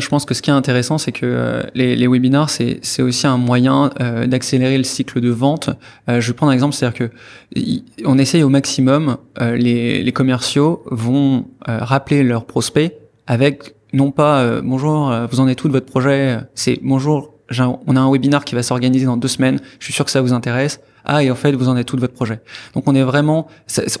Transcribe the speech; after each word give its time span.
Je 0.00 0.08
pense 0.08 0.24
que 0.24 0.34
ce 0.34 0.42
qui 0.42 0.50
est 0.50 0.54
intéressant, 0.54 0.98
c'est 0.98 1.12
que 1.12 1.26
euh, 1.26 1.62
les, 1.74 1.94
les, 1.94 2.06
webinars, 2.06 2.50
c'est 2.50 3.02
aussi 3.02 3.26
un 3.26 3.36
moyen 3.36 3.90
euh, 4.00 4.26
d'accélérer 4.26 4.78
le 4.78 4.84
cycle 4.84 5.20
de 5.20 5.30
vente. 5.30 5.70
Euh, 6.08 6.20
je 6.20 6.28
vais 6.28 6.32
prendre 6.34 6.50
un 6.50 6.54
exemple, 6.54 6.74
c'est-à-dire 6.74 6.98
que 6.98 7.10
on 8.04 8.18
essaye 8.18 8.42
au 8.42 8.48
maximum, 8.48 9.18
les, 9.40 10.02
les, 10.02 10.12
commerciaux 10.12 10.82
vont 10.86 11.46
rappeler 11.66 12.22
leurs 12.22 12.44
prospects 12.44 12.92
avec 13.26 13.74
non 13.92 14.12
pas 14.12 14.60
bonjour, 14.60 15.12
vous 15.30 15.40
en 15.40 15.48
êtes 15.48 15.58
tout 15.58 15.66
de 15.68 15.72
votre 15.72 15.86
projet, 15.86 16.38
c'est 16.54 16.78
bonjour, 16.82 17.34
on 17.58 17.96
a 17.96 18.00
un 18.00 18.10
webinar 18.10 18.44
qui 18.44 18.54
va 18.54 18.62
s'organiser 18.62 19.06
dans 19.06 19.16
deux 19.16 19.28
semaines, 19.28 19.60
je 19.80 19.84
suis 19.84 19.92
sûr 19.92 20.04
que 20.04 20.10
ça 20.10 20.20
vous 20.20 20.32
intéresse. 20.32 20.80
Ah 21.04 21.22
et 21.24 21.30
en 21.30 21.34
fait 21.34 21.52
vous 21.52 21.68
en 21.68 21.76
êtes 21.76 21.86
tout 21.86 21.96
de 21.96 22.00
votre 22.00 22.14
projet? 22.14 22.40
Donc 22.74 22.84
on 22.86 22.94
est 22.94 23.02
vraiment, 23.02 23.48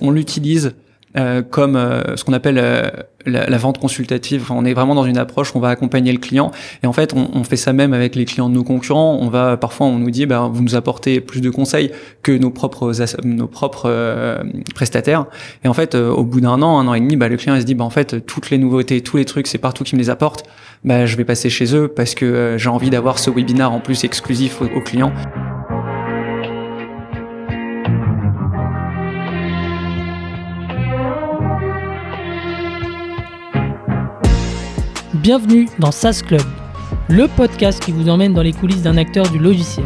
on 0.00 0.10
l'utilise 0.10 0.74
euh, 1.16 1.42
comme 1.42 1.74
euh, 1.74 2.16
ce 2.16 2.22
qu'on 2.22 2.32
appelle 2.32 2.58
euh, 2.58 2.88
la, 3.26 3.58
vente 3.58 3.78
consultative. 3.78 4.52
on 4.52 4.64
est 4.64 4.74
vraiment 4.74 4.94
dans 4.94 5.04
une 5.04 5.18
approche 5.18 5.52
où 5.52 5.58
on 5.58 5.60
va 5.60 5.70
accompagner 5.70 6.12
le 6.12 6.18
client. 6.18 6.52
Et 6.84 6.86
en 6.86 6.92
fait, 6.92 7.14
on, 7.14 7.28
on, 7.34 7.42
fait 7.42 7.56
ça 7.56 7.72
même 7.72 7.92
avec 7.92 8.14
les 8.14 8.24
clients 8.24 8.48
de 8.48 8.54
nos 8.54 8.62
concurrents. 8.62 9.18
On 9.20 9.28
va 9.28 9.56
parfois, 9.56 9.88
on 9.88 9.98
nous 9.98 10.12
dit, 10.12 10.26
bah, 10.26 10.48
vous 10.52 10.62
nous 10.62 10.76
apportez 10.76 11.20
plus 11.20 11.40
de 11.40 11.50
conseils 11.50 11.90
que 12.22 12.30
nos 12.30 12.50
propres 12.50 12.92
nos 13.24 13.48
propres 13.48 14.42
prestataires. 14.72 15.26
Et 15.64 15.68
en 15.68 15.74
fait, 15.74 15.96
au 15.96 16.22
bout 16.22 16.40
d'un 16.40 16.62
an, 16.62 16.78
un 16.78 16.86
an 16.86 16.94
et 16.94 17.00
demi, 17.00 17.16
bah, 17.16 17.28
le 17.28 17.36
client 17.36 17.56
il 17.56 17.60
se 17.60 17.66
dit, 17.66 17.74
bah, 17.74 17.84
en 17.84 17.90
fait, 17.90 18.24
toutes 18.24 18.50
les 18.50 18.58
nouveautés, 18.58 19.00
tous 19.00 19.16
les 19.16 19.24
trucs, 19.24 19.48
c'est 19.48 19.58
partout 19.58 19.82
qui 19.82 19.96
me 19.96 20.00
les 20.00 20.10
apporte. 20.10 20.44
Bah, 20.84 21.06
je 21.06 21.16
vais 21.16 21.24
passer 21.24 21.50
chez 21.50 21.74
eux 21.74 21.88
parce 21.88 22.14
que 22.14 22.54
j'ai 22.56 22.68
envie 22.68 22.90
d'avoir 22.90 23.18
ce 23.18 23.30
webinar 23.30 23.72
en 23.72 23.80
plus 23.80 24.04
exclusif 24.04 24.62
aux 24.62 24.80
clients. 24.80 25.12
Bienvenue 35.22 35.68
dans 35.78 35.90
SaaS 35.90 36.22
Club, 36.26 36.40
le 37.10 37.28
podcast 37.28 37.84
qui 37.84 37.92
vous 37.92 38.08
emmène 38.08 38.32
dans 38.32 38.40
les 38.40 38.54
coulisses 38.54 38.80
d'un 38.80 38.96
acteur 38.96 39.28
du 39.28 39.38
logiciel. 39.38 39.84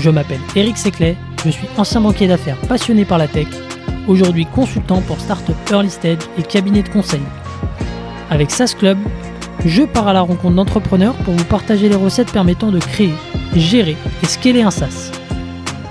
Je 0.00 0.08
m'appelle 0.08 0.40
Eric 0.56 0.78
Seclet, 0.78 1.18
je 1.44 1.50
suis 1.50 1.68
ancien 1.76 2.00
banquier 2.00 2.28
d'affaires 2.28 2.56
passionné 2.66 3.04
par 3.04 3.18
la 3.18 3.28
tech, 3.28 3.48
aujourd'hui 4.06 4.46
consultant 4.46 5.02
pour 5.02 5.20
Startup 5.20 5.54
Early 5.70 5.90
Stage 5.90 6.20
et 6.38 6.42
cabinet 6.42 6.82
de 6.82 6.88
conseil. 6.88 7.20
Avec 8.30 8.50
SaaS 8.50 8.74
Club, 8.78 8.96
je 9.66 9.82
pars 9.82 10.08
à 10.08 10.14
la 10.14 10.22
rencontre 10.22 10.54
d'entrepreneurs 10.54 11.16
pour 11.24 11.34
vous 11.34 11.44
partager 11.44 11.90
les 11.90 11.96
recettes 11.96 12.32
permettant 12.32 12.70
de 12.70 12.78
créer, 12.78 13.12
gérer 13.54 13.98
et 14.22 14.26
scaler 14.26 14.62
un 14.62 14.70
SaaS. 14.70 15.12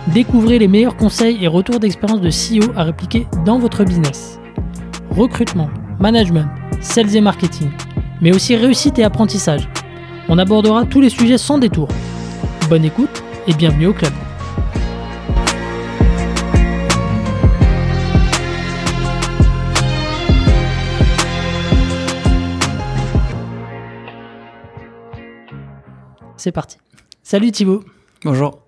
Découvrez 0.07 0.57
les 0.57 0.67
meilleurs 0.67 0.97
conseils 0.97 1.43
et 1.43 1.47
retours 1.47 1.79
d'expérience 1.79 2.21
de 2.21 2.31
CEO 2.31 2.71
à 2.75 2.85
répliquer 2.85 3.27
dans 3.45 3.59
votre 3.59 3.83
business. 3.83 4.39
Recrutement, 5.11 5.69
management, 5.99 6.47
sales 6.81 7.15
et 7.15 7.21
marketing 7.21 7.69
mais 8.21 8.33
aussi 8.33 8.55
réussite 8.55 8.99
et 8.99 9.03
apprentissage. 9.03 9.69
On 10.29 10.37
abordera 10.37 10.85
tous 10.85 11.01
les 11.01 11.09
sujets 11.09 11.37
sans 11.37 11.57
détour. 11.57 11.87
Bonne 12.69 12.85
écoute 12.85 13.23
et 13.47 13.53
bienvenue 13.53 13.87
au 13.87 13.93
club. 13.93 14.13
C'est 26.37 26.51
parti. 26.51 26.77
Salut 27.23 27.51
Thibaut. 27.51 27.83
Bonjour. 28.23 28.59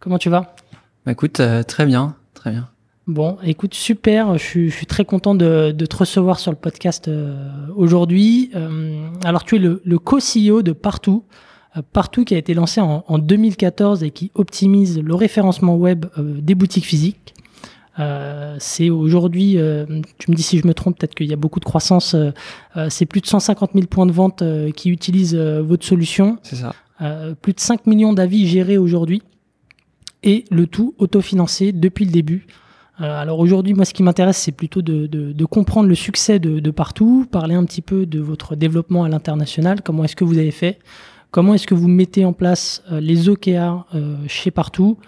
Comment 0.00 0.18
tu 0.18 0.30
vas? 0.30 0.56
Bah 1.04 1.12
Écoute, 1.12 1.40
euh, 1.40 1.62
très 1.62 1.84
bien, 1.84 2.16
très 2.34 2.50
bien. 2.50 2.69
Bon, 3.10 3.38
écoute, 3.42 3.74
super. 3.74 4.38
Je 4.38 4.70
suis, 4.70 4.86
très 4.86 5.04
content 5.04 5.34
de, 5.34 5.72
te 5.72 5.96
recevoir 5.96 6.38
sur 6.38 6.52
le 6.52 6.56
podcast 6.56 7.08
euh, 7.08 7.34
aujourd'hui. 7.74 8.52
Euh, 8.54 9.08
alors, 9.24 9.42
tu 9.42 9.56
es 9.56 9.58
le, 9.58 9.98
co-CEO 9.98 10.62
de 10.62 10.70
Partout. 10.70 11.24
Euh, 11.76 11.82
Partout 11.92 12.24
qui 12.24 12.36
a 12.36 12.38
été 12.38 12.54
lancé 12.54 12.80
en, 12.80 13.18
2014 13.18 14.04
et 14.04 14.12
qui 14.12 14.30
optimise 14.34 15.00
le 15.00 15.14
référencement 15.16 15.74
web 15.74 16.06
des 16.18 16.54
boutiques 16.54 16.86
physiques. 16.86 17.34
c'est 18.58 18.90
aujourd'hui, 18.90 19.58
tu 20.18 20.30
me 20.30 20.36
dis 20.36 20.42
si 20.44 20.58
je 20.58 20.66
me 20.66 20.72
trompe, 20.72 20.96
peut-être 20.98 21.16
qu'il 21.16 21.26
y 21.26 21.32
a 21.32 21.36
beaucoup 21.36 21.58
de 21.58 21.64
croissance. 21.64 22.14
c'est 22.88 23.06
plus 23.06 23.20
de 23.20 23.26
150 23.26 23.72
000 23.74 23.86
points 23.86 24.06
de 24.06 24.12
vente 24.12 24.44
qui 24.76 24.90
utilisent 24.90 25.34
votre 25.34 25.84
solution. 25.84 26.38
C'est 26.44 26.56
ça. 26.56 26.72
plus 27.42 27.54
de 27.54 27.60
5 27.60 27.88
millions 27.88 28.12
d'avis 28.12 28.46
gérés 28.46 28.78
aujourd'hui. 28.78 29.22
Et 30.22 30.44
le 30.50 30.68
tout 30.68 30.94
autofinancé 30.98 31.72
depuis 31.72 32.04
le 32.04 32.12
début. 32.12 32.46
Euh, 33.00 33.20
alors 33.20 33.38
aujourd'hui, 33.38 33.74
moi, 33.74 33.84
ce 33.84 33.94
qui 33.94 34.02
m'intéresse, 34.02 34.36
c'est 34.36 34.52
plutôt 34.52 34.82
de, 34.82 35.44
comprendre 35.44 35.88
le 35.88 35.94
succès 35.94 36.38
de, 36.38 36.70
partout, 36.70 37.26
parler 37.30 37.54
un 37.54 37.64
petit 37.64 37.82
peu 37.82 38.06
de 38.06 38.20
votre 38.20 38.56
développement 38.56 39.04
à 39.04 39.08
l'international, 39.08 39.82
comment 39.82 40.04
est-ce 40.04 40.16
que 40.16 40.24
vous 40.24 40.38
avez 40.38 40.50
fait, 40.50 40.78
comment 41.30 41.54
est-ce 41.54 41.66
que 41.66 41.74
vous 41.74 41.88
mettez 41.88 42.24
en 42.24 42.32
place 42.32 42.82
euh, 42.92 43.00
les 43.00 43.28
OKR 43.28 43.86
euh, 43.94 44.16
chez 44.26 44.50
partout, 44.50 44.98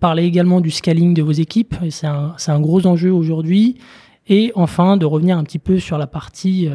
parler 0.00 0.24
également 0.24 0.62
du 0.62 0.70
scaling 0.70 1.12
de 1.12 1.20
vos 1.20 1.32
équipes, 1.32 1.74
c'est 1.90 2.06
un, 2.06 2.60
gros 2.60 2.86
enjeu 2.86 3.12
aujourd'hui, 3.12 3.76
et 4.26 4.50
enfin 4.54 4.96
de 4.96 5.04
revenir 5.04 5.36
un 5.36 5.44
petit 5.44 5.58
peu 5.58 5.78
sur 5.78 5.98
la 5.98 6.06
partie 6.06 6.70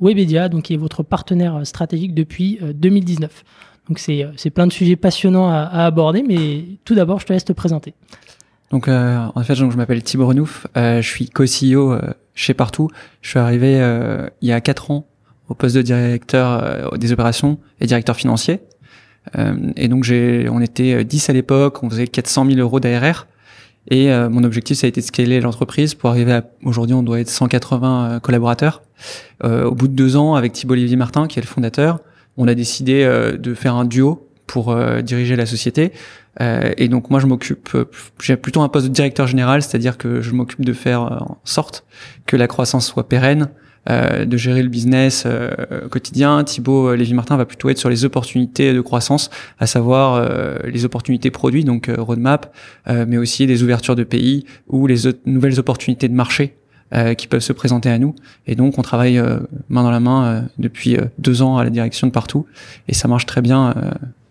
Webedia, 0.00 0.48
donc 0.48 0.62
qui 0.62 0.72
est 0.72 0.78
votre 0.78 1.02
partenaire 1.02 1.66
stratégique 1.66 2.14
depuis 2.14 2.58
2019. 2.62 3.44
Donc 3.90 3.98
c'est 3.98 4.50
plein 4.54 4.66
de 4.66 4.72
sujets 4.72 4.96
passionnants 4.96 5.50
à, 5.50 5.64
à 5.64 5.84
aborder, 5.84 6.22
mais 6.22 6.64
tout 6.86 6.94
d'abord, 6.94 7.20
je 7.20 7.26
te 7.26 7.34
laisse 7.34 7.44
te 7.44 7.52
présenter. 7.52 7.92
Donc 8.70 8.88
euh, 8.88 9.26
en 9.34 9.42
fait, 9.42 9.54
donc, 9.54 9.72
je 9.72 9.76
m'appelle 9.76 10.02
Thibaut 10.02 10.26
Renouf, 10.26 10.66
euh, 10.76 11.00
je 11.00 11.08
suis 11.08 11.28
co-CEO 11.28 11.92
euh, 11.92 12.00
chez 12.34 12.54
Partout. 12.54 12.90
Je 13.20 13.30
suis 13.30 13.38
arrivé 13.38 13.80
euh, 13.80 14.28
il 14.40 14.48
y 14.48 14.52
a 14.52 14.60
quatre 14.60 14.90
ans 14.90 15.06
au 15.48 15.54
poste 15.54 15.76
de 15.76 15.82
directeur 15.82 16.96
des 16.96 17.12
opérations 17.12 17.58
et 17.78 17.86
directeur 17.86 18.16
financier. 18.16 18.60
et 19.76 19.88
donc 19.88 20.02
j'ai, 20.02 20.48
on 20.48 20.62
était 20.62 21.04
10 21.04 21.28
à 21.28 21.32
l'époque, 21.34 21.82
on 21.82 21.90
faisait 21.90 22.06
400 22.06 22.46
000 22.46 22.58
euros 22.60 22.80
d'ARR. 22.80 23.26
Et 23.90 24.08
mon 24.30 24.42
objectif, 24.42 24.78
ça 24.78 24.86
a 24.86 24.88
été 24.88 25.02
de 25.02 25.06
scaler 25.06 25.42
l'entreprise 25.42 25.94
pour 25.94 26.08
arriver 26.08 26.32
à 26.32 26.44
aujourd'hui, 26.64 26.94
on 26.94 27.02
doit 27.02 27.20
être 27.20 27.28
180 27.28 28.20
collaborateurs. 28.22 28.80
au 29.42 29.72
bout 29.72 29.86
de 29.86 29.92
deux 29.92 30.16
ans, 30.16 30.34
avec 30.34 30.54
Thibaut 30.54 30.72
Olivier 30.72 30.96
Martin, 30.96 31.26
qui 31.26 31.38
est 31.38 31.42
le 31.42 31.46
fondateur, 31.46 32.00
on 32.38 32.48
a 32.48 32.54
décidé 32.54 33.04
de 33.38 33.54
faire 33.54 33.74
un 33.74 33.84
duo 33.84 34.26
pour 34.46 34.76
diriger 35.02 35.36
la 35.36 35.46
société. 35.46 35.92
Euh, 36.40 36.72
et 36.76 36.88
donc 36.88 37.10
moi 37.10 37.20
je 37.20 37.26
m'occupe, 37.26 37.68
euh, 37.74 37.84
j'ai 38.20 38.36
plutôt 38.36 38.62
un 38.62 38.68
poste 38.68 38.86
de 38.86 38.92
directeur 38.92 39.26
général, 39.26 39.62
c'est-à-dire 39.62 39.96
que 39.96 40.20
je 40.20 40.32
m'occupe 40.32 40.64
de 40.64 40.72
faire 40.72 41.02
euh, 41.02 41.18
en 41.20 41.38
sorte 41.44 41.84
que 42.26 42.36
la 42.36 42.48
croissance 42.48 42.86
soit 42.86 43.08
pérenne, 43.08 43.50
euh, 43.88 44.24
de 44.24 44.36
gérer 44.36 44.62
le 44.62 44.68
business 44.68 45.24
euh, 45.26 45.88
quotidien. 45.88 46.42
Thibaut 46.42 46.94
Lévy-Martin 46.94 47.36
va 47.36 47.44
plutôt 47.44 47.68
être 47.68 47.78
sur 47.78 47.88
les 47.88 48.04
opportunités 48.04 48.72
de 48.72 48.80
croissance, 48.80 49.30
à 49.60 49.66
savoir 49.66 50.28
les 50.64 50.84
opportunités 50.84 51.30
produits, 51.30 51.64
donc 51.64 51.90
roadmap, 51.96 52.54
mais 52.88 53.16
aussi 53.16 53.46
des 53.46 53.62
ouvertures 53.62 53.94
de 53.94 54.04
pays 54.04 54.46
ou 54.68 54.86
les 54.86 54.96
nouvelles 55.26 55.60
opportunités 55.60 56.08
de 56.08 56.14
marché 56.14 56.56
qui 57.18 57.26
peuvent 57.26 57.40
se 57.40 57.52
présenter 57.52 57.90
à 57.90 57.98
nous. 57.98 58.14
Et 58.46 58.54
donc 58.54 58.78
on 58.78 58.82
travaille 58.82 59.20
main 59.68 59.82
dans 59.82 59.90
la 59.90 60.00
main 60.00 60.46
depuis 60.58 60.96
deux 61.18 61.42
ans 61.42 61.58
à 61.58 61.64
la 61.64 61.70
direction 61.70 62.06
de 62.06 62.12
partout, 62.12 62.46
et 62.88 62.94
ça 62.94 63.06
marche 63.06 63.26
très 63.26 63.42
bien 63.42 63.74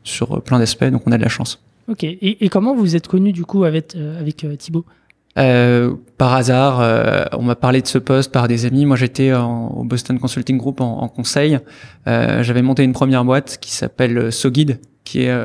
sur 0.03 0.41
plein 0.41 0.59
d'aspects, 0.59 0.85
donc 0.85 1.03
on 1.05 1.11
a 1.11 1.17
de 1.17 1.23
la 1.23 1.29
chance. 1.29 1.63
Ok. 1.87 2.03
Et, 2.03 2.49
comment 2.49 2.75
vous 2.75 2.95
êtes 2.95 3.07
connu 3.07 3.33
du 3.33 3.43
coup 3.43 3.63
avec, 3.65 3.95
euh, 3.95 4.19
avec 4.19 4.43
euh, 4.43 4.55
Thibaut? 4.55 4.85
Euh, 5.37 5.95
par 6.17 6.33
hasard, 6.33 6.79
euh, 6.79 7.25
on 7.33 7.41
m'a 7.41 7.55
parlé 7.55 7.81
de 7.81 7.87
ce 7.87 7.97
poste 7.97 8.31
par 8.31 8.47
des 8.47 8.65
amis. 8.65 8.85
Moi, 8.85 8.95
j'étais 8.95 9.33
au 9.33 9.83
Boston 9.83 10.19
Consulting 10.19 10.57
Group 10.57 10.79
en, 10.79 10.99
en 11.01 11.07
conseil. 11.07 11.59
Euh, 12.07 12.43
J'avais 12.43 12.61
monté 12.61 12.83
une 12.83 12.93
première 12.93 13.25
boîte 13.25 13.57
qui 13.59 13.71
s'appelle 13.71 14.31
SoGuide, 14.31 14.79
qui 15.03 15.23
est 15.23 15.35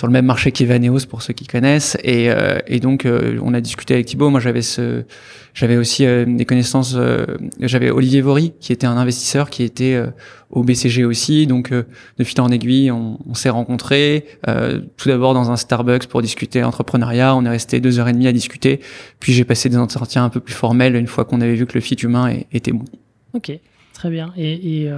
sur 0.00 0.06
le 0.06 0.14
même 0.14 0.24
marché 0.24 0.50
qu'Evaneos 0.50 1.04
pour 1.10 1.20
ceux 1.20 1.34
qui 1.34 1.46
connaissent. 1.46 1.98
Et, 2.02 2.30
euh, 2.30 2.58
et 2.66 2.80
donc, 2.80 3.04
euh, 3.04 3.38
on 3.42 3.52
a 3.52 3.60
discuté 3.60 3.92
avec 3.92 4.06
Thibaut. 4.06 4.30
Moi, 4.30 4.40
j'avais 4.40 4.62
ce, 4.62 5.02
j'avais 5.52 5.76
aussi 5.76 6.06
euh, 6.06 6.24
des 6.26 6.46
connaissances. 6.46 6.96
j'avais 7.60 7.90
Olivier 7.90 8.22
Vory, 8.22 8.54
qui 8.60 8.72
était 8.72 8.86
un 8.86 8.96
investisseur, 8.96 9.50
qui 9.50 9.62
était 9.62 10.02
au 10.48 10.64
BCG 10.64 11.04
aussi. 11.04 11.46
Donc, 11.46 11.70
de 11.70 12.24
fil 12.24 12.40
en 12.40 12.48
aiguille, 12.48 12.90
on, 12.90 13.34
s'est 13.34 13.50
rencontrés. 13.50 14.24
tout 14.96 15.08
d'abord 15.10 15.34
dans 15.34 15.50
un 15.50 15.56
Starbucks 15.56 16.06
pour 16.06 16.22
discuter 16.22 16.64
entrepreneuriat. 16.64 17.36
On 17.36 17.44
est 17.44 17.50
resté 17.50 17.78
deux 17.78 17.98
heures 17.98 18.08
et 18.08 18.14
demie 18.14 18.26
à 18.26 18.32
discuter. 18.32 18.80
Puis 19.18 19.34
j'ai 19.34 19.44
passé 19.44 19.68
des 19.68 19.76
entretiens 19.76 20.24
un 20.24 20.30
peu 20.30 20.40
plus 20.40 20.54
formels 20.54 20.96
une 20.96 21.08
fois 21.08 21.26
qu'on 21.26 21.42
avait 21.42 21.56
vu 21.56 21.66
que 21.66 21.74
le 21.74 21.82
fit 21.82 21.96
humain 21.96 22.38
était 22.52 22.72
bon. 22.72 22.86
Ok, 23.34 23.52
très 23.92 24.08
bien. 24.08 24.32
Et, 24.38 24.84
et, 24.84 24.90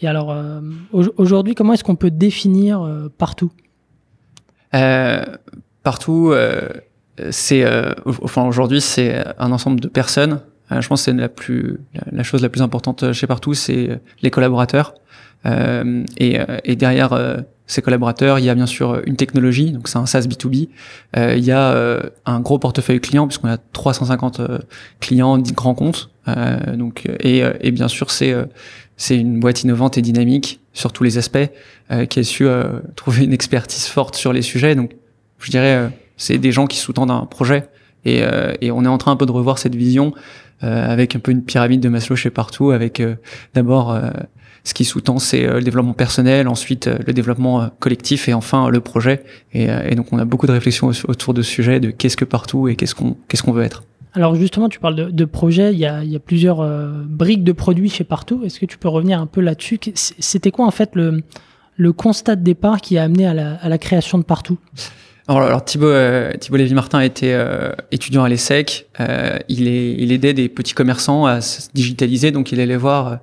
et 0.00 0.06
alors, 0.06 0.32
aujourd'hui, 0.92 1.56
comment 1.56 1.72
est-ce 1.72 1.82
qu'on 1.82 1.96
peut 1.96 2.12
définir 2.12 2.88
partout? 3.18 3.50
euh, 3.50 3.65
partout, 5.82 6.30
euh, 6.32 6.68
c'est, 7.30 7.64
euh, 7.64 7.92
enfin 8.22 8.46
aujourd'hui, 8.46 8.80
c'est 8.80 9.24
un 9.38 9.52
ensemble 9.52 9.80
de 9.80 9.88
personnes. 9.88 10.40
je 10.70 10.86
pense 10.88 11.00
que 11.00 11.04
c'est 11.04 11.16
la 11.16 11.28
plus, 11.28 11.78
la, 12.12 12.22
chose 12.22 12.42
la 12.42 12.48
plus 12.48 12.62
importante 12.62 13.12
chez 13.12 13.26
partout, 13.26 13.54
c'est 13.54 14.00
les 14.22 14.30
collaborateurs. 14.30 14.94
et, 15.44 16.38
et 16.64 16.76
derrière 16.76 17.44
ces 17.66 17.82
collaborateurs, 17.82 18.38
il 18.38 18.44
y 18.44 18.50
a 18.50 18.54
bien 18.54 18.66
sûr 18.66 19.02
une 19.06 19.16
technologie, 19.16 19.72
donc 19.72 19.88
c'est 19.88 19.98
un 19.98 20.06
SaaS 20.06 20.22
B2B. 20.22 20.68
Euh, 21.16 21.34
il 21.36 21.44
y 21.44 21.50
a 21.50 21.72
euh, 21.72 22.00
un 22.24 22.40
gros 22.40 22.58
portefeuille 22.58 23.00
client 23.00 23.26
puisqu'on 23.26 23.48
a 23.48 23.58
350 23.58 24.40
euh, 24.40 24.58
clients, 25.00 25.36
10 25.38 25.52
grands 25.52 25.74
comptes. 25.74 26.10
donc 26.74 27.08
et, 27.20 27.44
et 27.60 27.70
bien 27.70 27.86
sûr 27.86 28.10
c'est 28.10 28.34
c'est 28.96 29.16
une 29.16 29.38
boîte 29.38 29.62
innovante 29.62 29.96
et 29.96 30.02
dynamique 30.02 30.58
sur 30.76 30.92
tous 30.92 31.02
les 31.02 31.18
aspects, 31.18 31.48
qui 32.10 32.20
a 32.20 32.22
su 32.22 32.46
trouver 32.94 33.24
une 33.24 33.32
expertise 33.32 33.86
forte 33.86 34.14
sur 34.14 34.32
les 34.32 34.42
sujets. 34.42 34.74
Donc, 34.74 34.92
je 35.40 35.50
dirais, 35.50 35.90
c'est 36.16 36.38
des 36.38 36.52
gens 36.52 36.66
qui 36.66 36.76
sous-tendent 36.76 37.10
un 37.10 37.24
projet. 37.24 37.64
Et, 38.04 38.22
et, 38.60 38.70
on 38.70 38.84
est 38.84 38.88
en 38.88 38.98
train 38.98 39.12
un 39.12 39.16
peu 39.16 39.26
de 39.26 39.32
revoir 39.32 39.58
cette 39.58 39.74
vision 39.74 40.12
avec 40.60 41.16
un 41.16 41.18
peu 41.18 41.32
une 41.32 41.42
pyramide 41.42 41.80
de 41.80 41.88
Maslow 41.88 42.14
chez 42.14 42.30
partout, 42.30 42.72
avec 42.72 43.02
d'abord 43.54 43.98
ce 44.64 44.74
qui 44.74 44.84
sous-tend, 44.84 45.18
c'est 45.18 45.46
le 45.46 45.62
développement 45.62 45.94
personnel, 45.94 46.46
ensuite 46.46 46.88
le 46.88 47.12
développement 47.14 47.70
collectif 47.78 48.28
et 48.28 48.34
enfin 48.34 48.68
le 48.68 48.80
projet. 48.80 49.24
Et, 49.54 49.68
et, 49.86 49.94
donc, 49.94 50.12
on 50.12 50.18
a 50.18 50.26
beaucoup 50.26 50.46
de 50.46 50.52
réflexions 50.52 50.90
autour 51.08 51.32
de 51.32 51.40
ce 51.40 51.50
sujet 51.50 51.80
de 51.80 51.90
qu'est-ce 51.90 52.18
que 52.18 52.26
partout 52.26 52.68
et 52.68 52.76
qu'est-ce 52.76 52.94
qu'on 52.94 53.16
qu'est-ce 53.28 53.42
qu'on 53.42 53.52
veut 53.52 53.64
être. 53.64 53.82
Alors 54.16 54.34
justement, 54.34 54.70
tu 54.70 54.80
parles 54.80 54.96
de, 54.96 55.10
de 55.10 55.24
projet, 55.26 55.74
il 55.74 55.78
y 55.78 55.84
a, 55.86 56.18
plusieurs 56.18 56.60
euh, 56.60 57.04
briques 57.06 57.44
de 57.44 57.52
produits 57.52 57.90
chez 57.90 58.02
Partout. 58.02 58.42
Est-ce 58.44 58.58
que 58.58 58.64
tu 58.64 58.78
peux 58.78 58.88
revenir 58.88 59.20
un 59.20 59.26
peu 59.26 59.42
là-dessus? 59.42 59.78
C'était 59.94 60.50
quoi 60.50 60.64
en 60.64 60.70
fait 60.70 60.92
le, 60.94 61.92
constat 61.92 62.36
de 62.36 62.42
départ 62.42 62.80
qui 62.80 62.96
a 62.96 63.02
amené 63.02 63.26
à 63.26 63.34
la, 63.34 63.78
création 63.78 64.16
de 64.16 64.22
Partout? 64.22 64.56
Alors, 65.28 65.42
alors 65.42 65.62
euh, 65.82 66.32
Lévy-Martin 66.50 67.00
était 67.00 67.34
euh, 67.34 67.72
étudiant 67.92 68.24
à 68.24 68.30
l'ESSEC. 68.30 68.86
Il, 69.48 69.68
il 69.68 70.10
aidait 70.12 70.32
des 70.32 70.48
petits 70.48 70.72
commerçants 70.72 71.26
à 71.26 71.42
se 71.42 71.68
digitaliser, 71.74 72.30
donc 72.30 72.52
il 72.52 72.60
allait 72.60 72.78
voir 72.78 73.18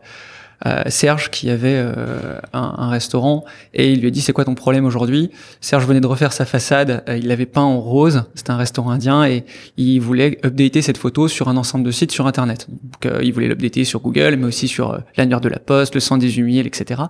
Serge 0.87 1.29
qui 1.29 1.49
avait 1.49 1.75
euh, 1.75 2.39
un, 2.53 2.75
un, 2.77 2.89
restaurant 2.89 3.43
et 3.73 3.91
il 3.91 3.99
lui 3.99 4.07
a 4.07 4.11
dit 4.11 4.21
c'est 4.21 4.31
quoi 4.31 4.45
ton 4.45 4.55
problème 4.55 4.85
aujourd'hui? 4.85 5.29
Serge 5.59 5.85
venait 5.85 5.99
de 5.99 6.07
refaire 6.07 6.31
sa 6.31 6.45
façade, 6.45 7.03
euh, 7.09 7.17
il 7.17 7.27
l'avait 7.27 7.45
peint 7.45 7.61
en 7.61 7.81
rose, 7.81 8.23
c'était 8.33 8.51
un 8.51 8.57
restaurant 8.57 8.91
indien 8.91 9.25
et 9.25 9.43
il 9.75 9.99
voulait 9.99 10.39
updater 10.45 10.81
cette 10.81 10.97
photo 10.97 11.27
sur 11.27 11.49
un 11.49 11.57
ensemble 11.57 11.83
de 11.83 11.91
sites 11.91 12.13
sur 12.13 12.27
internet. 12.27 12.67
Donc 12.69 13.13
il 13.21 13.33
voulait 13.33 13.49
l'updater 13.49 13.83
sur 13.83 13.99
Google 13.99 14.37
mais 14.37 14.45
aussi 14.45 14.69
sur 14.69 14.97
l'annuaire 15.17 15.41
de 15.41 15.49
la 15.49 15.59
poste, 15.59 15.95
le 15.95 15.99
118 15.99 16.53
000, 16.53 16.65
etc. 16.65 17.03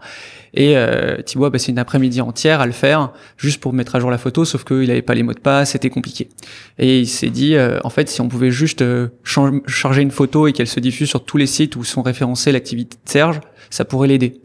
Et 0.55 0.75
euh, 0.75 1.21
Thibaut 1.21 1.45
a 1.45 1.51
passé 1.51 1.71
une 1.71 1.79
après-midi 1.79 2.21
entière 2.21 2.59
à 2.59 2.65
le 2.65 2.71
faire 2.71 3.11
juste 3.37 3.59
pour 3.59 3.73
mettre 3.73 3.95
à 3.95 3.99
jour 3.99 4.09
la 4.09 4.17
photo, 4.17 4.45
sauf 4.45 4.63
qu'il 4.63 4.87
n'avait 4.87 5.01
pas 5.01 5.13
les 5.13 5.23
mots 5.23 5.33
de 5.33 5.39
passe, 5.39 5.71
c'était 5.71 5.89
compliqué. 5.89 6.29
Et 6.79 6.99
il 7.01 7.07
s'est 7.07 7.29
dit, 7.29 7.55
en 7.83 7.89
fait, 7.89 8.09
si 8.09 8.21
on 8.21 8.27
pouvait 8.27 8.51
juste 8.51 8.83
charger 9.23 10.01
une 10.01 10.11
photo 10.11 10.47
et 10.47 10.53
qu'elle 10.53 10.67
se 10.67 10.79
diffuse 10.79 11.09
sur 11.09 11.23
tous 11.23 11.37
les 11.37 11.47
sites 11.47 11.75
où 11.75 11.83
sont 11.83 12.01
référencés 12.01 12.51
l'activité 12.51 12.97
de 13.03 13.09
Serge, 13.09 13.39
ça 13.73 13.85
pourrait 13.85 14.07
l'aider. 14.07 14.39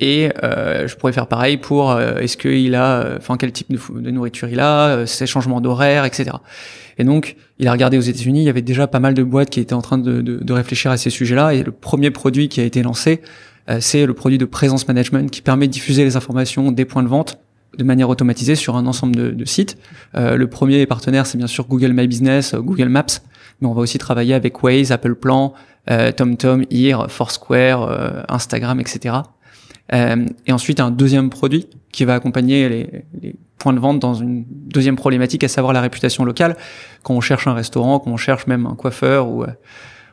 Et 0.00 0.30
euh, 0.42 0.88
je 0.88 0.96
pourrais 0.96 1.12
faire 1.12 1.28
pareil 1.28 1.56
pour 1.56 1.92
euh, 1.92 2.18
est-ce 2.18 2.36
qu'il 2.36 2.74
a, 2.74 3.00
euh, 3.00 3.16
enfin 3.18 3.36
quel 3.36 3.52
type 3.52 3.68
de, 3.70 4.10
nourriture 4.10 4.48
il 4.48 4.58
a, 4.58 5.06
ses 5.06 5.26
changements 5.26 5.60
d'horaire, 5.60 6.04
etc. 6.04 6.30
Et 6.98 7.04
donc 7.04 7.36
il 7.60 7.68
a 7.68 7.72
regardé 7.72 7.96
aux 7.96 8.02
États-Unis, 8.02 8.40
il 8.40 8.44
y 8.44 8.48
avait 8.48 8.62
déjà 8.62 8.88
pas 8.88 8.98
mal 8.98 9.14
de 9.14 9.22
boîtes 9.22 9.50
qui 9.50 9.60
étaient 9.60 9.74
en 9.74 9.82
train 9.82 9.98
de, 9.98 10.20
de, 10.20 10.38
de 10.42 10.52
réfléchir 10.52 10.90
à 10.90 10.96
ces 10.96 11.10
sujets-là. 11.10 11.54
Et 11.54 11.62
le 11.62 11.70
premier 11.70 12.10
produit 12.10 12.48
qui 12.48 12.60
a 12.60 12.64
été 12.64 12.82
lancé, 12.82 13.20
c'est 13.78 14.04
le 14.04 14.12
produit 14.12 14.36
de 14.36 14.44
présence 14.44 14.86
management 14.88 15.30
qui 15.30 15.40
permet 15.40 15.68
de 15.68 15.72
diffuser 15.72 16.04
les 16.04 16.16
informations 16.16 16.70
des 16.70 16.84
points 16.84 17.02
de 17.02 17.08
vente 17.08 17.38
de 17.78 17.82
manière 17.82 18.10
automatisée 18.10 18.56
sur 18.56 18.76
un 18.76 18.86
ensemble 18.86 19.36
de, 19.36 19.44
sites. 19.46 19.78
le 20.14 20.44
premier 20.46 20.84
partenaire, 20.84 21.24
c'est 21.26 21.38
bien 21.38 21.46
sûr 21.46 21.66
Google 21.66 21.92
My 21.92 22.06
Business, 22.06 22.54
Google 22.54 22.88
Maps, 22.88 23.06
mais 23.60 23.68
on 23.68 23.72
va 23.72 23.80
aussi 23.80 23.98
travailler 23.98 24.34
avec 24.34 24.62
Waze, 24.62 24.92
Apple 24.92 25.14
Plan, 25.14 25.54
euh, 25.54 25.73
TomTom, 25.86 26.64
Ear, 26.70 27.10
Foursquare, 27.10 27.82
euh, 27.82 28.22
Instagram, 28.28 28.80
etc. 28.80 29.16
Euh, 29.92 30.26
et 30.46 30.52
ensuite 30.52 30.80
un 30.80 30.90
deuxième 30.90 31.28
produit 31.30 31.68
qui 31.92 32.04
va 32.04 32.14
accompagner 32.14 32.68
les, 32.68 33.04
les, 33.20 33.34
points 33.58 33.72
de 33.72 33.78
vente 33.78 33.98
dans 33.98 34.14
une 34.14 34.44
deuxième 34.48 34.96
problématique, 34.96 35.44
à 35.44 35.48
savoir 35.48 35.72
la 35.72 35.80
réputation 35.80 36.24
locale. 36.24 36.56
Quand 37.02 37.14
on 37.14 37.20
cherche 37.20 37.46
un 37.46 37.54
restaurant, 37.54 37.98
quand 37.98 38.10
on 38.10 38.16
cherche 38.16 38.46
même 38.46 38.66
un 38.66 38.74
coiffeur 38.74 39.28
ou, 39.28 39.44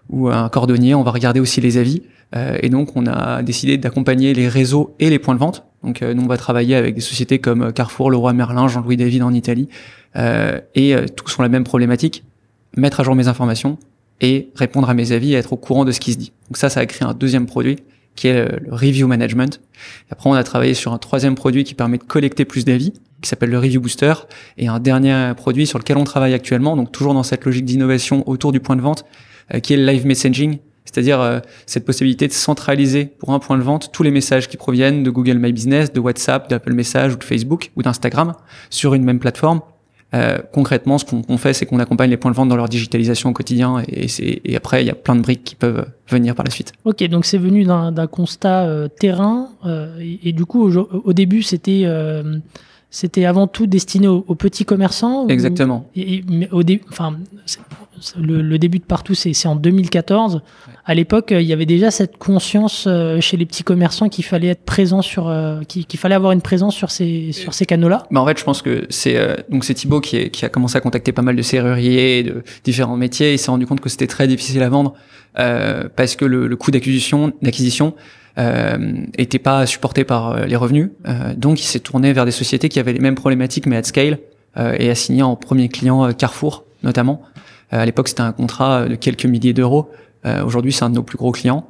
ou 0.09 0.29
un 0.29 0.47
cordonnier, 0.47 0.95
on 0.95 1.03
va 1.03 1.11
regarder 1.11 1.39
aussi 1.39 1.59
les 1.59 1.77
avis. 1.77 2.03
Euh, 2.33 2.57
et 2.61 2.69
donc 2.69 2.95
on 2.95 3.07
a 3.07 3.41
décidé 3.43 3.77
d'accompagner 3.77 4.33
les 4.33 4.47
réseaux 4.47 4.95
et 4.99 5.09
les 5.09 5.19
points 5.19 5.33
de 5.33 5.39
vente. 5.39 5.65
Donc 5.83 6.01
nous 6.01 6.23
on 6.23 6.27
va 6.27 6.37
travailler 6.37 6.75
avec 6.75 6.95
des 6.95 7.01
sociétés 7.01 7.39
comme 7.39 7.73
Carrefour, 7.73 8.11
Leroy 8.11 8.31
Merlin, 8.33 8.67
Jean-Louis 8.67 8.95
David 8.97 9.23
en 9.23 9.33
Italie, 9.33 9.67
et 10.15 10.95
tous 11.15 11.39
ont 11.39 11.41
la 11.41 11.49
même 11.49 11.63
problématique 11.63 12.23
mettre 12.77 12.99
à 12.99 13.03
jour 13.03 13.15
mes 13.15 13.27
informations, 13.27 13.77
et 14.21 14.49
répondre 14.55 14.89
à 14.89 14.93
mes 14.93 15.11
avis 15.11 15.33
et 15.33 15.35
être 15.35 15.53
au 15.53 15.57
courant 15.57 15.83
de 15.83 15.91
ce 15.91 15.99
qui 15.99 16.13
se 16.13 16.17
dit. 16.17 16.31
Donc 16.49 16.57
ça, 16.57 16.69
ça 16.69 16.79
a 16.79 16.85
créé 16.85 17.07
un 17.07 17.13
deuxième 17.13 17.47
produit 17.47 17.77
qui 18.15 18.27
est 18.27 18.45
le, 18.45 18.73
review 18.73 19.07
management. 19.07 19.61
Après, 20.09 20.29
on 20.29 20.33
a 20.33 20.43
travaillé 20.43 20.73
sur 20.73 20.93
un 20.93 20.97
troisième 20.97 21.35
produit 21.35 21.63
qui 21.63 21.73
permet 21.73 21.97
de 21.97 22.03
collecter 22.03 22.45
plus 22.45 22.65
d'avis, 22.65 22.93
qui 23.21 23.29
s'appelle 23.29 23.49
le 23.49 23.59
review 23.59 23.81
booster, 23.81 24.13
et 24.57 24.67
un 24.67 24.79
dernier 24.79 25.33
produit 25.35 25.65
sur 25.65 25.79
lequel 25.79 25.97
on 25.97 26.03
travaille 26.03 26.33
actuellement, 26.33 26.75
donc 26.75 26.91
toujours 26.91 27.13
dans 27.13 27.23
cette 27.23 27.45
logique 27.45 27.65
d'innovation 27.65 28.27
autour 28.29 28.51
du 28.51 28.59
point 28.59 28.75
de 28.75 28.81
vente, 28.81 29.05
euh, 29.53 29.59
qui 29.59 29.73
est 29.73 29.77
le 29.77 29.85
live 29.85 30.05
messaging, 30.05 30.59
c'est-à-dire 30.85 31.21
euh, 31.21 31.39
cette 31.65 31.85
possibilité 31.85 32.27
de 32.27 32.33
centraliser 32.33 33.05
pour 33.05 33.31
un 33.31 33.39
point 33.39 33.57
de 33.57 33.63
vente 33.63 33.91
tous 33.91 34.03
les 34.03 34.11
messages 34.11 34.49
qui 34.49 34.57
proviennent 34.57 35.03
de 35.03 35.09
Google 35.09 35.37
My 35.37 35.53
Business, 35.53 35.93
de 35.93 35.99
WhatsApp, 35.99 36.49
d'Apple 36.49 36.73
Message 36.73 37.13
ou 37.13 37.17
de 37.17 37.23
Facebook 37.23 37.71
ou 37.75 37.83
d'Instagram 37.83 38.33
sur 38.69 38.93
une 38.93 39.03
même 39.03 39.19
plateforme 39.19 39.61
euh, 40.13 40.39
concrètement, 40.51 40.97
ce 40.97 41.05
qu'on 41.05 41.37
fait, 41.37 41.53
c'est 41.53 41.65
qu'on 41.65 41.79
accompagne 41.79 42.09
les 42.09 42.17
points 42.17 42.31
de 42.31 42.35
vente 42.35 42.49
dans 42.49 42.57
leur 42.57 42.67
digitalisation 42.67 43.29
au 43.29 43.33
quotidien, 43.33 43.81
et, 43.87 44.07
et 44.19 44.55
après, 44.57 44.83
il 44.83 44.87
y 44.87 44.89
a 44.89 44.95
plein 44.95 45.15
de 45.15 45.21
briques 45.21 45.43
qui 45.43 45.55
peuvent 45.55 45.85
venir 46.09 46.35
par 46.35 46.45
la 46.45 46.51
suite. 46.51 46.73
Ok, 46.83 47.03
donc 47.07 47.25
c'est 47.25 47.37
venu 47.37 47.63
d'un 47.63 48.07
constat 48.07 48.65
euh, 48.65 48.87
terrain, 48.87 49.49
euh, 49.65 49.97
et, 49.99 50.33
du 50.33 50.45
coup, 50.45 50.69
au, 50.69 51.13
début, 51.13 51.43
c'était 51.43 51.83
euh, 51.85 52.39
c'était 52.91 53.25
avant 53.25 53.47
tout 53.47 53.67
destiné 53.67 54.07
aux, 54.07 54.35
petits 54.35 54.65
commerçants. 54.65 55.27
Exactement. 55.29 55.89
et, 55.95 56.23
mais 56.29 56.49
au 56.51 56.61
début, 56.61 56.83
enfin, 56.89 57.15
le, 58.17 58.57
début 58.57 58.79
de 58.79 58.83
partout, 58.83 59.13
c'est 59.13 59.47
en 59.47 59.55
2014. 59.55 60.41
À 60.85 60.93
l'époque, 60.93 61.27
il 61.31 61.45
y 61.45 61.53
avait 61.53 61.65
déjà 61.65 61.91
cette 61.91 62.17
conscience 62.17 62.85
euh, 62.87 63.21
chez 63.21 63.37
les 63.37 63.45
petits 63.45 63.63
commerçants 63.63 64.09
qu'il 64.09 64.25
fallait 64.25 64.49
être 64.49 64.63
présent 64.63 65.01
sur, 65.01 65.29
euh, 65.29 65.61
qu'il 65.61 65.99
fallait 65.99 66.15
avoir 66.15 66.31
une 66.31 66.41
présence 66.41 66.75
sur 66.75 66.89
ces 66.91 67.31
sur 67.31 67.53
ces 67.53 67.65
canaux-là. 67.65 68.07
Bah 68.11 68.21
en 68.21 68.25
fait, 68.25 68.37
je 68.37 68.43
pense 68.43 68.61
que 68.61 68.87
c'est 68.89 69.15
euh, 69.15 69.35
donc 69.49 69.63
c'est 69.63 69.73
Thibaut 69.73 70.01
qui, 70.01 70.17
est, 70.17 70.29
qui 70.29 70.43
a 70.43 70.49
commencé 70.49 70.75
à 70.77 70.81
contacter 70.81 71.11
pas 71.11 71.21
mal 71.21 71.35
de 71.35 71.41
serruriers, 71.41 72.23
de 72.23 72.43
différents 72.63 72.97
métiers. 72.97 73.33
Il 73.33 73.39
s'est 73.39 73.51
rendu 73.51 73.67
compte 73.67 73.79
que 73.79 73.89
c'était 73.89 74.07
très 74.07 74.27
difficile 74.27 74.63
à 74.63 74.69
vendre 74.69 74.93
parce 75.33 76.17
que 76.17 76.25
le, 76.25 76.47
le 76.47 76.55
coût 76.57 76.71
d'acquisition 76.71 77.31
d'acquisition 77.41 77.93
euh, 78.37 79.05
était 79.17 79.39
pas 79.39 79.65
supporté 79.65 80.03
par 80.03 80.45
les 80.45 80.55
revenus. 80.55 80.89
donc, 81.35 81.61
il 81.61 81.65
s'est 81.65 81.79
tourné 81.79 82.13
vers 82.13 82.25
des 82.25 82.31
sociétés 82.31 82.69
qui 82.69 82.79
avaient 82.79 82.93
les 82.93 82.99
mêmes 82.99 83.15
problématiques 83.15 83.65
mais 83.65 83.77
à 83.77 83.83
scale 83.83 84.19
et 84.57 84.89
a 84.89 84.95
signé 84.95 85.23
en 85.23 85.35
premier 85.35 85.69
client 85.69 86.11
Carrefour 86.13 86.65
notamment. 86.83 87.21
à 87.71 87.85
l'époque, 87.85 88.09
c'était 88.09 88.21
un 88.21 88.31
contrat 88.31 88.87
de 88.87 88.95
quelques 88.95 89.25
milliers 89.25 89.53
d'euros. 89.53 89.89
Euh, 90.25 90.43
aujourd'hui, 90.43 90.71
c'est 90.71 90.83
un 90.83 90.89
de 90.89 90.95
nos 90.95 91.03
plus 91.03 91.17
gros 91.17 91.31
clients. 91.31 91.67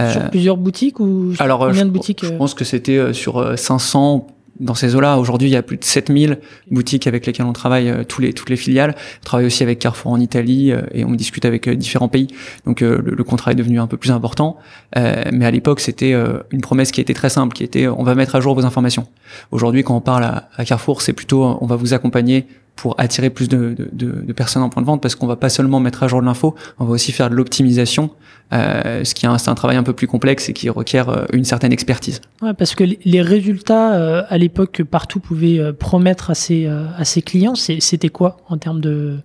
Euh, 0.00 0.10
sur 0.10 0.30
plusieurs 0.30 0.56
boutiques 0.56 1.00
ou 1.00 1.34
alors, 1.38 1.66
combien 1.66 1.84
de 1.84 1.90
boutiques 1.90 2.24
Je 2.24 2.32
pense 2.32 2.54
que 2.54 2.64
c'était 2.64 3.12
sur 3.12 3.58
500 3.58 4.26
dans 4.60 4.74
ces 4.74 4.94
eaux-là. 4.94 5.18
Aujourd'hui, 5.18 5.48
il 5.48 5.52
y 5.52 5.56
a 5.56 5.62
plus 5.62 5.76
de 5.76 5.84
7000 5.84 6.38
boutiques 6.70 7.06
avec 7.06 7.26
lesquelles 7.26 7.46
on 7.46 7.52
travaille, 7.52 7.92
tous 8.06 8.20
les, 8.20 8.32
toutes 8.32 8.50
les 8.50 8.56
filiales. 8.56 8.94
On 9.22 9.24
travaille 9.24 9.46
aussi 9.46 9.62
avec 9.62 9.78
Carrefour 9.78 10.12
en 10.12 10.20
Italie 10.20 10.72
et 10.92 11.04
on 11.04 11.12
discute 11.12 11.44
avec 11.44 11.68
différents 11.68 12.08
pays. 12.08 12.28
Donc 12.66 12.80
le, 12.80 13.24
contrat 13.24 13.52
est 13.52 13.56
devenu 13.56 13.80
un 13.80 13.86
peu 13.86 13.96
plus 13.96 14.10
important. 14.10 14.58
mais 14.94 15.44
à 15.44 15.50
l'époque, 15.50 15.80
c'était 15.80 16.14
une 16.50 16.60
promesse 16.60 16.92
qui 16.92 17.00
était 17.00 17.14
très 17.14 17.30
simple, 17.30 17.54
qui 17.54 17.64
était 17.64 17.88
on 17.88 18.02
va 18.02 18.14
mettre 18.14 18.34
à 18.34 18.40
jour 18.40 18.54
vos 18.54 18.64
informations. 18.64 19.06
Aujourd'hui, 19.50 19.82
quand 19.82 19.96
on 19.96 20.00
parle 20.00 20.24
à 20.24 20.64
Carrefour, 20.64 21.02
c'est 21.02 21.12
plutôt 21.12 21.56
on 21.60 21.66
va 21.66 21.76
vous 21.76 21.94
accompagner 21.94 22.46
pour 22.76 22.98
attirer 22.98 23.30
plus 23.30 23.48
de, 23.48 23.76
de, 23.92 24.22
de, 24.22 24.32
personnes 24.32 24.62
en 24.62 24.68
point 24.68 24.82
de 24.82 24.86
vente 24.86 25.02
parce 25.02 25.14
qu'on 25.14 25.26
va 25.26 25.36
pas 25.36 25.48
seulement 25.48 25.80
mettre 25.80 26.02
à 26.02 26.08
jour 26.08 26.20
de 26.20 26.26
l'info, 26.26 26.54
on 26.78 26.84
va 26.84 26.92
aussi 26.92 27.12
faire 27.12 27.30
de 27.30 27.34
l'optimisation, 27.34 28.10
euh, 28.52 29.04
ce 29.04 29.14
qui 29.14 29.26
est 29.26 29.28
un, 29.28 29.36
un, 29.46 29.54
travail 29.54 29.76
un 29.76 29.82
peu 29.82 29.92
plus 29.92 30.06
complexe 30.06 30.48
et 30.48 30.52
qui 30.52 30.68
requiert 30.68 31.08
euh, 31.08 31.24
une 31.32 31.44
certaine 31.44 31.72
expertise. 31.72 32.20
Ouais, 32.40 32.54
parce 32.54 32.74
que 32.74 32.84
les 33.04 33.22
résultats 33.22 33.94
euh, 33.94 34.22
à 34.28 34.38
l'époque 34.38 34.72
que 34.72 34.82
partout 34.82 35.20
pouvait 35.20 35.58
euh, 35.58 35.72
promettre 35.72 36.30
à 36.30 36.34
ses, 36.34 36.66
à 36.66 37.04
ses 37.04 37.22
clients, 37.22 37.54
c'était 37.54 38.08
quoi 38.08 38.38
en 38.48 38.56
termes 38.56 38.80
de, 38.80 39.18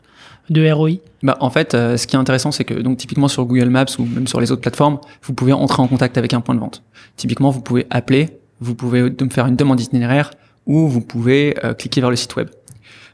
de 0.50 0.72
ROI 0.72 0.92
bah, 1.24 1.38
En 1.40 1.50
fait, 1.50 1.72
ce 1.72 2.06
qui 2.06 2.16
est 2.16 2.20
intéressant, 2.20 2.52
c'est 2.52 2.66
que 2.66 2.74
donc 2.74 2.98
typiquement 2.98 3.28
sur 3.28 3.46
Google 3.46 3.70
Maps 3.70 3.86
ou 3.98 4.06
même 4.06 4.28
sur 4.28 4.42
les 4.42 4.52
autres 4.52 4.62
plateformes, 4.62 5.00
vous 5.24 5.34
pouvez 5.34 5.54
entrer 5.54 5.82
en 5.82 5.88
contact 5.88 6.18
avec 6.18 6.34
un 6.34 6.42
point 6.42 6.56
de 6.56 6.60
vente. 6.60 6.84
Typiquement, 7.16 7.50
vous 7.50 7.62
pouvez 7.62 7.88
appeler, 7.90 8.40
vous 8.60 8.76
pouvez 8.76 9.04
me 9.04 9.30
faire 9.30 9.48
une 9.48 9.56
demande 9.56 9.80
itinéraire 9.80 10.32
ou 10.66 10.88
vous 10.88 11.02
pouvez 11.02 11.56
cliquer 11.78 12.02
vers 12.02 12.10
le 12.10 12.16
site 12.16 12.36
web. 12.36 12.50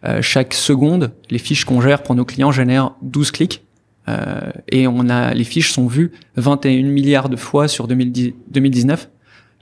Euh, 0.05 0.21
chaque 0.21 0.53
seconde, 0.53 1.11
les 1.29 1.39
fiches 1.39 1.65
qu'on 1.65 1.81
gère 1.81 2.03
pour 2.03 2.15
nos 2.15 2.25
clients 2.25 2.51
génèrent 2.51 2.95
12 3.01 3.31
clics. 3.31 3.63
Euh, 4.09 4.51
et 4.67 4.85
on 4.85 5.07
a 5.09 5.33
les 5.33 5.45
fiches 5.45 5.71
sont 5.71 5.87
vues 5.87 6.11
21 6.35 6.83
milliards 6.83 7.29
de 7.29 7.37
fois 7.37 7.69
sur 7.69 7.87
2010, 7.87 8.33
2019. 8.49 9.09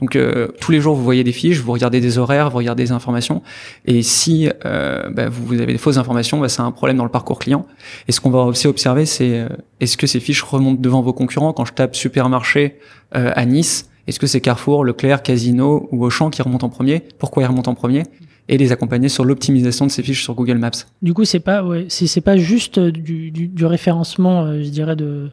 Donc 0.01 0.15
euh, 0.15 0.47
tous 0.59 0.71
les 0.71 0.81
jours 0.81 0.95
vous 0.95 1.03
voyez 1.03 1.23
des 1.23 1.31
fiches, 1.31 1.59
vous 1.59 1.71
regardez 1.71 2.01
des 2.01 2.17
horaires, 2.17 2.49
vous 2.49 2.57
regardez 2.57 2.83
des 2.83 2.91
informations, 2.91 3.43
et 3.85 4.01
si 4.01 4.49
euh, 4.65 5.09
bah, 5.11 5.29
vous, 5.29 5.61
avez 5.61 5.71
des 5.71 5.77
fausses 5.77 5.97
informations, 5.97 6.39
bah, 6.39 6.49
c'est 6.49 6.61
un 6.61 6.71
problème 6.71 6.97
dans 6.97 7.03
le 7.03 7.11
parcours 7.11 7.37
client. 7.37 7.67
Et 8.07 8.11
ce 8.11 8.19
qu'on 8.19 8.31
va 8.31 8.39
aussi 8.39 8.67
observer, 8.67 9.05
c'est 9.05 9.39
euh, 9.39 9.47
est-ce 9.79 9.97
que 9.97 10.07
ces 10.07 10.19
fiches 10.19 10.41
remontent 10.41 10.81
devant 10.81 11.01
vos 11.01 11.13
concurrents? 11.13 11.53
Quand 11.53 11.65
je 11.65 11.73
tape 11.73 11.95
supermarché 11.95 12.79
à 13.13 13.45
Nice, 13.45 13.89
est-ce 14.07 14.19
que 14.19 14.27
c'est 14.27 14.39
Carrefour, 14.39 14.85
Leclerc, 14.85 15.21
Casino 15.21 15.89
ou 15.91 16.05
Auchan 16.05 16.29
qui 16.29 16.41
remontent 16.41 16.65
en 16.65 16.69
premier? 16.69 17.03
Pourquoi 17.19 17.43
ils 17.43 17.45
remontent 17.45 17.69
en 17.69 17.75
premier? 17.75 18.03
Et 18.49 18.57
les 18.57 18.71
accompagner 18.71 19.09
sur 19.09 19.25
l'optimisation 19.25 19.85
de 19.85 19.91
ces 19.91 20.03
fiches 20.03 20.23
sur 20.23 20.35
Google 20.35 20.57
Maps. 20.57 20.71
Du 21.01 21.13
coup, 21.13 21.25
c'est 21.25 21.39
pas 21.39 21.63
ouais, 21.63 21.85
c'est 21.89 22.21
pas 22.21 22.37
juste 22.37 22.79
du, 22.79 23.31
du, 23.31 23.47
du 23.47 23.65
référencement, 23.65 24.43
euh, 24.43 24.61
je 24.63 24.69
dirais 24.69 24.95
de 24.95 25.29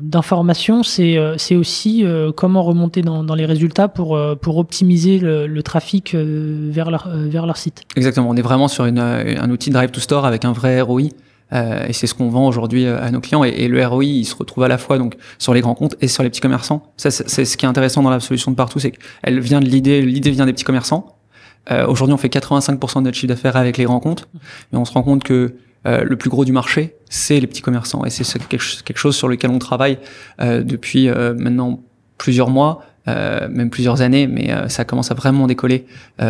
d'information, 0.00 0.82
c'est 0.82 1.16
c'est 1.36 1.54
aussi 1.54 2.04
comment 2.34 2.64
remonter 2.64 3.00
dans, 3.02 3.22
dans, 3.22 3.36
les 3.36 3.46
résultats 3.46 3.86
pour 3.86 4.18
pour 4.40 4.56
optimiser 4.56 5.20
le, 5.20 5.46
le 5.46 5.62
trafic 5.62 6.16
vers 6.16 6.90
leur 6.90 7.08
vers 7.08 7.46
leur 7.46 7.56
site. 7.56 7.82
Exactement. 7.94 8.28
On 8.28 8.34
est 8.34 8.42
vraiment 8.42 8.66
sur 8.66 8.86
une, 8.86 8.98
un 8.98 9.50
outil 9.50 9.70
Drive 9.70 9.92
to 9.92 10.00
Store 10.00 10.26
avec 10.26 10.44
un 10.44 10.50
vrai 10.50 10.80
ROI. 10.80 11.10
Euh, 11.52 11.86
et 11.86 11.92
c'est 11.92 12.06
ce 12.06 12.14
qu'on 12.14 12.28
vend 12.28 12.46
aujourd'hui 12.46 12.86
à 12.86 13.10
nos 13.10 13.20
clients. 13.20 13.44
Et, 13.44 13.50
et, 13.50 13.68
le 13.68 13.86
ROI, 13.86 14.04
il 14.04 14.24
se 14.24 14.34
retrouve 14.34 14.64
à 14.64 14.68
la 14.68 14.78
fois 14.78 14.98
donc 14.98 15.16
sur 15.38 15.52
les 15.54 15.60
grands 15.60 15.74
comptes 15.74 15.96
et 16.00 16.08
sur 16.08 16.22
les 16.22 16.30
petits 16.30 16.40
commerçants. 16.40 16.82
Ça, 16.96 17.10
c'est 17.10 17.44
ce 17.44 17.56
qui 17.56 17.66
est 17.66 17.68
intéressant 17.68 18.02
dans 18.02 18.10
la 18.10 18.20
solution 18.20 18.50
de 18.50 18.56
partout, 18.56 18.78
c'est 18.78 18.92
qu'elle 18.92 19.40
vient 19.40 19.60
de 19.60 19.66
l'idée. 19.66 20.02
L'idée 20.02 20.30
vient 20.30 20.46
des 20.46 20.52
petits 20.52 20.64
commerçants. 20.64 21.16
Euh, 21.70 21.86
aujourd'hui, 21.86 22.14
on 22.14 22.18
fait 22.18 22.28
85% 22.28 22.98
de 22.98 23.04
notre 23.04 23.16
chiffre 23.16 23.28
d'affaires 23.28 23.56
avec 23.56 23.76
les 23.76 23.84
grands 23.84 24.00
comptes, 24.00 24.28
mais 24.72 24.78
on 24.78 24.84
se 24.84 24.92
rend 24.92 25.02
compte 25.02 25.22
que 25.22 25.54
euh, 25.86 26.04
le 26.04 26.16
plus 26.16 26.30
gros 26.30 26.44
du 26.44 26.52
marché, 26.52 26.94
c'est 27.08 27.40
les 27.40 27.46
petits 27.46 27.62
commerçants. 27.62 28.04
Et 28.04 28.10
c'est 28.10 28.46
quelque 28.46 28.96
chose 28.96 29.16
sur 29.16 29.28
lequel 29.28 29.50
on 29.50 29.58
travaille 29.58 29.98
euh, 30.40 30.62
depuis 30.62 31.08
euh, 31.08 31.34
maintenant 31.34 31.80
plusieurs 32.18 32.50
mois, 32.50 32.84
euh, 33.08 33.48
même 33.48 33.70
plusieurs 33.70 34.00
années, 34.00 34.26
mais 34.26 34.52
ça 34.68 34.84
commence 34.84 35.10
à 35.10 35.14
vraiment 35.14 35.46
décoller 35.46 35.86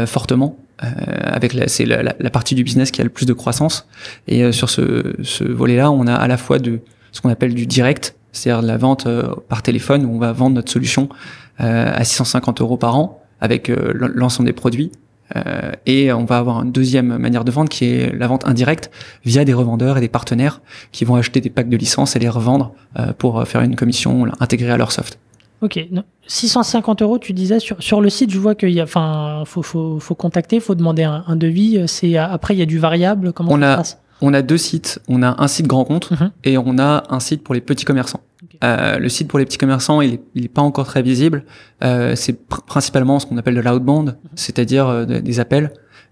fortement. 0.07 0.57
avec 0.79 1.55
c'est 1.67 1.85
la, 1.85 2.03
la, 2.03 2.31
partie 2.31 2.55
du 2.55 2.65
business 2.65 2.91
qui 2.91 3.01
a 3.01 3.05
le 3.05 3.11
plus 3.11 3.27
de 3.27 3.35
croissance. 3.35 3.87
Et 4.27 4.51
sur 4.53 4.71
ce, 4.71 5.15
ce 5.23 5.45
volet-là, 5.45 5.91
on 5.91 6.07
a 6.07 6.15
à 6.15 6.27
la 6.29 6.39
fois 6.39 6.59
de 6.59 6.81
ce 7.13 7.21
qu'on 7.21 7.29
appelle 7.29 7.55
du 7.55 7.67
direct, 7.67 8.17
c'est-à-dire 8.33 8.63
la 8.63 8.79
vente 8.79 9.07
par 9.49 9.63
téléphone, 9.63 10.07
où 10.07 10.15
on 10.15 10.19
va 10.19 10.33
vendre 10.33 10.57
notre 10.57 10.73
solution 10.73 11.11
à 11.59 12.03
650 12.03 12.63
euros 12.63 12.79
par 12.79 12.97
an 12.97 13.23
avec 13.41 13.71
l'ensemble 13.95 14.47
des 14.47 14.55
produits 14.55 14.91
euh, 15.37 15.73
et 15.87 16.13
on 16.13 16.25
va 16.25 16.39
avoir 16.39 16.63
une 16.63 16.73
deuxième 16.73 17.17
manière 17.19 17.45
de 17.45 17.51
vendre 17.51 17.69
qui 17.69 17.85
est 17.85 18.15
la 18.17 18.27
vente 18.27 18.47
indirecte 18.47 18.91
via 19.25 19.45
des 19.45 19.55
revendeurs 19.55 19.99
et 19.99 20.01
des 20.01 20.09
partenaires 20.09 20.61
qui 20.93 21.05
vont 21.05 21.17
acheter 21.17 21.41
des 21.41 21.51
packs 21.51 21.69
de 21.69 21.77
licences 21.77 22.17
et 22.17 22.19
les 22.19 22.29
revendre 22.29 22.73
euh, 22.99 23.13
pour 23.17 23.47
faire 23.47 23.63
une 23.63 23.77
commission 23.77 24.27
intégrée 24.41 24.71
à 24.71 24.77
leur 24.77 24.93
soft. 24.93 25.19
Ok, 25.61 25.79
650 26.27 27.03
euros, 27.03 27.19
tu 27.19 27.33
disais 27.33 27.61
sur, 27.61 27.81
sur 27.81 28.01
le 28.01 28.11
site, 28.11 28.31
je 28.31 28.39
vois 28.39 28.57
qu'il 28.57 28.71
y 28.71 28.81
a, 28.81 28.85
enfin, 28.85 29.45
faut, 29.47 29.63
faut, 29.63 30.01
faut 30.01 30.17
contacter, 30.17 30.59
faut 30.59 30.75
demander 30.75 31.05
un, 31.05 31.23
un 31.27 31.37
devis. 31.37 31.85
C'est 31.87 32.17
après 32.17 32.55
il 32.55 32.59
y 32.59 32.63
a 32.63 32.67
du 32.67 32.81
variable. 32.81 33.33
Comment 33.33 33.53
on 33.53 33.61
ça 33.61 33.75
a, 33.75 33.77
passe? 33.77 33.99
On 34.21 34.35
a 34.35 34.43
deux 34.43 34.59
sites. 34.59 35.01
On 35.09 35.23
a 35.23 35.41
un 35.41 35.49
site 35.49 35.69
grand 35.69 35.85
compte 35.85 36.11
mm 36.11 36.15
-hmm. 36.15 36.31
et 36.45 36.59
on 36.59 36.79
a 36.79 37.05
un 37.11 37.21
site 37.21 37.45
pour 37.45 37.55
les 37.55 37.61
petits 37.61 37.85
commerçants. 37.85 38.21
Euh, 38.63 38.99
le 38.99 39.09
site 39.09 39.29
pour 39.29 39.39
les 39.39 39.45
petits 39.45 39.59
commerçants, 39.59 40.01
il 40.01 40.15
est, 40.15 40.23
il 40.35 40.45
est 40.45 40.55
pas 40.59 40.63
encore 40.63 40.87
très 40.87 41.03
visible. 41.03 41.45
Euh, 41.83 42.15
c'est 42.15 42.35
pr 42.51 42.63
principalement 42.63 43.19
ce 43.19 43.27
qu'on 43.27 43.39
appelle 43.39 43.57
de 43.57 43.61
l'outbound, 43.61 44.09
-hmm. 44.11 44.29
c'est-à-dire 44.35 44.87
euh, 44.89 45.05
des 45.29 45.41
appels 45.41 45.69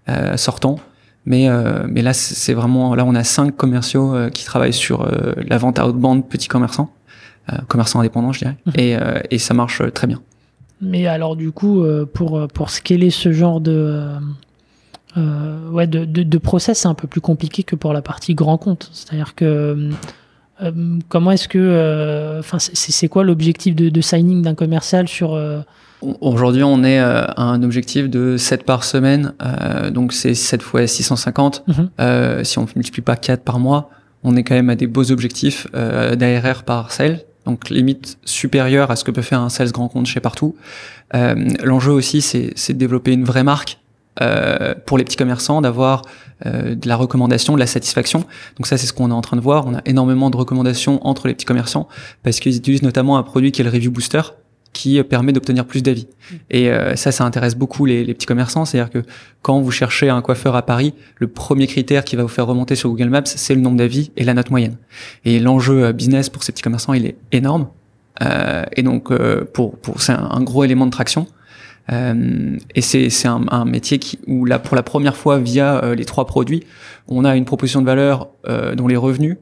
euh, 0.09 0.37
sortants. 0.37 0.79
Mais, 1.25 1.47
euh, 1.47 1.85
mais 1.87 2.01
là, 2.01 2.13
c'est 2.13 2.55
vraiment 2.61 2.95
là, 2.95 3.03
on 3.05 3.15
a 3.15 3.23
cinq 3.23 3.55
commerciaux 3.55 4.07
euh, 4.15 4.29
qui 4.29 4.43
travaillent 4.43 4.79
sur 4.87 4.97
la 5.51 5.57
vente 5.57 5.77
outbound 5.79 6.27
petits 6.27 6.47
commerçants, 6.47 6.89
commerçants 7.67 7.99
indépendants, 7.99 8.33
je 8.33 8.39
dirais, 8.39 8.57
-hmm. 8.65 8.79
et, 8.83 9.35
et 9.35 9.39
ça 9.39 9.53
marche 9.53 9.81
très 9.93 10.07
bien. 10.07 10.19
Mais 10.81 11.05
alors, 11.15 11.35
du 11.35 11.51
coup, 11.51 11.83
pour 12.15 12.31
pour 12.55 12.67
scaler 12.69 13.11
ce 13.11 13.31
genre 13.31 13.59
de 13.69 13.77
ouais, 15.75 15.87
de, 15.95 16.05
de, 16.05 16.23
de 16.23 16.39
process, 16.39 16.79
c'est 16.81 16.87
un 16.95 16.99
peu 17.01 17.07
plus 17.07 17.21
compliqué 17.21 17.63
que 17.69 17.75
pour 17.75 17.93
la 17.93 18.01
partie 18.01 18.33
grand 18.33 18.57
compte. 18.65 18.89
C'est-à-dire 18.91 19.31
que 19.35 19.89
euh, 20.61 20.71
comment 21.09 21.31
est-ce 21.31 21.47
que, 21.47 22.39
enfin, 22.39 22.57
euh, 22.57 22.69
c'est 22.73 23.07
quoi 23.07 23.23
l'objectif 23.23 23.75
de, 23.75 23.89
de, 23.89 24.01
signing 24.01 24.41
d'un 24.41 24.55
commercial 24.55 25.07
sur 25.07 25.33
euh, 25.33 25.61
Aujourd'hui, 26.19 26.63
on 26.63 26.83
est 26.83 26.97
à 26.97 27.33
un 27.37 27.61
objectif 27.61 28.09
de 28.09 28.35
7 28.35 28.63
par 28.63 28.83
semaine, 28.83 29.33
donc 29.91 30.13
c'est 30.13 30.33
7 30.33 30.63
fois 30.63 30.87
650. 30.87 31.63
Mm 31.67 31.73
-hmm. 31.73 32.43
si 32.43 32.57
on 32.57 32.63
ne 32.63 32.67
multiplie 32.75 33.03
pas 33.03 33.15
4 33.15 33.43
par 33.43 33.59
mois, 33.59 33.91
on 34.23 34.35
est 34.35 34.43
quand 34.43 34.55
même 34.55 34.71
à 34.71 34.75
des 34.75 34.87
beaux 34.87 35.11
objectifs 35.11 35.67
d'ARR 35.73 36.63
par 36.63 36.91
sale, 36.91 37.19
donc 37.45 37.69
limite 37.69 38.17
supérieure 38.25 38.89
à 38.89 38.95
ce 38.95 39.03
que 39.03 39.11
peut 39.11 39.21
faire 39.21 39.41
un 39.41 39.49
sales 39.49 39.71
grand 39.71 39.89
compte 39.89 40.07
chez 40.07 40.19
partout. 40.19 40.55
L'enjeu 41.63 41.91
aussi, 41.91 42.21
c'est 42.21 42.73
de 42.73 42.79
développer 42.79 43.11
une 43.13 43.25
vraie 43.25 43.43
marque 43.43 43.80
euh, 44.19 44.73
pour 44.85 44.97
les 44.97 45.03
petits 45.03 45.15
commerçants 45.15 45.61
d'avoir 45.61 46.01
euh, 46.45 46.75
de 46.75 46.87
la 46.87 46.95
recommandation, 46.95 47.53
de 47.53 47.59
la 47.59 47.67
satisfaction. 47.67 48.25
Donc 48.57 48.67
ça, 48.67 48.77
c'est 48.77 48.87
ce 48.87 48.93
qu'on 48.93 49.09
est 49.09 49.13
en 49.13 49.21
train 49.21 49.37
de 49.37 49.41
voir. 49.41 49.65
On 49.67 49.75
a 49.75 49.81
énormément 49.85 50.29
de 50.29 50.37
recommandations 50.37 51.05
entre 51.07 51.27
les 51.27 51.33
petits 51.33 51.45
commerçants 51.45 51.87
parce 52.23 52.39
qu'ils 52.39 52.57
utilisent 52.57 52.83
notamment 52.83 53.17
un 53.17 53.23
produit 53.23 53.51
qui 53.51 53.61
est 53.61 53.63
le 53.63 53.69
Review 53.69 53.91
Booster 53.91 54.21
qui 54.73 55.01
permet 55.03 55.33
d'obtenir 55.33 55.65
plus 55.65 55.83
d'avis. 55.83 56.07
Mmh. 56.07 56.35
Et 56.49 56.69
euh, 56.69 56.95
ça, 56.95 57.11
ça 57.11 57.25
intéresse 57.25 57.55
beaucoup 57.55 57.85
les, 57.85 58.03
les 58.03 58.13
petits 58.13 58.25
commerçants. 58.25 58.65
C'est-à-dire 58.65 58.89
que 58.89 59.03
quand 59.41 59.59
vous 59.59 59.71
cherchez 59.71 60.09
un 60.09 60.21
coiffeur 60.21 60.55
à 60.55 60.61
Paris, 60.61 60.93
le 61.17 61.27
premier 61.27 61.67
critère 61.67 62.03
qui 62.05 62.15
va 62.15 62.23
vous 62.23 62.29
faire 62.29 62.47
remonter 62.47 62.75
sur 62.75 62.89
Google 62.89 63.09
Maps, 63.09 63.21
c'est 63.25 63.53
le 63.55 63.61
nombre 63.61 63.77
d'avis 63.77 64.11
et 64.17 64.23
la 64.23 64.33
note 64.33 64.49
moyenne. 64.49 64.77
Et 65.25 65.39
l'enjeu 65.39 65.85
euh, 65.85 65.93
business 65.93 66.29
pour 66.29 66.43
ces 66.43 66.51
petits 66.51 66.63
commerçants, 66.63 66.93
il 66.93 67.05
est 67.05 67.15
énorme. 67.31 67.67
Euh, 68.21 68.63
et 68.75 68.83
donc, 68.83 69.11
euh, 69.11 69.45
pour, 69.53 69.77
pour 69.77 70.01
c'est 70.01 70.11
un, 70.11 70.29
un, 70.31 70.41
gros 70.41 70.63
élément 70.63 70.85
de 70.85 70.91
traction. 70.91 71.27
Euh, 71.91 72.57
et 72.75 72.81
c'est 72.81 73.27
un, 73.27 73.45
un, 73.49 73.65
métier 73.65 73.99
qui, 73.99 74.19
où 74.27 74.45
là, 74.45 74.59
pour 74.59 74.75
la 74.75 74.83
première 74.83 75.15
fois, 75.15 75.39
via 75.39 75.83
euh, 75.83 75.95
les 75.95 76.05
trois 76.05 76.25
produits, 76.25 76.63
on 77.07 77.25
a 77.25 77.35
une 77.35 77.45
proposition 77.45 77.81
de 77.81 77.85
valeur 77.85 78.29
euh, 78.47 78.75
dont 78.75 78.87
les 78.87 78.95
revenus 78.95 79.37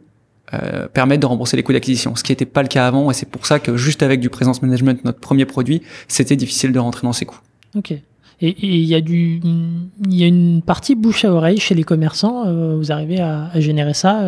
euh, 0.53 0.87
permettent 0.87 1.21
de 1.21 1.27
rembourser 1.27 1.57
les 1.57 1.63
coûts 1.63 1.73
d'acquisition, 1.73 2.15
ce 2.15 2.23
qui 2.23 2.31
n'était 2.31 2.45
pas 2.45 2.63
le 2.63 2.67
cas 2.67 2.87
avant. 2.87 3.11
Et 3.11 3.13
c'est 3.13 3.29
pour 3.29 3.45
ça 3.45 3.59
que 3.59 3.77
juste 3.77 4.01
avec 4.01 4.19
du 4.19 4.29
presence 4.29 4.61
management, 4.61 5.03
notre 5.05 5.19
premier 5.19 5.45
produit, 5.45 5.81
c'était 6.07 6.35
difficile 6.35 6.71
de 6.71 6.79
rentrer 6.79 7.05
dans 7.05 7.13
ces 7.13 7.25
coûts. 7.25 7.39
Ok. 7.75 7.93
Et 8.41 8.55
il 8.61 8.85
y 8.85 8.95
a 8.95 9.01
du, 9.01 9.41
il 9.43 10.15
y 10.15 10.23
a 10.23 10.27
une 10.27 10.61
partie 10.61 10.95
bouche 10.95 11.25
à 11.25 11.31
oreille 11.31 11.59
chez 11.59 11.75
les 11.75 11.83
commerçants. 11.83 12.47
Euh, 12.47 12.77
vous 12.77 12.91
arrivez 12.91 13.19
à, 13.19 13.49
à 13.53 13.59
générer 13.59 13.93
ça 13.93 14.23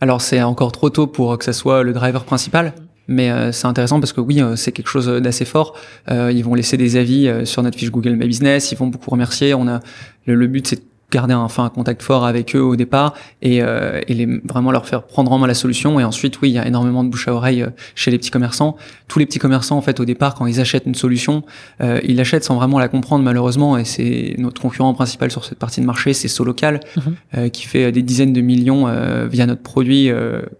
Alors 0.00 0.22
c'est 0.22 0.40
encore 0.42 0.70
trop 0.70 0.90
tôt 0.90 1.08
pour 1.08 1.36
que 1.36 1.44
ça 1.44 1.52
soit 1.52 1.82
le 1.82 1.92
driver 1.92 2.24
principal. 2.24 2.72
Mais 3.08 3.30
euh, 3.30 3.52
c'est 3.52 3.66
intéressant 3.66 4.00
parce 4.00 4.12
que 4.12 4.20
oui, 4.20 4.40
euh, 4.40 4.54
c'est 4.54 4.70
quelque 4.70 4.88
chose 4.88 5.06
d'assez 5.06 5.46
fort. 5.46 5.74
Euh, 6.10 6.30
ils 6.30 6.44
vont 6.44 6.54
laisser 6.54 6.76
des 6.76 6.96
avis 6.96 7.30
sur 7.44 7.62
notre 7.62 7.78
fiche 7.78 7.90
Google 7.90 8.16
My 8.16 8.28
Business. 8.28 8.70
Ils 8.70 8.78
vont 8.78 8.86
beaucoup 8.86 9.10
remercier. 9.10 9.54
On 9.54 9.66
a 9.66 9.80
le, 10.26 10.34
le 10.34 10.46
but, 10.46 10.66
c'est 10.66 10.82
garder 11.10 11.32
un, 11.32 11.38
enfin, 11.38 11.64
un 11.64 11.70
contact 11.70 12.02
fort 12.02 12.26
avec 12.26 12.54
eux 12.54 12.60
au 12.60 12.76
départ 12.76 13.14
et, 13.40 13.62
euh, 13.62 14.00
et 14.08 14.14
les, 14.14 14.26
vraiment 14.44 14.70
leur 14.70 14.86
faire 14.86 15.04
prendre 15.04 15.32
en 15.32 15.38
main 15.38 15.46
la 15.46 15.54
solution. 15.54 15.98
Et 15.98 16.04
ensuite, 16.04 16.40
oui, 16.42 16.50
il 16.50 16.52
y 16.52 16.58
a 16.58 16.66
énormément 16.66 17.02
de 17.02 17.08
bouche 17.08 17.28
à 17.28 17.34
oreille 17.34 17.62
euh, 17.62 17.70
chez 17.94 18.10
les 18.10 18.18
petits 18.18 18.30
commerçants. 18.30 18.76
Tous 19.06 19.18
les 19.18 19.26
petits 19.26 19.38
commerçants, 19.38 19.78
en 19.78 19.82
fait, 19.82 20.00
au 20.00 20.04
départ, 20.04 20.34
quand 20.34 20.46
ils 20.46 20.60
achètent 20.60 20.86
une 20.86 20.94
solution, 20.94 21.44
euh, 21.80 22.00
ils 22.04 22.16
l'achètent 22.16 22.44
sans 22.44 22.56
vraiment 22.56 22.78
la 22.78 22.88
comprendre, 22.88 23.24
malheureusement. 23.24 23.78
Et 23.78 23.84
c'est 23.84 24.34
notre 24.38 24.60
concurrent 24.60 24.92
principal 24.92 25.30
sur 25.30 25.44
cette 25.44 25.58
partie 25.58 25.80
de 25.80 25.86
marché, 25.86 26.12
c'est 26.12 26.28
Solocal, 26.28 26.80
mm 26.96 27.00
-hmm. 27.00 27.50
qui 27.50 27.66
fait 27.66 27.90
des 27.92 28.02
dizaines 28.02 28.32
de 28.32 28.42
millions 28.42 28.86
via 29.28 29.46
notre 29.46 29.62
produit. 29.62 30.10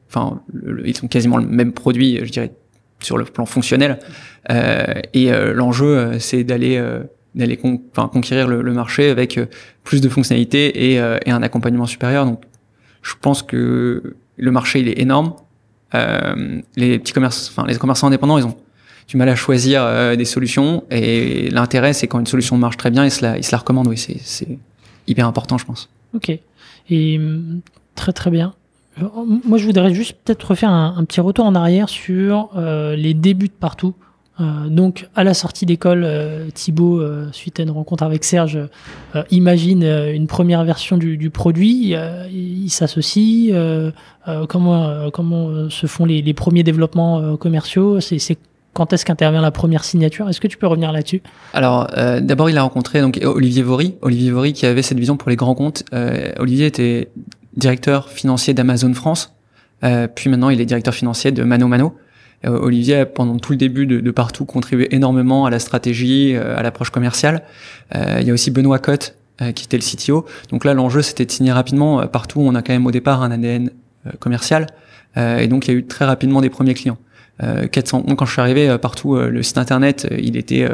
Enfin, 0.08 0.40
ils 0.84 0.96
sont 0.96 1.08
quasiment 1.08 1.36
le 1.36 1.46
même 1.46 1.72
produit, 1.72 2.20
je 2.22 2.30
dirais, 2.30 2.52
sur 3.00 3.18
le 3.18 3.24
plan 3.24 3.46
fonctionnel. 3.46 3.98
et 5.20 5.30
l'enjeu, 5.54 6.18
c'est 6.18 6.44
d'aller 6.44 6.80
d'aller 7.34 7.56
conquérir 7.56 8.48
le, 8.48 8.72
marché 8.72 9.10
avec 9.10 9.38
euh, 9.38 9.46
plus 9.84 10.00
de 10.00 10.08
fonctionnalités 10.08 10.92
et, 10.92 11.00
euh, 11.00 11.18
et, 11.24 11.30
un 11.30 11.42
accompagnement 11.42 11.86
supérieur. 11.86 12.24
Donc, 12.24 12.42
je 13.02 13.14
pense 13.20 13.42
que 13.42 14.16
le 14.36 14.50
marché 14.50 14.80
il 14.80 14.88
est 14.88 14.98
énorme. 14.98 15.34
Euh, 15.94 16.60
les 16.76 16.98
petits 16.98 17.12
commerces, 17.12 17.48
enfin 17.50 17.66
les 17.66 17.76
commerçants 17.76 18.08
indépendants, 18.08 18.38
ils 18.38 18.44
ont 18.44 18.56
du 19.06 19.16
mal 19.16 19.28
à 19.28 19.36
choisir 19.36 20.16
des 20.18 20.24
solutions 20.26 20.84
et 20.90 21.48
l'intérêt 21.48 21.94
c'est 21.94 22.06
quand 22.06 22.20
une 22.20 22.26
solution 22.26 22.58
marche 22.58 22.76
très 22.76 22.90
bien, 22.90 23.06
ils 23.06 23.10
se 23.10 23.22
la, 23.24 23.38
ils 23.38 23.44
la 23.50 23.56
recommandent. 23.56 23.86
Oui, 23.86 23.96
c'est 23.96 24.48
hyper 25.06 25.26
important, 25.26 25.56
je 25.56 25.64
pense. 25.64 25.88
Ok. 26.14 26.30
Et 26.90 27.20
très 27.94 28.12
très 28.12 28.30
bien. 28.30 28.52
Moi, 29.24 29.56
je 29.56 29.64
voudrais 29.64 29.94
juste 29.94 30.18
peut-être 30.24 30.42
refaire 30.42 30.70
un, 30.70 31.02
petit 31.04 31.22
retour 31.22 31.46
en 31.46 31.54
arrière 31.54 31.88
sur 31.88 32.50
les 32.54 33.14
débuts 33.14 33.48
de 33.48 33.52
partout. 33.52 33.94
Euh, 34.40 34.68
donc, 34.68 35.08
à 35.16 35.24
la 35.24 35.34
sortie 35.34 35.66
d'école, 35.66 36.04
euh, 36.04 36.48
Thibaut, 36.54 37.00
euh, 37.00 37.26
suite 37.32 37.58
à 37.58 37.64
une 37.64 37.70
rencontre 37.70 38.04
avec 38.04 38.24
Serge, 38.24 38.58
euh, 39.16 39.22
imagine 39.30 39.82
euh, 39.82 40.12
une 40.14 40.26
première 40.26 40.64
version 40.64 40.96
du, 40.96 41.16
du 41.16 41.30
produit. 41.30 41.94
il 42.32 42.70
s'associe. 42.70 43.52
comment 44.48 45.10
comment 45.10 45.70
se 45.70 45.86
font 45.86 46.04
les, 46.04 46.22
les 46.22 46.34
premiers 46.34 46.62
développements 46.62 47.36
commerciaux 47.36 48.00
C'est 48.00 48.38
quand 48.74 48.92
est-ce 48.92 49.04
qu'intervient 49.04 49.40
la 49.40 49.50
première 49.50 49.84
signature? 49.84 50.28
Est-ce 50.28 50.40
que 50.40 50.46
tu 50.46 50.56
peux 50.58 50.66
revenir 50.66 50.92
là-dessus? 50.92 51.22
Alors, 51.54 51.88
d'abord, 52.20 52.50
il 52.50 52.58
a 52.58 52.62
rencontré 52.62 53.00
donc 53.00 53.18
Olivier 53.22 53.62
Vory, 53.62 53.94
Olivier 54.02 54.30
Vory 54.30 54.52
qui 54.52 54.66
avait 54.66 54.82
cette 54.82 54.98
vision 54.98 55.16
pour 55.16 55.30
les 55.30 55.36
grands 55.36 55.54
comptes. 55.54 55.84
Olivier 56.38 56.66
était 56.66 57.08
directeur 57.56 58.08
financier 58.10 58.54
d'Amazon 58.54 58.92
France. 58.92 59.34
puis 60.14 60.30
maintenant, 60.30 60.50
il 60.50 60.60
est 60.60 60.66
directeur 60.66 60.94
financier 60.94 61.32
de 61.32 61.42
Mano 61.42 61.66
Mano. 61.66 61.94
Euh, 62.46 62.58
Olivier, 62.60 63.04
pendant 63.04 63.36
tout 63.38 63.52
le 63.52 63.58
début 63.58 63.86
de, 63.86 64.00
de, 64.00 64.10
partout, 64.10 64.44
contribué 64.44 64.94
énormément 64.94 65.46
à 65.46 65.50
la 65.50 65.58
stratégie, 65.58 66.34
euh, 66.36 66.56
à 66.56 66.62
l'approche 66.62 66.90
commerciale. 66.90 67.42
Euh, 67.94 68.18
il 68.20 68.26
y 68.26 68.30
a 68.30 68.34
aussi 68.34 68.50
Benoît 68.50 68.78
Cotte, 68.78 69.16
qui 69.54 69.66
était 69.66 69.76
le 69.76 69.84
CTO. 69.84 70.26
Donc 70.50 70.64
là, 70.64 70.74
l'enjeu, 70.74 71.00
c'était 71.00 71.24
de 71.24 71.30
signer 71.30 71.52
rapidement. 71.52 72.04
Partout, 72.08 72.40
on 72.40 72.56
a 72.56 72.62
quand 72.62 72.72
même 72.72 72.86
au 72.86 72.90
départ 72.90 73.22
un 73.22 73.30
ADN 73.30 73.70
commercial. 74.18 74.66
et 75.16 75.46
donc, 75.46 75.68
il 75.68 75.70
y 75.70 75.74
a 75.74 75.78
eu 75.78 75.86
très 75.86 76.04
rapidement 76.04 76.40
des 76.40 76.50
premiers 76.50 76.74
clients. 76.74 76.98
400, 77.40 78.02
quand 78.16 78.26
je 78.26 78.32
suis 78.32 78.40
arrivé, 78.40 78.76
partout, 78.82 79.14
le 79.14 79.40
site 79.44 79.58
internet, 79.58 80.08
il 80.10 80.36
était 80.36 80.68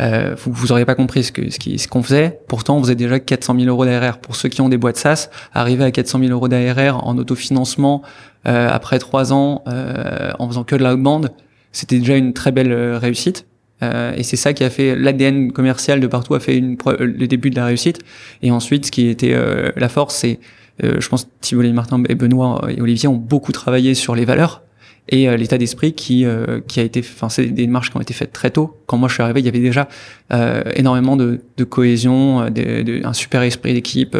euh, 0.00 0.34
vous, 0.38 0.52
vous 0.52 0.72
auriez 0.72 0.84
pas 0.84 0.94
compris 0.94 1.24
ce 1.24 1.32
que 1.32 1.50
ce 1.50 1.58
ce 1.58 1.88
qu'on 1.88 2.02
faisait. 2.02 2.40
Pourtant, 2.48 2.76
on 2.76 2.82
faisait 2.82 2.94
déjà 2.94 3.20
400 3.20 3.56
000 3.56 3.66
euros 3.66 3.84
d'ARR. 3.84 4.18
Pour 4.18 4.36
ceux 4.36 4.48
qui 4.48 4.60
ont 4.60 4.68
des 4.68 4.78
boîtes 4.78 4.96
SaaS, 4.96 5.28
arriver 5.52 5.84
à 5.84 5.90
400 5.90 6.20
000 6.20 6.32
euros 6.32 6.48
d'ARR 6.48 7.06
en 7.06 7.16
autofinancement 7.18 8.02
euh, 8.46 8.68
après 8.70 8.98
trois 8.98 9.32
ans 9.32 9.62
euh, 9.66 10.30
en 10.38 10.48
faisant 10.48 10.64
que 10.64 10.76
de 10.76 10.84
l'outbound, 10.84 11.30
c'était 11.72 11.98
déjà 11.98 12.16
une 12.16 12.32
très 12.32 12.52
belle 12.52 12.72
euh, 12.72 12.98
réussite. 12.98 13.46
Euh, 13.82 14.12
et 14.16 14.22
c'est 14.22 14.36
ça 14.36 14.52
qui 14.52 14.62
a 14.62 14.70
fait 14.70 14.94
l'ADN 14.94 15.52
commercial 15.52 16.00
de 16.00 16.06
partout 16.06 16.34
a 16.34 16.40
fait 16.40 16.56
une, 16.56 16.76
le 17.00 17.26
début 17.26 17.50
de 17.50 17.56
la 17.56 17.66
réussite. 17.66 17.98
Et 18.42 18.50
ensuite, 18.50 18.86
ce 18.86 18.90
qui 18.92 19.08
était 19.08 19.36
la 19.76 19.88
force, 19.88 20.14
c'est 20.14 20.38
je 20.82 21.08
pense 21.08 21.28
Thibault 21.40 21.70
Martin 21.72 22.02
et 22.08 22.14
Benoît 22.14 22.60
et 22.70 22.80
Olivier 22.80 23.08
ont 23.08 23.16
beaucoup 23.16 23.52
travaillé 23.52 23.94
sur 23.94 24.14
les 24.14 24.24
valeurs 24.24 24.62
et 25.08 25.28
euh, 25.28 25.36
l'état 25.36 25.58
d'esprit 25.58 25.92
qui 25.92 26.24
euh, 26.24 26.60
qui 26.66 26.80
a 26.80 26.82
été 26.82 27.00
enfin 27.00 27.28
c'est 27.28 27.44
des 27.46 27.50
démarches 27.50 27.90
qui 27.90 27.96
ont 27.96 28.00
été 28.00 28.14
faites 28.14 28.32
très 28.32 28.50
tôt 28.50 28.76
quand 28.86 28.96
moi 28.98 29.08
je 29.08 29.14
suis 29.14 29.22
arrivé 29.22 29.40
il 29.40 29.46
y 29.46 29.48
avait 29.48 29.60
déjà 29.60 29.88
euh, 30.32 30.62
énormément 30.74 31.16
de, 31.16 31.40
de 31.56 31.64
cohésion 31.64 32.48
de, 32.50 32.82
de, 32.82 33.00
un 33.04 33.12
super 33.12 33.42
esprit 33.42 33.74
d'équipe 33.74 34.16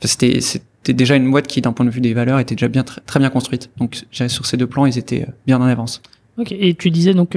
c'était 0.00 0.40
c'était 0.86 0.96
déjà 0.96 1.16
une 1.16 1.28
boîte 1.28 1.48
qui 1.48 1.60
d'un 1.60 1.72
point 1.72 1.84
de 1.84 1.90
vue 1.90 2.00
des 2.00 2.14
valeurs 2.14 2.38
était 2.38 2.54
déjà 2.54 2.68
bien 2.68 2.84
très, 2.84 3.18
bien 3.18 3.28
construite. 3.28 3.70
Donc 3.76 4.04
sur 4.12 4.46
ces 4.46 4.56
deux 4.56 4.68
plans 4.68 4.86
ils 4.86 4.98
étaient 4.98 5.26
bien 5.44 5.60
en 5.60 5.64
avance. 5.64 6.00
Ok 6.38 6.52
et 6.52 6.74
tu 6.74 6.90
disais 6.90 7.12
donc 7.12 7.36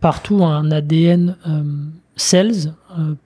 partout 0.00 0.44
un 0.44 0.72
ADN 0.72 1.36
sales 2.16 2.74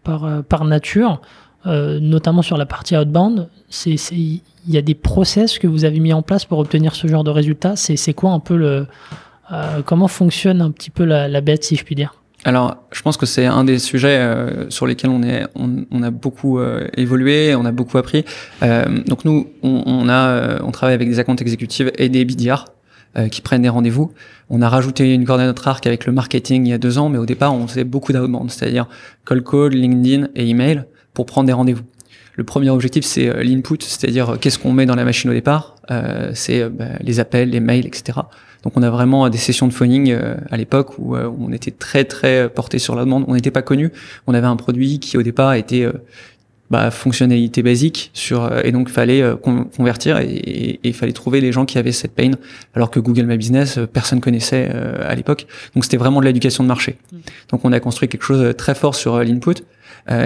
par 0.04 0.42
par 0.44 0.64
nature 0.66 1.22
notamment 1.64 2.42
sur 2.42 2.58
la 2.58 2.66
partie 2.66 2.98
outbound. 2.98 3.48
Il 3.86 4.40
y 4.66 4.76
a 4.76 4.82
des 4.82 4.94
process 4.94 5.58
que 5.58 5.66
vous 5.66 5.86
avez 5.86 6.00
mis 6.00 6.12
en 6.12 6.20
place 6.20 6.44
pour 6.44 6.58
obtenir 6.58 6.94
ce 6.94 7.06
genre 7.06 7.24
de 7.24 7.30
résultats. 7.30 7.76
C'est 7.76 8.12
quoi 8.12 8.32
un 8.32 8.40
peu 8.40 8.56
le 8.56 8.86
euh, 9.50 9.82
comment 9.84 10.08
fonctionne 10.08 10.60
un 10.60 10.70
petit 10.70 10.90
peu 10.90 11.04
la, 11.04 11.40
bête, 11.40 11.64
si 11.64 11.76
je 11.76 11.84
puis 11.84 11.94
dire? 11.94 12.14
Alors, 12.44 12.76
je 12.92 13.02
pense 13.02 13.16
que 13.16 13.26
c'est 13.26 13.46
un 13.46 13.64
des 13.64 13.80
sujets 13.80 14.16
euh, 14.16 14.70
sur 14.70 14.86
lesquels 14.86 15.10
on 15.10 15.24
est, 15.24 15.44
on, 15.56 16.02
a 16.02 16.10
beaucoup 16.10 16.60
euh, 16.60 16.86
évolué, 16.96 17.54
on 17.56 17.64
a 17.64 17.72
beaucoup 17.72 17.98
appris. 17.98 18.24
donc 18.62 19.24
nous, 19.24 19.48
on, 19.62 20.08
a, 20.08 20.62
on 20.62 20.70
travaille 20.70 20.94
avec 20.94 21.08
des 21.08 21.18
accounts 21.18 21.36
exécutives 21.36 21.90
et 21.98 22.08
des 22.08 22.24
BDR 22.24 22.66
qui 23.32 23.40
prennent 23.40 23.62
des 23.62 23.68
rendez-vous. 23.68 24.12
On 24.50 24.62
a 24.62 24.68
rajouté 24.68 25.12
une 25.12 25.24
corde 25.24 25.40
à 25.40 25.46
notre 25.46 25.66
arc 25.66 25.84
avec 25.88 26.06
le 26.06 26.12
marketing 26.12 26.66
il 26.66 26.70
y 26.70 26.72
a 26.72 26.78
deux 26.78 26.98
ans, 26.98 27.08
mais 27.08 27.18
au 27.18 27.26
départ, 27.26 27.52
on 27.52 27.66
faisait 27.66 27.82
beaucoup 27.82 28.12
d'outbound, 28.12 28.50
c'est-à-dire 28.50 28.86
call 29.26 29.42
call, 29.42 29.72
LinkedIn 29.72 30.28
et 30.36 30.48
email 30.48 30.84
pour 31.14 31.26
prendre 31.26 31.48
des 31.48 31.52
rendez-vous. 31.52 31.82
Le 32.38 32.44
premier 32.44 32.70
objectif, 32.70 33.04
c'est 33.04 33.28
euh, 33.28 33.42
l'input, 33.42 33.78
c'est-à-dire 33.80 34.30
euh, 34.30 34.36
qu'est-ce 34.36 34.60
qu'on 34.60 34.72
met 34.72 34.86
dans 34.86 34.94
la 34.94 35.04
machine 35.04 35.28
au 35.28 35.32
départ. 35.32 35.74
Euh, 35.90 36.30
c'est 36.34 36.68
bah, 36.68 36.84
les 37.00 37.18
appels, 37.18 37.50
les 37.50 37.58
mails, 37.58 37.84
etc. 37.84 38.20
Donc 38.64 38.74
on 38.76 38.82
a 38.82 38.90
vraiment 38.90 39.28
des 39.28 39.38
sessions 39.38 39.68
de 39.68 39.72
phoning 39.72 40.14
à 40.50 40.56
l'époque 40.56 40.98
où, 40.98 41.16
on 41.16 41.52
était 41.52 41.70
très 41.70 42.04
très 42.04 42.48
porté 42.48 42.78
sur 42.78 42.96
la 42.96 43.04
demande. 43.04 43.24
On 43.28 43.34
n'était 43.34 43.50
pas 43.50 43.62
connu. 43.62 43.92
On 44.26 44.34
avait 44.34 44.46
un 44.46 44.56
produit 44.56 44.98
qui 44.98 45.16
au 45.16 45.22
départ 45.22 45.54
était 45.54 45.86
bah, 46.70 46.90
fonctionnalité 46.90 47.62
basique 47.62 48.10
sur 48.14 48.50
et 48.64 48.72
donc 48.72 48.88
fallait 48.88 49.22
convertir 49.76 50.18
et 50.18 50.80
il 50.82 50.94
fallait 50.94 51.12
trouver 51.12 51.40
les 51.40 51.52
gens 51.52 51.64
qui 51.66 51.78
avaient 51.78 51.92
cette 51.92 52.14
pain 52.14 52.32
alors 52.74 52.90
que 52.90 53.00
Google 53.00 53.26
My 53.26 53.36
Business 53.36 53.78
personne 53.92 54.20
connaissait 54.20 54.68
à 54.68 55.14
l'époque 55.14 55.46
donc 55.74 55.84
c'était 55.84 55.96
vraiment 55.96 56.20
de 56.20 56.26
l'éducation 56.26 56.64
de 56.64 56.68
marché 56.68 56.96
mmh. 57.10 57.16
donc 57.50 57.64
on 57.64 57.72
a 57.72 57.80
construit 57.80 58.08
quelque 58.08 58.24
chose 58.24 58.42
de 58.42 58.52
très 58.52 58.74
fort 58.74 58.94
sur 58.94 59.18
l'input 59.24 59.62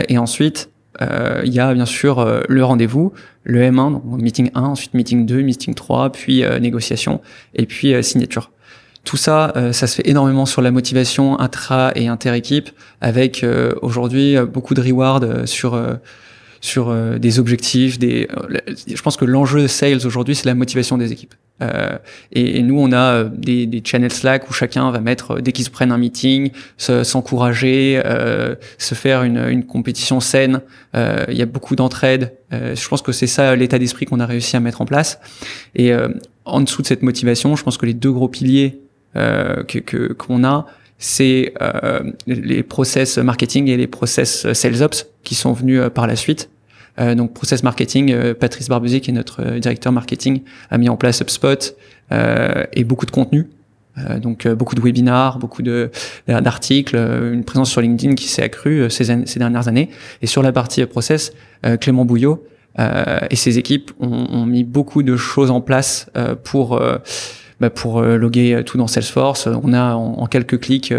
et 0.09 0.19
ensuite 0.19 0.69
euh, 0.69 0.72
il 1.01 1.53
y 1.53 1.61
a 1.61 1.73
bien 1.75 1.87
sûr 1.87 2.19
euh, 2.19 2.43
le 2.49 2.65
rendez-vous, 2.65 3.13
le 3.45 3.61
M1, 3.61 3.93
donc 3.93 4.05
meeting 4.21 4.51
1, 4.55 4.63
ensuite 4.63 4.95
meeting 4.95 5.27
2, 5.27 5.43
meeting 5.43 5.75
3, 5.75 6.13
puis 6.13 6.45
euh, 6.45 6.59
négociation, 6.59 7.21
et 7.55 7.67
puis 7.67 7.95
signature. 8.03 8.51
Tout 9.05 9.17
ça, 9.17 9.53
ça 9.73 9.89
se 9.89 9.97
fait 9.97 10.09
énormément 10.09 10.47
sur 10.47 10.63
la 10.63 10.71
motivation 10.71 11.41
intra 11.41 11.91
et 11.97 12.07
inter-équipe, 12.07 12.71
avec 13.01 13.45
aujourd'hui 13.83 14.37
beaucoup 14.47 14.75
de 14.75 14.81
rewards 14.81 15.49
sur 15.49 15.77
sur 16.61 16.95
des 17.19 17.41
objectifs. 17.41 17.99
Des, 17.99 18.29
je 18.87 19.03
pense 19.03 19.17
que 19.17 19.25
l'enjeu 19.25 19.67
sales 19.67 20.07
aujourd'hui, 20.07 20.37
c'est 20.37 20.47
la 20.47 20.55
motivation 20.55 20.99
des 20.99 21.11
équipes. 21.11 21.35
Euh, 21.61 21.99
et, 22.33 22.63
nous, 22.63 22.79
on 22.79 22.93
a 22.93 23.15
euh, 23.15 23.29
des, 23.33 23.67
des, 23.67 23.83
channels 23.85 24.13
Slack 24.13 24.49
où 24.49 24.53
chacun 24.53 24.91
va 24.91 25.01
mettre, 25.01 25.33
euh, 25.33 25.41
dès 25.41 25.53
qu'ils 25.53 25.65
se 25.65 25.71
prennent 25.71 25.93
un 25.93 25.99
meeting, 25.99 26.51
s'encourager, 26.77 28.01
euh, 28.05 28.55
se 28.79 28.95
faire 28.95 29.23
une, 29.23 29.39
une 29.49 29.65
compétition 29.65 30.21
saine. 30.21 30.61
Euh, 30.95 31.25
il 31.29 31.37
y 31.37 31.43
a 31.43 31.47
beaucoup 31.47 31.77
d'entraide. 31.77 32.35
je 32.51 32.89
pense 32.89 33.03
que 33.03 33.13
c'est 33.13 33.27
ça 33.27 33.55
l'état 33.57 33.79
d'esprit 33.79 34.07
qu'on 34.07 34.21
a 34.21 34.27
réussi 34.27 34.57
à 34.57 34.61
mettre 34.61 34.81
en 34.81 34.87
place. 34.87 35.19
Et 35.75 35.93
en 36.45 36.61
dessous 36.61 36.83
de 36.83 36.87
cette 36.87 37.03
motivation, 37.03 37.57
je 37.57 37.63
pense 37.63 37.79
que 37.79 37.87
les 37.87 37.95
deux 37.95 38.13
gros 38.13 38.29
piliers 38.29 38.81
que 39.15 40.13
qu'on 40.13 40.45
a, 40.45 40.67
c'est 40.99 41.55
les 42.27 42.63
process 42.63 43.17
marketing 43.19 43.69
et 43.69 43.77
les 43.77 43.87
process 43.87 44.53
sales 44.53 44.83
ops 44.83 45.07
qui 45.25 45.35
sont 45.35 45.53
venus 45.53 45.81
par 45.95 46.07
la 46.07 46.17
suite. 46.17 46.51
Euh, 46.99 47.15
donc 47.15 47.33
process 47.33 47.63
marketing, 47.63 48.13
euh, 48.13 48.35
Patrice 48.35 48.69
Barbusier 48.69 49.01
qui 49.01 49.11
est 49.11 49.15
notre 49.15 49.43
euh, 49.43 49.59
directeur 49.59 49.93
marketing 49.93 50.43
a 50.71 50.77
mis 50.79 50.89
en 50.89 50.97
place 50.97 51.23
HubSpot 51.23 51.77
et 52.75 52.85
beaucoup 52.85 53.07
de 53.07 53.11
contenu. 53.11 53.49
donc 54.21 54.47
beaucoup 54.47 54.75
de 54.75 54.83
webinars, 54.83 55.39
beaucoup 55.39 55.63
de 55.63 55.91
d'articles, 56.29 56.95
une 56.95 57.43
présence 57.43 57.71
sur 57.71 57.81
LinkedIn 57.81 58.17
qui 58.17 58.29
s'est 58.29 58.43
accrue 58.43 58.91
ces, 58.91 59.05
ces, 59.25 59.39
dernières 59.39 59.67
années. 59.67 59.89
Et 60.21 60.27
sur 60.27 60.43
la 60.43 60.53
partie 60.53 60.85
process, 60.85 61.33
Clément 61.81 62.05
Bouillot 62.05 62.47
et 62.79 63.37
ses 63.37 63.57
équipes 63.57 63.93
ont, 63.99 64.27
ont, 64.31 64.45
mis 64.45 64.63
beaucoup 64.63 65.03
de 65.03 65.17
choses 65.17 65.51
en 65.51 65.63
place 65.63 66.11
pour 66.45 66.79
bah, 67.63 67.71
pour 67.71 68.03
loguer 68.03 68.63
tout 68.67 68.77
dans 68.77 68.87
Salesforce. 68.87 69.47
On 69.47 69.73
a 69.73 69.95
en, 69.95 70.27
quelques 70.27 70.61
clics 70.61 70.93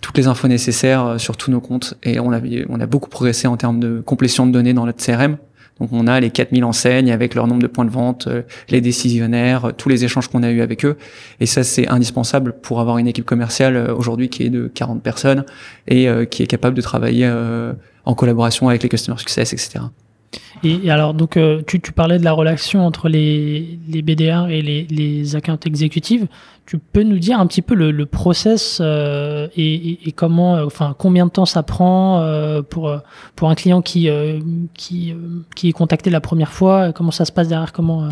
toutes 0.00 0.18
les 0.18 0.26
infos 0.26 0.48
nécessaires 0.48 1.14
sur 1.18 1.36
tous 1.36 1.50
nos 1.50 1.60
comptes 1.60 1.94
et 2.02 2.20
on 2.20 2.32
a, 2.32 2.40
on 2.68 2.80
a 2.80 2.86
beaucoup 2.86 3.08
progressé 3.08 3.48
en 3.48 3.56
termes 3.56 3.80
de 3.80 4.00
complétion 4.00 4.46
de 4.46 4.52
données 4.52 4.74
dans 4.74 4.86
notre 4.86 5.04
CRM. 5.04 5.36
Donc 5.80 5.88
on 5.92 6.06
a 6.06 6.20
les 6.20 6.30
4000 6.30 6.62
enseignes 6.64 7.10
avec 7.10 7.34
leur 7.34 7.46
nombre 7.46 7.62
de 7.62 7.66
points 7.66 7.86
de 7.86 7.90
vente, 7.90 8.26
euh, 8.26 8.42
les 8.68 8.80
décisionnaires, 8.80 9.64
euh, 9.66 9.72
tous 9.72 9.88
les 9.88 10.04
échanges 10.04 10.28
qu'on 10.28 10.42
a 10.42 10.50
eu 10.50 10.60
avec 10.60 10.84
eux. 10.84 10.96
Et 11.40 11.46
ça, 11.46 11.64
c'est 11.64 11.88
indispensable 11.88 12.52
pour 12.60 12.80
avoir 12.80 12.98
une 12.98 13.08
équipe 13.08 13.24
commerciale 13.24 13.76
euh, 13.76 13.94
aujourd'hui 13.94 14.28
qui 14.28 14.44
est 14.44 14.50
de 14.50 14.68
40 14.68 15.02
personnes 15.02 15.44
et 15.88 16.08
qui 16.30 16.42
est 16.42 16.46
capable 16.46 16.76
de 16.76 16.82
travailler 16.82 17.30
en 18.04 18.14
collaboration 18.14 18.68
avec 18.68 18.82
les 18.82 18.88
customer 18.88 19.18
success, 19.18 19.52
etc. 19.52 19.80
Et, 20.62 20.90
alors, 20.90 21.14
donc, 21.14 21.38
tu, 21.66 21.80
tu, 21.80 21.92
parlais 21.92 22.18
de 22.18 22.24
la 22.24 22.32
relation 22.32 22.84
entre 22.86 23.08
les, 23.08 23.78
les 23.88 24.02
BDR 24.02 24.48
et 24.48 24.62
les, 24.62 24.84
les 24.90 25.36
accounts 25.36 25.58
exécutives. 25.64 26.26
Tu 26.70 26.78
peux 26.78 27.02
nous 27.02 27.18
dire 27.18 27.40
un 27.40 27.48
petit 27.48 27.62
peu 27.62 27.74
le, 27.74 27.90
le 27.90 28.06
process 28.06 28.78
euh, 28.80 29.48
et, 29.56 30.06
et, 30.06 30.12
comment, 30.12 30.54
euh, 30.54 30.66
enfin, 30.66 30.94
combien 30.96 31.26
de 31.26 31.30
temps 31.32 31.44
ça 31.44 31.64
prend 31.64 32.20
euh, 32.20 32.62
pour 32.62 32.96
pour 33.34 33.50
un 33.50 33.56
client 33.56 33.82
qui 33.82 34.08
qui 34.74 35.12
qui 35.56 35.68
est 35.68 35.72
contacté 35.72 36.10
la 36.10 36.20
première 36.20 36.52
fois 36.52 36.92
Comment 36.92 37.10
ça 37.10 37.24
se 37.24 37.32
passe 37.32 37.48
derrière 37.48 37.72
Comment 37.72 38.10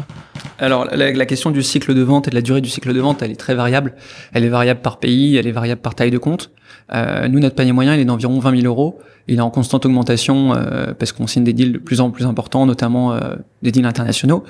Alors, 0.58 0.86
la, 0.86 1.12
la, 1.12 1.26
question 1.26 1.52
du 1.52 1.62
cycle 1.62 1.94
de 1.94 2.02
vente 2.02 2.26
et 2.26 2.30
de 2.30 2.34
la 2.34 2.42
durée 2.42 2.60
du 2.60 2.68
cycle 2.68 2.92
de 2.92 2.98
vente, 2.98 3.22
elle 3.22 3.30
est 3.30 3.36
très 3.36 3.54
variable. 3.54 3.94
Elle 4.32 4.42
est 4.42 4.48
variable 4.48 4.80
par 4.80 4.98
pays, 4.98 5.36
elle 5.36 5.46
est 5.46 5.52
variable 5.52 5.80
par 5.80 5.94
taille 5.94 6.10
de 6.10 6.18
compte. 6.18 6.50
nous, 6.92 7.38
notre 7.38 7.54
panier 7.54 7.70
moyen, 7.70 7.94
il 7.94 8.00
est 8.00 8.06
d'environ 8.06 8.40
20 8.40 8.62
000 8.62 8.66
euros. 8.66 8.98
Il 9.28 9.38
est 9.38 9.40
en 9.40 9.50
constante 9.50 9.86
augmentation 9.86 10.52
parce 10.98 11.12
qu'on 11.12 11.28
signe 11.28 11.44
des 11.44 11.52
deals 11.52 11.74
de 11.74 11.78
plus 11.78 12.00
en 12.00 12.10
plus 12.10 12.26
importants, 12.26 12.66
notamment 12.66 13.16
des 13.62 13.70
deals 13.70 13.86
internationaux. 13.86 14.42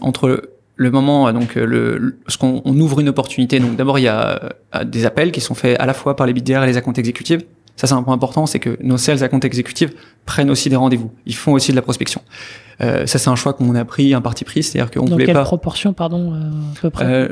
entre 0.00 0.40
le 0.80 0.90
moment, 0.90 1.28
euh, 1.28 1.32
donc 1.32 1.58
euh, 1.58 1.66
le, 1.66 2.18
ce 2.26 2.38
qu'on 2.38 2.62
on 2.64 2.80
ouvre 2.80 3.00
une 3.00 3.10
opportunité. 3.10 3.60
Donc 3.60 3.76
d'abord 3.76 3.98
il 3.98 4.02
y 4.02 4.08
a 4.08 4.50
euh, 4.74 4.84
des 4.84 5.04
appels 5.04 5.30
qui 5.30 5.42
sont 5.42 5.54
faits 5.54 5.78
à 5.78 5.84
la 5.84 5.92
fois 5.92 6.16
par 6.16 6.26
les 6.26 6.32
BDR 6.32 6.62
et 6.62 6.66
les 6.66 6.78
accounts 6.78 6.94
exécutifs. 6.94 7.42
Ça 7.76 7.86
c'est 7.86 7.92
un 7.92 8.02
point 8.02 8.14
important, 8.14 8.46
c'est 8.46 8.60
que 8.60 8.78
nos 8.82 8.96
sales 8.96 9.22
accounts 9.22 9.40
exécutifs 9.40 9.90
prennent 10.24 10.48
aussi 10.50 10.70
des 10.70 10.76
rendez-vous. 10.76 11.12
Ils 11.26 11.34
font 11.34 11.52
aussi 11.52 11.70
de 11.70 11.76
la 11.76 11.82
prospection. 11.82 12.22
Euh, 12.80 13.04
ça 13.06 13.18
c'est 13.18 13.28
un 13.28 13.36
choix 13.36 13.52
qu'on 13.52 13.74
a 13.74 13.84
pris, 13.84 14.14
un 14.14 14.22
parti 14.22 14.44
pris, 14.44 14.62
c'est-à-dire 14.62 14.90
qu'on 14.90 15.04
voulait 15.04 15.26
pas. 15.26 15.32
Dans 15.34 15.40
quelle 15.40 15.46
proportion, 15.46 15.92
pardon, 15.92 16.32
à 16.32 16.80
peu 16.80 16.88
près? 16.88 17.28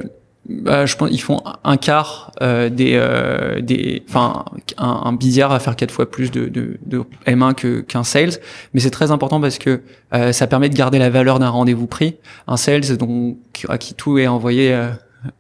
Bah, 0.49 0.87
je 0.87 0.97
pense 0.97 1.11
ils 1.13 1.21
font 1.21 1.43
un 1.63 1.77
quart 1.77 2.33
euh, 2.41 2.71
des 2.71 2.93
euh, 2.95 3.61
des 3.61 4.03
enfin 4.09 4.47
un, 4.79 5.03
un 5.05 5.13
billard 5.13 5.51
va 5.51 5.61
faire 5.61 5.77
quatre 5.77 5.91
fois 5.91 6.11
plus 6.11 6.31
de, 6.31 6.47
de, 6.47 6.79
de 6.87 7.03
M1 7.27 7.55
que 7.55 7.81
qu'un 7.81 8.03
sales 8.03 8.33
mais 8.73 8.81
c'est 8.81 8.91
très 8.91 9.11
important 9.11 9.43
parce 9.43 9.59
que 9.59 9.83
euh, 10.15 10.33
ça 10.33 10.47
permet 10.47 10.71
de 10.71 10.75
garder 10.75 10.99
la 10.99 11.11
valeur 11.11 11.39
d'un 11.39 11.51
rendez-vous 11.51 11.87
pris 11.87 12.17
un 12.47 12.57
sales 12.57 12.97
donc 12.97 13.37
à 13.69 13.77
qui 13.77 13.93
tout 13.93 14.17
est 14.17 14.27
envoyé 14.27 14.73
euh, 14.73 14.89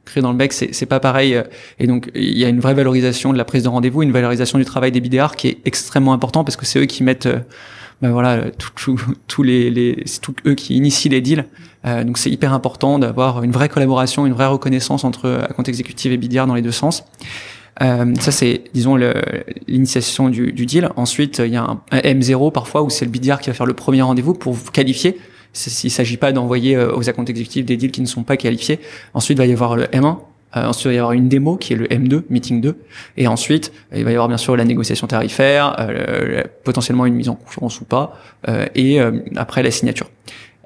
créé 0.04 0.22
dans 0.22 0.32
le 0.32 0.36
bec 0.36 0.52
c'est 0.52 0.74
c'est 0.74 0.86
pas 0.86 1.00
pareil 1.00 1.42
et 1.78 1.86
donc 1.86 2.10
il 2.14 2.36
y 2.36 2.44
a 2.44 2.48
une 2.48 2.60
vraie 2.60 2.74
valorisation 2.74 3.32
de 3.32 3.38
la 3.38 3.46
prise 3.46 3.62
de 3.62 3.68
rendez-vous 3.68 4.02
une 4.02 4.12
valorisation 4.12 4.58
du 4.58 4.66
travail 4.66 4.92
des 4.92 5.00
BDR 5.00 5.36
qui 5.36 5.48
est 5.48 5.58
extrêmement 5.64 6.12
important 6.12 6.44
parce 6.44 6.56
que 6.56 6.66
c'est 6.66 6.80
eux 6.80 6.86
qui 6.86 7.02
mettent 7.02 7.28
ben 8.00 8.12
voilà, 8.12 8.44
tous 9.26 9.42
les, 9.42 9.70
les 9.70 10.02
c'est 10.06 10.22
eux 10.46 10.54
qui 10.54 10.76
initient 10.76 11.08
les 11.08 11.20
deals. 11.20 11.46
Euh, 11.86 12.04
donc 12.04 12.18
c'est 12.18 12.30
hyper 12.30 12.52
important 12.52 12.98
d'avoir 12.98 13.42
une 13.42 13.52
vraie 13.52 13.68
collaboration, 13.68 14.26
une 14.26 14.32
vraie 14.32 14.46
reconnaissance 14.46 15.04
entre 15.04 15.46
account 15.48 15.62
exécutif 15.64 16.12
et 16.12 16.16
BDR 16.16 16.46
dans 16.46 16.54
les 16.54 16.62
deux 16.62 16.72
sens. 16.72 17.04
Euh, 17.80 18.12
ça 18.18 18.32
c'est, 18.32 18.64
disons, 18.74 18.98
l'initiation 19.66 20.28
du, 20.28 20.52
du, 20.52 20.66
deal. 20.66 20.90
Ensuite, 20.96 21.38
il 21.44 21.52
y 21.52 21.56
a 21.56 21.62
un, 21.62 21.80
M0 21.92 22.52
parfois 22.52 22.82
où 22.82 22.90
c'est 22.90 23.04
le 23.04 23.10
BDR 23.10 23.38
qui 23.38 23.50
va 23.50 23.54
faire 23.54 23.66
le 23.66 23.74
premier 23.74 24.02
rendez-vous 24.02 24.34
pour 24.34 24.52
vous 24.52 24.70
qualifier. 24.70 25.18
Il 25.84 25.90
s'agit 25.90 26.16
pas 26.16 26.32
d'envoyer 26.32 26.76
euh, 26.76 26.94
aux 26.94 27.08
accounts 27.08 27.24
exécutifs 27.24 27.64
des 27.64 27.76
deals 27.76 27.90
qui 27.90 28.00
ne 28.00 28.06
sont 28.06 28.22
pas 28.22 28.36
qualifiés. 28.36 28.80
Ensuite, 29.14 29.38
il 29.38 29.40
va 29.40 29.46
y 29.46 29.52
avoir 29.52 29.76
le 29.76 29.84
M1 29.84 30.18
Euh, 30.56 30.64
ensuite, 30.64 30.86
il 30.86 30.88
va 30.88 30.94
y 30.94 30.98
avoir 30.98 31.12
une 31.12 31.28
démo 31.28 31.56
qui 31.56 31.74
est 31.74 31.76
le 31.76 31.86
M2, 31.86 32.22
Meeting 32.30 32.60
2. 32.60 32.76
Et 33.16 33.26
ensuite, 33.26 33.72
il 33.94 34.04
va 34.04 34.10
y 34.10 34.14
avoir 34.14 34.28
bien 34.28 34.38
sûr 34.38 34.56
la 34.56 34.64
négociation 34.64 35.06
tarifaire, 35.06 35.76
euh, 35.78 36.42
potentiellement 36.64 37.06
une 37.06 37.14
mise 37.14 37.28
en 37.28 37.34
concurrence 37.34 37.80
ou 37.80 37.84
pas, 37.84 38.16
euh, 38.48 38.66
et 38.74 39.00
euh, 39.00 39.20
après 39.36 39.62
la 39.62 39.70
signature. 39.70 40.10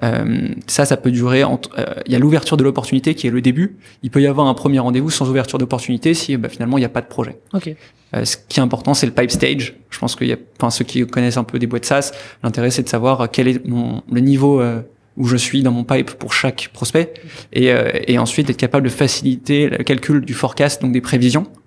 Euh, 0.01 0.49
ça, 0.67 0.85
ça 0.85 0.97
peut 0.97 1.11
durer. 1.11 1.43
Entre, 1.43 1.69
il 2.05 2.11
y 2.11 2.15
a 2.15 2.19
l'ouverture 2.19 2.57
de 2.57 2.63
l'opportunité 2.63 3.15
qui 3.15 3.27
est 3.27 3.29
le 3.29 3.41
début. 3.41 3.77
Il 4.01 4.09
peut 4.09 4.21
y 4.21 4.27
avoir 4.27 4.47
un 4.47 4.53
premier 4.53 4.79
rendez-vous 4.79 5.09
sans 5.09 5.29
ouverture 5.29 5.59
d'opportunité 5.59 6.13
si 6.13 6.35
bah, 6.35 6.49
finalement 6.49 6.77
il 6.77 6.81
n'y 6.81 6.85
a 6.85 6.89
pas 6.89 7.01
de 7.01 7.07
projet. 7.07 7.37
Ok. 7.53 7.75
ce 8.23 8.37
qui 8.49 8.59
est 8.59 8.63
important, 8.63 8.93
c'est 8.93 9.05
le 9.05 9.13
pipe 9.13 9.31
stage. 9.31 9.75
Je 9.89 9.99
pense 9.99 10.15
qu'il 10.15 10.27
y 10.27 10.33
a, 10.33 10.37
enfin 10.59 10.71
ceux 10.71 10.83
qui 10.83 11.05
connaissent 11.05 11.37
un 11.37 11.43
peu 11.43 11.59
des 11.59 11.67
boîtes 11.67 11.85
SaaS, 11.85 12.11
l'intérêt 12.43 12.71
c'est 12.71 12.83
de 12.83 12.89
savoir 12.89 13.29
quel 13.31 13.47
est 13.47 13.65
mon, 13.65 14.01
le 14.11 14.19
niveau 14.19 14.61
où 15.17 15.25
je 15.25 15.37
suis 15.37 15.61
dans 15.63 15.71
mon 15.71 15.83
pipe 15.83 16.11
pour 16.11 16.33
chaque 16.33 16.69
prospect 16.73 17.13
et, 17.51 17.71
euh, 17.71 17.91
et 18.07 18.17
ensuite 18.17 18.49
être 18.49 18.57
capable 18.57 18.85
de 18.85 18.91
faciliter 18.91 19.69
le 19.69 19.83
calcul 19.83 20.21
du 20.21 20.33
forecast, 20.33 20.81
donc 20.81 20.91
des 20.91 21.01
prévisions, 21.01 21.45
euh, 21.45 21.62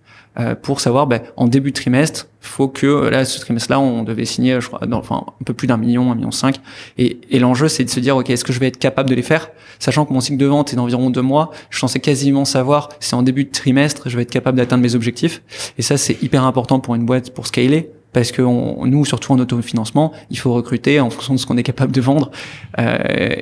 pour 0.62 0.80
savoir 0.80 1.06
ben, 1.06 1.20
en 1.36 1.46
début 1.48 1.70
de 1.70 1.76
trimestre, 1.76 2.28
faut 2.40 2.68
que 2.68 2.86
euh, 2.86 3.10
là 3.10 3.24
ce 3.24 3.40
trimestre-là 3.40 3.80
on 3.80 4.02
devait 4.02 4.24
signer, 4.24 4.60
je 4.60 4.66
crois, 4.68 4.80
enfin 4.92 5.24
un 5.28 5.44
peu 5.44 5.54
plus 5.54 5.66
d'un 5.66 5.76
million, 5.76 6.12
un 6.12 6.14
million 6.14 6.30
cinq, 6.30 6.60
et, 6.98 7.20
et 7.30 7.38
l'enjeu 7.38 7.68
c'est 7.68 7.84
de 7.84 7.90
se 7.90 8.00
dire 8.00 8.16
ok 8.16 8.30
est-ce 8.30 8.44
que 8.44 8.52
je 8.52 8.60
vais 8.60 8.68
être 8.68 8.78
capable 8.78 9.08
de 9.08 9.14
les 9.14 9.22
faire, 9.22 9.50
sachant 9.78 10.04
que 10.04 10.12
mon 10.12 10.20
cycle 10.20 10.38
de 10.38 10.46
vente 10.46 10.72
est 10.72 10.76
d'environ 10.76 11.10
deux 11.10 11.22
mois, 11.22 11.50
je 11.70 11.80
pensais 11.80 12.00
quasiment 12.00 12.44
savoir 12.44 12.90
si 13.00 13.14
en 13.14 13.22
début 13.22 13.44
de 13.44 13.50
trimestre 13.50 14.08
je 14.08 14.16
vais 14.16 14.22
être 14.22 14.30
capable 14.30 14.58
d'atteindre 14.58 14.82
mes 14.82 14.94
objectifs, 14.94 15.42
et 15.78 15.82
ça 15.82 15.96
c'est 15.96 16.22
hyper 16.22 16.44
important 16.44 16.80
pour 16.80 16.94
une 16.94 17.04
boîte 17.04 17.30
pour 17.30 17.46
scaler, 17.46 17.90
parce 18.16 18.32
que 18.32 18.40
nous, 18.40 19.04
surtout 19.04 19.34
en 19.34 19.38
autofinancement, 19.38 20.10
il 20.30 20.38
faut 20.38 20.54
recruter 20.54 21.00
en 21.00 21.10
fonction 21.10 21.34
de 21.34 21.38
ce 21.38 21.44
qu'on 21.44 21.58
est 21.58 21.62
capable 21.62 21.92
de 21.92 22.00
vendre. 22.00 22.30
Euh, 22.78 22.96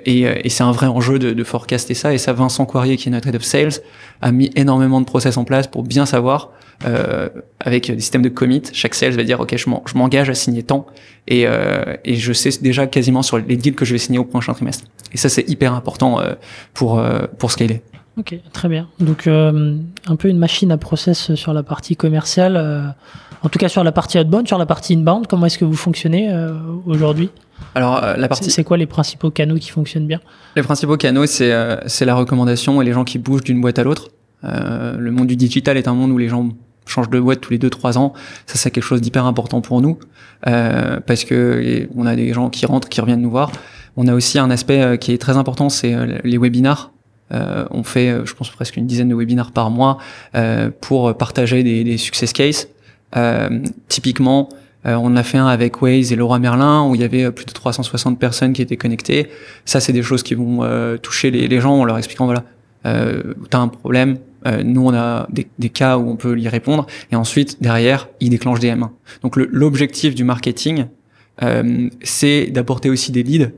et, 0.05 0.23
et 0.23 0.49
c'est 0.49 0.65
un 0.65 0.73
vrai 0.73 0.89
enjeu 0.89 1.21
de, 1.21 1.45
forecaster 1.45 1.95
ça. 1.95 2.13
Et 2.13 2.19
ça, 2.19 2.33
Vincent 2.33 2.67
Coirier, 2.67 2.97
qui 2.97 3.09
est 3.09 3.13
notre 3.13 3.29
head 3.29 3.37
of 3.37 3.45
sales, 3.45 3.75
a 4.21 4.33
mis 4.33 4.51
énormément 4.57 5.01
de 5.01 5.07
process 5.07 5.37
en 5.37 5.45
place 5.45 5.69
pour 5.69 5.85
bien 5.85 6.07
savoir, 6.07 6.51
euh, 6.87 7.29
avec 7.61 7.89
des 7.89 8.01
systèmes 8.01 8.23
de 8.23 8.29
commit, 8.29 8.63
chaque 8.73 8.97
sales 8.97 9.13
va 9.13 9.23
dire, 9.23 9.39
OK, 9.39 9.55
je 9.57 9.97
m'engage 9.97 10.29
à 10.29 10.35
signer 10.35 10.65
tant. 10.65 10.87
Et, 11.29 11.47
euh, 11.47 11.95
je 12.05 12.33
sais 12.33 12.51
déjà 12.61 12.89
quasiment 12.89 13.23
sur 13.23 13.39
les 13.39 13.57
deals 13.57 13.77
que 13.77 13.85
je 13.85 13.93
vais 13.93 13.99
signer 13.99 14.19
au 14.19 14.25
prochain 14.25 14.55
trimestre. 14.55 14.87
Et 15.13 15.19
ça, 15.19 15.29
c'est 15.29 15.49
hyper 15.49 15.73
important 15.73 16.19
euh, 16.19 16.33
pour, 16.73 16.99
euh, 16.99 17.27
pour 17.39 17.53
scaler. 17.53 17.81
Ok, 18.17 18.35
très 18.53 18.69
bien. 18.69 18.89
Donc 19.01 19.27
euh, 19.27 19.77
un 20.07 20.17
peu 20.17 20.29
une 20.29 20.39
machine 20.39 20.71
à 20.71 20.79
process 20.79 21.35
sur 21.35 21.53
la 21.53 21.63
partie 21.63 21.97
commerciale. 21.97 22.95
Euh, 23.45 23.47
en 23.47 23.49
tout 23.49 23.59
cas 23.59 23.69
sur 23.69 23.85
la 23.85 23.93
partie 23.93 24.19
outbound, 24.19 24.47
sur 24.49 24.59
la 24.59 24.67
partie 24.67 24.95
inbound, 24.95 25.27
comment 25.27 25.47
est-ce 25.47 25.59
que 25.59 25.65
vous 25.65 25.77
fonctionnez 25.77 26.31
euh, 26.31 26.53
aujourd'hui? 26.87 27.31
Alors 27.75 28.01
la 28.17 28.29
partie. 28.29 28.51
C'est 28.51 28.65
quoi 28.65 28.77
les 28.77 28.87
principaux 28.87 29.31
canaux 29.31 29.57
qui 29.57 29.71
fonctionnent 29.71 30.07
bien? 30.07 30.21
Les 30.57 30.63
principaux 30.63 30.97
canaux, 30.97 31.27
c'est 31.27 31.53
c'est 31.87 32.05
la 32.05 32.15
recommandation 32.15 32.83
et 32.83 32.85
les 32.85 32.93
gens 32.93 33.05
qui 33.05 33.19
bougent 33.19 33.45
d'une 33.45 33.61
boîte 33.61 33.79
à 33.79 33.85
l'autre. 33.85 34.11
le 34.43 35.11
monde 35.11 35.29
du 35.29 35.37
digital 35.37 35.77
est 35.77 35.89
un 35.89 35.95
monde 35.95 36.11
où 36.11 36.19
les 36.19 36.29
gens 36.29 36.49
changent 36.87 37.11
de 37.11 37.21
boîte 37.21 37.41
tous 37.41 37.53
les 37.53 37.59
2-3 37.59 37.97
ans. 37.97 38.13
Ça, 38.47 38.59
c'est 38.59 38.71
quelque 38.71 38.85
chose 38.85 39.01
d'hyper 39.01 39.25
important 39.25 39.61
pour 39.61 39.81
nous 39.81 39.99
parce 40.43 41.25
que 41.25 41.89
on 41.97 42.07
a 42.07 42.17
des 42.17 42.33
gens 42.33 42.51
qui 42.51 42.67
rentrent, 42.67 42.89
qui 42.89 43.01
reviennent 43.01 43.23
nous 43.23 43.31
voir. 43.31 43.53
On 43.97 44.09
a 44.09 44.15
aussi 44.15 44.41
un 44.41 44.51
aspect 44.51 44.99
qui 44.99 45.13
est 45.13 45.19
très 45.19 45.37
important, 45.37 45.69
c'est 45.69 45.95
les 46.25 46.39
webinars. 46.39 46.91
Euh, 47.33 47.65
on 47.71 47.83
fait, 47.83 48.11
euh, 48.11 48.27
je 48.27 48.35
pense, 48.35 48.51
presque 48.51 48.77
une 48.77 48.87
dizaine 48.87 49.09
de 49.09 49.15
webinaires 49.15 49.51
par 49.51 49.71
mois 49.71 49.99
euh, 50.35 50.71
pour 50.81 51.17
partager 51.17 51.63
des, 51.63 51.85
des 51.85 51.97
success 51.97 52.33
cases. 52.33 52.69
Typiquement, 53.88 54.48
on 54.85 55.16
a 55.16 55.22
fait 55.22 55.38
un 55.38 55.46
avec 55.46 55.81
Waze 55.81 56.12
et 56.12 56.16
Laura 56.16 56.38
Merlin 56.38 56.87
où 56.87 56.94
il 56.94 57.00
y 57.00 57.05
avait 57.05 57.31
plus 57.31 57.46
de 57.46 57.53
360 57.53 58.18
personnes 58.18 58.53
qui 58.53 58.62
étaient 58.62 58.77
connectées. 58.77 59.29
Ça, 59.64 59.81
c'est 59.81 59.92
des 59.92 60.03
choses 60.03 60.22
qui 60.22 60.35
vont 60.35 60.61
toucher 61.03 61.31
les, 61.31 61.61
gens 61.61 61.74
en 61.74 61.85
leur 61.85 61.96
expliquant 61.96 62.27
voilà, 62.27 62.44
euh, 62.87 63.35
t'as 63.50 63.59
un 63.59 63.68
problème. 63.68 64.18
nous, 64.64 64.87
on 64.87 64.94
a 64.94 65.27
des, 65.31 65.68
cas 65.68 65.96
où 65.96 66.11
on 66.11 66.16
peut 66.16 66.38
y 66.38 66.48
répondre. 66.48 66.87
Et 67.12 67.16
ensuite, 67.16 67.62
derrière, 67.62 68.09
ils 68.20 68.31
déclenchent 68.31 68.61
des 68.61 68.70
M1. 68.70 68.90
Donc, 69.22 69.37
l'objectif 69.37 70.14
du 70.14 70.24
marketing, 70.24 70.87
c'est 72.03 72.46
d'apporter 72.46 72.90
aussi 72.90 73.12
des 73.12 73.22
leads 73.22 73.53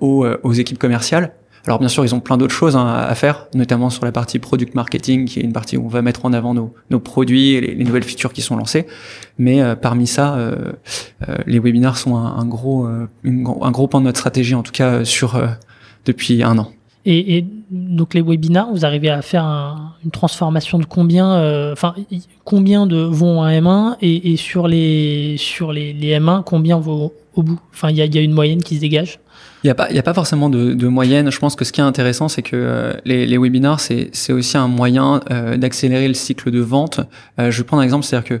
aux, 0.00 0.26
aux 0.42 0.52
équipes 0.52 0.78
commerciales 0.78 1.32
alors 1.66 1.78
bien 1.78 1.88
sûr, 1.88 2.04
ils 2.04 2.14
ont 2.14 2.20
plein 2.20 2.36
d'autres 2.36 2.54
choses 2.54 2.76
hein, 2.76 2.86
à 2.86 3.14
faire, 3.14 3.46
notamment 3.54 3.90
sur 3.90 4.04
la 4.04 4.12
partie 4.12 4.38
product 4.38 4.74
marketing, 4.74 5.26
qui 5.26 5.40
est 5.40 5.42
une 5.42 5.52
partie 5.52 5.76
où 5.76 5.84
on 5.84 5.88
va 5.88 6.02
mettre 6.02 6.24
en 6.24 6.32
avant 6.32 6.54
nos, 6.54 7.00
produits 7.00 7.52
et 7.52 7.60
les, 7.60 7.84
nouvelles 7.84 8.04
features 8.04 8.32
qui 8.32 8.42
sont 8.42 8.56
lancées. 8.56 8.86
Mais 9.38 9.60
euh, 9.60 9.74
parmi 9.74 10.06
ça, 10.06 10.36
euh, 10.36 10.72
euh, 11.28 11.36
les 11.46 11.58
webinars 11.58 11.98
sont 11.98 12.16
un, 12.16 12.44
gros, 12.46 12.86
un 12.86 13.70
gros 13.70 13.88
point 13.88 14.00
de 14.00 14.06
notre 14.06 14.18
stratégie, 14.18 14.54
en 14.54 14.62
tout 14.62 14.72
cas 14.72 15.04
sur 15.04 15.40
depuis 16.04 16.42
un 16.42 16.58
an. 16.58 16.70
Et, 17.04 17.44
donc 17.70 18.14
les 18.14 18.22
webinars, 18.22 18.70
vous 18.72 18.84
arrivez 18.84 19.10
à 19.10 19.22
faire 19.22 19.44
un, 19.44 19.94
une 20.04 20.10
transformation 20.10 20.78
de 20.78 20.84
combien, 20.84 21.72
enfin 21.72 21.94
combien 22.44 22.86
de 22.86 22.96
vont 22.96 23.42
à 23.42 23.50
M1 23.50 23.96
et, 24.00 24.36
sur 24.36 24.68
les 24.68 25.36
sur 25.38 25.72
les, 25.72 25.92
les 25.92 26.18
M1, 26.18 26.44
combien 26.44 26.78
vont 26.78 27.12
au 27.34 27.42
bout? 27.42 27.60
Enfin, 27.72 27.90
il 27.90 27.96
y 27.96 28.18
a 28.18 28.22
une 28.22 28.32
moyenne 28.32 28.62
qui 28.62 28.76
se 28.76 28.80
dégage? 28.80 29.20
Il 29.64 29.66
n'y 29.66 29.70
a, 29.70 29.74
pas, 29.74 29.90
y 29.90 29.98
a 29.98 30.02
pas 30.02 30.14
forcément 30.14 30.50
de, 30.50 30.72
de, 30.72 30.86
moyenne. 30.86 31.30
Je 31.30 31.38
pense 31.38 31.56
que 31.56 31.64
ce 31.64 31.72
qui 31.72 31.80
est 31.80 31.84
intéressant, 31.84 32.28
c'est 32.28 32.42
que 32.42 32.54
euh, 32.54 32.92
les, 33.04 33.26
les 33.26 33.38
webinars, 33.38 33.80
c'est 33.80 34.32
aussi 34.32 34.56
un 34.56 34.68
moyen 34.68 35.20
euh, 35.30 35.56
d'accélérer 35.56 36.06
le 36.06 36.14
cycle 36.14 36.50
de 36.50 36.60
vente. 36.60 37.00
Euh, 37.40 37.50
je 37.50 37.58
vais 37.58 37.64
prendre 37.64 37.80
un 37.80 37.84
exemple, 37.84 38.04
c'est-à-dire 38.04 38.40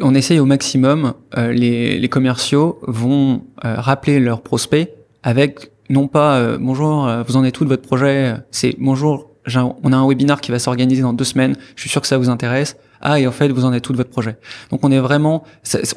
on 0.00 0.14
essaye 0.14 0.40
au 0.40 0.46
maximum, 0.46 1.12
euh, 1.36 1.52
les, 1.52 1.98
les, 1.98 2.08
commerciaux 2.08 2.78
vont 2.86 3.42
rappeler 3.62 4.20
leurs 4.20 4.40
prospects 4.40 4.88
avec 5.22 5.70
non 5.90 6.08
pas 6.08 6.56
bonjour, 6.58 7.08
vous 7.26 7.36
en 7.36 7.44
êtes 7.44 7.54
tout 7.54 7.64
de 7.64 7.68
votre 7.68 7.82
projet, 7.82 8.34
c'est 8.50 8.74
bonjour, 8.78 9.30
on 9.82 9.92
a 9.92 9.96
un 9.96 10.08
webinar 10.08 10.40
qui 10.40 10.50
va 10.50 10.58
s'organiser 10.58 11.02
dans 11.02 11.12
deux 11.12 11.24
semaines, 11.24 11.56
je 11.76 11.82
suis 11.82 11.90
sûr 11.90 12.00
que 12.00 12.06
ça 12.06 12.18
vous 12.18 12.30
intéresse. 12.30 12.76
Ah, 13.00 13.20
et 13.20 13.26
en 13.26 13.32
fait, 13.32 13.48
vous 13.48 13.64
en 13.66 13.72
êtes 13.72 13.82
tout 13.82 13.92
de 13.92 13.98
votre 13.98 14.10
projet? 14.10 14.38
Donc 14.70 14.80
on 14.82 14.90
est 14.90 14.98
vraiment, 14.98 15.44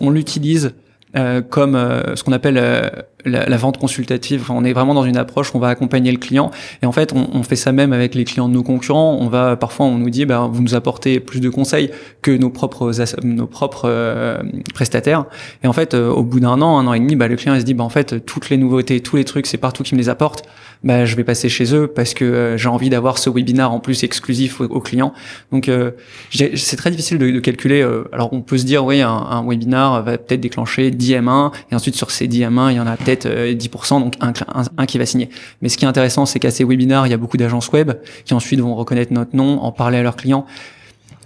on 0.01 0.09
l'utilise 0.09 0.73
euh, 1.15 1.41
comme 1.41 1.75
euh, 1.75 2.17
ce 2.17 2.23
qu'on 2.25 2.33
appelle 2.33 2.57
euh, 2.57 2.89
la, 3.23 3.47
la, 3.47 3.57
vente 3.57 3.77
consultative. 3.77 4.41
Enfin, 4.41 4.53
on 4.57 4.65
est 4.65 4.73
vraiment 4.73 4.93
dans 4.93 5.05
une 5.05 5.15
approche 5.15 5.53
où 5.53 5.57
on 5.57 5.59
va 5.61 5.69
accompagner 5.69 6.11
le 6.11 6.17
client. 6.17 6.51
Et 6.81 6.85
en 6.85 6.91
fait, 6.91 7.13
on, 7.13 7.29
on, 7.33 7.43
fait 7.43 7.55
ça 7.55 7.71
même 7.71 7.93
avec 7.93 8.13
les 8.13 8.25
clients 8.25 8.49
de 8.49 8.53
nos 8.53 8.61
concurrents. 8.61 9.17
On 9.21 9.29
va 9.29 9.55
parfois, 9.55 9.85
on 9.85 9.97
nous 9.97 10.09
dit, 10.09 10.25
bah, 10.25 10.49
vous 10.51 10.61
nous 10.61 10.75
apportez 10.75 11.21
plus 11.21 11.39
de 11.39 11.49
conseils 11.49 11.91
que 12.21 12.31
nos 12.31 12.49
propres 12.49 12.91
nos 13.23 13.47
propres 13.47 14.41
prestataires. 14.73 15.25
Et 15.63 15.67
en 15.67 15.73
fait, 15.73 15.93
au 15.93 16.23
bout 16.23 16.41
d'un 16.41 16.61
an, 16.61 16.77
un 16.77 16.87
an 16.87 16.93
et 16.93 16.99
demi, 16.99 17.15
bah, 17.15 17.29
le 17.29 17.37
client 17.37 17.55
il 17.55 17.61
se 17.61 17.65
dit, 17.65 17.73
bah, 17.73 17.85
en 17.85 17.89
fait, 17.89 18.25
toutes 18.25 18.49
les 18.49 18.57
nouveautés, 18.57 18.99
tous 18.99 19.15
les 19.15 19.23
trucs, 19.23 19.47
c'est 19.47 19.57
partout 19.57 19.83
qui 19.83 19.95
me 19.95 19.99
les 19.99 20.09
apporte 20.09 20.43
bah, 20.83 21.05
je 21.05 21.15
vais 21.15 21.23
passer 21.23 21.49
chez 21.49 21.73
eux 21.75 21.87
parce 21.87 22.13
que 22.13 22.25
euh, 22.25 22.57
j'ai 22.57 22.69
envie 22.69 22.89
d'avoir 22.89 23.17
ce 23.17 23.29
webinar 23.29 23.73
en 23.73 23.79
plus 23.79 24.03
exclusif 24.03 24.61
aux, 24.61 24.79
clients. 24.79 25.13
Donc 25.51 25.69
euh, 25.69 25.91
c'est 26.31 26.75
très 26.75 26.91
difficile 26.91 27.17
de, 27.17 27.29
de 27.29 27.39
calculer. 27.39 27.81
Euh, 27.81 28.03
alors 28.11 28.31
on 28.33 28.41
peut 28.41 28.57
se 28.57 28.65
dire 28.65 28.85
oui, 28.85 29.01
un, 29.01 29.09
un 29.09 29.47
webinar 29.47 30.03
va 30.03 30.17
peut-être 30.17 30.41
déclencher 30.41 30.91
10 30.91 31.13
M1 31.13 31.51
et 31.71 31.75
ensuite 31.75 31.95
sur 31.95 32.11
ces 32.11 32.27
10 32.27 32.41
M1, 32.41 32.71
il 32.71 32.77
y 32.77 32.79
en 32.79 32.87
a 32.87 32.95
peut-être 32.95 33.27
10%, 33.27 34.01
donc 34.01 34.13
un, 34.21 34.33
un, 34.77 34.85
qui 34.85 34.97
va 34.97 35.05
signer. 35.05 35.29
Mais 35.61 35.69
ce 35.69 35.77
qui 35.77 35.85
est 35.85 35.87
intéressant, 35.87 36.25
c'est 36.25 36.39
qu'à 36.39 36.51
ces 36.51 36.63
webinars, 36.63 37.07
il 37.07 37.09
y 37.09 37.13
a 37.13 37.17
beaucoup 37.17 37.37
d'agences 37.37 37.71
web 37.71 37.93
qui 38.25 38.33
ensuite 38.33 38.59
vont 38.59 38.75
reconnaître 38.75 39.13
notre 39.13 39.35
nom, 39.35 39.61
en 39.61 39.71
parler 39.71 39.97
à 39.97 40.03
leurs 40.03 40.15
clients. 40.15 40.45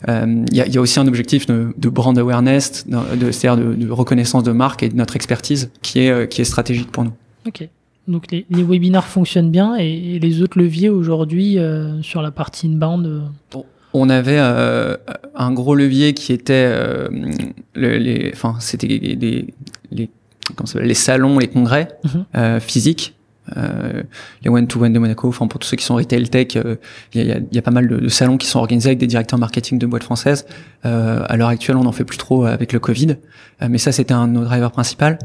Il 0.08 0.12
euh, 0.12 0.46
y, 0.52 0.62
a, 0.62 0.68
y, 0.68 0.78
a, 0.78 0.82
aussi 0.82 1.00
un 1.00 1.08
objectif 1.08 1.46
de, 1.46 1.74
de 1.78 1.90
brand 1.90 2.18
awareness, 2.18 2.88
de, 2.88 3.32
c'est-à-dire 3.32 3.64
de, 3.64 3.76
de, 3.76 3.92
reconnaissance 3.92 4.42
de 4.42 4.52
marque 4.52 4.82
et 4.82 4.90
de 4.90 4.96
notre 4.96 5.16
expertise 5.16 5.70
qui 5.84 6.00
est, 6.00 6.28
qui 6.28 6.42
est 6.42 6.46
stratégique 6.46 6.92
pour 6.92 7.04
nous. 7.04 7.14
Ok. 7.46 7.68
Donc 8.12 8.30
les, 8.32 8.46
les, 8.50 8.64
webinars 8.64 9.08
fonctionnent 9.08 9.52
bien 9.52 9.76
et, 9.76 10.20
les 10.20 10.42
autres 10.42 10.60
leviers 10.60 10.90
aujourd'hui 10.90 11.58
euh, 11.58 12.02
sur 12.02 12.22
la 12.22 12.32
partie 12.32 12.68
inbound 12.68 13.06
euh... 13.06 13.60
On 13.94 14.10
avait 14.10 14.40
euh, 14.40 14.96
un 15.36 15.52
gros 15.52 15.76
levier 15.76 16.14
qui 16.14 16.32
était 16.32 16.66
euh, 16.68 17.10
le, 17.76 17.98
les, 17.98 18.32
enfin 18.34 18.56
c'était 18.60 18.88
les, 18.88 19.16
les, 19.92 20.10
les 20.76 20.94
salons, 20.94 21.40
les 21.40 21.48
congrès 21.48 21.90
mm 22.04 22.60
physiques. 22.60 23.16
les 24.44 24.50
one 24.50 24.68
to 24.68 24.82
one 24.82 24.94
de 24.94 25.00
Monaco, 25.00 25.28
enfin 25.28 25.48
pour 25.48 25.60
tous 25.60 25.68
ceux 25.68 25.78
qui 25.78 25.84
sont 25.84 25.96
retail 25.96 26.30
tech, 26.30 26.56
il 27.14 27.22
y 27.22 27.32
a, 27.32 27.40
y, 27.52 27.58
a, 27.58 27.62
pas 27.62 27.72
mal 27.72 27.88
de, 27.88 27.98
de, 27.98 28.08
salons 28.08 28.38
qui 28.38 28.48
sont 28.48 28.60
organisés 28.60 28.90
avec 28.90 29.00
des 29.00 29.08
directeurs 29.08 29.40
marketing 29.40 29.78
de 29.78 29.86
boîtes 29.86 30.04
françaises. 30.04 30.46
à 30.84 31.36
l'heure 31.36 31.50
actuelle, 31.50 31.76
on 31.76 31.84
n'en 31.84 31.92
fait 31.92 32.06
plus 32.06 32.18
trop 32.18 32.46
avec 32.46 32.72
le 32.72 32.80
Covid, 32.80 33.18
mais 33.68 33.78
ça 33.78 33.92
c'était 33.92 34.14
un 34.14 34.28
de 34.30 34.34
nos 34.34 34.46
drivers 34.46 34.72
principaux 34.72 35.18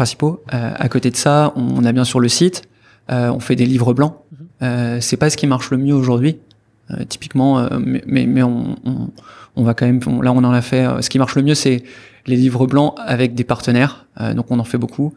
principaux. 0.00 0.42
Euh, 0.54 0.72
à 0.74 0.88
côté 0.88 1.10
de 1.10 1.16
ça, 1.16 1.52
on 1.56 1.84
a 1.84 1.92
bien 1.92 2.04
sûr 2.04 2.20
le 2.20 2.28
site, 2.28 2.62
euh, 3.12 3.28
on 3.28 3.38
fait 3.38 3.54
des 3.54 3.66
livres 3.66 3.92
blancs. 3.92 4.14
Mhm. 4.14 4.46
Euh, 4.62 4.98
c'est 5.02 5.18
pas 5.18 5.28
ce 5.28 5.36
qui 5.36 5.46
marche 5.46 5.70
le 5.70 5.76
mieux 5.76 5.94
aujourd'hui. 5.94 6.38
typiquement, 7.08 7.68
mais, 7.78 8.02
mais, 8.26 8.42
on, 8.42 8.76
on, 8.84 9.10
on, 9.54 9.62
va 9.62 9.74
quand 9.74 9.86
même, 9.86 10.00
là 10.24 10.32
on 10.32 10.42
en 10.42 10.52
a 10.52 10.60
fait. 10.60 10.84
ce 11.02 11.08
qui 11.08 11.20
marche 11.20 11.36
le 11.36 11.42
mieux, 11.42 11.54
c'est 11.54 11.84
les 12.26 12.34
livres 12.34 12.66
blancs 12.66 12.94
avec 13.06 13.34
des 13.34 13.44
partenaires. 13.44 14.06
donc 14.34 14.50
on 14.50 14.58
en 14.58 14.64
fait 14.64 14.78
beaucoup. 14.78 15.14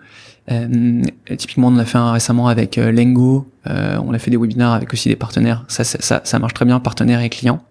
typiquement, 1.36 1.69
on 1.69 1.76
en 1.76 1.80
a 1.80 1.86
fait 1.86 1.98
un 1.98 2.12
récemment 2.12 2.48
avec 2.48 2.76
Lengo. 2.76 3.48
on 3.65 4.13
a 4.13 4.19
fait 4.19 4.30
des 4.30 4.38
webinaires 4.38 4.74
avec 4.74 4.93
aussi 4.93 5.10
des 5.10 5.15
partenaires. 5.15 5.65
Ça, 5.67 5.84
ça, 5.84 6.22
ça, 6.24 6.39
marche 6.39 6.54
très 6.54 6.65
bien, 6.65 6.80
partenaires 6.80 7.22
et 7.22 7.30
clients. 7.30 7.63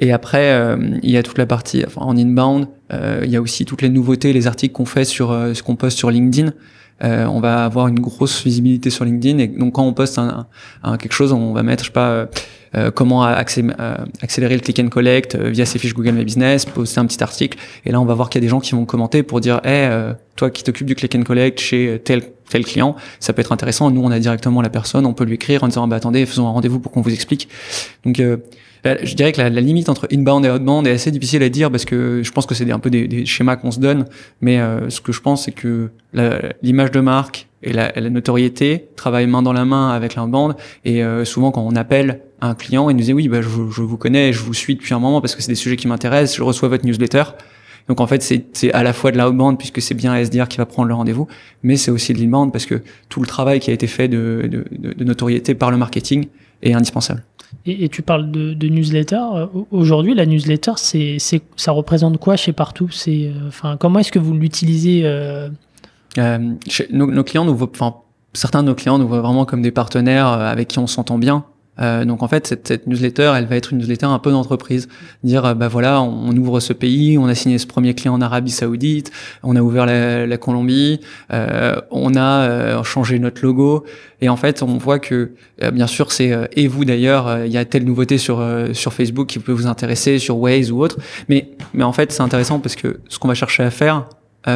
Et 0.00 0.10
après, 0.10 0.76
il 1.04 1.10
y 1.10 1.16
a 1.16 1.22
toute 1.22 1.38
la 1.38 1.46
partie 1.46 1.84
enfin, 1.86 2.00
en 2.00 2.16
inbound. 2.16 2.66
Euh, 2.92 3.22
il 3.24 3.30
y 3.30 3.36
a 3.36 3.40
aussi 3.40 3.64
toutes 3.64 3.82
les 3.82 3.88
nouveautés, 3.88 4.32
les 4.32 4.46
articles 4.46 4.72
qu'on 4.72 4.84
fait 4.84 5.04
sur 5.04 5.30
euh, 5.30 5.54
ce 5.54 5.62
qu'on 5.62 5.76
poste 5.76 5.98
sur 5.98 6.10
LinkedIn. 6.10 6.52
Euh, 7.02 7.24
on 7.26 7.40
va 7.40 7.64
avoir 7.64 7.88
une 7.88 7.98
grosse 7.98 8.44
visibilité 8.44 8.90
sur 8.90 9.06
LinkedIn 9.06 9.38
et 9.38 9.46
donc 9.46 9.74
quand 9.74 9.84
on 9.84 9.94
poste 9.94 10.18
un, 10.18 10.46
un, 10.82 10.98
quelque 10.98 11.14
chose, 11.14 11.32
on 11.32 11.54
va 11.54 11.62
mettre, 11.62 11.82
je 11.82 11.88
sais 11.88 11.92
pas, 11.92 12.28
comment 12.94 13.22
accélérer 13.22 14.54
le 14.54 14.60
click 14.60 14.78
and 14.78 14.90
collect 14.90 15.34
via 15.34 15.64
ses 15.64 15.78
fiches 15.78 15.94
Google 15.94 16.12
My 16.12 16.24
Business, 16.24 16.66
poster 16.66 17.00
un 17.00 17.06
petit 17.06 17.22
article. 17.22 17.58
Et 17.86 17.90
là, 17.90 18.00
on 18.00 18.04
va 18.04 18.14
voir 18.14 18.28
qu'il 18.28 18.40
y 18.40 18.44
a 18.44 18.46
des 18.46 18.50
gens 18.50 18.60
qui 18.60 18.72
vont 18.72 18.84
commenter 18.84 19.22
pour 19.22 19.40
dire, 19.40 19.60
hey, 19.64 19.90
toi 20.36 20.50
qui 20.50 20.62
t'occupes 20.62 20.86
du 20.86 20.94
click 20.94 21.14
and 21.16 21.22
collect 21.22 21.58
chez 21.58 22.00
tel 22.04 22.22
tel 22.50 22.64
client, 22.64 22.96
ça 23.18 23.32
peut 23.32 23.40
être 23.40 23.52
intéressant. 23.52 23.90
Nous, 23.90 24.02
on 24.02 24.10
a 24.10 24.18
directement 24.18 24.62
la 24.62 24.70
personne, 24.70 25.06
on 25.06 25.14
peut 25.14 25.24
lui 25.24 25.34
écrire 25.34 25.64
en 25.64 25.68
disant, 25.68 25.88
bah 25.88 25.96
attendez, 25.96 26.26
faisons 26.26 26.46
un 26.46 26.50
rendez-vous 26.50 26.80
pour 26.80 26.92
qu'on 26.92 27.00
vous 27.00 27.12
explique. 27.12 27.48
Donc 28.04 28.20
je 28.84 29.14
dirais 29.14 29.32
que 29.32 29.40
la, 29.40 29.48
limite 29.48 29.88
entre 29.88 30.08
inbound 30.12 30.44
et 30.44 30.50
outbound 30.50 30.86
est 30.86 30.92
assez 30.92 31.10
difficile 31.10 31.42
à 31.42 31.48
dire 31.48 31.70
parce 31.70 31.84
que 31.84 32.22
je 32.22 32.32
pense 32.32 32.46
que 32.46 32.54
c'est 32.54 32.70
un 32.70 32.78
peu 32.78 32.90
des, 32.90 33.26
schémas 33.26 33.56
qu'on 33.56 33.70
se 33.70 33.80
donne. 33.80 34.06
Mais 34.40 34.58
euh, 34.58 34.88
ce 34.90 35.00
que 35.00 35.12
je 35.12 35.20
pense, 35.20 35.44
c'est 35.44 35.52
que 35.52 35.90
l'image 36.62 36.90
de 36.90 37.00
marque 37.00 37.48
et 37.62 37.72
la, 37.72 37.92
notoriété 38.10 38.88
travaillent 38.96 39.26
main 39.26 39.42
dans 39.42 39.52
la 39.52 39.64
main 39.64 39.90
avec 39.90 40.14
l'inbound. 40.14 40.54
Et 40.84 41.04
euh, 41.04 41.24
souvent, 41.24 41.50
quand 41.50 41.62
on 41.62 41.76
appelle 41.76 42.20
un 42.40 42.54
client, 42.54 42.88
il 42.88 42.96
nous 42.96 43.02
dit 43.02 43.12
oui, 43.12 43.28
bah, 43.28 43.42
je, 43.42 43.48
vous 43.48 43.96
connais, 43.96 44.32
je 44.32 44.42
vous 44.42 44.54
suis 44.54 44.74
depuis 44.74 44.94
un 44.94 44.98
moment 44.98 45.20
parce 45.20 45.34
que 45.34 45.42
c'est 45.42 45.52
des 45.52 45.56
sujets 45.56 45.76
qui 45.76 45.88
m'intéressent. 45.88 46.36
Je 46.36 46.42
reçois 46.42 46.68
votre 46.68 46.86
newsletter. 46.86 47.24
Donc 47.90 48.00
en 48.00 48.06
fait, 48.06 48.22
c'est 48.52 48.72
à 48.72 48.84
la 48.84 48.92
fois 48.92 49.10
de 49.10 49.18
l'outbound 49.18 49.58
puisque 49.58 49.82
c'est 49.82 49.94
bien 49.94 50.14
SDR 50.14 50.46
qui 50.46 50.58
va 50.58 50.64
prendre 50.64 50.86
le 50.86 50.94
rendez-vous, 50.94 51.26
mais 51.64 51.74
c'est 51.74 51.90
aussi 51.90 52.12
de 52.12 52.20
l'inbound 52.20 52.52
parce 52.52 52.64
que 52.64 52.82
tout 53.08 53.18
le 53.18 53.26
travail 53.26 53.58
qui 53.58 53.72
a 53.72 53.74
été 53.74 53.88
fait 53.88 54.06
de, 54.06 54.48
de, 54.48 54.92
de 54.92 55.04
notoriété 55.04 55.56
par 55.56 55.72
le 55.72 55.76
marketing 55.76 56.28
est 56.62 56.72
indispensable. 56.72 57.24
Et, 57.66 57.88
tu 57.88 58.02
parles 58.02 58.30
de, 58.30 58.54
de 58.54 58.68
newsletter. 58.68 59.18
Euh, 59.34 59.46
aujourd'hui, 59.72 60.14
la 60.14 60.24
newsletter, 60.24 60.74
c'est, 60.76 61.18
ça 61.56 61.72
représente 61.72 62.18
quoi 62.18 62.36
chez 62.36 62.52
Partout 62.52 62.90
C'est, 62.92 63.24
euh, 63.24 63.48
enfin, 63.48 63.76
comment 63.76 63.98
est-ce 63.98 64.12
que 64.12 64.20
vous 64.20 64.34
l'utilisez 64.34 65.02
euh... 65.02 65.48
Euh, 66.18 66.38
nos, 66.92 67.10
nos, 67.10 67.24
clients 67.24 67.44
nous 67.44 67.58
enfin, 67.60 67.96
certains 68.34 68.62
de 68.62 68.68
nos 68.68 68.76
clients 68.76 68.98
nous 68.98 69.08
voient 69.08 69.20
vraiment 69.20 69.46
comme 69.46 69.62
des 69.62 69.72
partenaires 69.72 70.28
avec 70.28 70.68
qui 70.68 70.78
on 70.78 70.86
s'entend 70.86 71.18
bien. 71.18 71.44
Euh, 71.80 72.04
donc 72.04 72.22
en 72.22 72.28
fait, 72.28 72.46
cette, 72.46 72.68
cette, 72.68 72.86
newsletter, 72.86 73.32
elle 73.36 73.46
va 73.46 73.56
être 73.56 73.72
une 73.72 73.78
newsletter 73.78 74.06
un 74.06 74.18
peu 74.18 74.30
d'entreprise. 74.30 74.88
Dire, 75.24 75.44
euh, 75.44 75.54
bah 75.54 75.68
voilà, 75.68 76.02
on, 76.02 76.36
ouvre 76.36 76.60
ce 76.60 76.72
pays, 76.72 77.18
on 77.18 77.26
a 77.26 77.34
signé 77.34 77.58
ce 77.58 77.66
premier 77.66 77.94
client 77.94 78.14
en 78.14 78.20
Arabie 78.20 78.50
Saoudite, 78.50 79.10
on 79.42 79.56
a 79.56 79.62
ouvert 79.62 79.86
la, 79.86 80.26
la 80.26 80.36
Colombie, 80.36 81.00
euh, 81.32 81.76
on 81.90 82.14
a 82.14 82.42
euh, 82.42 82.82
changé 82.82 83.18
notre 83.18 83.42
logo. 83.42 83.84
Et 84.20 84.28
en 84.28 84.36
fait, 84.36 84.62
on 84.62 84.76
voit 84.76 84.98
que, 84.98 85.32
bien 85.72 85.86
sûr, 85.86 86.12
c'est 86.12 86.50
et 86.52 86.68
vous 86.68 86.84
d'ailleurs, 86.84 87.46
il 87.46 87.50
y 87.52 87.56
a 87.56 87.64
telle 87.64 87.84
nouveauté 87.84 88.18
sur 88.18 88.46
sur 88.74 88.92
Facebook 88.92 89.28
qui 89.28 89.38
peut 89.38 89.52
vous 89.52 89.66
intéresser, 89.66 90.18
sur 90.18 90.36
Waze 90.36 90.70
ou 90.70 90.82
autre. 90.82 90.98
Mais 91.30 91.52
mais 91.72 91.84
en 91.84 91.92
fait, 91.92 92.12
c'est 92.12 92.20
intéressant 92.20 92.60
parce 92.60 92.76
que 92.76 93.00
ce 93.08 93.18
qu'on 93.18 93.28
va 93.28 93.34
chercher 93.34 93.62
à 93.62 93.70
faire, 93.70 94.04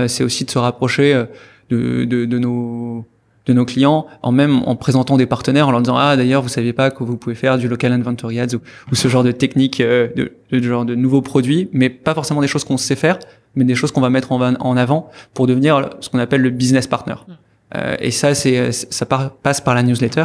c'est 0.07 0.23
aussi 0.23 0.45
de 0.45 0.51
se 0.51 0.59
rapprocher 0.59 1.25
de, 1.71 2.05
de, 2.05 2.27
de 2.27 2.39
nos 2.39 3.07
de 3.47 3.53
nos 3.53 3.65
clients, 3.65 4.07
en 4.23 4.33
même 4.33 4.63
en 4.65 4.75
présentant 4.75 5.17
des 5.17 5.27
partenaires, 5.27 5.69
en 5.69 5.71
leur 5.71 5.83
disant 5.83 5.97
ah 5.97 6.17
d'ailleurs 6.17 6.43
vous 6.43 6.49
saviez 6.49 6.73
pas 6.73 6.91
que 6.91 7.05
vous 7.05 7.17
pouvez 7.17 7.35
faire 7.35 7.59
du 7.59 7.69
local 7.69 7.93
inventory 7.93 8.41
ads 8.41 8.55
ou, 8.91 8.95
ce 8.95 9.09
genre 9.09 9.23
de 9.23 9.33
technique, 9.33 9.81
euh, 9.81 10.09
de, 10.17 10.33
de, 10.51 10.63
genre 10.63 10.85
de 10.85 10.95
nouveaux 10.95 11.21
produits, 11.21 11.69
mais 11.73 11.91
pas 11.91 12.15
forcément 12.15 12.41
des 12.41 12.47
choses 12.47 12.65
qu'on 12.65 12.77
sait 12.77 12.97
faire, 12.97 13.19
mais 13.55 13.65
des 13.65 13.75
choses 13.75 13.93
qu'on 13.93 14.01
va 14.01 14.11
mettre 14.11 14.33
en, 14.33 14.41
en, 14.41 14.77
avant 14.77 15.11
pour 15.35 15.47
devenir 15.47 15.91
ce 16.01 16.09
qu'on 16.09 16.19
appelle 16.19 16.41
le 16.41 16.51
business 16.51 16.87
partner. 16.87 17.15
Mm. 17.15 17.33
Euh, 17.77 17.97
et 18.01 18.11
ça 18.11 18.35
c'est 18.35 18.73
ça 18.73 19.07
passe 19.07 19.61
par 19.61 19.75
la 19.75 19.83
newsletter 19.83 20.25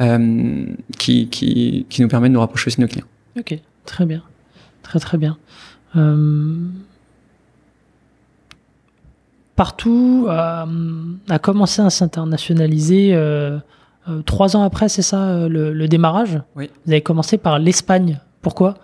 euh, 0.00 0.66
qui, 0.98 1.28
qui 1.28 1.86
qui 1.88 2.02
nous 2.02 2.08
permet 2.08 2.28
de 2.28 2.34
nous 2.34 2.40
rapprocher 2.40 2.68
aussi 2.68 2.76
de 2.76 2.82
nos 2.82 2.88
clients. 2.88 3.06
Ok, 3.38 3.58
très 3.84 4.06
bien, 4.06 4.22
très 4.82 5.00
très 5.00 5.18
bien. 5.18 5.36
Partout 9.56 10.26
euh, 10.28 10.64
a 11.28 11.38
commencé 11.38 11.80
à 11.80 11.88
s'internationaliser 11.88 13.10
euh, 13.12 13.58
euh, 14.08 14.20
trois 14.22 14.56
ans 14.56 14.64
après, 14.64 14.88
c'est 14.88 15.02
ça, 15.02 15.46
le, 15.48 15.86
démarrage 15.86 16.40
Oui. 16.56 16.70
Vous 16.84 16.92
avez 16.92 17.02
commencé 17.02 17.38
par 17.38 17.58
l'Espagne. 17.60 18.20
Pourquoi? 18.42 18.74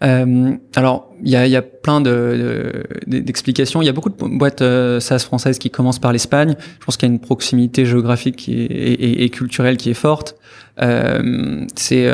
Alors, 0.00 1.10
il 1.24 1.30
y 1.30 1.34
a, 1.34 1.48
y 1.48 1.56
a, 1.56 1.62
plein 1.62 2.00
d'explications. 2.00 3.80
De, 3.80 3.84
il 3.84 3.86
y 3.88 3.90
a 3.90 3.92
beaucoup 3.92 4.10
de 4.10 4.38
boîtes 4.38 4.62
SaaS 5.00 5.24
françaises 5.24 5.58
qui 5.58 5.70
commencent 5.70 5.98
par 5.98 6.12
l'Espagne. 6.12 6.54
Je 6.78 6.84
pense 6.84 6.96
qu'il 6.96 7.08
y 7.08 7.10
a 7.10 7.14
une 7.14 7.20
proximité 7.20 7.84
géographique 7.84 8.48
et, 8.48 8.52
et, 8.52 9.24
et, 9.24 9.30
culturelle 9.30 9.76
qui 9.76 9.90
est 9.90 9.94
forte. 9.94 10.36
c'est 10.78 12.08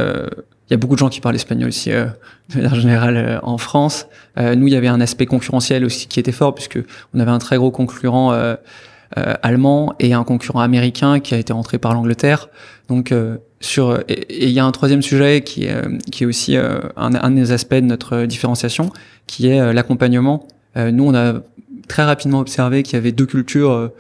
y 0.75 0.77
a 0.77 0.79
beaucoup 0.79 0.95
de 0.95 0.99
gens 0.99 1.09
qui 1.09 1.21
parlent 1.21 1.35
espagnol 1.35 1.69
aussi, 1.69 1.93
euh, 1.93 2.07
de 2.51 2.57
manière 2.57 2.75
générale, 2.75 3.17
euh, 3.17 3.39
en 3.43 3.59
France. 3.59 4.07
Euh, 4.39 4.55
nous, 4.55 4.67
il 4.67 4.73
y 4.73 4.77
avait 4.77 4.89
un 4.89 5.01
aspect 5.01 5.27
concurrentiel 5.27 5.85
aussi 5.85 6.07
qui 6.07 6.21
était 6.21 6.33
fort, 6.33 6.55
puisque 6.55 6.79
on 7.15 7.21
avait 7.21 7.31
un 7.31 7.39
très 7.39 7.57
gros 7.57 7.71
concurrent 7.71 8.33
euh, 8.33 8.55
euh 9.17 9.35
allemand 9.43 9.95
et 10.01 10.13
un 10.13 10.25
concurrent 10.25 10.61
américain 10.61 11.21
qui 11.21 11.35
a 11.35 11.39
été 11.39 11.53
rentré 11.53 11.79
par 11.79 11.95
l'Angleterre. 11.95 12.49
Donc, 12.89 13.15
sur 13.61 14.01
et 14.09 14.47
il 14.47 14.51
y 14.51 14.59
a 14.59 14.65
un 14.65 14.73
troisième 14.73 15.03
sujet 15.03 15.43
qui 15.43 15.65
est, 15.65 15.83
qui 16.11 16.25
est 16.25 16.27
aussi 16.27 16.57
un, 16.57 16.91
un, 16.97 17.31
des 17.31 17.53
aspects 17.53 17.75
de 17.75 17.81
notre 17.81 18.25
différenciation, 18.27 18.91
qui 19.27 19.47
est 19.49 19.73
l'accompagnement. 19.73 20.49
nous, 20.77 21.07
on 21.07 21.15
a 21.15 21.35
très 21.89 22.05
rapidement 22.05 22.41
observé 22.41 22.83
qu'il 22.83 22.95
y 22.95 22.97
avait 22.97 23.13
deux 23.13 23.25
cultures 23.25 23.91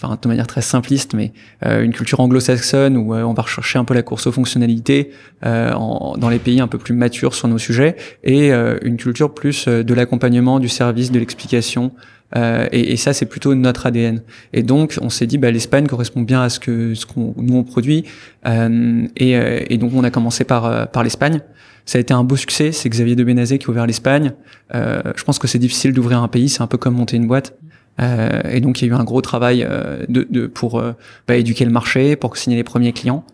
enfin 0.00 0.18
de 0.20 0.28
manière 0.28 0.46
très 0.46 0.60
simpliste, 0.60 1.14
mais 1.14 1.32
euh, 1.64 1.82
une 1.82 1.92
culture 1.92 2.20
anglo-saxonne 2.20 2.96
où 2.96 3.14
euh, 3.14 3.22
on 3.22 3.32
va 3.32 3.42
rechercher 3.42 3.78
un 3.78 3.84
peu 3.84 3.94
la 3.94 4.02
course 4.02 4.26
aux 4.26 4.32
fonctionnalités 4.32 5.10
euh, 5.44 5.72
en, 5.72 6.16
dans 6.18 6.28
les 6.28 6.38
pays 6.38 6.60
un 6.60 6.68
peu 6.68 6.78
plus 6.78 6.94
matures 6.94 7.34
sur 7.34 7.48
nos 7.48 7.58
sujets, 7.58 7.96
et 8.22 8.50
une 8.50 8.96
culture 8.96 9.32
plus 9.32 9.68
de 9.68 9.94
l'accompagnement, 9.94 10.60
du 10.60 10.68
service, 10.68 11.10
de 11.10 11.18
l'explication. 11.18 11.92
Et, 12.34 12.92
et, 12.92 12.96
ça, 12.96 13.12
c'est 13.12 13.26
plutôt 13.26 13.54
notre 13.54 13.86
ADN. 13.86 14.22
Et 14.52 14.62
donc, 14.62 14.98
on 15.00 15.10
s'est 15.10 15.26
dit, 15.26 15.38
bah, 15.38 15.50
l'Espagne 15.50 15.86
correspond 15.86 16.22
bien 16.22 16.42
à 16.42 16.48
ce 16.48 16.58
que 16.58 16.94
ce 16.94 17.06
qu'on 17.06 17.34
nous 17.36 17.56
on 17.56 17.62
produit, 17.62 18.04
et, 18.44 19.32
et, 19.70 19.78
donc 19.78 19.92
on 19.94 20.04
a 20.04 20.10
commencé 20.10 20.44
par 20.44 20.90
par 20.90 21.02
l'Espagne. 21.04 21.40
Ça 21.84 21.98
a 21.98 22.00
été 22.00 22.12
un 22.12 22.24
beau 22.24 22.36
succès. 22.36 22.72
C'est 22.72 22.88
Xavier 22.88 23.14
de 23.14 23.24
Benazé 23.24 23.58
qui 23.58 23.66
a 23.66 23.70
ouvert 23.70 23.86
l'Espagne. 23.86 24.32
je 24.72 25.24
pense 25.24 25.38
que 25.38 25.46
c'est 25.46 25.58
difficile 25.58 25.92
d'ouvrir 25.92 26.20
un 26.22 26.28
pays. 26.28 26.48
C'est 26.48 26.62
un 26.62 26.66
peu 26.66 26.78
comme 26.78 26.94
monter 26.94 27.16
une 27.16 27.26
boîte. 27.26 27.56
Euh, 28.00 28.42
et 28.50 28.60
donc 28.60 28.80
il 28.80 28.86
y 28.86 28.90
a 28.90 28.94
eu 28.94 28.96
un 28.96 29.04
gros 29.04 29.22
travail 29.22 29.66
euh, 29.68 30.04
de, 30.08 30.26
de, 30.28 30.46
pour 30.46 30.78
euh, 30.78 30.92
bah, 31.26 31.36
éduquer 31.36 31.64
le 31.64 31.70
marché, 31.70 32.16
pour 32.16 32.36
signer 32.36 32.56
les 32.56 32.64
premiers 32.64 32.92
clients. 32.92 33.24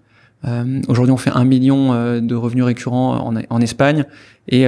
Aujourd'hui, 0.89 1.13
on 1.13 1.19
fait 1.19 1.31
un 1.33 1.45
million 1.45 2.21
de 2.21 2.35
revenus 2.35 2.65
récurrents 2.65 3.29
en, 3.29 3.37
en 3.49 3.61
Espagne 3.61 4.07
et, 4.49 4.65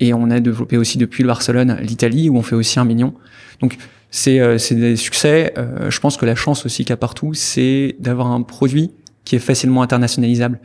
et 0.00 0.12
on 0.12 0.28
a 0.28 0.40
développé 0.40 0.76
aussi 0.76 0.98
depuis 0.98 1.22
le 1.22 1.28
Barcelone 1.28 1.78
l'Italie 1.80 2.28
où 2.28 2.36
on 2.36 2.42
fait 2.42 2.56
aussi 2.56 2.80
un 2.80 2.84
million. 2.84 3.14
Donc 3.60 3.76
c'est 4.10 4.58
des 4.72 4.96
succès. 4.96 5.54
je 5.88 6.00
pense 6.00 6.16
que 6.16 6.26
la 6.26 6.34
chance 6.34 6.66
aussi 6.66 6.82
qu'il 6.82 6.90
y 6.90 6.94
a 6.94 6.96
partout, 6.96 7.32
c'est 7.32 7.94
d'avoir 8.00 8.32
un 8.32 8.42
produit 8.42 8.90
qui 9.24 9.36
est 9.36 9.38
facilement 9.38 9.82
internationalisable. 9.82 10.58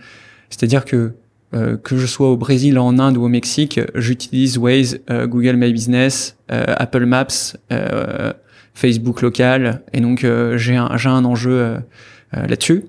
C'est-à-dire 0.49 0.83
que 0.83 1.13
que 1.51 1.95
je 1.95 2.07
sois 2.07 2.31
au 2.31 2.35
Brésil, 2.35 2.79
en 2.79 2.97
Inde 2.97 3.17
ou 3.17 3.25
au 3.25 3.29
Mexique, 3.29 3.79
j'utilise 3.93 4.57
Waze, 4.57 4.99
Google 5.25 5.57
My 5.57 5.71
Business, 5.71 6.37
Apple 6.49 7.05
Maps, 7.05 7.55
Facebook 8.73 9.21
local, 9.21 9.81
et 9.93 10.01
donc 10.01 10.23
euh, 10.23 10.57
j'ai 10.57 10.75
un, 10.75 10.89
un 10.89 11.25
enjeu 11.25 11.51
euh, 11.51 11.77
euh, 12.35 12.47
là-dessus. 12.47 12.85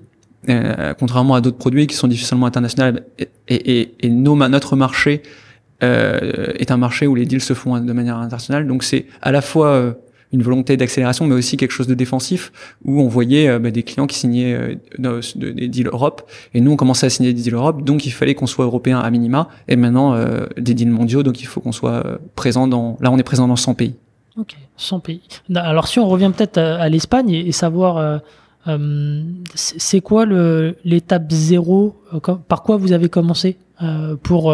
contrairement 0.99 1.35
à 1.35 1.41
d'autres 1.41 1.57
produits 1.57 1.87
qui 1.87 1.95
sont 1.95 2.07
difficilement 2.07 2.45
internationaux, 2.45 2.99
et, 3.19 3.27
et, 3.47 3.95
et 3.99 4.09
nos, 4.09 4.35
notre 4.35 4.75
marché 4.75 5.21
est 5.81 6.71
un 6.71 6.77
marché 6.77 7.05
où 7.05 7.13
les 7.13 7.25
deals 7.25 7.41
se 7.41 7.53
font 7.53 7.79
de 7.79 7.93
manière 7.93 8.17
internationale. 8.17 8.65
Donc 8.65 8.83
c'est 8.83 9.05
à 9.21 9.31
la 9.31 9.41
fois 9.41 9.95
une 10.33 10.41
volonté 10.41 10.77
d'accélération, 10.77 11.27
mais 11.27 11.35
aussi 11.35 11.57
quelque 11.57 11.71
chose 11.71 11.85
de 11.85 11.93
défensif, 11.93 12.51
où 12.85 13.01
on 13.01 13.07
voyait 13.07 13.59
bah, 13.59 13.69
des 13.69 13.83
clients 13.83 14.07
qui 14.07 14.17
signaient 14.17 14.79
des 14.97 15.67
deals 15.67 15.87
Europe, 15.87 16.27
et 16.55 16.61
nous 16.61 16.71
on 16.71 16.75
commençait 16.75 17.05
à 17.05 17.09
signer 17.11 17.33
des 17.33 17.41
deals 17.43 17.53
Europe, 17.53 17.83
donc 17.83 18.07
il 18.07 18.11
fallait 18.11 18.33
qu'on 18.33 18.47
soit 18.47 18.65
européen 18.65 18.99
à 18.99 19.09
minima, 19.11 19.49
et 19.67 19.75
maintenant 19.75 20.17
des 20.57 20.73
deals 20.73 20.89
mondiaux, 20.89 21.21
donc 21.21 21.41
il 21.41 21.45
faut 21.45 21.59
qu'on 21.59 21.71
soit 21.71 22.19
présent 22.35 22.67
dans. 22.67 22.97
Là, 23.01 23.11
on 23.11 23.17
est 23.17 23.23
présent 23.23 23.47
dans 23.47 23.55
100 23.55 23.75
pays. 23.75 23.95
Ok, 24.37 24.57
100 24.75 24.99
pays. 24.99 25.21
Alors 25.55 25.87
si 25.87 25.99
on 25.99 26.07
revient 26.07 26.31
peut-être 26.35 26.57
à, 26.57 26.89
l'Espagne 26.89 27.29
et, 27.29 27.51
savoir 27.53 27.97
euh, 27.97 28.17
euh, 28.67 29.23
c'est 29.53 30.01
quoi 30.01 30.25
l'étape 30.25 31.31
zéro, 31.31 31.95
euh, 32.13 32.19
par 32.19 32.63
quoi 32.63 32.77
vous 32.77 32.91
avez 32.91 33.09
commencé 33.09 33.57
pour 34.23 34.53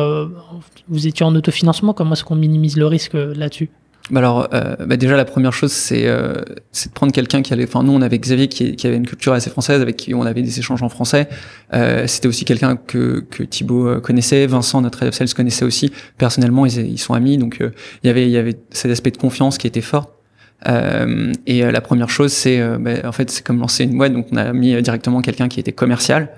vous 0.89 1.07
étiez 1.07 1.25
en 1.25 1.35
autofinancement, 1.35 1.93
comment 1.93 2.13
est-ce 2.13 2.23
qu'on 2.23 2.35
minimise 2.35 2.75
le 2.77 2.87
risque 2.87 3.13
là-dessus? 3.13 3.69
bah 3.69 3.80
alors, 4.19 4.49
euh, 4.53 4.75
bah 4.85 4.97
déjà 4.97 5.15
la 5.15 5.25
première 5.25 5.53
chose, 5.53 5.71
c'est 5.71 6.07
euh, 6.07 6.33
de 6.33 6.91
prendre 6.93 7.13
quelqu'un 7.13 7.41
qui 7.41 7.53
allait. 7.53 7.63
Enfin, 7.63 7.83
nous, 7.83 7.93
on 7.93 8.01
avait 8.01 8.19
Xavier 8.19 8.47
qui, 8.47 8.75
qui, 8.75 8.87
avait 8.87 8.97
une 8.97 9.07
culture 9.07 9.33
assez 9.33 9.49
française, 9.49 9.81
avec 9.81 9.95
qui 9.95 10.13
on 10.13 10.23
avait 10.23 10.41
des 10.41 10.59
échanges 10.59 10.83
en 10.83 10.89
français. 10.89 11.29
Euh, 11.73 12.07
C'était 12.07 12.27
aussi 12.27 12.45
quelqu'un 12.45 12.75
que 12.75 13.23
que 13.29 13.43
Thibaut 13.43 13.87
euh, 13.87 13.99
connaissait, 13.99 14.45
Vincent, 14.47 14.81
notre 14.81 15.07
of 15.07 15.13
sales, 15.13 15.33
connaissait 15.33 15.65
aussi. 15.65 15.91
Personnellement, 16.17 16.65
ils, 16.65 16.79
ils 16.79 16.97
sont 16.97 17.13
amis, 17.13 17.37
donc 17.37 17.61
euh, 17.61 17.71
il 18.03 18.07
y 18.07 18.09
avait 18.09 18.25
il 18.25 18.31
y 18.31 18.37
avait 18.37 18.55
cet 18.71 18.91
aspect 18.91 19.11
de 19.11 19.17
confiance 19.17 19.57
qui 19.57 19.67
était 19.67 19.81
fort. 19.81 20.11
Euh, 20.67 21.31
et 21.47 21.63
la 21.63 21.81
première 21.81 22.09
chose, 22.09 22.31
c'est 22.31 22.61
bah, 22.79 22.91
en 23.05 23.11
fait, 23.11 23.31
c'est 23.31 23.43
comme 23.43 23.59
lancer 23.59 23.83
une 23.83 23.97
boîte, 23.97 24.13
donc 24.13 24.27
on 24.31 24.37
a 24.37 24.53
mis 24.53 24.79
directement 24.81 25.21
quelqu'un 25.21 25.47
qui 25.47 25.59
était 25.59 25.71
commercial. 25.71 26.29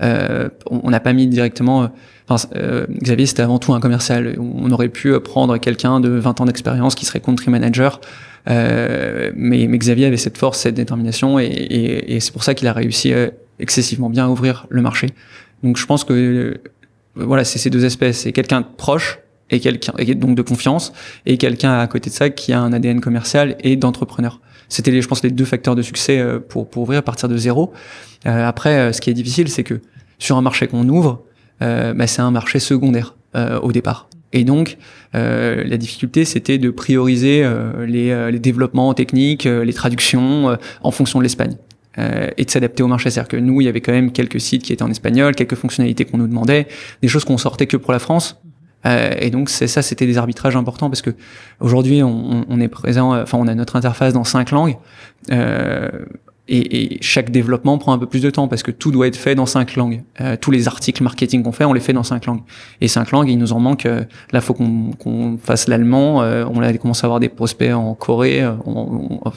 on 0.00 0.90
n'a 0.90 1.00
pas 1.00 1.12
mis 1.12 1.26
directement 1.26 1.90
euh, 2.30 2.86
Xavier, 3.02 3.26
c'était 3.26 3.42
avant 3.42 3.58
tout 3.58 3.74
un 3.74 3.80
commercial. 3.80 4.36
On 4.38 4.70
aurait 4.70 4.88
pu 4.88 5.18
prendre 5.20 5.58
quelqu'un 5.58 6.00
de 6.00 6.08
20 6.08 6.40
ans 6.40 6.44
d'expérience 6.44 6.94
qui 6.94 7.04
serait 7.04 7.20
country 7.20 7.50
manager. 7.50 8.00
Euh, 8.48 9.30
mais, 9.36 9.66
mais, 9.68 9.78
Xavier 9.78 10.06
avait 10.06 10.16
cette 10.16 10.38
force, 10.38 10.58
cette 10.58 10.74
détermination, 10.74 11.38
et, 11.38 11.44
et, 11.44 12.16
et 12.16 12.20
c'est 12.20 12.32
pour 12.32 12.42
ça 12.42 12.54
qu'il 12.54 12.66
a 12.66 12.72
réussi 12.72 13.12
euh, 13.12 13.30
excessivement 13.60 14.10
bien 14.10 14.26
à 14.26 14.28
ouvrir 14.28 14.66
le 14.68 14.82
marché. 14.82 15.08
Donc 15.62 15.76
je 15.76 15.86
pense 15.86 16.02
que 16.02 16.60
voilà, 17.14 17.44
c'est 17.44 17.58
ces 17.58 17.70
deux 17.70 17.84
espèces. 17.84 18.20
C'est 18.20 18.32
quelqu'un 18.32 18.62
de 18.62 18.66
proche 18.76 19.20
et 19.50 19.60
quelqu'un 19.60 19.92
donc 20.16 20.34
de 20.34 20.42
confiance 20.42 20.92
et 21.26 21.36
quelqu'un 21.36 21.78
à 21.78 21.86
côté 21.86 22.10
de 22.10 22.14
ça 22.14 22.30
qui 22.30 22.52
a 22.52 22.60
un 22.60 22.72
ADN 22.72 23.00
commercial 23.00 23.56
et 23.60 23.76
d'entrepreneur. 23.76 24.40
C'était, 24.68 25.00
je 25.00 25.06
pense, 25.06 25.22
les 25.22 25.30
deux 25.30 25.44
facteurs 25.44 25.76
de 25.76 25.82
succès 25.82 26.18
euh, 26.18 26.38
pour, 26.40 26.68
pour 26.68 26.82
ouvrir 26.82 27.00
à 27.00 27.02
partir 27.02 27.28
de 27.28 27.36
zéro. 27.36 27.72
Euh, 28.26 28.48
après, 28.48 28.78
euh, 28.78 28.92
ce 28.92 29.00
qui 29.00 29.10
est 29.10 29.14
difficile, 29.14 29.48
c'est 29.48 29.64
que 29.64 29.80
sur 30.18 30.36
un 30.36 30.42
marché 30.42 30.66
qu'on 30.66 30.88
ouvre, 30.88 31.10
euh, 31.10 31.31
bah, 31.62 32.06
c'est 32.06 32.22
un 32.22 32.30
marché 32.30 32.58
secondaire 32.58 33.14
euh, 33.34 33.58
au 33.60 33.72
départ. 33.72 34.08
Et 34.34 34.44
donc, 34.44 34.78
euh, 35.14 35.62
la 35.64 35.76
difficulté, 35.76 36.24
c'était 36.24 36.58
de 36.58 36.70
prioriser 36.70 37.46
les, 37.86 38.30
les, 38.30 38.38
développements 38.38 38.94
techniques, 38.94 39.44
les 39.44 39.72
traductions 39.72 40.56
en 40.82 40.90
fonction 40.90 41.18
de 41.18 41.24
l'Espagne. 41.24 41.56
et 41.98 42.44
de 42.44 42.50
s'adapter 42.50 42.82
au 42.82 42.88
marché. 42.88 43.10
C'est-à-dire 43.10 43.28
que 43.28 43.36
nous, 43.36 43.60
il 43.60 43.64
y 43.64 43.68
avait 43.68 43.82
quand 43.82 43.92
même 43.92 44.12
quelques 44.12 44.40
sites 44.40 44.62
qui 44.62 44.72
étaient 44.72 44.82
en 44.82 44.90
espagnol, 44.90 45.34
quelques 45.34 45.56
fonctionnalités 45.56 46.06
qu'on 46.06 46.16
nous 46.16 46.26
demandait, 46.26 46.66
des 47.02 47.08
choses 47.08 47.24
qu'on 47.24 47.36
sortait 47.36 47.66
que 47.66 47.76
pour 47.76 47.92
la 47.92 47.98
France. 47.98 48.42
Euh, 48.84 49.12
et 49.18 49.30
donc 49.30 49.48
c'est 49.48 49.68
ça, 49.68 49.82
c'était 49.82 50.06
des 50.06 50.18
arbitrages 50.18 50.56
importants 50.56 50.90
parce 50.90 51.02
que 51.02 51.10
aujourd'hui 51.60 52.02
on, 52.02 52.44
on, 52.48 52.60
est 52.60 52.68
présent, 52.68 53.20
enfin 53.20 53.38
on 53.38 53.46
a 53.46 53.54
notre 53.54 53.76
interface 53.76 54.12
dans 54.12 54.24
cinq 54.24 54.50
langues. 54.50 54.76
Euh, 56.52 56.56
et, 56.56 56.94
et, 56.94 56.98
chaque 57.00 57.30
développement 57.30 57.78
prend 57.78 57.92
un 57.92 57.98
peu 57.98 58.06
plus 58.06 58.22
de 58.22 58.30
temps 58.30 58.48
parce 58.48 58.62
que 58.62 58.70
tout 58.70 58.90
doit 58.90 59.06
être 59.06 59.16
fait 59.16 59.34
dans 59.34 59.46
cinq 59.46 59.76
langues. 59.76 60.02
Euh, 60.20 60.36
tous 60.40 60.50
les 60.50 60.68
articles 60.68 61.02
marketing 61.02 61.42
qu'on 61.42 61.52
fait, 61.52 61.64
on 61.64 61.72
les 61.72 61.80
fait 61.80 61.92
dans 61.92 62.02
cinq 62.02 62.26
langues. 62.26 62.42
Et 62.80 62.88
cinq 62.88 63.10
langues, 63.10 63.28
il 63.28 63.38
nous 63.38 63.52
en 63.52 63.60
manque. 63.60 63.86
Euh, 63.86 64.04
là, 64.32 64.40
faut 64.40 64.54
qu'on 64.54 64.92
qu'on 64.92 65.38
fasse 65.38 65.68
l'allemand. 65.68 66.22
Euh, 66.22 66.44
on 66.52 66.60
a 66.62 66.72
commencé 66.74 67.04
à 67.04 67.06
avoir 67.06 67.20
des 67.20 67.28
prospects 67.28 67.72
en 67.72 67.94
Corée. 67.94 68.42
Euh, 68.42 68.52
on, 68.66 69.20
on 69.24 69.32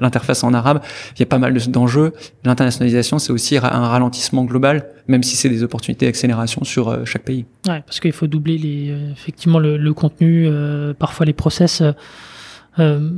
l'interface 0.00 0.44
en 0.44 0.54
arabe. 0.54 0.80
Il 1.16 1.20
y 1.20 1.22
a 1.22 1.26
pas 1.26 1.38
mal 1.38 1.54
d'enjeux. 1.68 2.12
L'internationalisation, 2.44 3.18
c'est 3.18 3.32
aussi 3.32 3.56
un 3.56 3.60
ralentissement 3.60 4.44
global, 4.44 4.86
même 5.08 5.22
si 5.22 5.36
c'est 5.36 5.48
des 5.48 5.62
opportunités 5.62 6.06
d'accélération 6.06 6.64
sur 6.64 6.88
euh, 6.88 7.04
chaque 7.04 7.22
pays. 7.22 7.44
Ouais, 7.68 7.82
parce 7.86 8.00
qu'il 8.00 8.12
faut 8.12 8.26
doubler 8.26 8.58
les, 8.58 8.94
effectivement 9.12 9.58
le, 9.58 9.76
le 9.76 9.94
contenu, 9.94 10.48
parfois 10.98 11.26
les 11.26 11.32
process. 11.32 11.82
Euh, 12.78 13.10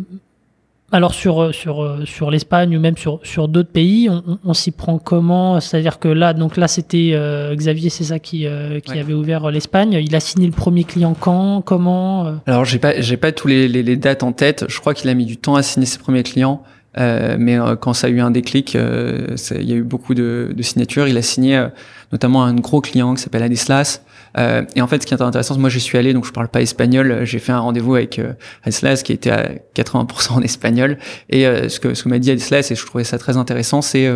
alors 0.91 1.13
sur 1.13 1.43
euh, 1.43 1.53
sur 1.53 1.83
euh, 1.83 2.05
sur 2.07 2.31
l'Espagne 2.31 2.75
ou 2.77 2.81
même 2.81 2.97
sur 2.97 3.21
sur 3.23 3.49
d'autres 3.49 3.71
pays, 3.71 4.09
on, 4.09 4.39
on, 4.43 4.55
s'y 4.55 4.71
prend 4.71 4.99
comment? 4.99 5.61
C'est-à-dire 5.61 5.99
que 5.99 6.09
là, 6.09 6.33
donc 6.33 6.57
là, 6.57 6.67
c'était 6.67 7.11
euh, 7.13 7.55
Xavier, 7.55 7.91
c'est 7.91 8.05
ça 8.05 8.19
qui 8.19 8.47
qui 8.85 8.99
avait 8.99 9.13
ouvert 9.13 9.51
l'Espagne. 9.51 9.93
Il 9.93 10.15
a 10.17 10.21
signé 10.21 10.47
le 10.47 10.53
premier 10.53 10.85
client 10.85 11.15
quand? 11.19 11.63
Comment 11.63 12.39
Alors 12.47 12.65
j'ai 12.65 12.79
pas 12.79 13.01
j'ai 13.01 13.19
pas 13.19 13.33
tous 13.33 13.49
les, 13.49 13.69
les, 13.69 13.83
les, 13.83 13.97
dates 13.97 14.23
en 14.23 14.33
tête. 14.33 14.65
Je 14.69 14.81
crois 14.81 14.95
qu'il 14.95 15.11
a 15.11 15.15
mis 15.15 15.27
du 15.27 15.37
temps 15.37 15.57
à 15.57 15.63
signer 15.63 15.87
ses 15.87 15.99
premiers 15.99 16.23
clients. 16.23 16.63
Euh, 16.99 17.37
mais 17.39 17.59
euh, 17.59 17.77
quand 17.77 17.93
ça 17.93 18.09
a 18.09 18.11
eu 18.11 18.21
un 18.21 18.31
déclic, 18.31 18.75
euh, 18.75 19.37
il 19.53 19.69
y 19.69 19.73
a 19.73 19.77
eu 19.77 19.83
beaucoup 19.83 20.15
de, 20.15 20.53
de, 20.55 20.63
signatures. 20.63 21.09
Il 21.09 21.17
a 21.17 21.23
signé 21.23 21.67
notamment 22.13 22.45
un 22.45 22.55
gros 22.55 22.81
client 22.81 23.15
qui 23.15 23.23
s'appelle 23.23 23.43
Adeslas. 23.43 24.03
et 24.37 24.81
en 24.81 24.87
fait, 24.87 25.03
ce 25.03 25.07
qui 25.07 25.15
est 25.15 25.23
intéressant, 25.23 25.59
moi, 25.59 25.69
je 25.69 25.79
suis 25.79 25.99
allé, 25.99 26.13
donc 26.13 26.27
je 26.27 26.33
parle 26.33 26.49
pas 26.49 26.61
espagnol. 26.61 27.21
J'ai 27.25 27.39
fait 27.39 27.53
un 27.53 27.61
rendez-vous 27.61 27.95
avec 27.95 28.21
Adeslas 28.65 29.03
qui 29.03 29.13
était 29.13 29.31
à 29.31 29.51
80% 29.75 30.33
en 30.33 30.43
espagnol. 30.43 30.99
Et 31.31 31.45
ce 31.45 31.81
que 31.81 31.95
ce 31.95 32.03
que 32.03 32.09
m'a 32.09 32.19
dit 32.19 32.31
Adeslas, 32.31 32.71
et 32.71 32.75
je 32.75 32.85
trouvais 32.85 33.05
ça 33.05 33.19
très 33.19 33.37
intéressant, 33.37 33.83
c'est 33.83 34.09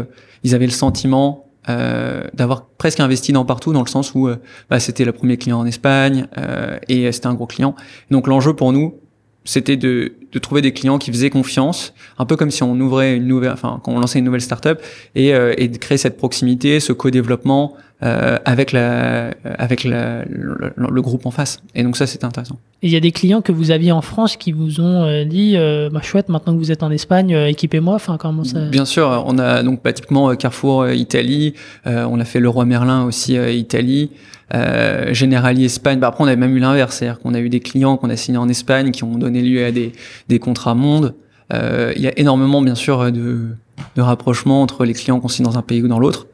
ils 0.45 0.55
avaient 0.55 0.67
le 0.67 0.73
sentiment 0.73 1.47
euh, 1.69 2.25
d'avoir 2.35 2.67
presque 2.67 2.99
investi 2.99 3.33
dans 3.33 3.45
partout 3.45 3.73
dans 3.73 3.83
le 3.83 3.89
sens 3.89 4.17
où 4.17 4.29
bah, 4.69 4.81
c'était 4.81 5.05
le 5.05 5.13
premier 5.13 5.37
client 5.37 5.61
en 5.61 5.67
Espagne 5.67 6.27
euh, 6.37 6.77
et 6.89 7.11
c'était 7.13 7.29
un 7.29 7.35
gros 7.35 7.47
client. 7.47 7.77
Donc 8.11 8.27
l'enjeu 8.27 8.55
pour 8.55 8.73
nous, 8.73 8.97
c'était 9.45 9.77
de, 9.77 10.13
de, 10.33 10.39
trouver 10.39 10.63
des 10.63 10.73
clients 10.73 10.99
qui 10.99 11.11
faisaient 11.11 11.31
confiance, 11.31 11.95
un 12.19 12.25
peu 12.27 12.37
comme 12.37 12.51
si 12.51 12.63
on 12.63 12.79
ouvrait 12.79 13.17
une 13.17 13.27
nouvelle, 13.27 13.53
enfin 13.53 13.81
quand 13.83 13.93
on 13.93 14.01
lançait 14.01 14.19
une 14.19 14.25
nouvelle 14.25 14.41
startup, 14.41 14.81
et, 15.15 15.35
euh, 15.35 15.55
et 15.59 15.69
de 15.69 15.77
créer 15.79 15.99
cette 15.99 16.17
proximité, 16.17 16.81
ce 16.81 16.93
co-développement 16.93 17.77
euh, 18.03 18.39
avec 18.45 18.73
la, 18.73 19.33
avec 19.45 19.85
la, 19.85 20.25
le, 20.25 20.73
le, 20.77 21.03
groupe 21.03 21.25
en 21.25 21.31
face. 21.31 21.63
Et 21.77 21.85
donc 21.85 21.97
ça, 21.97 22.09
c'était 22.09 22.25
intéressant. 22.25 22.59
Et 22.83 22.89
il 22.89 22.93
y 22.93 22.97
a 22.97 23.01
des 23.01 23.13
clients 23.13 23.43
que 23.43 23.53
vous 23.53 23.71
aviez 23.71 23.93
en 23.93 24.01
France 24.01 24.37
qui 24.37 24.51
vous 24.51 24.81
ont 24.81 25.05
euh, 25.05 25.25
dit, 25.25 25.57
euh, 25.57 25.89
bah, 25.89 26.01
chouette, 26.03 26.29
maintenant 26.29 26.53
que 26.53 26.59
vous 26.59 26.73
êtes 26.73 26.83
en 26.83 26.91
Espagne, 26.91 27.33
euh, 27.33 27.47
équipez-moi. 27.47 27.95
Enfin, 27.95 28.17
comment 28.17 28.43
ça 28.43 28.59
Bien 28.71 28.87
sûr, 28.87 29.23
on 29.27 29.39
a 29.39 29.63
donc 29.63 29.85
bah, 29.85 29.93
typiquement 29.93 30.35
Carrefour 30.35 30.89
Italie, 30.91 31.55
on 31.85 32.19
a 32.19 32.25
fait 32.25 32.41
le 32.41 32.49
Roi 32.49 32.65
Merlin 32.65 33.05
aussi 33.05 33.35
Italie. 33.35 34.11
Euh, 34.55 35.15
Generali 35.15 35.65
Espagne. 35.65 35.99
Bah, 35.99 36.09
après, 36.09 36.23
on 36.25 36.27
avait 36.27 36.37
même 36.37 36.55
eu 36.57 36.61
l'inverse, 36.61 36.97
c'est-à-dire 36.97 37.21
qu'on 37.21 37.35
a 37.35 37.41
eu 37.41 37.49
des 37.49 37.61
clients 37.61 37.97
qu'on 37.97 38.11
a 38.11 38.17
signés 38.17 38.39
en 38.39 38.49
Espagne 38.49 38.91
qui 38.91 39.05
ont 39.05 39.17
donné 39.17 39.41
lieu 39.41 39.65
à 39.65 39.73
des, 39.73 40.39
contrats 40.39 40.75
monde. 40.75 41.15
Euh, 41.53 41.93
il 41.97 42.03
y 42.03 42.07
a 42.07 42.19
énormément, 42.19 42.61
bien 42.61 42.75
sûr, 42.75 43.11
de, 43.11 43.49
rapprochements 43.97 44.63
entre 44.63 44.85
les 44.85 44.93
clients 44.93 45.21
qu'on 45.21 45.29
signe 45.29 45.47
dans 45.47 45.59
un 45.59 45.63
pays 45.63 45.83
ou 45.83 45.89
dans 45.89 45.99
l'autre. 45.99 46.27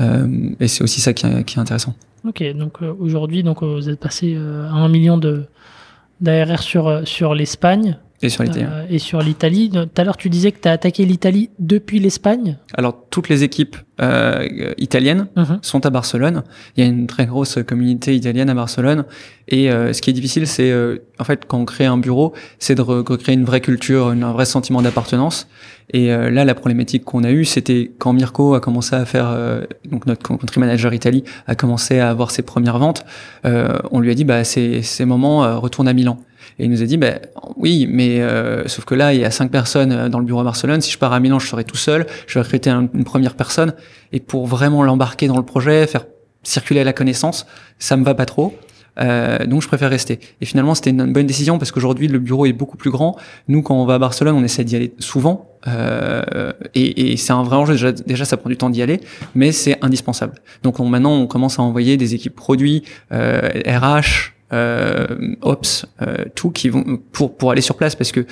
Euh, 0.00 0.50
et 0.58 0.66
c'est 0.66 0.82
aussi 0.82 1.00
ça 1.00 1.12
qui 1.12 1.26
est, 1.26 1.58
intéressant. 1.58 1.94
Ok, 2.26 2.42
donc 2.54 2.82
euh, 2.82 2.92
aujourd'hui, 2.98 3.42
donc 3.42 3.62
vous 3.62 3.88
êtes 3.88 4.00
passé 4.00 4.36
à 4.36 4.74
un 4.74 4.88
million 4.88 5.18
d'ARR 6.20 6.58
sur 6.60 7.06
sur 7.06 7.34
l'Espagne. 7.34 7.98
Et 8.22 8.28
sur 8.28 8.42
l'Italie. 8.44 8.66
Euh, 8.68 8.86
et 8.90 8.98
sur 8.98 9.20
l'Italie. 9.20 9.70
Tout 9.70 9.88
à 9.96 10.04
l'heure, 10.04 10.16
tu 10.18 10.28
disais 10.28 10.52
que 10.52 10.60
tu 10.60 10.68
as 10.68 10.72
attaqué 10.72 11.06
l'Italie 11.06 11.50
depuis 11.58 12.00
l'Espagne. 12.00 12.58
Alors, 12.74 13.06
toutes 13.08 13.28
les 13.30 13.44
équipes 13.44 13.76
euh, 14.02 14.46
italiennes 14.76 15.26
-huh. 15.36 15.58
sont 15.62 15.86
à 15.86 15.90
Barcelone. 15.90 16.42
Il 16.76 16.84
y 16.84 16.86
a 16.86 16.90
une 16.90 17.06
très 17.06 17.26
grosse 17.26 17.58
communauté 17.66 18.14
italienne 18.14 18.50
à 18.50 18.54
Barcelone. 18.54 19.04
Et 19.48 19.70
euh, 19.70 19.92
ce 19.92 20.00
qui 20.00 20.10
est 20.10 20.12
difficile, 20.12 20.46
c'est 20.46 20.70
euh, 20.70 20.98
en 21.18 21.24
fait 21.24 21.44
quand 21.46 21.58
on 21.58 21.64
crée 21.64 21.86
un 21.86 21.98
bureau, 21.98 22.32
c'est 22.58 22.74
de 22.74 22.82
recréer 22.82 23.34
une 23.34 23.44
vraie 23.44 23.60
culture, 23.60 24.08
un 24.08 24.32
vrai 24.32 24.44
sentiment 24.44 24.80
d'appartenance. 24.80 25.48
Et 25.92 26.12
euh, 26.12 26.30
là, 26.30 26.44
la 26.44 26.54
problématique 26.54 27.04
qu'on 27.04 27.24
a 27.24 27.30
eue, 27.32 27.44
c'était 27.44 27.90
quand 27.98 28.12
Mirko 28.12 28.54
a 28.54 28.60
commencé 28.60 28.94
à 28.94 29.04
faire, 29.04 29.28
euh, 29.28 29.64
donc 29.90 30.06
notre 30.06 30.22
country 30.22 30.60
manager 30.60 30.94
Italie 30.94 31.24
a 31.48 31.54
commencé 31.56 31.98
à 31.98 32.10
avoir 32.10 32.30
ses 32.30 32.42
premières 32.42 32.78
ventes. 32.78 33.04
on 33.44 33.98
lui 34.00 34.10
a 34.10 34.14
dit, 34.14 34.24
bah 34.24 34.44
c'est 34.44 34.82
ces 34.82 35.04
moments, 35.04 35.60
retourne 35.60 35.88
à 35.88 35.92
Milan. 35.92 36.18
Et 36.60 36.64
il 36.64 36.70
nous 36.70 36.82
a 36.82 36.84
dit, 36.84 36.98
bah, 36.98 37.14
oui, 37.56 37.88
mais 37.90 38.20
euh, 38.20 38.68
sauf 38.68 38.84
que 38.84 38.94
là, 38.94 39.14
il 39.14 39.20
y 39.20 39.24
a 39.24 39.30
cinq 39.30 39.50
personnes 39.50 40.08
dans 40.10 40.18
le 40.18 40.26
bureau 40.26 40.40
à 40.40 40.44
Barcelone. 40.44 40.82
Si 40.82 40.92
je 40.92 40.98
pars 40.98 41.12
à 41.14 41.18
Milan, 41.18 41.38
je 41.38 41.46
serai 41.46 41.64
tout 41.64 41.78
seul. 41.78 42.06
Je 42.26 42.34
vais 42.34 42.42
recruter 42.42 42.68
un, 42.68 42.86
une 42.92 43.04
première 43.04 43.34
personne. 43.34 43.72
Et 44.12 44.20
pour 44.20 44.46
vraiment 44.46 44.82
l'embarquer 44.82 45.26
dans 45.26 45.38
le 45.38 45.42
projet, 45.42 45.86
faire 45.86 46.04
circuler 46.42 46.84
la 46.84 46.92
connaissance, 46.92 47.46
ça 47.78 47.96
me 47.96 48.04
va 48.04 48.14
pas 48.14 48.26
trop. 48.26 48.54
Euh, 48.98 49.46
donc 49.46 49.62
je 49.62 49.68
préfère 49.68 49.88
rester. 49.88 50.20
Et 50.42 50.44
finalement, 50.44 50.74
c'était 50.74 50.90
une 50.90 51.12
bonne 51.12 51.26
décision 51.26 51.58
parce 51.58 51.72
qu'aujourd'hui, 51.72 52.08
le 52.08 52.18
bureau 52.18 52.44
est 52.44 52.52
beaucoup 52.52 52.76
plus 52.76 52.90
grand. 52.90 53.16
Nous, 53.48 53.62
quand 53.62 53.80
on 53.80 53.86
va 53.86 53.94
à 53.94 53.98
Barcelone, 53.98 54.34
on 54.34 54.44
essaie 54.44 54.64
d'y 54.64 54.76
aller 54.76 54.92
souvent. 54.98 55.48
Euh, 55.66 56.52
et, 56.74 57.12
et 57.12 57.16
c'est 57.16 57.32
un 57.32 57.42
vrai 57.42 57.56
enjeu. 57.56 57.74
Déjà, 57.74 57.92
déjà 57.92 58.24
ça 58.24 58.36
prend 58.36 58.50
du 58.50 58.56
temps 58.56 58.70
d'y 58.70 58.82
aller, 58.82 59.00
mais 59.34 59.52
c'est 59.52 59.82
indispensable. 59.82 60.34
Donc 60.62 60.80
on, 60.80 60.86
maintenant, 60.86 61.12
on 61.12 61.26
commence 61.26 61.58
à 61.58 61.62
envoyer 61.62 61.96
des 61.96 62.14
équipes 62.14 62.36
produits, 62.36 62.82
euh, 63.12 63.48
RH, 63.66 64.32
euh, 64.52 65.06
Ops, 65.42 65.86
euh, 66.02 66.24
tout 66.34 66.50
qui 66.50 66.68
vont 66.68 66.98
pour 67.12 67.36
pour 67.36 67.50
aller 67.50 67.60
sur 67.60 67.76
place 67.76 67.94
parce 67.94 68.12
que 68.12 68.26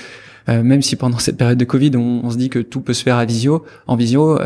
euh, 0.49 0.63
même 0.63 0.83
si 0.83 0.97
pendant 0.97 1.19
cette 1.19 1.37
période 1.37 1.59
de 1.59 1.65
Covid 1.65 1.93
on, 1.97 2.21
on, 2.25 2.31
se 2.31 2.37
dit 2.37 2.51
que 2.51 2.59
tout 2.59 2.81
peut 2.81 2.95
se 2.95 3.03
faire 3.03 3.17
à 3.17 3.25
visio, 3.25 3.65
en 3.87 3.97
visio, 3.97 4.39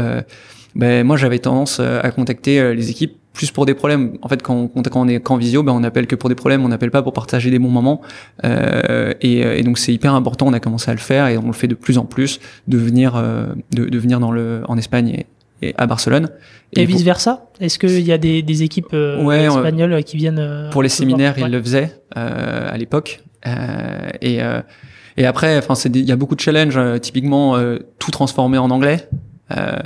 ben 0.74 1.06
moi 1.06 1.16
j'avais 1.16 1.38
tendance 1.38 1.80
à 1.80 2.10
contacter 2.10 2.74
les 2.74 2.90
équipes 2.90 3.16
plus 3.32 3.50
pour 3.50 3.66
des 3.66 3.74
problèmes. 3.74 4.18
En 4.22 4.28
fait, 4.28 4.42
quand 4.42 4.54
on, 4.54 4.68
quand 4.68 4.96
on 4.96 5.08
est 5.08 5.20
qu'en 5.20 5.36
visio, 5.36 5.62
ben 5.62 5.72
on 5.72 5.82
appelle 5.84 6.06
que 6.06 6.16
pour 6.16 6.28
des 6.28 6.34
problèmes, 6.34 6.64
on 6.64 6.68
n'appelle 6.68 6.90
pas 6.90 7.02
pour 7.02 7.12
partager 7.12 7.50
des 7.50 7.58
bons 7.58 7.70
moments. 7.70 8.02
Euh, 8.44 9.14
et, 9.20 9.40
et, 9.40 9.62
donc 9.62 9.78
c'est 9.78 9.92
hyper 9.92 10.14
important. 10.14 10.46
On 10.46 10.52
a 10.52 10.60
commencé 10.60 10.90
à 10.90 10.94
le 10.94 11.00
faire 11.00 11.26
et 11.28 11.38
on 11.38 11.46
le 11.46 11.52
fait 11.52 11.68
de 11.68 11.74
plus 11.74 11.98
en 11.98 12.04
plus 12.04 12.40
de 12.68 12.78
venir, 12.78 13.16
euh, 13.16 13.46
de, 13.70 13.86
de, 13.86 13.98
venir 13.98 14.20
dans 14.20 14.32
le 14.32 14.62
en 14.68 14.76
Espagne 14.76 15.24
et, 15.62 15.74
à 15.78 15.86
Barcelone. 15.86 16.28
Et, 16.74 16.82
et 16.82 16.84
vice 16.86 17.02
versa 17.02 17.46
Est-ce 17.60 17.78
qu'il 17.78 18.00
y 18.00 18.12
a 18.12 18.18
des, 18.18 18.42
des 18.42 18.62
équipes 18.62 18.92
euh, 18.92 19.22
ouais, 19.22 19.44
espagnoles 19.44 20.02
qui 20.04 20.16
viennent 20.16 20.38
euh, 20.38 20.70
Pour 20.70 20.82
les 20.82 20.88
séminaires, 20.88 21.38
ils 21.38 21.50
le 21.50 21.62
faisaient 21.62 21.92
euh, 22.16 22.70
à 22.70 22.76
l'époque. 22.76 23.20
et 24.20 24.40
et 25.18 25.26
après, 25.26 25.58
enfin, 25.58 25.74
il 25.92 26.08
y 26.08 26.12
a 26.12 26.16
beaucoup 26.16 26.34
de 26.34 26.40
challenges. 26.40 26.80
typiquement, 27.02 27.54
tout 27.98 28.10
transformer 28.10 28.56
en 28.56 28.70
anglais. 28.70 29.08
Euh, 29.56 29.76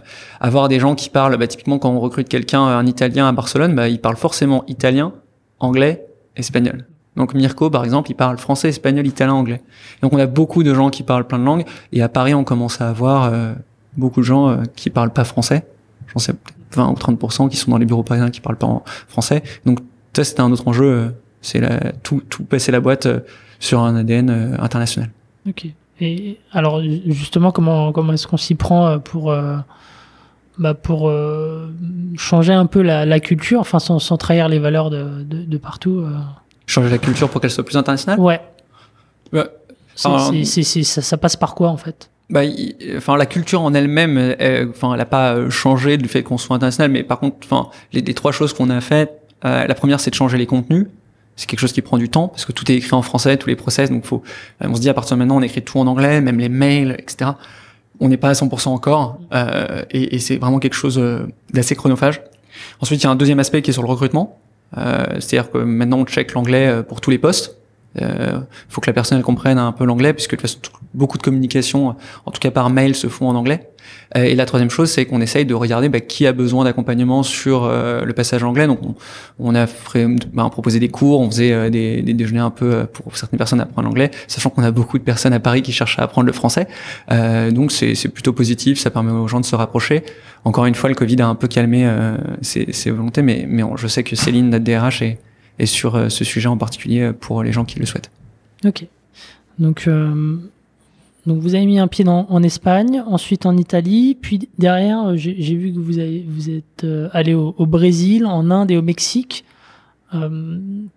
avoir 0.41 0.69
des 0.69 0.79
gens 0.79 0.95
qui 0.95 1.11
parlent, 1.11 1.37
bah, 1.37 1.47
typiquement 1.47 1.79
quand 1.79 1.91
on 1.91 2.01
recrute 2.01 2.29
quelqu'un, 2.29 2.63
un 2.63 2.87
Italien 2.87 3.29
à 3.29 3.33
Barcelone, 3.33 3.75
bah, 3.75 3.89
il 3.89 4.01
parle 4.01 4.17
forcément 4.17 4.65
italien, 4.69 5.13
anglais, 5.59 6.07
espagnol. 6.37 6.87
Donc 7.17 7.35
Mirko, 7.35 7.71
par 7.71 7.85
exemple, 7.85 8.11
il 8.11 8.15
parle 8.15 8.37
français, 8.39 8.69
espagnol, 8.69 9.07
italien, 9.07 9.33
anglais. 9.33 9.63
Donc 10.03 10.13
on 10.13 10.19
a 10.19 10.27
beaucoup 10.27 10.63
de 10.63 10.75
gens 10.75 10.91
qui 10.91 11.03
parlent 11.03 11.27
plein 11.27 11.39
de 11.39 11.45
langues. 11.45 11.65
Et 11.93 12.03
à 12.03 12.09
Paris, 12.09 12.35
on 12.35 12.45
commence 12.45 12.81
à 12.81 12.89
avoir 12.91 13.25
euh, 13.33 13.55
beaucoup 13.97 14.21
de 14.21 14.27
gens 14.27 14.49
euh, 14.49 14.63
qui 14.75 14.91
parlent 14.91 15.13
pas 15.13 15.25
français. 15.25 15.67
J'en 16.09 16.19
sais 16.19 16.35
20 16.73 16.89
ou 16.89 16.95
30% 16.95 17.49
qui 17.49 17.57
sont 17.57 17.71
dans 17.71 17.79
les 17.79 17.87
bureaux 17.87 18.03
parisiens 18.03 18.31
qui 18.31 18.41
parlent 18.41 18.57
pas 18.57 18.83
français. 19.09 19.43
Donc 19.65 19.81
ça, 20.15 20.25
c'était 20.25 20.41
un 20.41 20.51
autre 20.53 20.67
enjeu. 20.69 21.15
C'est 21.43 21.63
tout, 22.03 22.23
tout 22.29 22.43
passer 22.45 22.73
la 22.73 22.81
boîte 22.81 23.09
sur 23.61 23.81
un 23.81 23.95
ADN 23.95 24.57
international. 24.59 25.11
Ok. 25.49 25.67
Et 26.01 26.39
alors 26.53 26.83
justement, 27.07 27.53
comment 27.53 27.93
comment 27.93 28.13
est-ce 28.13 28.27
qu'on 28.27 28.37
s'y 28.37 28.55
prend 28.55 28.99
pour 28.99 29.31
euh, 29.31 29.57
bah 30.59 30.75
pour 30.75 31.09
euh, 31.09 31.69
changer 32.17 32.53
un 32.53 32.67
peu 32.67 32.83
la, 32.83 33.07
la 33.07 33.21
culture, 33.21 33.61
enfin 33.61 33.79
sans, 33.79 33.99
sans, 33.99 34.17
trahir 34.17 34.49
les 34.49 34.59
valeurs 34.59 34.91
de, 34.91 35.23
de, 35.23 35.43
de 35.45 35.59
partout. 35.59 36.01
Euh? 36.01 36.19
Changer 36.67 36.91
la 36.91 36.99
culture 36.99 37.29
pour 37.29 37.41
qu'elle 37.41 37.51
soit 37.51 37.65
plus 37.65 37.77
internationale? 37.77 38.19
Ouais. 38.19 38.41
Bah, 39.33 39.49
c'est, 39.95 40.45
c'est, 40.45 40.63
c'est, 40.63 40.83
ça, 40.83 41.03
ça, 41.03 41.17
passe 41.17 41.37
par 41.37 41.55
quoi 41.55 41.69
en 41.69 41.77
fait? 41.77 42.11
Bah, 42.31 42.41
enfin, 42.97 43.17
la 43.17 43.27
culture 43.27 43.63
en 43.63 43.73
elle-même, 43.75 44.35
enfin, 44.71 44.93
elle 44.93 44.99
n'a 44.99 45.07
pas 45.07 45.49
changé 45.51 45.97
du 45.97 46.09
fait 46.09 46.23
qu'on 46.23 46.39
soit 46.39 46.57
international, 46.57 46.91
mais 46.91 47.03
par 47.03 47.21
contre, 47.21 47.37
enfin, 47.45 47.71
les, 47.93 48.01
les 48.01 48.15
trois 48.15 48.33
choses 48.33 48.53
qu'on 48.53 48.71
a 48.71 48.81
faites, 48.81 49.21
la 49.43 49.75
première, 49.75 50.01
c'est 50.01 50.11
de 50.11 50.17
changer 50.17 50.39
les 50.39 50.47
contenus. 50.47 50.87
C'est 51.37 51.47
quelque 51.47 51.61
chose 51.61 51.73
qui 51.73 51.83
prend 51.83 51.99
du 51.99 52.09
temps 52.09 52.29
parce 52.29 52.47
que 52.47 52.53
tout 52.53 52.71
est 52.73 52.77
écrit 52.77 52.95
en 52.95 53.03
français, 53.03 53.37
tous 53.37 53.49
les 53.49 53.57
process. 53.57 53.91
Donc, 53.91 54.05
faut, 54.05 54.23
on 54.61 54.75
se 54.75 54.81
dit 54.81 54.89
à 54.89 54.95
partir 54.95 55.17
de 55.17 55.19
maintenant, 55.21 55.37
on 55.37 55.43
écrit 55.43 55.63
tout 55.63 55.79
en 55.79 55.87
anglais, 55.87 56.21
même 56.21 56.39
les 56.39 56.49
mails, 56.49 56.97
etc. 56.99 57.33
On 58.01 58.09
n'est 58.09 58.17
pas 58.17 58.31
à 58.31 58.33
100% 58.33 58.69
encore, 58.69 59.19
et, 59.91 60.17
et 60.17 60.19
c'est 60.19 60.37
vraiment 60.37 60.59
quelque 60.59 60.75
chose 60.75 61.01
d'assez 61.53 61.77
chronophage. 61.77 62.23
Ensuite, 62.81 63.03
il 63.03 63.05
y 63.05 63.07
a 63.07 63.11
un 63.11 63.17
deuxième 63.17 63.39
aspect 63.39 63.63
qui 63.63 63.71
est 63.71 63.73
sur 63.73 63.83
le 63.83 63.89
recrutement. 63.89 64.39
C'est-à-dire 64.75 65.51
que 65.51 65.59
maintenant, 65.59 65.99
on 65.99 66.05
check 66.05 66.33
l'anglais 66.33 66.83
pour 66.89 67.01
tous 67.01 67.11
les 67.11 67.19
postes. 67.19 67.57
Euh, 68.01 68.41
faut 68.69 68.81
que 68.81 68.89
la 68.89 68.93
personne 68.93 69.19
elle 69.19 69.25
comprenne 69.25 69.59
un 69.59 69.73
peu 69.73 69.85
l'anglais, 69.85 70.13
puisque 70.13 70.33
de 70.33 70.37
toute 70.37 70.49
façon, 70.49 70.59
beaucoup 70.95 71.19
de 71.19 71.23
communication, 71.23 71.95
en 72.25 72.31
tout 72.31 72.41
cas 72.41 72.51
par 72.51 72.71
mail, 72.71 72.95
se 72.95 73.09
font 73.09 73.29
en 73.29 73.35
anglais. 73.35 73.71
Euh, 74.17 74.25
et 74.25 74.35
la 74.35 74.47
troisième 74.47 74.71
chose, 74.71 74.91
c'est 74.91 75.05
qu'on 75.05 75.21
essaye 75.21 75.45
de 75.45 75.55
regarder 75.55 75.89
bah, 75.89 76.01
qui 76.01 76.27
a 76.27 76.33
besoin 76.33 76.65
d'accompagnement 76.65 77.23
sur 77.23 77.65
euh, 77.65 78.05
le 78.05 78.13
passage 78.13 78.43
anglais. 78.43 78.67
Donc, 78.67 78.81
on, 79.39 79.55
a 79.55 79.67
bah, 80.33 80.49
proposé 80.51 80.81
des 80.81 80.89
cours, 80.89 81.21
on 81.21 81.31
faisait 81.31 81.71
des, 81.71 82.03
des, 82.03 82.15
déjeuners 82.15 82.41
un 82.41 82.51
peu 82.51 82.87
pour 82.87 83.17
certaines 83.17 83.39
personnes 83.39 83.61
à 83.61 83.65
apprendre 83.65 83.89
l'anglais, 83.89 84.11
sachant 84.27 84.51
qu'on 84.51 84.63
a 84.63 84.71
beaucoup 84.71 84.99
de 84.99 85.05
personnes 85.05 85.33
à 85.33 85.41
Paris 85.41 85.63
qui 85.63 85.73
cherchent 85.73 85.99
à 85.99 86.03
apprendre 86.03 86.27
le 86.27 86.33
français. 86.33 86.67
donc, 87.51 87.73
c'est 87.73 88.09
plutôt 88.09 88.33
positif, 88.33 88.79
ça 88.79 88.91
permet 88.91 89.13
aux 89.13 89.29
gens 89.29 89.41
de 89.41 89.45
se 89.45 89.57
rapprocher. 89.57 90.03
Encore 90.45 90.67
une 90.67 90.75
fois, 90.75 90.89
le 90.89 90.95
Covid 90.95 91.21
a 91.23 91.29
un 91.29 91.35
peu 91.35 91.49
calmé 91.49 91.91
ces, 92.43 92.73
ces 92.73 92.91
volontés, 92.91 93.23
mais, 93.23 93.47
mais 93.49 93.63
je 93.77 93.87
sais 93.87 94.03
que 94.03 94.17
Céline, 94.17 94.51
notre 94.51 94.65
DRH, 94.65 95.03
est 95.03 95.19
et 95.59 95.67
sur 95.67 95.95
euh, 95.95 96.09
ce 96.09 96.25
sujet 96.25 96.49
en 96.49 96.57
particulier 96.57 97.13
pour 97.13 97.43
les 97.43 97.53
gens 97.53 97.65
qui 97.65 97.79
le 97.79 97.87
souhaitent. 97.87 98.11
Ok. 98.65 98.87
Donc, 99.59 99.85
euh, 99.87 100.37
vous 101.25 101.55
avez 101.55 101.67
mis 101.67 101.79
un 101.79 101.89
pied 101.89 102.05
en 102.07 102.43
Espagne, 102.43 103.03
ensuite 103.07 103.47
en 103.47 103.57
Italie, 103.57 104.17
puis 104.21 104.49
derrière, 104.59 105.09
euh, 105.09 105.17
j'ai 105.17 105.55
vu 105.55 105.73
que 105.73 105.79
vous, 105.79 105.99
êtes 106.51 106.87
allé 107.13 107.35
au, 107.35 107.67
Brésil, 107.67 108.27
en 108.27 108.51
Inde 108.51 108.71
et 108.71 108.77
au 108.77 108.83
Mexique. 108.83 109.45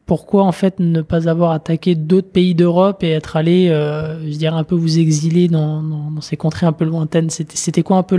pourquoi 0.05 0.43
en 0.43 0.51
fait 0.51 0.79
ne 0.79 1.01
pas 1.01 1.27
avoir 1.27 1.51
attaqué 1.51 1.95
d'autres 1.95 2.29
pays 2.29 2.53
d'Europe 2.53 3.03
et 3.03 3.09
être 3.09 3.37
allé, 3.37 3.67
je 3.69 4.37
dirais 4.37 4.55
un 4.55 4.63
peu 4.63 4.75
vous 4.75 4.99
exiler 4.99 5.47
dans, 5.47 6.21
ces 6.21 6.37
contrées 6.37 6.67
un 6.67 6.73
peu 6.73 6.85
lointaines? 6.85 7.29
C'était 7.29 7.81
quoi 7.81 7.97
un 7.97 8.03
peu 8.03 8.17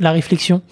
la 0.00 0.12
réflexion? 0.12 0.62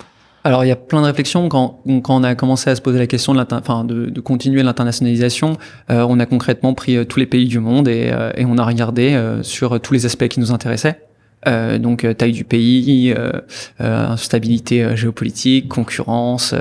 Alors 0.45 0.64
il 0.64 0.68
y 0.68 0.72
a 0.72 0.76
plein 0.76 1.01
de 1.01 1.07
réflexions 1.07 1.49
quand, 1.49 1.80
quand 2.03 2.16
on 2.16 2.24
a 2.24 2.34
commencé 2.34 2.70
à 2.70 2.76
se 2.76 2.80
poser 2.80 2.99
la 2.99 3.07
question 3.07 3.34
de, 3.34 3.45
enfin, 3.53 3.84
de, 3.84 4.07
de 4.07 4.20
continuer 4.20 4.62
l'internationalisation. 4.62 5.59
Euh, 5.91 6.07
on 6.09 6.18
a 6.18 6.26
concrètement 6.26 6.74
pris 6.74 6.97
euh, 6.97 7.05
tous 7.05 7.18
les 7.18 7.26
pays 7.26 7.47
du 7.47 7.59
monde 7.59 7.88
et, 7.88 8.11
euh, 8.12 8.30
et 8.36 8.45
on 8.45 8.57
a 8.59 8.64
regardé 8.64 9.20
sur 9.43 9.80
tous 9.80 9.93
les 9.93 10.07
aspects 10.07 10.28
qui 10.28 10.41
nous 10.41 10.53
intéressaient. 10.53 11.01
Euh, 11.49 11.78
donc 11.78 12.07
taille 12.18 12.32
du 12.32 12.45
pays, 12.45 13.14
euh, 13.16 13.32
instabilité 13.78 14.97
géopolitique, 14.97 15.68
concurrence, 15.68 16.55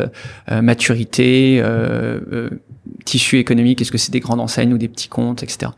maturité, 0.49 1.61
tissu 3.05 3.37
économique, 3.37 3.81
est-ce 3.81 3.91
que 3.91 3.97
c'est 3.97 4.11
des 4.11 4.19
grandes 4.19 4.39
enseignes 4.39 4.73
ou 4.73 4.77
des 4.77 4.87
petits 4.87 5.07
comptes, 5.07 5.43
etc. 5.43 5.71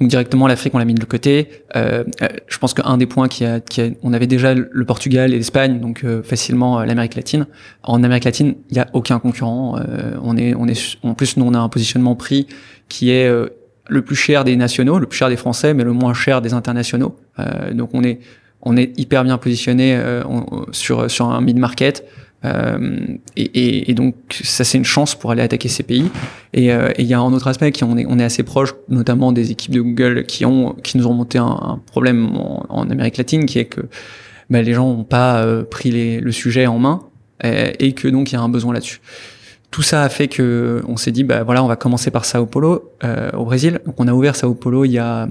Donc 0.00 0.08
directement 0.08 0.46
l'Afrique 0.46 0.74
on 0.74 0.78
l'a 0.78 0.84
mis 0.84 0.94
de 0.94 1.04
côté. 1.04 1.48
Euh, 1.76 2.04
euh, 2.22 2.28
je 2.48 2.58
pense 2.58 2.74
qu'un 2.74 2.96
des 2.96 3.06
points 3.06 3.28
qui 3.28 3.44
a, 3.44 3.60
qui 3.60 3.80
a, 3.80 3.88
on 4.02 4.12
avait 4.12 4.26
déjà 4.26 4.54
le 4.54 4.84
Portugal 4.84 5.32
et 5.32 5.36
l'Espagne, 5.36 5.80
donc 5.80 6.04
euh, 6.04 6.22
facilement 6.22 6.82
l'Amérique 6.82 7.14
latine. 7.14 7.46
En 7.82 8.02
Amérique 8.02 8.24
latine, 8.24 8.54
il 8.70 8.76
y 8.76 8.80
a 8.80 8.88
aucun 8.92 9.18
concurrent. 9.18 9.78
on 10.22 10.36
est, 10.36 10.54
on 10.54 10.66
est, 10.68 10.96
en 11.02 11.14
plus 11.14 11.36
nous 11.36 11.44
on 11.44 11.54
a 11.54 11.58
un 11.58 11.68
positionnement 11.68 12.14
prix 12.14 12.46
qui 12.88 13.10
est 13.10 13.30
le 13.88 14.02
plus 14.02 14.16
cher 14.16 14.44
des 14.44 14.56
nationaux, 14.56 14.98
le 14.98 15.06
plus 15.06 15.18
cher 15.18 15.28
des 15.28 15.36
Français, 15.36 15.74
mais 15.74 15.84
le 15.84 15.92
moins 15.92 16.14
cher 16.14 16.42
des 16.42 16.52
internationaux. 16.52 17.16
donc 17.72 17.90
on 17.92 18.02
est, 18.02 18.20
on 18.62 18.76
est 18.76 18.98
hyper 18.98 19.24
bien 19.24 19.38
positionné 19.38 20.00
sur 20.72 21.10
sur 21.10 21.30
un 21.30 21.40
mid 21.40 21.58
market. 21.58 22.04
Euh, 22.44 23.06
et, 23.36 23.42
et, 23.42 23.90
et, 23.90 23.94
donc 23.94 24.14
ça 24.42 24.64
c'est 24.64 24.76
une 24.76 24.84
chance 24.84 25.14
pour 25.14 25.30
aller 25.30 25.42
attaquer 25.42 25.68
ces 25.68 25.82
pays. 25.82 26.10
Et 26.52 26.72
euh, 26.72 26.90
il 26.98 27.06
y 27.06 27.14
a 27.14 27.20
un 27.20 27.32
autre 27.32 27.46
aspect 27.46 27.70
qui 27.72 27.84
on 27.84 27.96
est, 27.96 28.06
on 28.06 28.18
est 28.18 28.24
assez 28.24 28.42
proche, 28.42 28.74
notamment 28.88 29.32
des 29.32 29.52
équipes 29.52 29.72
de 29.72 29.80
Google 29.80 30.24
qui 30.24 30.44
ont 30.44 30.74
qui 30.82 30.98
nous 30.98 31.06
ont 31.06 31.14
monté 31.14 31.38
un, 31.38 31.80
problème 31.86 32.36
en, 32.68 32.90
Amérique 32.90 33.16
latine, 33.16 33.46
qui 33.46 33.58
est 33.58 33.66
que 33.66 33.82
bah, 34.50 34.60
les 34.62 34.74
gens 34.74 34.88
n'ont 34.92 35.04
pas 35.04 35.42
euh, 35.42 35.62
pris 35.62 35.90
les, 35.90 36.20
le 36.20 36.32
sujet 36.32 36.66
en 36.66 36.78
main 36.78 37.02
et, 37.44 37.92
que 37.92 38.06
donc 38.06 38.30
il 38.30 38.34
y 38.34 38.38
a 38.38 38.40
un 38.40 38.48
besoin 38.48 38.72
là-dessus. 38.72 39.00
Tout 39.72 39.82
ça 39.82 40.02
a 40.02 40.08
fait 40.08 40.28
que 40.28 40.82
on 40.86 40.96
s'est 40.96 41.10
dit 41.10 41.24
bah 41.24 41.42
voilà 41.42 41.64
on 41.64 41.66
va 41.66 41.76
commencer 41.76 42.10
par 42.10 42.24
Sao 42.24 42.46
Paulo 42.46 42.92
au 43.32 43.44
Brésil. 43.44 43.80
Donc 43.86 43.96
on 43.98 44.06
a 44.06 44.12
ouvert 44.12 44.36
Sao 44.36 44.54
Paulo 44.54 44.84
il 44.84 44.92
y 44.92 44.98
a 44.98 45.28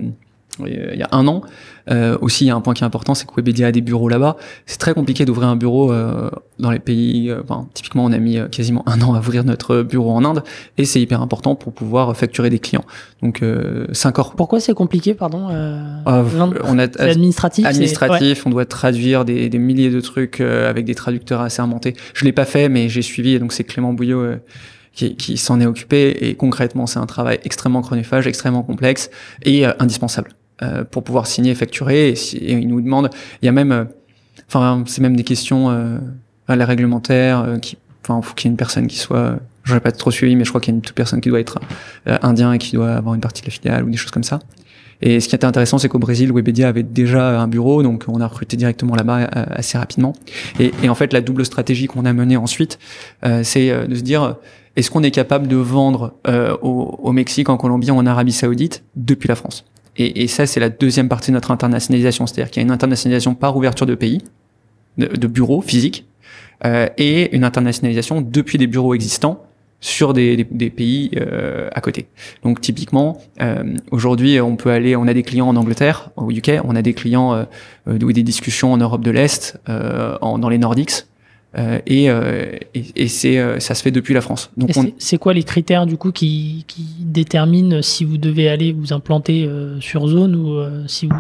il 0.60 0.98
y 0.98 1.04
a 1.04 1.10
un 1.12 1.28
an. 1.28 1.42
Euh, 1.90 2.18
aussi, 2.22 2.46
il 2.46 2.48
y 2.48 2.52
a 2.52 2.56
un 2.56 2.62
point 2.62 2.74
qui 2.74 2.84
est 2.84 2.86
important, 2.86 3.16
c'est 3.16 3.26
que 3.26 3.34
Webedia 3.36 3.68
a 3.68 3.72
des 3.72 3.82
bureaux 3.82 4.10
là-bas. 4.10 4.38
C'est 4.66 4.78
très 4.78 4.94
compliqué 4.94 5.26
d'ouvrir 5.26 5.48
un 5.48 5.56
bureau 5.56 5.92
euh, 5.92 6.30
dans 6.60 6.72
les 6.72 6.80
pays. 6.80 7.30
Euh, 7.30 7.42
enfin, 7.44 7.68
typiquement, 7.74 8.06
on 8.06 8.12
a 8.12 8.18
mis 8.18 8.38
euh, 8.38 8.48
quasiment 8.48 8.88
un 8.88 9.02
an 9.02 9.14
à 9.14 9.20
ouvrir 9.20 9.44
notre 9.44 9.82
bureau 9.82 10.12
en 10.12 10.24
Inde, 10.24 10.44
et 10.78 10.86
c'est 10.86 11.02
hyper 11.02 11.22
important 11.22 11.56
pour 11.56 11.74
pouvoir 11.74 12.16
facturer 12.16 12.50
des 12.50 12.60
clients. 12.60 12.86
Donc, 13.22 13.42
euh, 13.42 13.88
cinq 13.92 14.20
heures. 14.20 14.36
Pourquoi 14.36 14.60
c'est 14.60 14.74
compliqué, 14.74 15.14
pardon 15.14 15.48
ah, 16.06 16.24
On 16.66 16.80
a 16.80 16.84
administratif. 17.00 17.66
Administratif. 17.66 18.46
On 18.46 18.50
doit 18.50 18.66
traduire 18.66 19.26
des, 19.26 19.50
des, 19.50 19.58
milliers 19.58 19.90
de 19.90 20.00
trucs 20.00 20.40
avec 20.42 20.86
des 20.86 20.96
traducteurs 20.96 21.42
assermentés. 21.42 21.96
Je 22.14 22.26
l'ai 22.26 22.32
pas 22.32 22.46
fait, 22.46 22.70
mais 22.70 22.90
j'ai 22.90 23.02
suivi. 23.02 23.34
Et 23.34 23.40
donc, 23.40 23.54
c'est 23.54 23.64
Clément 23.64 23.94
Bouillot 23.94 24.36
qui, 24.94 25.16
qui 25.16 25.38
s'en 25.38 25.60
est 25.60 25.66
occupé. 25.66 26.30
Et 26.30 26.36
concrètement, 26.36 26.86
c'est 26.86 27.00
un 27.00 27.06
travail 27.06 27.40
extrêmement 27.44 27.82
chronophage, 27.82 28.28
extrêmement 28.28 28.64
complexe 28.64 29.10
et 29.44 29.66
indispensable. 29.66 30.32
Euh, 30.64 30.84
pour 30.84 31.04
pouvoir 31.04 31.26
signer 31.26 31.52
et 31.52 31.56
facturer. 31.56 32.10
Et, 32.10 32.16
si, 32.16 32.38
et 32.38 32.54
ils 32.54 32.68
nous 32.68 32.82
demandent, 32.82 33.10
il 33.42 33.46
y 33.46 33.50
a 33.50 33.52
même, 33.52 33.72
euh, 33.72 33.86
enfin, 34.48 34.84
c'est 34.86 35.02
même 35.02 35.16
des 35.16 35.24
questions 35.24 35.72
euh, 35.72 35.98
à 36.48 36.56
la 36.56 36.66
réglementaire, 36.66 37.40
euh, 37.40 37.58
qui, 37.58 37.78
enfin, 38.04 38.22
faut 38.22 38.36
qu'il 38.36 38.48
y 38.48 38.50
ait 38.50 38.52
une 38.54 38.58
personne 38.58 38.86
qui 38.86 38.98
soit, 38.98 39.38
j'aurais 39.64 39.80
pas 39.80 39.92
trop 39.92 40.12
suivi, 40.12 40.36
mais 40.36 40.44
je 40.44 40.50
crois 40.50 40.62
qu'il 40.62 40.74
y 40.74 40.76
a 40.76 40.78
une 40.78 40.82
toute 40.82 40.96
personne 40.96 41.20
qui 41.20 41.30
doit 41.30 41.40
être 41.40 41.60
indien 42.06 42.54
et 42.54 42.60
qui 42.60 42.74
doit 42.76 42.92
avoir 42.92 43.16
une 43.16 43.22
partie 43.22 43.42
de 43.42 43.48
la 43.48 43.52
filiale 43.52 43.84
ou 43.86 43.90
des 43.90 43.98
choses 43.98 44.12
comme 44.12 44.24
ça. 44.24 44.40
Et 45.02 45.20
ce 45.20 45.28
qui 45.28 45.36
était 45.36 45.46
intéressant, 45.46 45.80
c'est 45.80 45.90
qu'au 45.90 45.98
Brésil, 45.98 46.32
Webedia 46.32 46.68
avait 46.68 46.84
déjà 46.84 47.42
un 47.42 47.48
bureau, 47.48 47.82
donc 47.82 48.06
on 48.08 48.22
a 48.22 48.28
recruté 48.28 48.56
directement 48.56 48.96
là-bas 48.96 49.30
assez 49.34 49.80
rapidement. 49.80 50.14
Et, 50.60 50.74
et, 50.84 50.90
en 50.90 50.96
fait, 50.96 51.12
la 51.12 51.22
double 51.22 51.44
stratégie 51.44 51.88
qu'on 51.88 52.06
a 52.06 52.14
menée 52.14 52.38
ensuite, 52.38 52.78
euh, 53.26 53.42
c'est 53.44 53.88
de 53.88 53.96
se 53.96 54.02
dire, 54.02 54.36
est-ce 54.76 54.92
qu'on 54.92 55.04
est 55.04 55.12
capable 55.12 55.48
de 55.48 55.56
vendre 55.56 56.14
euh, 56.28 56.56
au, 56.62 57.00
au, 57.02 57.12
Mexique, 57.12 57.50
en 57.50 57.58
Colombie, 57.58 57.92
en 57.92 58.06
Arabie 58.06 58.32
Saoudite 58.32 58.84
depuis 58.96 59.28
la 59.28 59.36
France? 59.36 59.66
Et, 59.98 60.24
et 60.24 60.28
ça, 60.28 60.46
c'est 60.46 60.60
la 60.60 60.70
deuxième 60.70 61.10
partie 61.10 61.32
de 61.32 61.36
notre 61.36 61.52
internationalisation, 61.52 62.28
c'est-à-dire 62.28 62.52
qu'il 62.52 62.62
y 62.62 62.64
a 62.64 62.66
une 62.66 62.72
internationalisation 62.72 63.36
par 63.36 63.58
ouverture 63.58 63.86
de 63.86 63.96
pays, 63.96 64.22
de, 64.98 65.08
de 65.08 65.28
bureaux 65.28 65.62
physiques, 65.62 66.06
euh, 66.66 66.88
et 66.98 67.36
une 67.36 67.44
internationalisation 67.44 68.22
depuis 68.22 68.58
des 68.58 68.68
bureaux 68.68 68.94
existants 68.94 69.44
sur 69.82 70.14
des, 70.14 70.38
des, 70.38 70.44
des 70.44 70.70
pays 70.70 71.10
euh, 71.18 71.70
à 71.74 71.82
côté. 71.82 72.06
Donc 72.44 72.62
typiquement, 72.62 73.20
euh, 73.42 73.76
aujourd'hui, 73.90 74.40
on 74.40 74.56
peut 74.56 74.70
aller, 74.70 74.96
on 74.96 75.08
a 75.08 75.14
des 75.14 75.24
clients 75.24 75.48
en 75.48 75.56
Angleterre, 75.56 76.12
au 76.16 76.30
UK, 76.30 76.62
on 76.64 76.76
a 76.76 76.84
des 76.84 76.94
clients 76.94 77.34
euh, 77.34 77.44
euh 77.88 77.98
des 77.98 78.24
discussions 78.24 78.72
en 78.72 78.78
Europe 78.78 79.04
de 79.04 79.12
l'Est, 79.12 79.60
euh, 79.70 80.18
dans 80.20 80.50
les 80.50 80.60
Nordiques, 80.60 81.06
euh, 81.58 81.80
et, 81.86 82.10
euh, 82.10 82.52
et, 82.74 82.86
et 82.96 83.08
c'est 83.10 83.38
euh, 83.38 83.60
ça 83.60 83.76
se 83.76 83.84
fait 83.84 83.92
depuis 83.92 84.14
la 84.14 84.22
France. 84.22 84.52
Donc 84.56 84.72
c'est 84.98 85.18
quoi 85.18 85.34
les 85.34 85.44
critères 85.44 85.86
du 85.86 85.98
coup 85.98 86.12
qui, 86.12 86.64
qui 86.68 86.86
déterminent 87.00 87.82
si 87.82 88.06
vous 88.06 88.18
devez 88.18 88.48
aller 88.48 88.72
vous 88.72 88.94
implanter 88.94 89.50
sur 89.80 90.08
zone 90.08 90.36
ou 90.36 90.60
si 90.88 91.08
vous 91.08 91.16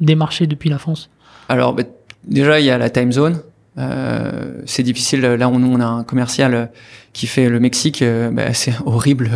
démarchez 0.00 0.46
depuis 0.46 0.70
la 0.70 0.78
France? 0.78 1.10
Alors 1.48 1.74
bah, 1.74 1.82
déjà 2.24 2.60
il 2.60 2.66
y 2.66 2.70
a 2.70 2.78
la 2.78 2.90
time 2.90 3.12
zone. 3.12 3.40
Euh, 3.76 4.60
c'est 4.66 4.82
difficile. 4.82 5.20
Là, 5.20 5.48
on, 5.48 5.62
on 5.62 5.78
a 5.78 5.86
un 5.86 6.02
commercial 6.02 6.72
qui 7.12 7.28
fait 7.28 7.48
le 7.48 7.60
Mexique. 7.60 8.02
bah, 8.32 8.52
c'est 8.52 8.72
horrible. 8.86 9.30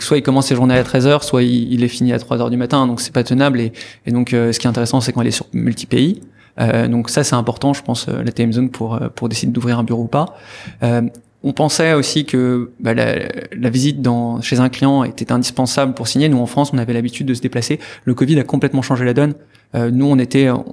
Soit 0.00 0.18
il 0.18 0.22
commence 0.22 0.48
ses 0.48 0.54
journées 0.54 0.74
à 0.74 0.82
13h, 0.82 1.22
soit 1.22 1.42
il, 1.42 1.72
il 1.72 1.82
est 1.82 1.88
fini 1.88 2.12
à 2.12 2.18
3h 2.18 2.50
du 2.50 2.58
matin. 2.58 2.86
Donc, 2.86 3.00
c'est 3.00 3.14
pas 3.14 3.24
tenable. 3.24 3.58
Et, 3.58 3.72
et 4.04 4.10
donc, 4.10 4.30
ce 4.32 4.58
qui 4.58 4.66
est 4.66 4.68
intéressant, 4.68 5.00
c'est 5.00 5.12
qu'on 5.12 5.22
est 5.22 5.30
sur 5.30 5.46
multi-pays. 5.54 6.20
Euh, 6.20 6.29
donc 6.58 7.10
ça, 7.10 7.24
c'est 7.24 7.34
important, 7.34 7.72
je 7.72 7.82
pense, 7.82 8.08
euh, 8.08 8.22
la 8.22 8.32
time 8.32 8.52
zone 8.52 8.70
pour 8.70 8.94
euh, 8.94 9.08
pour 9.08 9.28
décider 9.28 9.52
d'ouvrir 9.52 9.78
un 9.78 9.84
bureau 9.84 10.04
ou 10.04 10.08
pas. 10.08 10.36
on 11.42 11.52
pensait 11.52 11.94
aussi 11.94 12.26
que 12.26 12.70
bah, 12.80 12.92
la, 12.92 13.16
la, 13.56 13.70
visite 13.70 14.02
dans, 14.02 14.42
chez 14.42 14.60
un 14.60 14.68
client 14.68 15.04
était 15.04 15.32
indispensable 15.32 15.94
pour 15.94 16.06
signer. 16.06 16.28
Nous, 16.28 16.38
en 16.38 16.44
France, 16.46 16.72
on 16.74 16.78
avait 16.78 16.92
l'habitude 16.92 17.26
de 17.26 17.32
se 17.32 17.40
déplacer. 17.40 17.80
Le 18.04 18.12
Covid 18.12 18.38
a 18.38 18.44
complètement 18.44 18.82
changé 18.82 19.06
la 19.06 19.14
donne. 19.14 19.34
Euh, 19.74 19.90
nous, 19.90 20.04
on 20.04 20.18
était, 20.18 20.50
on, 20.50 20.64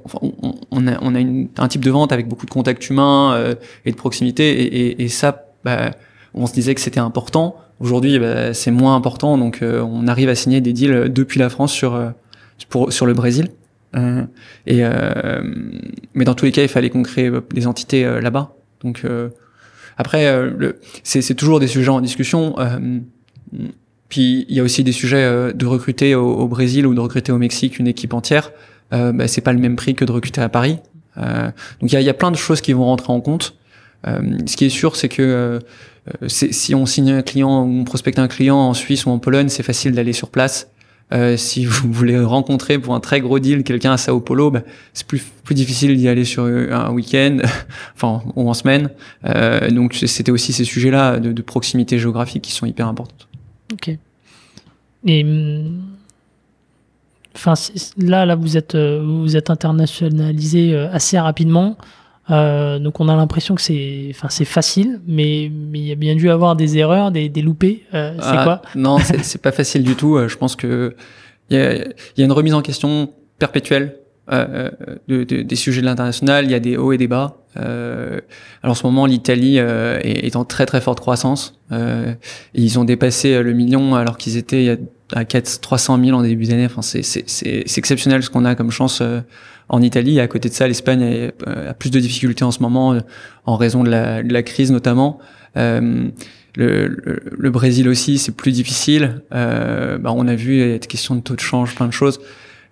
on 0.71 0.87
a, 0.87 0.97
on 1.01 1.15
a 1.15 1.19
une, 1.21 1.47
un 1.57 1.67
type 1.69 1.85
de 1.85 1.91
vente 1.91 2.11
avec 2.11 2.27
beaucoup 2.27 2.45
de 2.45 2.51
contacts 2.51 2.89
humains 2.89 3.33
euh, 3.33 3.55
et 3.85 3.91
de 3.91 3.95
proximité, 3.95 4.61
et, 4.61 4.87
et, 4.87 5.03
et 5.03 5.07
ça, 5.07 5.45
bah, 5.63 5.91
on 6.33 6.47
se 6.47 6.53
disait 6.53 6.75
que 6.75 6.81
c'était 6.81 6.99
important. 6.99 7.55
Aujourd'hui, 7.79 8.19
bah, 8.19 8.53
c'est 8.53 8.71
moins 8.71 8.95
important, 8.95 9.37
donc 9.37 9.59
on 9.63 10.07
arrive 10.07 10.29
à 10.29 10.35
signer 10.35 10.59
des 10.61 10.73
deals 10.73 11.13
depuis 11.13 11.39
la 11.39 11.49
France 11.49 11.71
sur 11.71 12.11
pour, 12.69 12.91
sur 12.91 13.05
le 13.05 13.13
Brésil. 13.13 13.49
Euh, 13.95 14.23
et 14.65 14.79
euh, 14.81 15.41
mais 16.13 16.25
dans 16.25 16.35
tous 16.35 16.45
les 16.45 16.51
cas, 16.51 16.61
il 16.61 16.67
fallait 16.67 16.89
qu'on 16.89 17.03
crée 17.03 17.27
euh, 17.27 17.41
des 17.51 17.67
entités 17.67 18.03
là-bas. 18.21 18.53
Donc 18.81 19.05
après, 19.97 20.31
c'est 21.03 21.33
toujours 21.33 21.59
des 21.59 21.67
sujets 21.67 21.89
en 21.89 22.01
discussion. 22.01 22.55
puis 24.09 24.45
il 24.47 24.55
y 24.55 24.59
a 24.59 24.63
aussi 24.63 24.83
des 24.83 24.91
sujets 24.91 25.53
de 25.53 25.65
recruter 25.65 26.13
au, 26.13 26.47
Brésil 26.47 26.85
ou 26.85 26.93
de 26.93 26.99
recruter 26.99 27.31
au 27.31 27.39
Mexique 27.39 27.79
une 27.79 27.87
équipe 27.87 28.13
entière. 28.13 28.51
bah, 28.91 29.27
c'est 29.27 29.41
pas 29.41 29.53
le 29.53 29.59
même 29.59 29.75
prix 29.75 29.95
que 29.95 30.05
de 30.05 30.11
recruter 30.11 30.41
à 30.41 30.49
Paris. 30.49 30.77
donc 31.15 31.91
il 31.91 31.93
y 31.93 31.95
a, 31.95 32.01
y 32.01 32.09
a, 32.09 32.13
plein 32.13 32.29
de 32.29 32.37
choses 32.37 32.61
qui 32.61 32.73
vont 32.73 32.85
rentrer 32.85 33.11
en 33.11 33.19
compte. 33.19 33.57
ce 34.05 34.55
qui 34.55 34.65
est 34.65 34.69
sûr, 34.69 34.95
c'est 34.95 35.09
que 35.09 35.59
si 36.27 36.75
on 36.75 36.85
signe 36.85 37.11
un 37.11 37.21
client 37.23 37.63
on 37.63 37.83
prospecte 37.83 38.19
un 38.19 38.27
client 38.27 38.57
en 38.57 38.75
Suisse 38.75 39.07
ou 39.07 39.09
en 39.09 39.17
Pologne, 39.17 39.49
c'est 39.49 39.63
facile 39.63 39.93
d'aller 39.93 40.13
sur 40.13 40.29
place. 40.29 40.69
Euh, 41.13 41.37
si 41.37 41.65
vous 41.65 41.91
voulez 41.91 42.19
rencontrer 42.19 42.79
pour 42.79 42.93
un 42.93 42.99
très 42.99 43.21
gros 43.21 43.39
deal 43.39 43.63
quelqu'un 43.63 43.93
à 43.93 43.97
Sao 43.97 44.19
Paulo, 44.19 44.51
bah, 44.51 44.61
c'est 44.93 45.07
plus 45.07 45.21
difficile 45.51 45.95
d'y 45.97 46.07
aller 46.07 46.25
sur 46.25 46.43
un 46.43 46.91
week-end, 46.91 47.39
enfin 47.95 48.21
ou 48.35 48.49
en 48.49 48.53
semaine. 48.53 48.89
Euh, 49.25 49.69
donc 49.69 49.93
c'était 49.93 50.31
aussi 50.31 50.53
ces 50.53 50.65
sujets-là 50.65 51.19
de, 51.19 51.41
proximité 51.41 51.97
géographique 51.97 52.43
qui 52.43 52.51
sont 52.51 52.65
hyper 52.65 52.87
importants. 52.87 53.15
Ok. 53.71 53.97
Et 55.05 55.23
hum, 55.23 55.81
enfin 57.35 57.53
là 57.97 58.25
là 58.25 58.35
vous 58.35 58.57
êtes 58.57 58.75
euh, 58.75 59.01
vous 59.05 59.37
êtes 59.37 59.49
internationalisé 59.49 60.73
euh, 60.73 60.91
assez 60.91 61.17
rapidement. 61.17 61.77
Euh, 62.29 62.79
donc 62.79 62.99
on 62.99 63.07
a 63.07 63.15
l'impression 63.15 63.55
que 63.55 63.61
c'est, 63.61 64.07
enfin 64.11 64.27
c'est 64.29 64.45
facile, 64.45 64.99
mais 65.07 65.49
mais 65.51 65.79
il 65.79 65.85
y 65.85 65.91
a 65.91 65.95
bien 65.95 66.15
dû 66.15 66.29
avoir 66.29 66.55
des 66.55 66.77
erreurs, 66.77 67.11
des, 67.11 67.29
des 67.29 67.41
loupés. 67.41 67.83
Euh, 67.93 68.15
c'est 68.19 68.25
ah, 68.25 68.43
quoi? 68.43 68.61
Non, 68.75 68.97
c'est 69.21 69.41
pas 69.41 69.51
facile 69.51 69.83
du 69.83 69.95
tout. 69.95 70.17
Euh, 70.17 70.27
je 70.27 70.37
pense 70.37 70.55
que 70.55 70.95
il 71.49 71.57
y 71.57 71.59
a, 71.59 71.75
y 71.75 72.21
a, 72.21 72.25
une 72.25 72.31
remise 72.31 72.53
en 72.53 72.61
question 72.61 73.13
perpétuelle 73.39 73.95
euh, 74.29 74.69
de, 75.07 75.23
de, 75.23 75.41
des 75.41 75.55
sujets 75.55 75.79
de 75.79 75.85
l'international. 75.85 76.43
Il 76.43 76.51
y 76.51 76.55
a 76.55 76.59
des 76.59 76.75
hauts 76.75 76.91
et 76.91 76.97
des 76.97 77.07
bas. 77.07 77.37
Euh, 77.55 78.19
alors 78.61 78.73
en 78.73 78.75
ce 78.75 78.85
moment, 78.85 79.05
l'Italie 79.05 79.57
est, 79.57 80.25
est, 80.25 80.35
en 80.35 80.43
très 80.43 80.65
très 80.65 80.81
forte 80.81 80.99
croissance. 80.99 81.57
ils 82.53 82.77
ont 82.77 82.83
dépassé 82.83 83.41
le 83.41 83.53
million 83.53 83.95
alors 83.95 84.17
qu'ils 84.17 84.35
étaient 84.35 84.77
à 85.13 85.23
4, 85.23 85.61
300 85.61 86.03
000 86.03 86.17
en 86.17 86.23
début 86.23 86.45
d'année. 86.45 86.65
Enfin, 86.65 86.81
c'est 86.81 87.77
exceptionnel 87.77 88.21
ce 88.21 88.29
qu'on 88.29 88.43
a 88.43 88.55
comme 88.55 88.71
chance 88.71 89.01
en 89.69 89.81
Italie. 89.81 90.19
À 90.19 90.27
côté 90.27 90.49
de 90.49 90.53
ça, 90.53 90.67
l'Espagne 90.67 91.31
a, 91.45 91.73
plus 91.73 91.89
de 91.89 91.99
difficultés 91.99 92.43
en 92.43 92.51
ce 92.51 92.61
moment 92.61 92.93
euh, 92.93 92.99
en 93.45 93.55
raison 93.55 93.83
de 93.83 93.89
la, 93.89 94.43
crise 94.43 94.71
notamment. 94.71 95.19
Euh, 95.57 96.09
le, 96.55 97.49
Brésil 97.49 97.87
aussi, 97.87 98.17
c'est 98.17 98.35
plus 98.35 98.51
difficile. 98.51 99.21
Euh, 99.33 99.97
bah, 99.97 100.11
on 100.15 100.27
a 100.27 100.35
vu, 100.35 100.53
il 100.53 100.69
y 100.71 100.73
a 100.73 100.77
des 100.77 100.87
questions 100.87 101.15
de 101.15 101.21
taux 101.21 101.35
de 101.35 101.39
change, 101.39 101.75
plein 101.75 101.87
de 101.87 101.93
choses. 101.93 102.19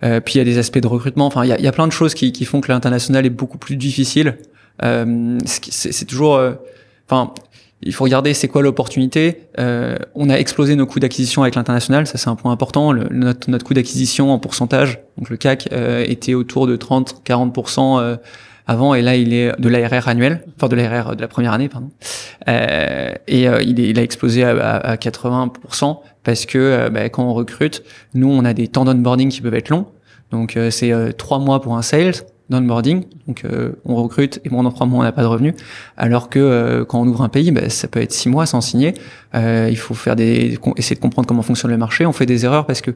Euh, 0.02 0.20
puis 0.20 0.34
il 0.34 0.38
y 0.38 0.40
a 0.40 0.44
des 0.44 0.58
aspects 0.58 0.78
de 0.78 0.86
recrutement. 0.86 1.26
Enfin, 1.26 1.44
il 1.44 1.48
y 1.48 1.66
a, 1.66 1.72
plein 1.72 1.86
de 1.86 1.92
choses 1.92 2.14
qui, 2.14 2.32
qui 2.32 2.44
font 2.44 2.60
que 2.60 2.70
l'international 2.70 3.24
est 3.24 3.30
beaucoup 3.30 3.58
plus 3.58 3.76
difficile. 3.76 4.38
Euh, 4.82 5.38
c'est 5.46 6.04
toujours, 6.04 6.36
euh, 6.36 6.52
enfin, 7.08 7.32
il 7.82 7.92
faut 7.92 8.04
regarder 8.04 8.34
c'est 8.34 8.48
quoi 8.48 8.62
l'opportunité. 8.62 9.42
Euh, 9.58 9.96
on 10.14 10.30
a 10.30 10.34
explosé 10.34 10.76
nos 10.76 10.86
coûts 10.86 11.00
d'acquisition 11.00 11.42
avec 11.42 11.54
l'international, 11.54 12.06
ça 12.06 12.18
c'est 12.18 12.28
un 12.28 12.36
point 12.36 12.52
important. 12.52 12.92
Le, 12.92 13.08
notre, 13.10 13.50
notre 13.50 13.64
coût 13.64 13.74
d'acquisition 13.74 14.32
en 14.32 14.38
pourcentage, 14.38 15.00
donc 15.18 15.28
le 15.28 15.36
CAC, 15.36 15.68
euh, 15.72 16.04
était 16.06 16.34
autour 16.34 16.66
de 16.66 16.76
30-40% 16.76 18.00
euh, 18.00 18.16
avant, 18.66 18.94
et 18.94 19.02
là 19.02 19.16
il 19.16 19.34
est 19.34 19.52
de 19.60 19.68
l'ARR 19.68 20.08
annuel, 20.08 20.42
enfin 20.56 20.68
de 20.68 20.76
l'ARR 20.76 21.16
de 21.16 21.20
la 21.20 21.28
première 21.28 21.52
année, 21.52 21.68
pardon. 21.68 21.90
Euh, 22.48 23.12
et 23.28 23.48
euh, 23.48 23.62
il, 23.62 23.78
est, 23.78 23.90
il, 23.90 23.98
a 23.98 24.02
explosé 24.02 24.42
à, 24.42 24.76
à 24.76 24.96
80% 24.96 25.98
parce 26.24 26.46
que 26.46 26.88
bah, 26.88 27.08
quand 27.10 27.24
on 27.24 27.34
recrute, 27.34 27.84
nous 28.14 28.28
on 28.28 28.44
a 28.44 28.54
des 28.54 28.68
temps 28.68 28.84
d'onboarding 28.84 29.28
qui 29.28 29.42
peuvent 29.42 29.54
être 29.54 29.68
longs. 29.68 29.86
Donc 30.32 30.58
c'est 30.70 30.92
trois 31.16 31.38
mois 31.38 31.62
pour 31.62 31.76
un 31.76 31.82
sales, 31.82 32.14
d'onboarding. 32.50 33.04
Donc 33.26 33.44
euh, 33.44 33.72
on 33.84 33.96
recrute 33.96 34.40
et 34.44 34.50
pendant 34.50 34.70
trois 34.70 34.86
mois 34.86 35.00
on 35.00 35.02
n'a 35.02 35.12
pas 35.12 35.22
de 35.22 35.26
revenus. 35.26 35.54
Alors 35.96 36.28
que 36.28 36.38
euh, 36.38 36.84
quand 36.84 37.00
on 37.00 37.06
ouvre 37.06 37.22
un 37.22 37.28
pays, 37.28 37.50
bah, 37.50 37.68
ça 37.68 37.88
peut 37.88 38.00
être 38.00 38.12
six 38.12 38.28
mois 38.28 38.46
sans 38.46 38.60
signer. 38.60 38.94
Euh, 39.34 39.68
il 39.70 39.76
faut 39.76 39.94
faire 39.94 40.16
des 40.16 40.58
essayer 40.76 40.96
de 40.96 41.00
comprendre 41.00 41.26
comment 41.26 41.42
fonctionne 41.42 41.70
le 41.70 41.78
marché. 41.78 42.06
On 42.06 42.12
fait 42.12 42.26
des 42.26 42.44
erreurs 42.44 42.66
parce 42.66 42.80
que 42.80 42.92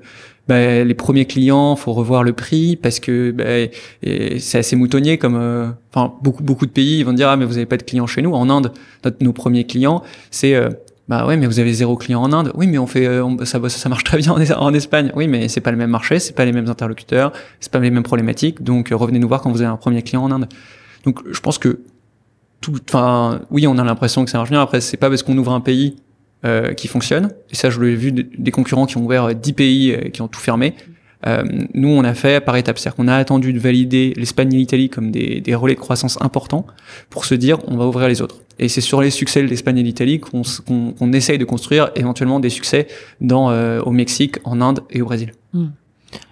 bah, 0.48 0.84
les 0.84 0.94
premiers 0.94 1.26
clients, 1.26 1.76
faut 1.76 1.92
revoir 1.92 2.22
le 2.22 2.32
prix 2.32 2.76
parce 2.76 3.00
que 3.00 3.30
bah, 3.32 3.72
c'est 4.38 4.58
assez 4.58 4.76
moutonnier 4.76 5.18
comme 5.18 5.74
enfin 5.92 6.14
beaucoup 6.22 6.42
beaucoup 6.42 6.66
de 6.66 6.70
pays 6.70 6.98
ils 7.00 7.04
vont 7.04 7.12
dire 7.12 7.28
ah 7.28 7.36
mais 7.36 7.44
vous 7.44 7.56
avez 7.56 7.66
pas 7.66 7.76
de 7.76 7.82
clients 7.82 8.06
chez 8.06 8.22
nous. 8.22 8.32
En 8.32 8.48
Inde, 8.50 8.72
notre, 9.04 9.22
nos 9.22 9.32
premiers 9.32 9.64
clients 9.64 10.02
c'est 10.30 10.54
bah 11.10 11.26
ouais, 11.26 11.36
mais 11.36 11.46
vous 11.46 11.58
avez 11.58 11.72
zéro 11.72 11.96
client 11.96 12.22
en 12.22 12.32
Inde. 12.32 12.52
Oui, 12.54 12.68
mais 12.68 12.78
on 12.78 12.86
fait, 12.86 13.04
euh, 13.04 13.44
ça, 13.44 13.58
ça 13.68 13.88
marche 13.88 14.04
très 14.04 14.18
bien 14.18 14.32
en, 14.32 14.72
Espagne. 14.72 15.10
Oui, 15.16 15.26
mais 15.26 15.48
c'est 15.48 15.60
pas 15.60 15.72
le 15.72 15.76
même 15.76 15.90
marché, 15.90 16.20
c'est 16.20 16.36
pas 16.36 16.44
les 16.44 16.52
mêmes 16.52 16.68
interlocuteurs, 16.68 17.32
c'est 17.58 17.72
pas 17.72 17.80
les 17.80 17.90
mêmes 17.90 18.04
problématiques. 18.04 18.62
Donc 18.62 18.92
euh, 18.92 18.96
revenez 18.96 19.18
nous 19.18 19.26
voir 19.26 19.40
quand 19.40 19.50
vous 19.50 19.60
avez 19.60 19.70
un 19.70 19.76
premier 19.76 20.02
client 20.02 20.22
en 20.22 20.30
Inde. 20.30 20.46
Donc 21.04 21.18
je 21.28 21.40
pense 21.40 21.58
que 21.58 21.80
tout, 22.60 22.76
enfin, 22.88 23.40
oui, 23.50 23.66
on 23.66 23.76
a 23.76 23.82
l'impression 23.82 24.24
que 24.24 24.30
ça 24.30 24.38
marche 24.38 24.50
bien. 24.50 24.62
Après, 24.62 24.80
c'est 24.80 24.98
pas 24.98 25.08
parce 25.08 25.24
qu'on 25.24 25.36
ouvre 25.36 25.50
un 25.50 25.60
pays 25.60 25.96
euh, 26.44 26.74
qui 26.74 26.86
fonctionne. 26.86 27.32
Et 27.50 27.56
ça, 27.56 27.70
je 27.70 27.80
l'ai 27.80 27.96
vu 27.96 28.12
des 28.12 28.50
concurrents 28.52 28.86
qui 28.86 28.96
ont 28.96 29.04
ouvert 29.04 29.34
10 29.34 29.52
pays 29.54 29.90
et 29.90 30.12
qui 30.12 30.22
ont 30.22 30.28
tout 30.28 30.38
fermé. 30.38 30.76
Euh, 31.26 31.42
nous, 31.74 31.88
on 31.88 32.04
a 32.04 32.14
fait 32.14 32.40
par 32.40 32.56
étapes. 32.56 32.78
C'est-à-dire 32.78 32.96
qu'on 32.96 33.08
a 33.08 33.16
attendu 33.16 33.52
de 33.52 33.58
valider 33.58 34.14
l'Espagne 34.16 34.54
et 34.54 34.56
l'Italie 34.56 34.88
comme 34.88 35.10
des, 35.10 35.40
des, 35.40 35.56
relais 35.56 35.74
de 35.74 35.80
croissance 35.80 36.20
importants 36.22 36.66
pour 37.10 37.24
se 37.24 37.34
dire 37.34 37.58
on 37.66 37.76
va 37.76 37.86
ouvrir 37.86 38.06
les 38.06 38.22
autres. 38.22 38.36
Et 38.60 38.68
c'est 38.68 38.80
sur 38.80 39.00
les 39.00 39.10
succès 39.10 39.42
de 39.42 39.48
l'Espagne 39.48 39.78
et 39.78 39.82
l'Italie 39.82 40.20
qu'on 40.20 40.42
qu 40.42 41.16
essaye 41.16 41.38
de 41.38 41.44
construire 41.44 41.90
éventuellement 41.96 42.38
des 42.38 42.50
succès 42.50 42.86
dans, 43.20 43.50
euh, 43.50 43.80
au 43.80 43.90
Mexique, 43.90 44.36
en 44.44 44.60
Inde 44.60 44.80
et 44.90 45.02
au 45.02 45.06
Brésil. 45.06 45.32
Hmm. 45.52 45.68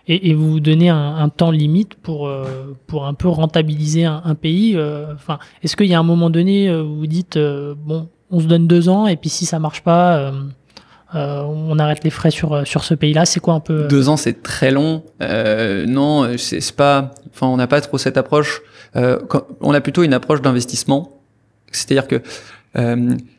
Et, 0.06 0.30
et, 0.30 0.34
vous 0.34 0.50
vous 0.52 0.60
donnez 0.60 0.88
un, 0.88 1.16
un 1.16 1.28
temps 1.28 1.50
limite 1.50 1.94
pour, 1.94 2.28
euh, 2.28 2.76
pour 2.86 3.06
un 3.06 3.14
peu 3.14 3.28
rentabiliser 3.28 4.04
un, 4.04 4.22
un 4.24 4.34
pays. 4.34 4.74
Euh, 4.76 5.14
Est-ce 5.62 5.76
qu'il 5.76 5.86
y 5.86 5.94
a 5.94 5.98
un 5.98 6.04
moment 6.04 6.30
donné 6.30 6.72
où 6.72 6.96
vous 6.96 7.06
dites, 7.06 7.38
bon, 7.38 8.08
on 8.30 8.40
se 8.40 8.46
donne 8.46 8.66
deux 8.66 8.88
ans 8.88 9.06
et 9.06 9.16
puis 9.16 9.30
si 9.30 9.46
ça 9.46 9.58
marche 9.58 9.82
pas 9.82 10.32
euh, 11.14 11.42
on 11.42 11.78
arrête 11.78 12.04
les 12.04 12.10
frais 12.10 12.30
sur 12.30 12.66
sur 12.66 12.84
ce 12.84 12.94
pays-là. 12.94 13.24
C'est 13.24 13.40
quoi 13.40 13.54
un 13.54 13.60
peu 13.60 13.88
Deux 13.88 14.08
ans, 14.08 14.16
c'est 14.16 14.42
très 14.42 14.70
long. 14.70 15.02
Euh, 15.22 15.86
non, 15.86 16.36
c'est 16.36 16.72
pas. 16.72 17.12
Enfin, 17.32 17.46
on 17.46 17.56
n'a 17.56 17.66
pas 17.66 17.80
trop 17.80 17.98
cette 17.98 18.18
approche. 18.18 18.60
Euh, 18.96 19.18
on 19.60 19.72
a 19.72 19.80
plutôt 19.80 20.02
une 20.02 20.12
approche 20.12 20.42
d'investissement. 20.42 21.17
C'est-à-dire 21.72 22.06
que 22.06 22.22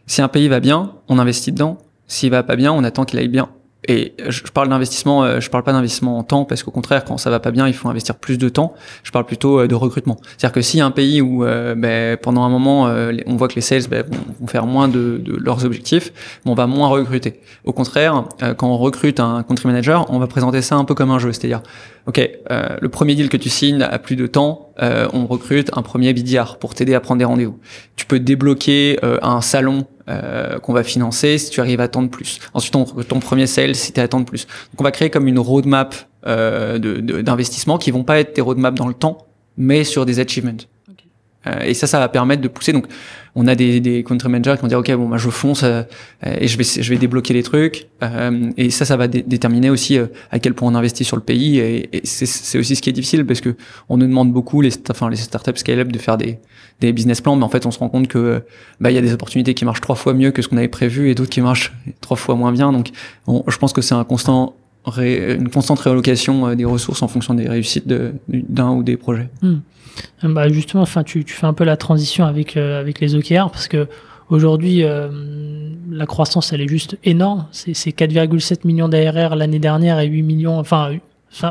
si 0.08 0.22
un 0.22 0.28
pays 0.28 0.48
va 0.48 0.60
bien, 0.60 0.94
on 1.08 1.20
investit 1.20 1.52
dedans. 1.52 1.78
S'il 2.08 2.32
va 2.32 2.44
pas 2.44 2.56
bien, 2.56 2.74
on 2.74 2.84
attend 2.84 3.06
qu'il 3.06 3.20
aille 3.20 3.28
bien. 3.28 3.50
Et 3.88 4.14
je 4.28 4.44
parle 4.44 4.68
d'investissement, 4.68 5.24
euh, 5.24 5.40
je 5.40 5.50
parle 5.50 5.64
pas 5.64 5.72
d'investissement 5.72 6.18
en 6.18 6.24
temps 6.24 6.44
parce 6.44 6.64
qu'au 6.64 6.72
contraire, 6.72 7.06
quand 7.06 7.18
ça 7.18 7.30
va 7.30 7.40
pas 7.40 7.52
bien, 7.52 7.66
il 7.66 7.74
faut 7.74 7.88
investir 7.88 8.16
plus 8.16 8.38
de 8.38 8.50
temps. 8.50 8.74
Je 9.04 9.12
parle 9.12 9.26
plutôt 9.26 9.62
euh, 9.62 9.68
de 9.68 9.76
recrutement. 9.76 10.18
C'est-à-dire 10.38 10.62
que 10.62 10.82
a 10.82 10.86
un 10.86 10.92
pays 10.92 11.22
où 11.22 11.46
euh, 11.46 11.76
ben, 11.76 12.18
pendant 12.18 12.44
un 12.44 12.50
moment, 12.50 12.84
on 13.26 13.36
voit 13.36 13.48
que 13.48 13.56
les 13.56 13.62
sales 13.62 13.88
ben, 13.90 14.04
vont 14.40 14.48
faire 14.48 14.66
moins 14.66 14.90
de, 14.90 15.22
de 15.24 15.36
leurs 15.38 15.66
objectifs, 15.66 16.12
on 16.46 16.56
va 16.56 16.68
moins 16.68 16.90
recruter. 16.90 17.40
Au 17.64 17.72
contraire, 17.72 18.26
quand 18.58 18.68
on 18.68 18.78
recrute 18.78 19.20
un 19.20 19.44
country 19.44 19.68
manager, 19.68 20.06
on 20.10 20.20
va 20.20 20.28
présenter 20.28 20.62
ça 20.62 20.76
un 20.76 20.84
peu 20.84 20.94
comme 20.94 21.12
un 21.12 21.20
jeu. 21.20 21.32
C'est-à-dire, 21.32 21.62
ok, 22.10 22.30
le 22.50 22.90
premier 22.90 23.16
deal 23.16 23.30
que 23.30 23.38
tu 23.38 23.50
signes 23.50 23.82
a 23.82 24.00
plus 24.00 24.16
de 24.16 24.28
temps, 24.28 24.74
on 24.80 25.26
recrute 25.26 25.70
un 25.74 25.82
premier 25.82 26.14
BDR 26.14 26.58
pour 26.58 26.74
t'aider 26.74 26.94
à 26.94 27.00
prendre 27.00 27.20
des 27.20 27.26
rendez-vous. 27.26 27.58
Tu 27.96 28.06
peux 28.06 28.20
débloquer 28.20 29.00
un 29.22 29.42
salon 29.42 29.86
euh, 30.10 30.58
qu'on 30.58 30.74
va 30.74 30.84
financer 30.84 31.38
si 31.38 31.52
tu 31.52 31.60
arrives 31.60 31.82
à 31.82 31.84
attendre 31.84 32.10
plus. 32.10 32.40
Ensuite, 32.56 32.74
ton, 32.74 32.84
ton 32.84 33.20
premier 33.20 33.46
sale 33.46 33.76
si 33.76 33.92
tu 33.92 34.00
attendre 34.00 34.26
plus. 34.26 34.48
Donc, 34.48 34.82
on 34.82 34.84
va 34.84 34.92
créer 34.92 35.12
comme 35.12 35.28
une 35.28 35.38
roadmap 35.38 35.94
euh, 36.26 36.80
d'investissement 36.80 37.78
qui 37.78 37.92
vont 37.92 38.04
pas 38.04 38.20
être 38.20 38.36
des 38.36 38.42
roadmaps 38.42 38.76
dans 38.76 38.88
le 38.88 38.96
temps, 38.96 39.28
mais 39.58 39.84
sur 39.84 40.08
des 40.08 40.20
achievements. 40.20 40.66
Euh, 41.50 41.66
et 41.66 41.74
ça, 41.74 41.88
ça 41.88 42.00
va 42.00 42.08
permettre 42.10 42.42
de 42.42 42.48
pousser. 42.48 42.74
Donc, 42.74 42.86
on 43.36 43.48
a 43.48 43.56
des, 43.56 43.80
des 43.80 44.04
country 44.04 44.30
managers 44.30 44.56
qui 44.56 44.62
vont 44.62 44.68
dire, 44.68 44.80
ok, 44.80 44.92
bon, 44.96 45.10
bah, 45.10 45.18
je 45.18 45.30
fonce 45.30 45.64
euh, 45.64 45.84
et 46.24 46.48
je 46.48 46.58
vais, 46.58 46.64
je 46.64 46.90
vais 46.90 46.98
débloquer 46.98 47.34
les 47.34 47.44
trucs. 47.44 47.88
Euh, 48.04 48.52
et 48.58 48.70
ça, 48.70 48.86
ça 48.86 48.98
va 48.98 49.08
déterminer 49.08 49.70
aussi 49.70 49.98
euh, 49.98 50.08
à 50.32 50.40
quel 50.40 50.54
point 50.54 50.72
on 50.72 50.76
investit 50.76 51.04
sur 51.04 51.16
le 51.16 51.22
pays. 51.22 51.60
Et, 51.60 51.98
et 51.98 52.02
c'est 52.06 52.58
aussi 52.58 52.76
ce 52.76 52.82
qui 52.82 52.90
est 52.90 52.94
difficile 52.94 53.26
parce 53.26 53.42
que 53.42 53.56
on 53.88 53.98
nous 53.98 54.08
demande 54.08 54.32
beaucoup 54.34 54.62
les, 54.62 54.72
enfin, 54.90 55.10
les 55.10 55.16
startups 55.16 55.58
scale-up 55.58 55.92
de 55.92 56.00
faire 56.00 56.18
des, 56.18 56.40
des 56.80 56.92
business 56.92 57.22
plans, 57.22 57.36
mais 57.36 57.44
en 57.44 57.50
fait, 57.50 57.66
on 57.66 57.72
se 57.72 57.80
rend 57.80 57.90
compte 57.90 58.08
que 58.08 58.42
bah, 58.80 58.92
il 58.92 58.96
y 58.96 58.98
a 58.98 59.02
des 59.02 59.14
opportunités 59.14 59.54
qui 59.54 59.66
marchent 59.66 59.82
trois 59.82 59.96
fois 59.96 60.14
mieux 60.14 60.32
que 60.32 60.42
ce 60.42 60.48
qu'on 60.48 60.58
avait 60.58 60.68
prévu 60.68 61.10
et 61.10 61.16
d'autres 61.16 61.30
qui 61.30 61.42
marchent 61.42 61.74
trois 62.02 62.18
fois 62.18 62.36
moins 62.36 62.52
bien. 62.52 62.72
Donc, 62.72 62.90
je 63.28 63.58
pense 63.58 63.74
que 63.74 63.82
c'est 63.82 63.96
un 63.96 64.04
constant 64.04 64.56
une 64.98 65.50
constante 65.50 65.80
réallocation 65.80 66.56
des 66.56 66.66
ressources 66.66 67.02
en 67.02 67.08
fonction 67.08 67.34
des 67.34 67.48
réussites 67.48 67.88
d'un 68.28 68.72
ou 68.72 68.84
des 68.84 68.98
projets. 68.98 69.30
Hmm. 69.42 69.60
Bah 70.24 70.50
justement, 70.50 70.84
enfin, 70.84 71.04
tu, 71.04 71.24
tu, 71.24 71.34
fais 71.34 71.46
un 71.46 71.54
peu 71.54 71.64
la 71.64 71.78
transition 71.78 72.26
avec, 72.26 72.58
euh, 72.58 72.80
avec 72.80 73.00
les 73.00 73.16
OKR 73.16 73.50
parce 73.52 73.68
que 73.68 73.88
aujourd'hui, 74.30 74.84
euh, 74.84 75.10
la 75.90 76.06
croissance, 76.06 76.54
elle 76.54 76.62
est 76.62 76.68
juste 76.68 76.98
énorme. 77.04 77.48
C'est 77.52 77.74
4,7 77.74 78.66
millions 78.66 78.90
d'ARR 78.90 79.36
l'année 79.36 79.60
dernière 79.60 80.00
et 80.00 80.08
8 80.08 80.24
millions, 80.24 80.60
enfin, 80.60 80.92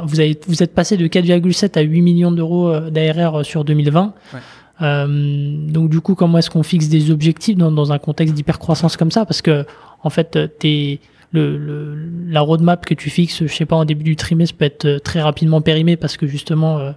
vous, 0.05 0.21
avez, 0.21 0.39
vous 0.47 0.63
êtes 0.63 0.75
passé 0.75 0.97
de 0.97 1.07
4,7 1.07 1.79
à 1.79 1.83
8 1.83 2.03
millions 2.03 2.33
d'euros 2.33 2.69
euh, 2.69 2.91
d'ARR 2.91 3.45
sur 3.45 3.65
2020. 3.65 4.15
Ouais. 4.35 4.41
Euh, 4.81 5.67
donc 5.69 5.91
du 5.91 6.01
coup, 6.01 6.15
comment 6.15 6.39
est-ce 6.39 6.51
qu'on 6.51 6.63
fixe 6.63 6.89
des 6.89 7.11
objectifs 7.11 7.57
dans, 7.57 7.73
dans 7.73 7.93
un 7.93 7.99
contexte 7.99 8.35
d'hypercroissance 8.35 8.97
comme 8.97 9.11
ça? 9.11 9.25
Parce 9.25 9.43
que 9.43 9.65
en 10.03 10.11
fait, 10.11 10.39
t'es 10.59 11.01
le, 11.33 11.59
le, 11.59 11.95
la 12.29 12.41
roadmap 12.41 12.87
que 12.87 12.95
tu 12.95 13.11
fixes, 13.11 13.47
je 13.47 13.53
sais 13.53 13.67
pas, 13.67 13.77
en 13.77 13.85
début 13.85 14.05
du 14.05 14.17
trimestre 14.17 14.57
peut 14.57 14.65
être 14.65 14.99
très 15.05 15.21
rapidement 15.21 15.61
périmée 15.61 15.97
parce 15.97 16.17
que 16.17 16.27
justement, 16.27 16.79
euh, 16.79 16.93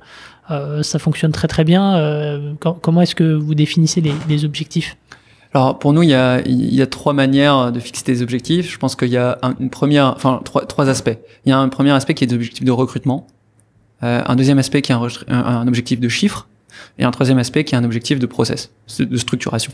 euh, 0.51 0.83
ça 0.83 0.99
fonctionne 0.99 1.31
très 1.31 1.47
très 1.47 1.63
bien. 1.63 1.95
Euh, 1.95 2.53
comment 2.59 3.01
est-ce 3.01 3.15
que 3.15 3.33
vous 3.33 3.55
définissez 3.55 4.01
les, 4.01 4.13
les 4.27 4.45
objectifs? 4.45 4.97
Alors 5.53 5.79
pour 5.79 5.93
nous, 5.93 6.03
il 6.03 6.09
y, 6.09 6.13
a, 6.13 6.41
il 6.45 6.73
y 6.73 6.81
a 6.81 6.87
trois 6.87 7.13
manières 7.13 7.71
de 7.71 7.79
fixer 7.79 8.03
des 8.05 8.21
objectifs. 8.21 8.71
Je 8.71 8.77
pense 8.77 8.95
qu'il 8.95 9.09
y 9.09 9.17
a 9.17 9.37
une 9.59 9.69
première, 9.69 10.13
enfin 10.15 10.41
trois, 10.43 10.65
trois 10.65 10.89
aspects. 10.89 11.17
Il 11.45 11.49
y 11.49 11.51
a 11.51 11.57
un 11.57 11.69
premier 11.69 11.91
aspect 11.91 12.13
qui 12.13 12.23
est 12.23 12.27
des 12.27 12.35
objectifs 12.35 12.63
de 12.63 12.71
recrutement, 12.71 13.27
euh, 14.03 14.21
un 14.25 14.35
deuxième 14.35 14.59
aspect 14.59 14.81
qui 14.81 14.91
est 14.91 14.95
un, 14.95 15.07
un, 15.27 15.67
objectif 15.67 15.99
de 15.99 16.09
chiffre, 16.09 16.47
et 16.97 17.03
un 17.03 17.11
troisième 17.11 17.37
aspect 17.37 17.65
qui 17.65 17.75
est 17.75 17.77
un 17.77 17.83
objectif 17.83 18.17
de 18.17 18.25
process, 18.25 18.71
de 18.97 19.17
structuration. 19.17 19.73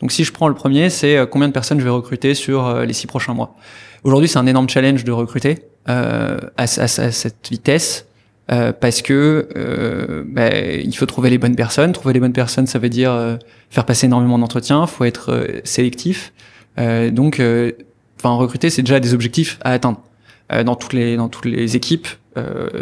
Donc 0.00 0.12
si 0.12 0.24
je 0.24 0.32
prends 0.32 0.48
le 0.48 0.54
premier, 0.54 0.88
c'est 0.88 1.26
combien 1.30 1.46
de 1.46 1.52
personnes 1.52 1.78
je 1.78 1.84
vais 1.84 1.90
recruter 1.90 2.34
sur 2.34 2.80
les 2.80 2.94
six 2.94 3.06
prochains 3.06 3.34
mois. 3.34 3.54
Aujourd'hui, 4.04 4.28
c'est 4.28 4.38
un 4.38 4.46
énorme 4.46 4.68
challenge 4.68 5.04
de 5.04 5.12
recruter 5.12 5.58
à, 5.86 6.36
à, 6.56 6.62
à, 6.62 6.66
cette 6.66 7.48
vitesse 7.50 8.06
euh, 8.50 8.72
parce 8.72 9.02
que 9.02 9.48
euh, 9.56 10.24
bah, 10.26 10.56
il 10.56 10.96
faut 10.96 11.06
trouver 11.06 11.30
les 11.30 11.38
bonnes 11.38 11.56
personnes. 11.56 11.92
Trouver 11.92 12.14
les 12.14 12.20
bonnes 12.20 12.32
personnes, 12.32 12.66
ça 12.66 12.78
veut 12.78 12.88
dire 12.88 13.12
euh, 13.12 13.36
faire 13.70 13.84
passer 13.84 14.06
énormément 14.06 14.38
d'entretiens. 14.38 14.86
Faut 14.86 15.04
être 15.04 15.32
euh, 15.32 15.60
sélectif. 15.64 16.32
donc, 16.76 17.42
enfin, 18.18 18.34
recruter, 18.34 18.70
c'est 18.70 18.82
déjà 18.82 19.00
des 19.00 19.14
objectifs 19.14 19.58
à 19.62 19.72
atteindre 19.72 20.00
dans 20.64 20.76
toutes 20.76 20.92
les 20.92 21.16
dans 21.16 21.28
toutes 21.28 21.44
les 21.44 21.76
équipes. 21.76 22.06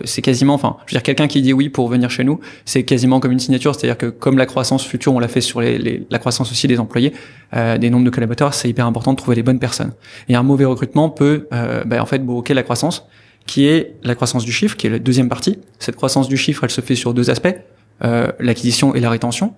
C'est 0.05 0.23
quasiment, 0.23 0.55
enfin, 0.55 0.77
je 0.87 0.93
veux 0.93 0.99
dire, 0.99 1.03
quelqu'un 1.03 1.27
qui 1.27 1.43
dit 1.43 1.53
oui 1.53 1.69
pour 1.69 1.89
venir 1.89 2.11
chez 2.11 2.25
nous, 2.25 2.41
c'est 2.65 2.85
quasiment 2.85 3.21
comme 3.21 3.33
une 3.33 3.41
signature. 3.41 3.75
C'est-à-dire 3.75 3.99
que 3.99 4.07
comme 4.07 4.39
la 4.39 4.47
croissance 4.47 4.85
future, 4.85 5.15
on 5.15 5.19
l'a 5.19 5.29
fait 5.29 5.41
sur 5.41 5.61
les, 5.61 5.79
les, 5.79 6.07
la 6.11 6.19
croissance 6.19 6.51
aussi 6.51 6.67
des 6.67 6.79
employés, 6.79 7.13
des 7.53 7.91
nombres 7.91 8.05
de 8.05 8.11
collaborateurs, 8.11 8.55
c'est 8.55 8.69
hyper 8.69 8.87
important 8.87 9.13
de 9.13 9.19
trouver 9.19 9.37
les 9.37 9.43
bonnes 9.43 9.59
personnes. 9.59 9.93
Et 10.29 10.35
un 10.35 10.43
mauvais 10.43 10.65
recrutement 10.65 11.11
peut, 11.11 11.49
bah, 11.51 12.03
en 12.03 12.07
fait, 12.07 12.19
bloquer 12.19 12.55
la 12.55 12.63
croissance 12.63 13.07
qui 13.47 13.67
est 13.67 13.95
la 14.03 14.15
croissance 14.15 14.45
du 14.45 14.53
chiffre, 14.53 14.77
qui 14.77 14.89
est 14.89 14.91
la 14.91 14.99
deuxième 14.99 15.29
partie. 15.29 15.59
Cette 15.79 15.97
croissance 15.97 16.29
du 16.29 16.37
chiffre, 16.37 16.65
elle 16.65 16.71
se 16.71 16.81
fait 16.81 16.97
sur 16.97 17.15
deux 17.15 17.31
aspects, 17.31 17.55
euh, 18.05 18.31
l'acquisition 18.41 18.95
et 18.95 19.01
la 19.01 19.11
rétention. 19.11 19.55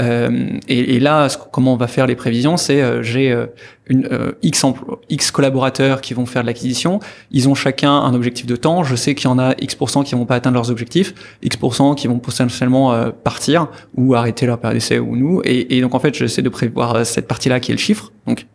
Euh, 0.00 0.58
et, 0.68 0.96
et, 0.96 1.00
là, 1.00 1.28
comment 1.52 1.74
on 1.74 1.76
va 1.76 1.86
faire 1.86 2.06
les 2.06 2.14
prévisions, 2.14 2.56
c'est 2.56 2.80
euh, 2.80 3.02
j'ai 3.02 3.32
euh, 3.32 3.46
une 3.86 4.06
euh, 4.10 4.32
x 4.42 4.64
x 5.08 5.30
collaborateurs 5.30 6.00
qui 6.00 6.14
vont 6.14 6.24
faire 6.24 6.42
de 6.42 6.46
l'acquisition. 6.46 7.00
Ils 7.30 7.48
ont 7.48 7.54
chacun 7.54 7.92
un 7.92 8.14
objectif 8.14 8.46
de 8.46 8.56
temps. 8.56 8.82
Je 8.84 8.94
sais 8.94 9.14
qu'il 9.14 9.28
y 9.28 9.32
en 9.32 9.38
a 9.38 9.54
x 9.60 9.76
qui 10.04 10.14
vont 10.14 10.24
pas 10.24 10.36
atteindre 10.36 10.54
leurs 10.54 10.70
objectifs, 10.70 11.14
x 11.42 11.56
qui 11.96 12.06
vont 12.06 12.18
potentiellement 12.18 13.10
partir 13.24 13.68
ou 13.96 14.14
arrêter 14.14 14.46
leur 14.46 14.58
période 14.58 14.76
d'essai 14.76 14.98
ou 14.98 15.16
nous. 15.16 15.42
Et, 15.44 15.76
et, 15.76 15.80
donc 15.80 15.94
en 15.94 15.98
fait, 15.98 16.14
j'essaie 16.14 16.42
de 16.42 16.48
prévoir 16.48 17.04
cette 17.04 17.26
partie-là 17.26 17.60
qui 17.60 17.72
est 17.72 17.74
le 17.74 17.80
chiffre. 17.80 18.12
Donc 18.26 18.46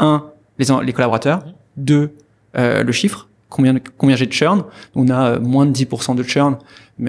un, 0.00 0.26
les, 0.58 0.66
les 0.84 0.92
collaborateurs. 0.92 1.44
Deux, 1.76 2.12
le 2.54 2.92
chiffre 2.92 3.28
combien, 3.50 3.74
combien 3.98 4.16
j'ai 4.16 4.26
de 4.26 4.32
churn? 4.32 4.62
On 4.94 5.08
a 5.08 5.32
euh, 5.32 5.40
moins 5.40 5.66
de 5.66 5.72
10% 5.72 6.14
de 6.14 6.22
churn 6.22 6.56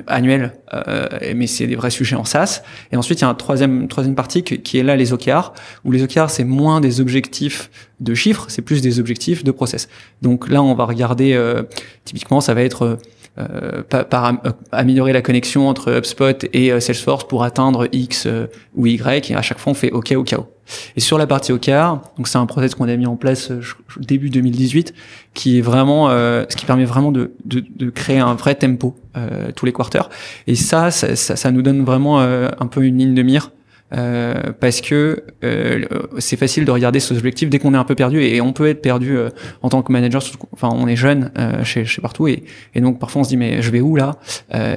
annuel, 0.08 0.54
euh, 0.74 1.08
mais 1.36 1.48
c'est 1.48 1.68
des 1.68 1.76
vrais 1.76 1.89
sujets 1.89 2.16
en 2.16 2.26
SaaS. 2.26 2.62
Et 2.92 2.98
ensuite, 2.98 3.20
il 3.20 3.24
y 3.24 3.26
a 3.26 3.30
un 3.30 3.36
troisième, 3.36 3.88
troisième 3.88 4.16
partie 4.16 4.44
qui, 4.44 4.78
est 4.78 4.84
là, 4.84 4.96
les 4.96 5.14
OKR, 5.14 5.54
où 5.86 5.92
les 5.92 6.04
OKR, 6.04 6.30
c'est 6.30 6.44
moins 6.44 6.82
des 6.82 7.02
objectifs 7.02 7.70
de 8.00 8.14
chiffres, 8.14 8.46
c'est 8.48 8.62
plus 8.62 8.82
des 8.82 9.00
objectifs 9.00 9.44
de 9.44 9.52
process. 9.52 9.89
Donc 10.22 10.50
là, 10.50 10.62
on 10.64 10.74
va 10.74 10.86
regarder, 10.86 11.34
euh, 11.34 11.64
typiquement, 12.06 12.42
ça 12.42 12.54
va 12.54 12.64
être 12.64 13.00
euh, 13.39 13.82
par, 13.84 14.26
euh, 14.26 14.52
améliorer 14.74 15.14
la 15.14 15.22
connexion 15.22 15.70
entre 15.70 15.89
HubSpot 15.89 16.46
et 16.52 16.74
euh, 16.74 16.82
Salesforce 16.82 17.26
pour 17.26 17.46
atteindre 17.46 17.88
X 17.94 18.28
ou 18.76 18.88
Y. 18.88 19.32
Et 19.32 19.36
à 19.36 19.42
chaque 19.42 19.58
fois, 19.58 19.72
on 19.72 19.74
fait 19.74 19.92
OK 19.92 20.12
au 20.12 20.24
chaos. 20.24 20.48
Et 20.95 20.99
sur 20.99 21.17
la 21.17 21.28
partie 21.28 21.51
OKR, 21.51 21.99
donc 22.17 22.28
c'est 22.28 22.38
un 22.38 22.45
process 22.45 22.76
qu'on 22.76 22.88
a 22.88 22.95
mis 22.95 23.07
en 23.07 23.15
place 23.15 23.51
début 23.97 24.30
2018, 24.30 24.93
qui 25.34 25.57
est 25.57 25.61
vraiment 25.61 26.09
ce 26.09 26.55
qui 26.55 26.65
permet 26.65 26.86
vraiment 26.86 27.11
de, 27.11 27.34
de, 27.45 27.63
de 27.76 27.89
créer 27.89 28.19
un 28.19 28.34
vrai 28.34 28.55
tempo 28.55 28.95
tous 29.55 29.65
les 29.65 29.74
quarters. 29.74 30.09
Et 30.47 30.55
ça, 30.55 30.91
ça, 30.91 31.15
ça, 31.15 31.36
ça 31.36 31.51
nous 31.51 31.61
donne 31.61 31.84
vraiment 31.84 32.19
un 32.19 32.67
peu 32.67 32.84
une 32.84 32.97
ligne 32.97 33.13
de 33.13 33.22
mire 33.22 33.51
euh, 33.93 34.53
parce 34.57 34.80
que 34.80 35.22
euh, 35.43 35.86
c'est 36.17 36.38
facile 36.38 36.63
de 36.63 36.72
regarder 36.72 37.01
ses 37.01 37.17
objectifs 37.17 37.49
dès 37.49 37.59
qu'on 37.59 37.74
est 37.74 37.78
un 37.78 37.84
peu 37.84 37.95
perdu 37.95 38.22
et 38.22 38.39
on 38.39 38.53
peut 38.53 38.69
être 38.69 38.82
perdu 38.82 39.17
euh, 39.17 39.30
en 39.63 39.69
tant 39.69 39.82
que 39.82 39.91
manager. 39.91 40.24
Enfin, 40.53 40.69
on 40.72 40.88
est 40.88 40.95
jeune 40.95 41.32
chez, 41.63 41.84
chez 41.84 42.01
partout 42.01 42.28
et, 42.28 42.43
et, 42.74 42.80
donc 42.80 42.99
parfois 42.99 43.22
on 43.22 43.24
se 43.24 43.30
dit 43.30 43.38
mais 43.38 43.61
je 43.61 43.69
vais 43.69 43.82
où 43.82 43.95
là? 43.95 44.17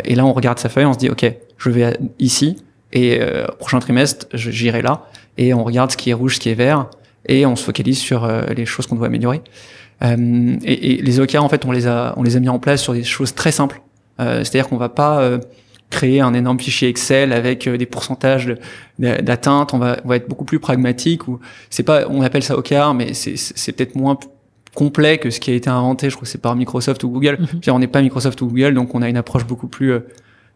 Et 0.05 0.15
là 0.15 0.27
on 0.27 0.33
regarde 0.33 0.59
sa 0.59 0.69
feuille, 0.69 0.87
on 0.87 0.93
se 0.93 0.99
dit 0.99 1.11
ok, 1.11 1.33
je 1.59 1.71
vais 1.71 1.97
ici 2.19 2.57
et 2.93 3.21
prochain 3.59 3.79
trimestre 3.79 4.27
j'irai 4.35 4.83
là 4.83 5.07
et 5.39 5.55
on 5.55 5.65
regarde 5.65 5.91
ce 5.91 5.97
qui 5.97 6.11
est 6.11 6.15
rouge, 6.15 6.37
ce 6.37 6.41
qui 6.41 6.49
est 6.49 6.55
vert 6.55 6.89
et 7.27 7.47
on 7.47 7.57
se 7.57 7.65
focalise 7.65 7.99
sur 7.99 8.31
les 8.55 8.67
choses 8.67 8.87
qu'on 8.87 8.97
doit 8.97 9.07
améliorer. 9.07 9.41
Et, 10.03 10.13
et, 10.65 11.03
les 11.03 11.21
OKR 11.21 11.43
en 11.43 11.49
fait 11.49 11.65
on 11.65 11.73
les 11.73 11.87
a 11.87 12.13
on 12.19 12.23
les 12.23 12.37
a 12.37 12.41
mis 12.41 12.51
en 12.51 12.59
place 12.59 12.83
sur 12.83 12.93
des 12.93 13.05
choses 13.05 13.35
très 13.35 13.53
simples. 13.53 13.81
C'est-à-dire 14.19 14.69
qu'on 14.69 14.77
va 14.77 14.91
pas 14.91 15.39
créer 15.95 16.21
un 16.21 16.35
énorme 16.35 16.59
fichier 16.59 16.89
Excel 16.89 17.33
avec 17.33 17.67
euh, 17.67 17.79
des 17.79 17.87
pourcentages 17.87 18.55
d'atteinte. 18.99 19.75
On 19.75 19.79
va, 19.79 19.99
on 20.05 20.09
va 20.09 20.17
être 20.17 20.29
beaucoup 20.29 20.45
plus 20.45 20.59
pragmatique. 20.59 21.29
Ou 21.29 21.41
c'est 21.71 21.83
pas, 21.83 22.07
on 22.09 22.23
appelle 22.23 22.43
ça 22.43 22.57
OKR, 22.57 22.95
mais 22.95 23.15
c'est 23.15 23.73
peut-être 23.73 23.95
moins 23.95 24.19
complet 24.75 25.19
que 25.19 25.31
ce 25.31 25.41
qui 25.41 25.51
a 25.53 25.55
été 25.55 25.71
inventé. 25.71 26.11
Je 26.11 26.17
crois 26.17 26.25
que 26.25 26.31
c'est 26.31 26.41
par 26.41 26.57
Microsoft 26.57 27.05
ou 27.05 27.11
Google. 27.11 27.39
Mm 27.41 27.71
On 27.71 27.79
n'est 27.79 27.87
pas 27.87 28.03
Microsoft 28.03 28.41
ou 28.43 28.49
Google, 28.49 28.75
donc 28.75 28.95
on 28.95 29.03
a 29.03 29.09
une 29.09 29.17
approche 29.17 29.47
beaucoup 29.47 29.69
plus, 29.69 29.93
euh, 29.93 30.01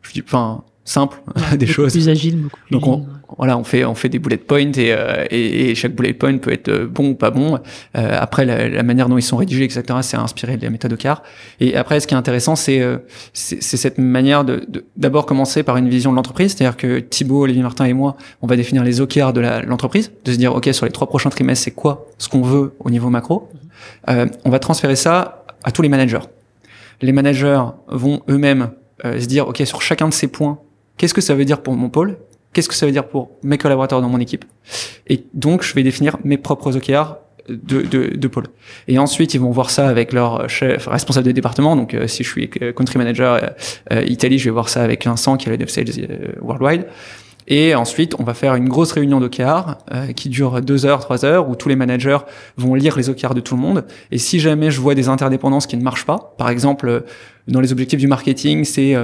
je 0.02 0.12
dis, 0.12 0.22
enfin, 0.24 0.64
simple 0.88 1.20
des 1.56 1.66
choses. 1.66 1.92
Plus 1.92 2.08
agile, 2.08 2.36
beaucoup 2.38 2.60
Donc 2.70 2.86
on, 2.86 3.06
voilà, 3.36 3.58
on 3.58 3.64
fait 3.64 3.84
on 3.84 3.94
fait 3.94 4.08
des 4.08 4.18
bullet 4.18 4.38
points 4.38 4.72
et, 4.72 4.92
euh, 4.92 5.24
et, 5.30 5.70
et, 5.70 5.74
chaque 5.74 5.94
bullet 5.94 6.14
point 6.14 6.38
peut 6.38 6.52
être 6.52 6.84
bon 6.84 7.10
ou 7.10 7.14
pas 7.14 7.30
bon. 7.30 7.58
Euh, 7.96 8.16
après 8.18 8.46
la, 8.46 8.68
la, 8.68 8.82
manière 8.82 9.08
dont 9.08 9.18
ils 9.18 9.22
sont 9.22 9.36
rédigés, 9.36 9.64
etc. 9.64 9.82
C'est 10.00 10.16
inspiré 10.16 10.56
de 10.56 10.64
la 10.64 10.70
méthode 10.70 10.94
OKR. 10.94 11.22
Et 11.60 11.76
après, 11.76 12.00
ce 12.00 12.06
qui 12.06 12.14
est 12.14 12.16
intéressant, 12.16 12.56
c'est 12.56 12.80
euh, 12.80 12.98
c'est 13.34 13.60
cette 13.60 13.98
manière 13.98 14.44
de 14.44 14.66
d'abord 14.96 15.26
commencer 15.26 15.62
par 15.62 15.76
une 15.76 15.88
vision 15.88 16.10
de 16.10 16.16
l'entreprise, 16.16 16.54
c'est-à-dire 16.56 16.76
que 16.76 17.00
Thibaut, 17.00 17.42
Olivier 17.42 17.62
Martin 17.62 17.84
et 17.84 17.92
moi, 17.92 18.16
on 18.40 18.46
va 18.46 18.56
définir 18.56 18.82
les 18.82 19.00
OKR 19.00 19.32
de 19.34 19.40
l'entreprise, 19.66 20.10
de 20.24 20.32
se 20.32 20.38
dire 20.38 20.54
ok 20.54 20.70
sur 20.72 20.86
les 20.86 20.92
trois 20.92 21.08
prochains 21.08 21.30
trimestres, 21.30 21.64
c'est 21.64 21.70
quoi 21.70 22.06
ce 22.16 22.28
qu'on 22.28 22.42
veut 22.42 22.74
au 22.80 22.90
niveau 22.90 23.10
macro? 23.10 23.50
Euh, 24.08 24.26
on 24.44 24.50
va 24.50 24.58
transférer 24.58 24.96
ça 24.96 25.44
à 25.64 25.70
tous 25.70 25.82
les 25.82 25.88
managers. 25.90 26.26
Les 27.02 27.12
managers 27.12 27.62
vont 27.88 28.22
eux-mêmes 28.28 28.70
se 29.04 29.26
dire 29.26 29.46
ok 29.46 29.62
sur 29.64 29.80
chacun 29.80 30.08
de 30.08 30.14
ces 30.14 30.26
points 30.26 30.58
Qu'est-ce 30.98 31.14
que 31.14 31.20
ça 31.20 31.34
veut 31.34 31.44
dire 31.44 31.62
pour 31.62 31.74
mon 31.74 31.88
pôle? 31.88 32.18
Qu'est-ce 32.52 32.68
que 32.68 32.74
ça 32.74 32.86
veut 32.86 32.92
dire 32.92 33.06
pour 33.06 33.30
mes 33.42 33.56
collaborateurs 33.56 34.00
dans 34.00 34.08
mon 34.08 34.20
équipe? 34.20 34.44
Et 35.06 35.24
donc, 35.32 35.62
je 35.62 35.74
vais 35.74 35.82
définir 35.82 36.18
mes 36.24 36.38
propres 36.38 36.76
OKR 36.76 37.16
de, 37.48 37.82
de, 37.82 38.16
de 38.16 38.28
pôle. 38.28 38.46
Et 38.88 38.98
ensuite, 38.98 39.34
ils 39.34 39.40
vont 39.40 39.50
voir 39.50 39.70
ça 39.70 39.88
avec 39.88 40.12
leur 40.12 40.48
chef 40.48 40.86
responsable 40.86 41.26
de 41.26 41.32
département. 41.32 41.76
Donc, 41.76 41.94
euh, 41.94 42.06
si 42.06 42.22
je 42.24 42.28
suis 42.28 42.48
country 42.48 42.98
manager 42.98 43.52
euh, 43.92 44.04
Italie, 44.06 44.38
je 44.38 44.44
vais 44.44 44.50
voir 44.50 44.68
ça 44.68 44.82
avec 44.82 45.04
Vincent, 45.04 45.36
qui 45.36 45.48
est 45.48 45.52
le 45.52 45.58
dev 45.58 45.68
sales 45.68 45.86
euh, 45.98 46.32
worldwide. 46.40 46.86
Et 47.50 47.74
ensuite, 47.74 48.14
on 48.18 48.24
va 48.24 48.34
faire 48.34 48.54
une 48.56 48.68
grosse 48.68 48.92
réunion 48.92 49.20
d'OKR 49.20 49.78
euh, 49.92 50.12
qui 50.12 50.28
dure 50.28 50.60
deux 50.60 50.84
heures, 50.84 51.00
trois 51.00 51.24
heures, 51.24 51.48
où 51.48 51.56
tous 51.56 51.70
les 51.70 51.76
managers 51.76 52.18
vont 52.58 52.74
lire 52.74 52.96
les 52.98 53.08
OKR 53.08 53.34
de 53.34 53.40
tout 53.40 53.54
le 53.54 53.62
monde. 53.62 53.86
Et 54.10 54.18
si 54.18 54.38
jamais 54.38 54.70
je 54.70 54.80
vois 54.80 54.94
des 54.94 55.08
interdépendances 55.08 55.66
qui 55.66 55.78
ne 55.78 55.82
marchent 55.82 56.04
pas, 56.04 56.34
par 56.36 56.50
exemple, 56.50 57.04
dans 57.46 57.60
les 57.60 57.72
objectifs 57.72 58.00
du 58.00 58.06
marketing, 58.06 58.64
c'est 58.64 58.94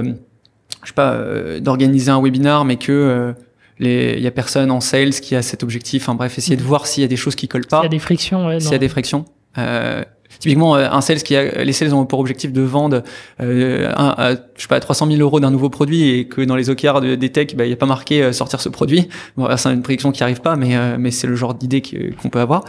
je 0.83 0.89
sais 0.89 0.93
pas, 0.93 1.13
euh, 1.13 1.59
d'organiser 1.59 2.11
un 2.11 2.21
webinar, 2.21 2.65
mais 2.65 2.77
que 2.77 2.91
euh, 2.91 3.33
il 3.79 4.21
y 4.21 4.27
a 4.27 4.31
personne 4.31 4.71
en 4.71 4.79
sales 4.79 5.11
qui 5.11 5.35
a 5.35 5.41
cet 5.41 5.63
objectif. 5.63 6.03
Enfin 6.03 6.15
bref, 6.15 6.37
essayer 6.37 6.55
de 6.55 6.61
mhm. 6.61 6.67
voir 6.67 6.87
s'il 6.87 7.01
y 7.01 7.05
a 7.05 7.09
des 7.09 7.17
choses 7.17 7.35
qui 7.35 7.47
collent 7.47 7.67
pas. 7.67 7.77
S'il 7.77 7.85
y 7.85 7.87
a 7.87 7.89
des 7.89 7.99
frictions, 7.99 8.47
ouais, 8.47 8.59
S'il 8.59 8.71
y 8.71 8.75
a 8.75 8.79
des 8.79 8.89
frictions. 8.89 9.25
Euh, 9.57 10.03
typiquement, 10.39 10.75
euh, 10.75 10.87
un 10.89 11.01
sales 11.01 11.23
qui 11.23 11.35
a, 11.35 11.63
les 11.63 11.73
sales 11.73 11.93
ont 11.93 12.05
pour 12.05 12.19
objectif 12.19 12.51
de 12.51 12.61
vendre, 12.61 13.03
euh, 13.41 13.91
un, 13.95 14.35
je 14.55 14.61
sais 14.61 14.67
pas, 14.67 14.79
300 14.79 15.07
000 15.07 15.19
euros 15.19 15.39
d'un 15.39 15.51
nouveau 15.51 15.69
produit 15.69 16.09
et 16.09 16.27
que 16.27 16.41
dans 16.41 16.55
les 16.55 16.69
OKR 16.69 17.01
de, 17.01 17.15
des 17.15 17.31
tech, 17.31 17.55
bah, 17.55 17.65
il 17.65 17.69
n'y 17.69 17.73
a 17.73 17.77
pas 17.77 17.85
marqué 17.85 18.31
sortir 18.33 18.61
ce 18.61 18.69
produit. 18.69 19.07
Bon, 19.37 19.47
c'est 19.57 19.69
une 19.69 19.81
prédiction 19.81 20.11
qui 20.11 20.23
arrive 20.23 20.41
pas, 20.41 20.55
mais 20.55 20.97
mais 20.97 21.11
c'est 21.11 21.27
le 21.27 21.35
genre 21.35 21.53
d'idée 21.53 21.81
qu'on 21.81 22.29
peut 22.29 22.39
avoir. 22.39 22.63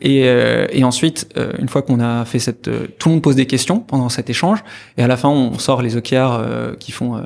Et, 0.00 0.22
euh, 0.24 0.66
et 0.70 0.84
ensuite, 0.84 1.28
euh, 1.36 1.52
une 1.58 1.68
fois 1.68 1.82
qu'on 1.82 2.00
a 2.00 2.24
fait 2.24 2.38
cette, 2.38 2.68
euh, 2.68 2.88
tout 2.98 3.08
le 3.08 3.14
monde 3.14 3.22
pose 3.22 3.36
des 3.36 3.46
questions 3.46 3.78
pendant 3.80 4.08
cet 4.08 4.28
échange, 4.28 4.64
et 4.96 5.02
à 5.02 5.06
la 5.06 5.16
fin, 5.16 5.28
on 5.28 5.58
sort 5.58 5.82
les 5.82 5.96
OKR 5.96 6.76
qui 6.78 6.92
font 6.92 7.22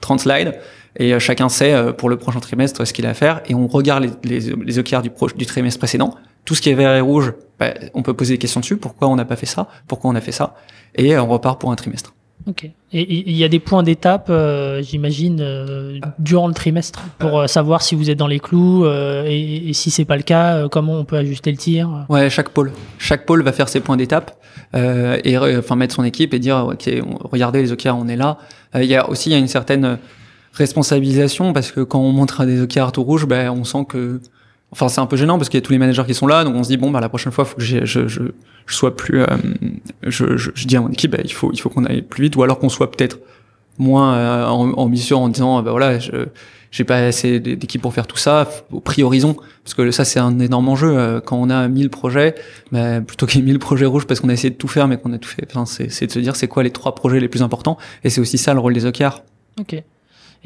30 0.00 0.20
slides, 0.20 0.58
et 0.98 1.18
chacun 1.20 1.48
sait 1.48 1.92
pour 1.92 2.08
le 2.08 2.16
prochain 2.16 2.40
trimestre 2.40 2.86
ce 2.86 2.92
qu'il 2.92 3.06
a 3.06 3.10
à 3.10 3.14
faire, 3.14 3.42
et 3.46 3.54
on 3.54 3.66
regarde 3.66 4.08
les, 4.24 4.40
les, 4.40 4.54
les 4.56 4.82
du, 4.82 5.10
du 5.36 5.46
trimestre 5.46 5.78
précédent. 5.78 6.14
Tout 6.44 6.54
ce 6.54 6.62
qui 6.62 6.70
est 6.70 6.74
vert 6.74 6.94
et 6.94 7.00
rouge, 7.00 7.34
bah, 7.58 7.74
on 7.92 8.02
peut 8.02 8.14
poser 8.14 8.34
des 8.34 8.38
questions 8.38 8.60
dessus. 8.60 8.76
Pourquoi 8.76 9.08
on 9.08 9.16
n'a 9.16 9.24
pas 9.24 9.36
fait 9.36 9.46
ça? 9.46 9.68
Pourquoi 9.88 10.10
on 10.10 10.14
a 10.14 10.20
fait 10.20 10.32
ça? 10.32 10.54
Et 10.94 11.18
on 11.18 11.26
repart 11.26 11.60
pour 11.60 11.72
un 11.72 11.76
trimestre. 11.76 12.14
Ok. 12.46 12.70
Et 12.92 13.28
il 13.28 13.36
y 13.36 13.42
a 13.42 13.48
des 13.48 13.58
points 13.58 13.82
d'étape, 13.82 14.28
euh, 14.30 14.80
j'imagine, 14.80 15.40
euh, 15.40 15.98
durant 16.20 16.46
le 16.46 16.54
trimestre 16.54 17.02
pour 17.18 17.40
euh, 17.40 17.46
savoir 17.48 17.82
si 17.82 17.96
vous 17.96 18.08
êtes 18.08 18.18
dans 18.18 18.28
les 18.28 18.38
clous 18.38 18.86
et, 18.86 19.68
et, 19.68 19.72
si 19.72 19.90
c'est 19.90 20.04
pas 20.04 20.16
le 20.16 20.22
cas, 20.22 20.68
comment 20.68 20.94
on 20.94 21.04
peut 21.04 21.16
ajuster 21.16 21.50
le 21.50 21.56
tir. 21.56 22.06
Ouais, 22.08 22.30
chaque 22.30 22.50
pôle, 22.50 22.70
chaque 22.98 23.26
pôle 23.26 23.42
va 23.42 23.52
faire 23.52 23.68
ses 23.68 23.80
points 23.80 23.96
d'étape 23.96 24.38
et 24.74 25.36
enfin 25.38 25.76
mettre 25.76 25.94
son 25.94 26.04
équipe 26.04 26.34
et 26.34 26.38
dire 26.38 26.68
ok, 26.72 26.88
regardez 27.24 27.62
les 27.62 27.72
OKR, 27.72 27.96
on 27.96 28.08
est 28.08 28.16
là. 28.16 28.38
Il 28.74 28.84
y 28.84 28.94
a 28.94 29.08
aussi 29.08 29.30
il 29.30 29.32
y 29.32 29.36
a 29.36 29.38
une 29.38 29.48
certaine 29.48 29.98
responsabilisation 30.52 31.52
parce 31.52 31.72
que 31.72 31.80
quand 31.80 32.00
on 32.00 32.12
montre 32.12 32.44
des 32.44 32.60
OKR 32.60 32.92
tout 32.92 33.02
rouge, 33.02 33.26
ben 33.26 33.50
on 33.50 33.64
sent 33.64 33.86
que 33.88 34.20
Enfin, 34.72 34.88
c'est 34.88 35.00
un 35.00 35.06
peu 35.06 35.16
gênant 35.16 35.38
parce 35.38 35.48
qu'il 35.48 35.58
y 35.58 35.62
a 35.62 35.64
tous 35.64 35.72
les 35.72 35.78
managers 35.78 36.04
qui 36.06 36.14
sont 36.14 36.26
là, 36.26 36.44
donc 36.44 36.54
on 36.56 36.64
se 36.64 36.68
dit 36.68 36.76
bon, 36.76 36.90
bah 36.90 37.00
la 37.00 37.08
prochaine 37.08 37.32
fois, 37.32 37.44
faut 37.44 37.56
que 37.56 37.62
je, 37.62 37.84
je, 37.84 38.22
je, 38.66 38.74
sois 38.74 38.96
plus. 38.96 39.22
Euh, 39.22 39.26
je, 40.02 40.36
je, 40.36 40.66
dis 40.66 40.76
à 40.76 40.80
mon 40.80 40.90
équipe, 40.90 41.12
bah, 41.12 41.18
il 41.24 41.32
faut, 41.32 41.50
il 41.52 41.60
faut 41.60 41.68
qu'on 41.68 41.84
aille 41.84 42.02
plus 42.02 42.24
vite, 42.24 42.36
ou 42.36 42.42
alors 42.42 42.58
qu'on 42.58 42.68
soit 42.68 42.90
peut-être 42.90 43.18
moins 43.78 44.14
euh, 44.16 44.44
ambitieux 44.44 45.16
en 45.16 45.28
disant, 45.28 45.62
bah 45.62 45.70
voilà, 45.70 45.98
je 45.98 46.26
j'ai 46.70 46.84
pas 46.84 46.98
assez 46.98 47.40
d'équipe 47.40 47.80
pour 47.80 47.94
faire 47.94 48.06
tout 48.06 48.16
ça. 48.16 48.48
Priorisons 48.84 49.36
parce 49.64 49.74
que 49.74 49.90
ça 49.90 50.04
c'est 50.04 50.18
un 50.18 50.38
énorme 50.40 50.68
enjeu 50.68 50.96
euh, 50.96 51.20
quand 51.20 51.36
on 51.36 51.48
a 51.48 51.68
1000 51.68 51.88
projets, 51.90 52.34
bah, 52.70 53.00
plutôt 53.00 53.26
qu'il 53.26 53.40
y 53.40 53.42
ait 53.42 53.46
1000 53.46 53.58
projets 53.58 53.86
rouges 53.86 54.06
parce 54.06 54.20
qu'on 54.20 54.28
a 54.28 54.34
essayé 54.34 54.50
de 54.50 54.56
tout 54.56 54.68
faire 54.68 54.86
mais 54.86 54.98
qu'on 54.98 55.12
a 55.12 55.18
tout 55.18 55.28
fait. 55.28 55.46
Enfin, 55.48 55.64
c'est 55.64 56.06
de 56.06 56.12
se 56.12 56.18
dire 56.18 56.36
c'est 56.36 56.48
quoi 56.48 56.62
les 56.62 56.70
trois 56.70 56.94
projets 56.94 57.18
les 57.18 57.28
plus 57.28 57.42
importants? 57.42 57.78
Et 58.04 58.10
c'est 58.10 58.20
aussi 58.20 58.36
ça 58.36 58.52
le 58.52 58.60
rôle 58.60 58.74
des 58.74 58.84
OKR. 58.84 59.22
Ok. 59.58 59.82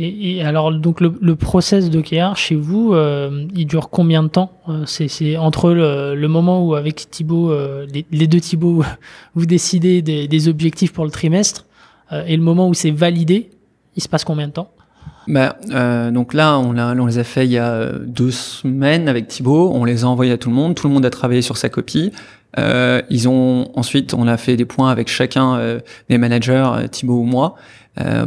Et, 0.03 0.43
alors, 0.43 0.73
donc 0.73 1.03
le, 1.03 1.13
le 1.21 1.37
process 1.37 1.91
d'OKR 1.91 2.35
chez 2.35 2.55
vous, 2.55 2.95
euh, 2.95 3.47
il 3.55 3.67
dure 3.67 3.91
combien 3.91 4.23
de 4.23 4.29
temps 4.29 4.51
euh, 4.67 4.85
C'est 4.87 5.37
entre 5.37 5.73
le, 5.73 6.27
moment 6.27 6.67
où 6.67 6.75
avec 6.75 7.11
Thibaut, 7.11 7.53
euh, 7.53 7.87
les, 8.11 8.27
deux 8.27 8.41
Thibaut, 8.41 8.83
vous 9.35 9.45
décidez 9.45 10.01
des, 10.01 10.27
des, 10.27 10.49
objectifs 10.49 10.95
pour 10.95 11.05
le 11.05 11.11
trimestre 11.11 11.67
et 12.27 12.35
le 12.35 12.43
moment 12.43 12.69
où 12.69 12.75
c'est 12.75 12.91
validé, 12.91 13.51
il 13.95 14.03
se 14.03 14.09
passe 14.09 14.25
combien 14.25 14.49
de 14.49 14.53
temps? 14.53 14.73
Bah, 15.29 15.57
donc 16.11 16.35
là, 16.35 16.59
on, 16.59 16.77
on, 16.77 17.07
les 17.07 17.19
a 17.19 17.25
fait 17.25 17.45
il 17.45 17.53
y 17.53 17.59
a 17.59 17.93
deux 17.99 18.33
semaines 18.33 19.09
avec 19.09 19.29
Thibaut. 19.29 19.71
On 19.73 19.85
les 19.85 20.03
a 20.03 20.09
envoyés 20.09 20.33
à 20.33 20.39
tout 20.39 20.49
le 20.49 20.57
monde. 20.57 20.75
Tout 20.75 20.89
le 20.89 20.95
monde 20.95 21.07
a 21.07 21.11
travaillé 21.11 21.41
sur 21.41 21.57
sa 21.57 21.69
copie. 21.69 22.11
Euh, 22.59 23.01
ils 23.11 23.29
ont 23.29 23.71
ensuite, 23.77 24.13
on 24.13 24.27
a 24.27 24.37
fait 24.39 24.57
des 24.57 24.65
points 24.65 24.91
avec 24.91 25.07
chacun 25.07 25.79
des 26.09 26.19
managers, 26.19 26.69
Thibaut 26.91 27.21
ou 27.21 27.25
moi, 27.25 27.55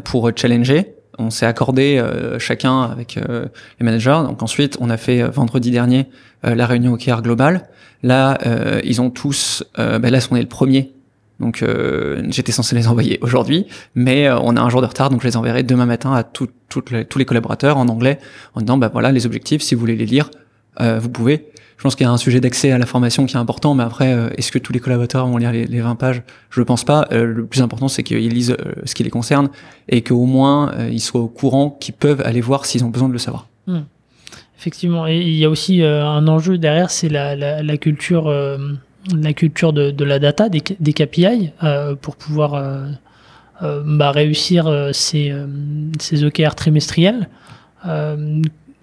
pour 0.05 0.31
challenger 0.33 0.93
on 1.17 1.29
s'est 1.29 1.45
accordé 1.45 1.97
euh, 1.97 2.39
chacun 2.39 2.81
avec 2.83 3.17
euh, 3.17 3.45
les 3.79 3.85
managers. 3.85 4.21
Donc 4.25 4.41
ensuite, 4.41 4.77
on 4.79 4.89
a 4.89 4.97
fait 4.97 5.21
euh, 5.21 5.29
vendredi 5.29 5.71
dernier 5.71 6.07
la 6.45 6.65
réunion 6.65 6.93
OKR 6.93 7.21
globale. 7.21 7.69
Là, 8.01 8.37
ils 8.83 8.99
ont 8.99 9.09
tous, 9.09 9.63
ben 9.77 10.09
là, 10.09 10.19
on 10.29 10.35
est 10.35 10.41
le 10.41 10.47
premier. 10.49 10.91
Donc 11.39 11.63
j'étais 12.31 12.51
censé 12.51 12.75
les 12.75 12.89
envoyer 12.89 13.17
aujourd'hui, 13.21 13.65
mais 13.95 14.29
on 14.29 14.57
a 14.57 14.61
un 14.61 14.67
jour 14.67 14.81
de 14.81 14.87
retard, 14.87 15.09
donc 15.09 15.21
je 15.21 15.27
les 15.27 15.37
enverrai 15.37 15.63
demain 15.63 15.85
matin 15.85 16.13
à 16.13 16.23
tout, 16.23 16.49
les, 16.91 17.05
tous 17.05 17.17
les 17.17 17.23
collaborateurs 17.23 17.77
en 17.77 17.87
anglais 17.87 18.19
en 18.55 18.59
disant 18.59 18.75
bah 18.75 18.89
voilà 18.91 19.13
les 19.13 19.25
objectifs, 19.25 19.61
si 19.61 19.73
vous 19.73 19.79
voulez 19.79 19.95
les 19.95 20.05
lire, 20.05 20.31
vous 20.79 21.09
pouvez. 21.09 21.47
Je 21.83 21.87
pense 21.87 21.97
qu'il 21.97 22.05
y 22.05 22.09
a 22.09 22.13
un 22.13 22.17
sujet 22.17 22.39
d'accès 22.39 22.71
à 22.71 22.77
la 22.77 22.85
formation 22.85 23.25
qui 23.25 23.35
est 23.35 23.39
important, 23.39 23.75
mais 23.75 23.83
après, 23.83 24.13
euh, 24.13 24.29
est-ce 24.37 24.53
que 24.53 24.57
tous 24.57 24.71
les 24.71 24.79
collaborateurs 24.79 25.27
vont 25.27 25.35
lire 25.35 25.51
les, 25.51 25.65
les 25.65 25.81
20 25.81 25.95
pages? 25.95 26.23
Je 26.49 26.61
ne 26.61 26.65
pense 26.65 26.85
pas. 26.85 27.09
Euh, 27.11 27.25
le 27.25 27.45
plus 27.45 27.61
important, 27.61 27.89
c'est 27.89 28.03
qu'ils 28.03 28.29
lisent 28.29 28.55
euh, 28.57 28.71
ce 28.85 28.95
qui 28.95 29.03
les 29.03 29.09
concerne 29.09 29.49
et 29.89 30.01
qu'au 30.01 30.25
moins, 30.25 30.71
ils 30.89 31.01
soient 31.01 31.19
au 31.19 31.27
courant, 31.27 31.71
qu'ils 31.71 31.93
peuvent 31.93 32.21
aller 32.23 32.39
voir 32.39 32.65
s'ils 32.65 32.85
ont 32.85 32.89
besoin 32.89 33.09
de 33.09 33.13
le 33.13 33.19
savoir. 33.19 33.49
Hmm. 33.67 33.81
Effectivement. 34.57 35.07
Et 35.07 35.17
il 35.17 35.35
y 35.35 35.43
a 35.43 35.49
aussi 35.49 35.83
un 35.83 36.25
enjeu 36.29 36.57
derrière, 36.57 36.89
c'est 36.89 37.09
la, 37.09 37.77
culture, 37.77 38.33
la 39.13 39.33
culture 39.33 39.73
de, 39.73 40.03
la 40.05 40.19
data, 40.19 40.47
des, 40.47 40.63
des 40.79 40.93
KPI, 40.93 41.51
pour 41.99 42.15
pouvoir 42.15 42.87
bah, 43.61 44.11
réussir 44.11 44.89
ces, 44.93 45.33
ces 45.99 46.23
OKR 46.23 46.55
trimestriels. 46.55 47.27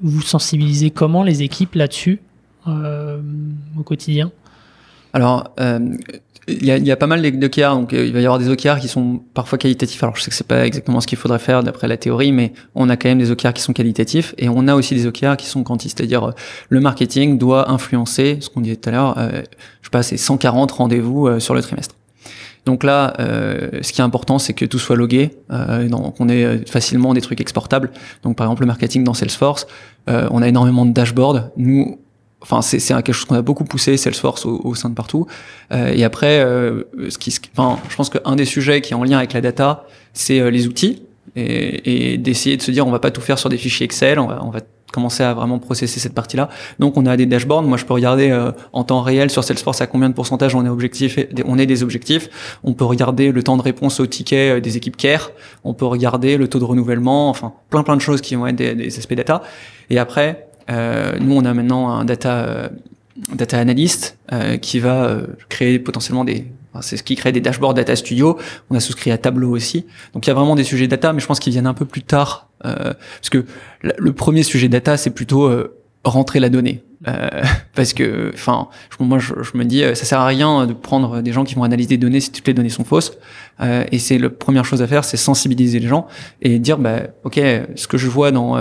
Vous 0.03 0.23
sensibilisez 0.23 0.91
comment 0.91 1.23
les 1.23 1.43
équipes 1.43 1.75
là-dessus 1.75 2.21
euh, 2.67 3.21
au 3.79 3.83
quotidien? 3.83 4.31
Alors, 5.13 5.53
euh, 5.59 5.81
il 6.49 6.65
y, 6.65 6.71
a, 6.71 6.79
y, 6.79 6.91
a, 6.91 6.97
pas 6.97 7.07
mal 7.07 7.23
d'OKR, 7.39 7.75
donc 7.75 7.93
euh, 7.93 8.07
il 8.07 8.13
va 8.13 8.21
y 8.21 8.25
avoir 8.25 8.39
des 8.39 8.49
OKR 8.49 8.79
qui 8.81 8.89
sont 8.89 9.21
parfois 9.35 9.59
qualitatifs. 9.59 10.03
Alors 10.03 10.17
je 10.17 10.23
sais 10.23 10.31
que 10.31 10.37
c'est 10.37 10.47
pas 10.47 10.67
exactement 10.67 11.01
ce 11.01 11.07
qu'il 11.07 11.19
faudrait 11.19 11.39
faire 11.39 11.63
d'après 11.63 11.87
la 11.89 11.97
théorie, 11.97 12.33
mais 12.33 12.53
on 12.75 12.89
a 12.89 12.97
quand 12.97 13.09
même 13.09 13.19
des 13.19 13.31
OKR 13.31 13.53
qui 13.53 13.63
sont 13.63 13.73
qualitatifs 13.73 14.35
et 14.39 14.49
on 14.49 14.67
a 14.69 14.75
aussi 14.75 14.95
des 14.95 15.07
OKR 15.07 15.37
qui 15.37 15.47
sont 15.47 15.63
quantiques, 15.63 15.93
c'est-à-dire 15.97 16.33
le 16.69 16.81
marketing 16.81 17.39
doit 17.39 17.71
influencer 17.71 18.39
ce 18.41 18.49
qu'on 18.49 18.61
disait 18.61 18.77
tout 18.77 18.89
à 18.89 18.93
l'heure. 18.93 19.19
Euh, 19.19 19.43
je 19.81 19.87
sais 19.87 19.91
pas, 19.91 20.03
c'est 20.03 20.17
140 20.17 20.71
rendez-vous 20.73 21.41
sur 21.41 21.55
le 21.55 21.63
trimestre. 21.63 21.95
Donc 22.67 22.85
là, 22.85 23.15
euh, 23.19 23.71
ce 23.83 23.93
qui 23.93 24.01
est 24.01 24.05
important, 24.05 24.39
c'est 24.39 24.53
que 24.53 24.65
tout 24.65 24.79
soit 24.79 24.97
logué, 24.97 25.31
euh, 25.51 25.89
donc 25.89 26.21
on 26.21 26.29
ait 26.29 26.65
facilement 26.67 27.15
des 27.15 27.21
trucs 27.21 27.41
exportables. 27.41 27.91
Donc 28.23 28.37
par 28.37 28.47
exemple, 28.47 28.63
le 28.63 28.67
marketing 28.67 29.05
dans 29.05 29.15
Salesforce, 29.15 29.67
euh, 30.09 30.29
on 30.31 30.43
a 30.43 30.49
énormément 30.49 30.85
de 30.85 30.93
dashboards. 30.93 31.51
Nous, 31.57 31.99
Enfin, 32.43 32.63
c'est 32.63 32.79
quelque 32.79 33.13
chose 33.13 33.27
qu'on 33.27 33.35
a 33.35 33.43
beaucoup 33.43 33.65
poussé 33.65 33.97
Salesforce 33.97 34.47
au, 34.47 34.75
sein 34.75 34.89
de 34.89 34.95
partout. 34.95 35.27
Euh, 35.73 35.93
et 35.95 36.05
après, 36.05 36.41
euh, 36.41 36.85
ce 37.11 37.19
qui, 37.19 37.39
enfin, 37.55 37.79
je 37.91 37.97
pense 37.97 38.09
qu'un 38.09 38.35
des 38.35 38.47
sujets 38.47 38.81
qui 38.81 38.93
est 38.93 38.97
en 38.97 39.05
lien 39.05 39.19
avec 39.19 39.35
la 39.35 39.43
data, 39.43 39.87
c'est 40.15 40.41
euh, 40.41 40.51
les 40.51 40.67
outils 40.67 41.03
et, 41.37 42.13
et 42.15 42.19
d'essayer 42.19 42.57
de 42.57 42.63
se 42.63 42.71
dire 42.71 42.87
on 42.87 42.91
va 42.91 42.99
pas 42.99 43.11
tout 43.11 43.21
faire 43.21 43.39
sur 43.39 43.51
des 43.51 43.59
fichiers 43.59 43.85
Excel, 43.85 44.19
on 44.19 44.51
va 44.51 44.61
commencer 44.91 45.23
à 45.23 45.35
vraiment 45.35 45.59
processer 45.59 46.01
cette 46.01 46.15
partie-là. 46.15 46.49
Donc 46.79 46.97
on 46.97 47.07
a 47.07 47.17
des 47.17 47.27
dashboards. 47.27 47.63
Moi, 47.63 47.79
je 47.79 47.85
peux 47.85 47.95
regarder 47.95 48.31
euh, 48.31 48.53
en 48.73 48.85
temps 48.85 49.03
réel 49.03 49.31
sur 49.31 49.45
Salesforce 49.45 49.81
à 49.81 49.87
combien 49.87 50.09
de 50.09 50.15
pourcentage 50.15 50.55
on 50.55 50.65
est 50.65 50.69
objectif, 50.69 51.19
on 51.45 51.59
est 51.59 51.67
des 51.67 51.83
objectifs. 51.83 52.29
On 52.65 52.73
peut 52.73 52.85
regarder 52.85 53.33
le 53.33 53.43
temps 53.43 53.57
de 53.57 53.63
réponse 53.63 54.01
aux 54.01 54.07
tickets 54.07 54.59
euh, 54.59 54.61
des 54.61 54.77
équipes 54.77 54.97
care. 54.97 55.31
On 55.65 55.75
peut 55.75 55.87
regarder 55.87 56.37
le 56.37 56.49
taux 56.49 56.59
de 56.59 56.65
renouvellement. 56.65 57.29
Enfin, 57.29 57.53
plein 57.71 57.83
plein 57.83 57.97
de 57.97 58.03
choses 58.03 58.21
qui 58.21 58.35
vont 58.35 58.47
être 58.47 58.57
des, 58.57 58.99
aspects 58.99 59.15
data. 59.15 59.43
Et 59.89 59.99
après, 59.99 60.49
euh, 60.71 61.19
nous, 61.21 61.35
on 61.35 61.45
a 61.45 61.55
maintenant 61.55 61.91
un 61.91 62.05
data 62.05 62.45
euh, 62.45 62.69
data 63.35 63.59
analyst 63.59 64.19
euh, 64.33 64.57
qui 64.57 64.79
va 64.79 65.21
créer 65.49 65.79
potentiellement 65.79 66.25
des 66.25 66.47
c'est 66.81 66.97
ce 66.97 67.03
qui 67.03 67.17
crée 67.17 67.33
des 67.33 67.41
dashboards 67.41 67.75
Data 67.75 67.97
Studio. 67.97 68.39
On 68.71 68.77
a 68.77 68.81
souscrit 68.81 69.11
à 69.11 69.19
Tableau 69.19 69.51
aussi. 69.51 69.87
Donc 70.15 70.27
il 70.27 70.29
y 70.29 70.31
a 70.31 70.35
vraiment 70.35 70.55
des 70.55 70.65
sujets 70.65 70.87
data, 70.87 71.13
mais 71.13 71.21
je 71.21 71.27
pense 71.27 71.41
qu'ils 71.41 71.53
viennent 71.53 71.67
un 71.67 71.75
peu 71.75 71.85
plus 71.85 72.03
tard. 72.03 72.49
Euh, 72.65 72.75
parce 72.75 73.31
que 73.31 73.45
le 73.83 74.13
premier 74.13 74.43
sujet 74.43 74.69
data, 74.69 74.97
c'est 74.97 75.11
plutôt 75.11 75.45
euh, 75.45 75.77
rentrer 76.05 76.41
la 76.41 76.49
donnée. 76.49 76.85
Euh, 77.09 77.29
parce 77.75 77.93
que, 77.93 78.31
enfin, 78.35 78.69
moi 79.01 79.19
je, 79.19 79.33
me 79.55 79.65
dis, 79.65 79.83
ça 79.83 80.05
sert 80.05 80.21
à 80.21 80.27
rien 80.27 80.67
de 80.67 80.73
prendre 80.73 81.23
des 81.23 81.33
gens 81.33 81.45
qui 81.45 81.55
vont 81.55 81.65
analyser 81.65 81.89
des 81.89 81.99
données 81.99 82.21
si 82.21 82.31
toutes 82.31 82.47
les 82.47 82.55
données 82.55 82.69
sont 82.69 82.85
fausses. 82.85 83.19
et 83.61 83.99
c'est 83.99 84.19
la 84.19 84.31
première 84.31 84.65
chose 84.65 84.83
à 84.83 84.87
faire, 84.87 85.05
c'est 85.05 85.17
sensibiliser 85.17 85.81
les 85.81 85.89
gens 85.89 86.07
et 86.43 86.59
dire, 86.59 86.79
bah, 86.79 87.01
ok, 87.25 87.41
ce 87.75 87.87
que 87.87 87.99
je 87.99 88.09
vois 88.09 88.31
dans 88.31 88.57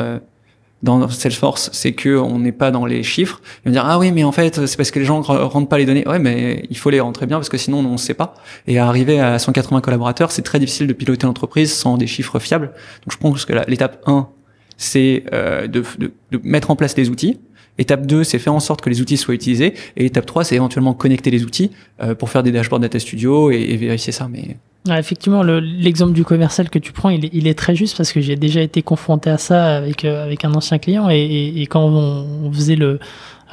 dans 0.82 1.10
Salesforce, 1.10 1.70
c'est 1.74 1.92
que 1.92 2.18
on 2.18 2.40
n'est 2.40 2.52
pas 2.52 2.72
dans 2.72 2.86
les 2.86 3.04
chiffres. 3.04 3.42
Ils 3.64 3.70
vont 3.70 3.74
dire 3.74 3.86
ah 3.86 4.00
oui 4.00 4.12
mais 4.12 4.24
en 4.24 4.32
fait 4.32 4.66
c'est 4.66 4.78
parce 4.78 4.92
que 4.92 5.00
les 5.00 5.06
gens 5.06 5.22
rentrent 5.22 5.68
pas 5.68 5.78
les 5.78 5.86
données. 5.86 6.08
Ouais 6.08 6.20
mais 6.20 6.66
il 6.70 6.78
faut 6.78 6.90
les 6.90 7.00
rentrer 7.00 7.26
bien 7.26 7.38
parce 7.38 7.50
que 7.50 7.58
sinon 7.58 7.80
on 7.80 7.92
ne 7.92 7.98
sait 7.98 8.14
pas. 8.14 8.36
Et 8.68 8.80
arriver 8.80 9.20
à 9.20 9.40
180 9.40 9.82
collaborateurs, 9.82 10.32
c'est 10.32 10.42
très 10.42 10.60
difficile 10.60 10.88
de 10.88 10.94
piloter 10.94 11.28
l'entreprise 11.28 11.74
sans 11.74 11.98
des 11.98 12.08
chiffres 12.08 12.40
fiables. 12.40 12.68
Donc 12.68 13.12
je 13.12 13.18
pense 13.18 13.46
que 13.46 13.54
l'étape 13.68 14.02
1 14.06 14.28
c'est 14.78 15.24
euh, 15.34 15.68
de, 15.68 15.84
de, 15.98 16.14
de, 16.32 16.40
mettre 16.44 16.72
en 16.72 16.76
place 16.76 16.96
les 16.96 17.10
outils. 17.10 17.38
Étape 17.78 18.06
2, 18.06 18.24
c'est 18.24 18.40
faire 18.40 18.54
en 18.54 18.60
sorte 18.60 18.82
que 18.82 18.90
les 18.90 19.02
outils 19.02 19.18
soient 19.18 19.34
utilisés. 19.34 19.74
Et 19.98 20.06
étape 20.06 20.26
3, 20.26 20.46
c'est 20.46 20.56
éventuellement 20.56 20.94
connecter 20.94 21.32
les 21.32 21.44
outils 21.44 21.72
euh, 22.02 22.16
pour 22.16 22.30
faire 22.30 22.44
des 22.44 22.52
dashboards 22.52 22.80
Data 22.80 22.98
Studio 22.98 23.52
et, 23.52 23.58
et 23.58 23.78
vérifier 23.78 24.14
ça. 24.14 24.28
Mais 24.30 24.58
effectivement, 24.88 25.44
l'exemple 25.44 26.14
du 26.14 26.24
commercial 26.24 26.70
que 26.70 26.80
tu 26.80 26.94
prends, 26.94 27.10
il 27.10 27.48
est, 27.48 27.58
très 27.58 27.76
juste 27.76 27.98
parce 27.98 28.12
que 28.12 28.22
j'ai 28.22 28.36
déjà 28.36 28.62
été 28.62 28.82
confronté 28.82 29.30
à 29.30 29.38
ça 29.38 29.78
avec, 29.78 30.06
euh, 30.06 30.24
avec 30.24 30.46
un 30.46 30.54
ancien 30.54 30.80
client 30.80 31.10
et, 31.10 31.66
quand 31.70 31.84
on, 31.84 32.52
faisait 32.52 32.76
le, 32.76 33.00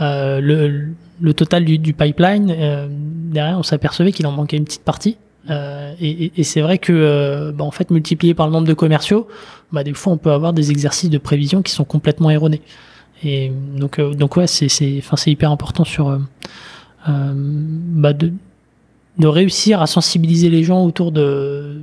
euh, 0.01 0.41
le, 0.41 0.89
le, 1.21 1.35
total 1.35 1.65
du, 1.65 1.93
pipeline, 1.93 2.55
euh, 2.57 2.87
derrière, 2.91 3.59
on 3.59 3.63
s'apercevait 3.63 4.13
qu'il 4.13 4.27
en 4.27 4.33
manquait 4.33 4.57
une 4.57 4.65
petite 4.65 4.85
partie. 4.85 5.17
Et, 6.01 6.43
c'est 6.43 6.61
vrai 6.61 6.79
que, 6.79 7.53
bah, 7.53 7.65
en 7.65 7.71
fait, 7.71 7.91
multiplié 7.91 8.35
par 8.35 8.47
le 8.47 8.53
nombre 8.53 8.67
de 8.67 8.75
commerciaux, 8.75 9.29
bah, 9.73 9.85
des 9.85 9.95
fois, 9.95 10.13
on 10.13 10.19
peut 10.19 10.33
avoir 10.33 10.53
des 10.53 10.71
exercices 10.71 11.11
de 11.11 11.19
prévision 11.19 11.63
qui 11.63 11.73
sont 11.73 11.85
complètement 11.85 12.31
erronés. 12.31 12.63
Et 13.25 13.51
donc, 13.77 14.01
donc 14.01 14.37
ouais, 14.37 14.47
c'est 14.47 15.27
hyper 15.27 15.51
important 15.51 15.85
sur, 15.85 16.19
bah, 17.07 18.13
de, 18.13 18.33
de 19.19 19.27
réussir 19.27 19.81
à 19.81 19.87
sensibiliser 19.87 20.51
les 20.51 20.63
gens 20.63 20.85
autour 20.85 21.13
de, 21.13 21.81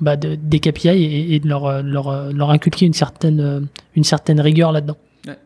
bah, 0.00 0.16
de 0.16 0.34
des 0.34 0.60
KPI 0.60 0.88
et, 0.88 1.34
et 1.34 1.40
de 1.40 1.48
leur, 1.48 1.82
leur, 1.82 2.32
leur, 2.32 2.50
inculquer 2.50 2.86
une 2.86 2.94
certaine, 2.94 3.66
une 3.94 4.04
certaine 4.04 4.40
rigueur 4.40 4.72
là-dedans. 4.72 4.96
Ouais. 5.26 5.36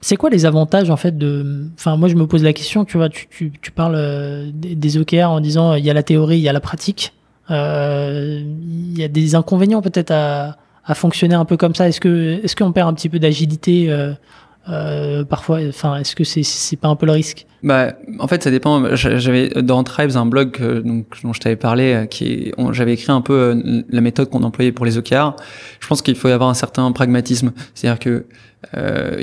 C'est 0.00 0.16
quoi 0.16 0.30
les 0.30 0.46
avantages 0.46 0.90
en 0.90 0.96
fait 0.96 1.18
de, 1.18 1.66
enfin 1.74 1.96
moi 1.96 2.08
je 2.08 2.14
me 2.14 2.26
pose 2.26 2.44
la 2.44 2.52
question, 2.52 2.84
tu 2.84 2.96
vois, 2.96 3.08
tu, 3.08 3.26
tu, 3.28 3.52
tu 3.60 3.70
parles 3.72 3.96
euh, 3.96 4.50
des 4.52 4.98
OKR 4.98 5.30
en 5.30 5.40
disant 5.40 5.74
il 5.74 5.84
y 5.84 5.90
a 5.90 5.94
la 5.94 6.02
théorie, 6.02 6.38
il 6.38 6.42
y 6.42 6.48
a 6.48 6.52
la 6.52 6.60
pratique, 6.60 7.12
euh, 7.50 8.40
il 8.42 8.98
y 8.98 9.04
a 9.04 9.08
des 9.08 9.34
inconvénients 9.34 9.82
peut-être 9.82 10.12
à, 10.12 10.56
à 10.84 10.94
fonctionner 10.94 11.34
un 11.34 11.44
peu 11.44 11.56
comme 11.56 11.74
ça. 11.74 11.88
Est-ce 11.88 12.00
que 12.00 12.40
est-ce 12.42 12.56
qu'on 12.56 12.72
perd 12.72 12.88
un 12.88 12.94
petit 12.94 13.08
peu 13.08 13.18
d'agilité 13.18 13.90
euh, 13.90 14.12
euh, 14.68 15.24
parfois 15.24 15.60
enfin 15.68 15.96
est-ce 15.96 16.16
que 16.16 16.24
c'est 16.24 16.42
c'est 16.42 16.76
pas 16.76 16.88
un 16.88 16.96
peu 16.96 17.06
le 17.06 17.12
risque? 17.12 17.46
Bah 17.62 17.94
en 18.18 18.26
fait 18.26 18.42
ça 18.42 18.50
dépend 18.50 18.94
j'avais 18.94 19.48
dans 19.62 19.82
Tribes 19.84 20.16
un 20.16 20.26
blog 20.26 20.58
donc 20.84 21.06
dont 21.22 21.32
je 21.32 21.40
t'avais 21.40 21.56
parlé 21.56 21.92
euh, 21.94 22.06
qui 22.06 22.52
j'avais 22.72 22.94
écrit 22.94 23.12
un 23.12 23.20
peu 23.20 23.32
euh, 23.32 23.82
la 23.88 24.00
méthode 24.00 24.28
qu'on 24.28 24.42
employait 24.42 24.72
pour 24.72 24.84
les 24.84 24.98
OKR 24.98 25.36
je 25.80 25.86
pense 25.86 26.02
qu'il 26.02 26.16
faut 26.16 26.28
y 26.28 26.32
avoir 26.32 26.48
un 26.48 26.54
certain 26.54 26.90
pragmatisme 26.92 27.52
c'est-à-dire 27.74 27.98
que 27.98 28.26
euh, 28.76 29.16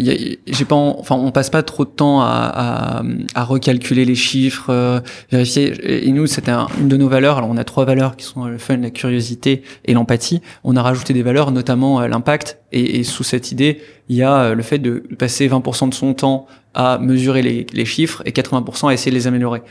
j'ai 0.48 0.66
pas, 0.66 0.76
enfin, 0.76 1.16
on 1.16 1.32
passe 1.32 1.50
pas 1.50 1.64
trop 1.64 1.86
de 1.86 1.90
temps 1.90 2.22
à, 2.22 2.26
à, 2.26 3.04
à 3.36 3.44
recalculer 3.44 4.06
les 4.06 4.16
chiffres, 4.16 4.70
euh, 4.70 5.00
vérifier. 5.32 6.06
Et 6.08 6.12
nous, 6.12 6.28
c'était 6.28 6.52
une 6.80 6.88
de 6.88 6.98
nos 6.98 7.10
valeurs. 7.10 7.38
Alors, 7.38 7.50
on 7.50 7.58
a 7.58 7.64
trois 7.64 7.86
valeurs 7.86 8.16
qui 8.16 8.26
sont 8.26 8.46
le 8.46 8.58
fun, 8.58 8.78
la 8.78 8.90
curiosité 8.90 9.64
et 9.86 9.94
l'empathie. 9.94 10.42
On 10.64 10.76
a 10.76 10.82
rajouté 10.82 11.14
des 11.14 11.24
valeurs, 11.24 11.52
notamment 11.52 12.02
euh, 12.02 12.08
l'impact. 12.08 12.60
Et, 12.72 13.00
et, 13.00 13.04
sous 13.04 13.24
cette 13.24 13.52
idée, 13.52 13.82
il 14.10 14.18
y 14.18 14.24
a 14.24 14.44
euh, 14.44 14.56
le 14.56 14.64
fait 14.64 14.80
de 14.80 15.04
passer 15.18 15.48
20% 15.48 15.90
de 15.90 15.94
son 15.94 16.14
temps 16.14 16.48
à 16.74 16.98
mesurer 16.98 17.42
les, 17.42 17.66
les 17.74 17.86
chiffres 17.86 18.22
et 18.26 18.32
80% 18.32 18.90
à 18.90 18.94
essayer 18.94 19.12
de 19.12 19.16
les 19.16 19.28
améliorer. 19.28 19.62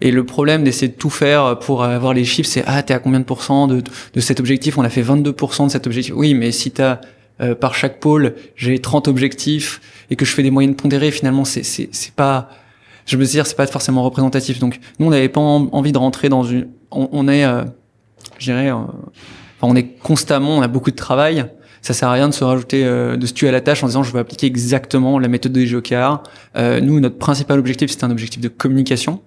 Et 0.00 0.10
le 0.10 0.24
problème 0.24 0.64
d'essayer 0.64 0.88
de 0.88 0.96
tout 0.96 1.10
faire 1.10 1.58
pour 1.58 1.84
avoir 1.84 2.12
les 2.12 2.24
chiffres, 2.24 2.48
c'est 2.48 2.62
ah 2.66 2.82
t'es 2.82 2.92
à 2.92 2.98
combien 2.98 3.20
de 3.20 3.24
pourcents 3.24 3.66
de, 3.66 3.82
de 4.14 4.20
cet 4.20 4.40
objectif? 4.40 4.76
On 4.76 4.82
a 4.82 4.90
fait 4.90 5.02
22% 5.02 5.66
de 5.66 5.70
cet 5.70 5.86
objectif. 5.86 6.14
Oui, 6.14 6.34
mais 6.34 6.52
si 6.52 6.70
t'as 6.70 7.00
euh, 7.40 7.54
par 7.54 7.74
chaque 7.74 8.00
pôle, 8.00 8.34
j'ai 8.56 8.78
30 8.78 9.08
objectifs 9.08 9.80
et 10.10 10.16
que 10.16 10.24
je 10.24 10.32
fais 10.32 10.42
des 10.42 10.50
moyennes 10.50 10.74
pondérées, 10.74 11.10
finalement, 11.10 11.44
c'est 11.44 11.62
c'est 11.62 11.88
c'est 11.92 12.12
pas 12.12 12.50
je 13.06 13.16
me 13.16 13.24
dire 13.24 13.46
c'est 13.46 13.56
pas 13.56 13.66
forcément 13.66 14.02
représentatif. 14.02 14.58
Donc 14.58 14.80
nous 14.98 15.06
on 15.06 15.10
n'avait 15.10 15.28
pas 15.28 15.40
envie 15.40 15.92
de 15.92 15.98
rentrer 15.98 16.28
dans 16.28 16.44
une 16.44 16.68
on, 16.90 17.08
on 17.12 17.28
est 17.28 17.44
euh, 17.44 17.64
je 18.38 18.46
dirais 18.46 18.70
euh, 18.70 18.76
on 19.62 19.76
est 19.76 19.98
constamment, 19.98 20.56
on 20.56 20.62
a 20.62 20.68
beaucoup 20.68 20.90
de 20.90 20.96
travail. 20.96 21.46
Ça 21.82 21.94
sert 21.94 22.08
à 22.08 22.12
rien 22.12 22.28
de 22.28 22.34
se 22.34 22.44
rajouter, 22.44 22.84
euh, 22.84 23.16
de 23.16 23.26
se 23.26 23.32
tuer 23.32 23.48
à 23.48 23.52
la 23.52 23.60
tâche 23.60 23.82
en 23.84 23.86
disant 23.86 24.02
je 24.02 24.12
vais 24.12 24.18
appliquer 24.18 24.46
exactement 24.46 25.18
la 25.18 25.28
méthode 25.28 25.52
de 25.52 25.64
GOKR. 25.64 26.22
Euh, 26.56 26.80
nous, 26.80 27.00
notre 27.00 27.18
principal 27.18 27.58
objectif, 27.58 27.90
c'était 27.90 28.04
un 28.04 28.10
objectif 28.10 28.40
de 28.40 28.48
communication. 28.48 29.22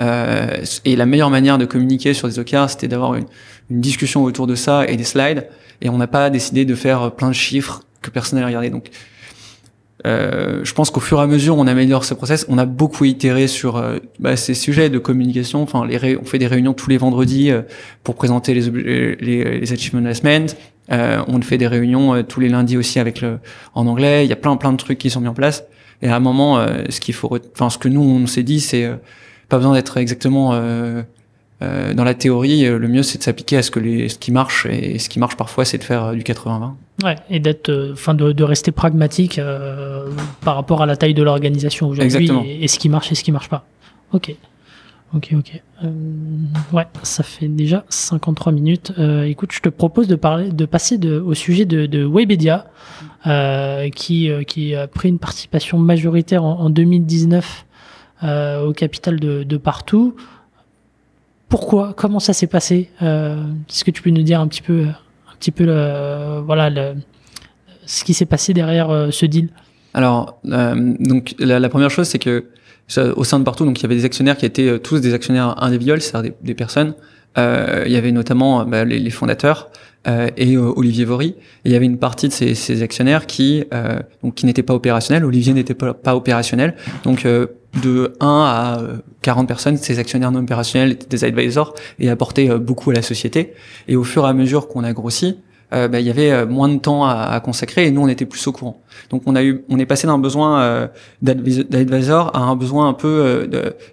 Euh, 0.00 0.64
et 0.84 0.96
la 0.96 1.04
meilleure 1.04 1.30
manière 1.30 1.58
de 1.58 1.66
communiquer 1.66 2.14
sur 2.14 2.26
des 2.26 2.38
OKR, 2.38 2.70
c'était 2.70 2.88
d'avoir 2.88 3.16
une, 3.16 3.26
une, 3.70 3.80
discussion 3.80 4.22
autour 4.22 4.46
de 4.46 4.54
ça 4.54 4.86
et 4.86 4.96
des 4.96 5.04
slides. 5.04 5.46
Et 5.82 5.90
on 5.90 5.98
n'a 5.98 6.06
pas 6.06 6.30
décidé 6.30 6.64
de 6.64 6.74
faire 6.74 7.12
plein 7.12 7.28
de 7.28 7.34
chiffres 7.34 7.82
que 8.00 8.10
personne 8.10 8.38
n'allait 8.38 8.46
regarder. 8.46 8.70
Donc, 8.70 8.90
euh, 10.06 10.60
je 10.64 10.72
pense 10.72 10.90
qu'au 10.90 11.00
fur 11.00 11.18
et 11.18 11.22
à 11.22 11.26
mesure, 11.26 11.56
on 11.58 11.66
améliore 11.66 12.04
ce 12.04 12.14
process. 12.14 12.46
On 12.48 12.58
a 12.58 12.64
beaucoup 12.64 13.04
itéré 13.04 13.46
sur 13.46 13.76
euh, 13.76 13.98
bah, 14.18 14.36
ces 14.36 14.54
sujets 14.54 14.88
de 14.88 14.98
communication. 14.98 15.62
Enfin, 15.62 15.86
les 15.86 16.16
on 16.16 16.24
fait 16.24 16.38
des 16.38 16.46
réunions 16.46 16.72
tous 16.72 16.88
les 16.90 16.96
vendredis 16.96 17.50
euh, 17.50 17.62
pour 18.02 18.14
présenter 18.14 18.54
les, 18.54 19.16
les, 19.20 19.60
les 19.60 19.72
achievements 19.72 20.00
de 20.00 20.06
la 20.06 20.14
semaine. 20.14 20.46
Euh, 20.92 21.22
on 21.28 21.40
fait 21.40 21.58
des 21.58 21.66
réunions 21.66 22.22
tous 22.24 22.40
les 22.40 22.48
lundis 22.48 22.76
aussi 22.76 22.98
avec 22.98 23.20
le 23.20 23.38
en 23.74 23.86
anglais. 23.86 24.24
Il 24.26 24.28
y 24.28 24.32
a 24.32 24.36
plein 24.36 24.56
plein 24.56 24.72
de 24.72 24.76
trucs 24.76 24.98
qui 24.98 25.10
sont 25.10 25.20
mis 25.20 25.28
en 25.28 25.34
place. 25.34 25.64
Et 26.02 26.08
à 26.08 26.16
un 26.16 26.20
moment, 26.20 26.66
ce 26.88 26.98
qu'il 26.98 27.14
faut, 27.14 27.38
enfin, 27.54 27.68
ce 27.68 27.76
que 27.76 27.88
nous 27.88 28.00
on 28.00 28.26
s'est 28.26 28.42
dit, 28.42 28.60
c'est 28.60 28.90
pas 29.50 29.58
besoin 29.58 29.74
d'être 29.74 29.98
exactement 29.98 30.54
euh, 31.62 31.92
dans 31.92 32.04
la 32.04 32.14
théorie, 32.14 32.64
euh, 32.64 32.78
le 32.78 32.88
mieux 32.88 33.02
c'est 33.02 33.18
de 33.18 33.22
s'appliquer 33.22 33.58
à 33.58 33.62
ce 33.62 33.70
que 33.70 33.80
les, 33.80 34.08
ce 34.08 34.16
qui 34.16 34.32
marche 34.32 34.64
et 34.64 34.98
ce 34.98 35.10
qui 35.10 35.18
marche 35.18 35.36
parfois 35.36 35.66
c'est 35.66 35.76
de 35.76 35.84
faire 35.84 36.06
euh, 36.06 36.14
du 36.14 36.22
80-20. 36.22 36.72
Ouais, 37.04 37.16
et 37.28 37.38
d'être, 37.38 37.90
enfin, 37.92 38.14
de, 38.14 38.32
de, 38.32 38.44
rester 38.44 38.72
pragmatique 38.72 39.40
par 40.42 40.54
rapport 40.54 40.82
à 40.82 40.86
la 40.86 40.96
taille 40.96 41.14
de 41.14 41.22
l'organisation 41.22 41.88
aujourd'hui 41.88 42.30
et, 42.46 42.64
et, 42.64 42.68
ce 42.68 42.78
qui 42.78 42.88
marche 42.88 43.12
et 43.12 43.14
ce 43.14 43.22
qui 43.22 43.32
marche 43.32 43.48
pas. 43.48 43.64
Ok, 44.12 44.34
ok, 45.14 45.34
ok. 45.38 45.62
ouais, 46.72 46.86
ça 47.02 47.22
fait 47.22 47.48
déjà 47.48 47.84
53 47.88 48.52
minutes. 48.52 48.92
écoute, 49.26 49.52
je 49.52 49.60
te 49.60 49.68
propose 49.68 50.08
de 50.08 50.16
parler, 50.16 50.50
de 50.50 50.64
passer 50.64 50.98
au 51.06 51.34
sujet 51.34 51.64
de, 51.64 51.86
de 51.86 52.04
Webedia, 52.04 52.66
qui, 53.94 54.30
qui 54.46 54.74
a 54.74 54.86
pris 54.86 55.08
une 55.08 55.18
participation 55.18 55.78
majoritaire 55.78 56.44
en, 56.44 56.60
en 56.60 56.70
2019 56.70 57.66
au 58.22 58.72
capital 58.72 59.18
de, 59.18 59.42
de 59.42 59.56
partout 59.56 60.14
pourquoi? 61.50 61.94
Comment 61.96 62.20
ça 62.20 62.32
s'est 62.32 62.46
passé? 62.46 62.88
Euh, 63.02 63.34
Est-ce 63.68 63.84
que 63.84 63.90
tu 63.90 64.02
peux 64.02 64.10
nous 64.10 64.22
dire 64.22 64.40
un 64.40 64.46
petit 64.46 64.62
peu, 64.62 64.84
un 64.84 65.36
petit 65.38 65.50
peu 65.50 65.64
voilà, 66.46 66.94
ce 67.84 68.04
qui 68.04 68.14
s'est 68.14 68.24
passé 68.24 68.54
derrière 68.54 68.88
euh, 68.88 69.10
ce 69.10 69.26
deal? 69.26 69.48
Alors, 69.92 70.38
euh, 70.46 70.94
donc 71.00 71.34
la, 71.40 71.68
première 71.68 71.90
chose, 71.90 72.06
c'est 72.06 72.20
que 72.20 72.46
au 72.98 73.24
sein 73.24 73.38
de 73.38 73.44
partout, 73.44 73.64
donc 73.64 73.78
il 73.78 73.82
y 73.82 73.86
avait 73.86 73.96
des 73.96 74.04
actionnaires 74.04 74.36
qui 74.36 74.46
étaient 74.46 74.78
tous 74.78 75.00
des 75.00 75.14
actionnaires 75.14 75.62
individuels, 75.62 76.02
c'est-à-dire 76.02 76.32
des, 76.42 76.54
personnes. 76.54 76.94
il 77.36 77.92
y 77.92 77.96
avait 77.96 78.12
notamment 78.12 78.64
bah, 78.64 78.84
les, 78.84 79.10
fondateurs 79.10 79.70
et 80.06 80.56
Olivier 80.56 81.04
Vory. 81.04 81.36
Il 81.64 81.72
y 81.72 81.76
avait 81.76 81.86
une 81.86 81.98
partie 81.98 82.28
de 82.28 82.32
ces, 82.32 82.54
ces 82.54 82.82
actionnaires 82.82 83.26
qui 83.26 83.64
donc 84.22 84.34
qui 84.34 84.46
n'étaient 84.46 84.62
pas 84.62 84.74
opérationnels. 84.74 85.24
Olivier 85.24 85.52
n'était 85.52 85.74
pas, 85.74 85.94
pas 85.94 86.16
opérationnel, 86.16 86.74
donc 87.04 87.26
de 87.82 88.14
1 88.20 88.26
à 88.26 88.82
40 89.22 89.46
personnes, 89.46 89.76
ces 89.76 89.98
actionnaires 89.98 90.32
non 90.32 90.40
opérationnels 90.40 90.92
étaient 90.92 91.06
des 91.06 91.24
advisors 91.24 91.74
et 91.98 92.10
apportaient 92.10 92.50
euh, 92.50 92.58
beaucoup 92.58 92.90
à 92.90 92.94
la 92.94 93.02
société. 93.02 93.54
Et 93.88 93.96
au 93.96 94.04
fur 94.04 94.26
et 94.26 94.28
à 94.28 94.32
mesure 94.32 94.68
qu'on 94.68 94.84
a 94.84 94.92
grossi, 94.92 95.38
euh, 95.72 95.88
bah, 95.88 96.00
il 96.00 96.06
y 96.06 96.10
avait 96.10 96.32
euh, 96.32 96.46
moins 96.46 96.68
de 96.68 96.78
temps 96.78 97.04
à, 97.04 97.38
consacrer 97.40 97.86
et 97.86 97.90
nous 97.90 98.02
on 98.02 98.08
était 98.08 98.26
plus 98.26 98.46
au 98.46 98.52
courant. 98.52 98.82
Donc 99.10 99.22
on 99.26 99.36
a 99.36 99.42
eu, 99.42 99.64
on 99.68 99.78
est 99.78 99.86
passé 99.86 100.06
d'un 100.06 100.18
besoin 100.18 100.60
euh, 100.60 100.88
d'advisor 101.22 102.34
à 102.34 102.40
un 102.40 102.56
besoin 102.56 102.88
un 102.88 102.92
peu 102.92 103.48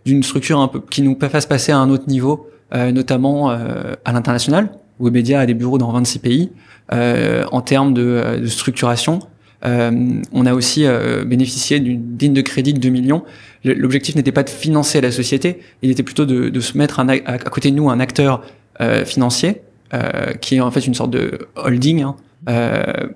d'une 0.06 0.24
structure 0.24 0.60
un 0.60 0.68
peu 0.68 0.82
qui 0.90 1.02
nous 1.02 1.18
fasse 1.20 1.46
passer 1.46 1.72
à 1.72 1.78
un 1.78 1.90
autre 1.90 2.08
niveau, 2.08 2.50
notamment 2.74 3.50
à 3.50 4.12
l'international. 4.12 4.70
Webedia 5.00 5.42
a 5.42 5.46
des 5.46 5.54
bureaux 5.54 5.78
dans 5.78 5.92
26 5.92 6.20
pays. 6.20 6.52
en 6.92 7.62
termes 7.62 7.94
de, 7.94 8.40
de 8.42 8.48
structuration, 8.48 9.20
euh, 9.66 10.22
on 10.32 10.46
a 10.46 10.54
aussi 10.54 10.86
euh, 10.86 11.24
bénéficié 11.26 11.80
d'une 11.80 12.18
ligne 12.20 12.34
de 12.34 12.42
crédit 12.42 12.74
de 12.74 12.80
2 12.80 12.90
millions. 12.90 13.24
L'objectif 13.64 14.16
n'était 14.16 14.32
pas 14.32 14.44
de 14.44 14.50
financer 14.50 15.02
la 15.02 15.12
société, 15.12 15.60
il 15.82 15.90
était 15.90 16.04
plutôt 16.04 16.26
de, 16.26 16.50
de 16.50 16.60
se 16.60 16.78
mettre 16.78 17.00
à, 17.00 17.38
côté 17.40 17.72
de 17.72 17.76
nous 17.76 17.90
un 17.90 18.00
acteur 18.00 18.44
euh, 19.94 20.34
qui 20.34 20.56
est 20.56 20.60
en 20.60 20.72
fait 20.72 20.86
une 20.86 20.94
sorte 20.94 21.12
de 21.12 21.48
holding 21.56 22.04
hein, 22.04 22.16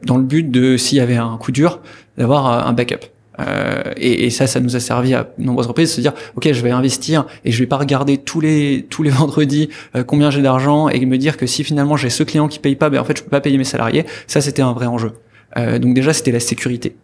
dans 0.04 0.18
le 0.18 0.24
but 0.24 0.50
de, 0.50 0.78
s'il 0.78 0.98
y 0.98 1.02
avait 1.02 1.18
un 1.18 1.38
coup 1.38 1.52
dur, 1.52 1.80
d'avoir 2.18 2.68
un 2.68 2.74
backup. 2.74 3.06
Euh, 3.40 3.82
et, 3.96 4.26
et, 4.26 4.30
ça, 4.30 4.46
ça 4.46 4.60
nous 4.60 4.76
a 4.76 4.80
servi 4.80 5.14
à 5.14 5.30
nombreuses 5.40 5.68
reprises 5.68 5.90
de 5.90 5.96
se 5.96 6.02
dire, 6.02 6.14
ok, 6.36 6.52
je 6.52 6.62
vais 6.62 6.70
investir 6.70 7.26
et 7.46 7.52
je 7.52 7.60
vais 7.60 7.66
pas 7.66 7.78
regarder 7.78 8.18
tous 8.18 8.42
les 8.42 8.86
tous 8.90 9.04
les 9.04 9.10
vendredis 9.22 9.70
combien 10.06 10.30
j'ai 10.30 10.42
d'argent 10.42 10.90
et 10.90 11.04
me 11.06 11.18
dire 11.18 11.38
que 11.38 11.46
si 11.46 11.64
finalement 11.64 11.96
j'ai 11.96 12.10
ce 12.10 12.24
client 12.24 12.48
qui 12.48 12.60
paye 12.60 12.76
pas, 12.76 12.90
ben 12.90 13.00
en 13.00 13.06
fait 13.06 13.18
je 13.18 13.24
peux 13.24 13.30
pas 13.30 13.42
payer 13.42 13.58
mes 13.58 13.64
salariés. 13.64 14.06
Ça, 14.28 14.42
c'était 14.42 14.62
un 14.62 14.74
vrai 14.74 14.86
enjeu. 14.86 15.14
Euh, 15.58 15.80
donc 15.80 15.94
déjà, 15.94 16.14
c'était 16.14 16.32
la 16.32 16.40
sécurité. 16.40 16.96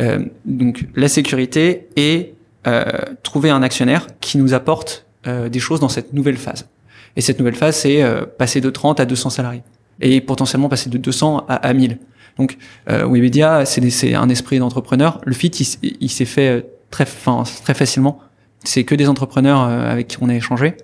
Euh, 0.00 0.24
donc 0.44 0.84
la 0.94 1.08
sécurité 1.08 1.88
et 1.96 2.34
euh, 2.66 2.84
trouver 3.22 3.50
un 3.50 3.62
actionnaire 3.62 4.06
qui 4.20 4.38
nous 4.38 4.54
apporte 4.54 5.04
des 5.50 5.58
choses 5.58 5.80
dans 5.80 5.88
cette 5.88 6.12
nouvelle 6.12 6.36
phase. 6.36 6.68
Et 7.14 7.20
cette 7.20 7.38
nouvelle 7.38 7.54
phase, 7.54 7.76
c'est 7.76 8.02
passer 8.38 8.60
de 8.60 8.70
30 8.70 9.00
à 9.00 9.04
200 9.04 9.30
salariés 9.30 9.62
et 10.00 10.20
potentiellement 10.20 10.68
passer 10.68 10.90
de 10.90 10.98
200 10.98 11.46
à, 11.48 11.54
à 11.54 11.72
1000. 11.72 11.98
Donc 12.38 12.58
euh, 12.90 13.06
Webedia, 13.06 13.64
c'est 13.64 14.14
un 14.14 14.28
esprit 14.28 14.58
d'entrepreneur. 14.58 15.20
Le 15.24 15.32
fit, 15.32 15.48
il, 15.48 16.10
s'est 16.10 16.24
fait 16.24 16.66
très, 16.90 17.06
très 17.06 17.74
facilement. 17.74 18.18
C'est 18.64 18.84
que 18.84 18.94
des 18.94 19.08
entrepreneurs 19.08 19.60
avec 19.60 20.08
qui 20.08 20.18
on 20.20 20.28
a 20.28 20.34
échangé 20.34 20.76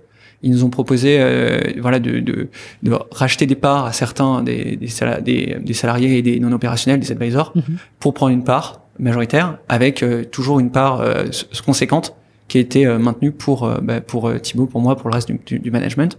ils 0.42 0.50
nous 0.50 0.64
ont 0.64 0.70
proposé 0.70 1.18
euh, 1.20 1.60
voilà 1.78 1.98
de, 1.98 2.18
de, 2.18 2.48
de, 2.82 2.98
racheter 3.12 3.46
des 3.46 3.54
parts 3.54 3.86
à 3.86 3.92
certains 3.92 4.42
des, 4.42 4.76
des, 4.76 5.56
des, 5.60 5.74
salariés 5.74 6.18
et 6.18 6.22
des 6.22 6.40
non 6.40 6.52
opérationnels, 6.52 7.00
des 7.00 7.12
advisors, 7.12 7.52
mhm. 7.54 7.76
pour 8.00 8.14
prendre 8.14 8.32
une 8.32 8.44
part 8.44 8.80
majoritaire 8.98 9.58
avec 9.68 10.02
euh, 10.02 10.24
toujours 10.24 10.60
une 10.60 10.70
part 10.70 11.00
euh, 11.00 11.26
conséquente 11.64 12.14
qui 12.52 12.58
a 12.58 12.60
été 12.60 12.86
maintenue 12.86 13.32
pour 13.32 13.68
bah, 13.82 14.00
pour 14.00 14.30
Thibaut, 14.40 14.66
pour 14.66 14.80
moi, 14.80 14.96
pour 14.96 15.08
le 15.08 15.14
reste 15.14 15.32
du, 15.32 15.58
du, 15.58 15.70
management. 15.70 16.18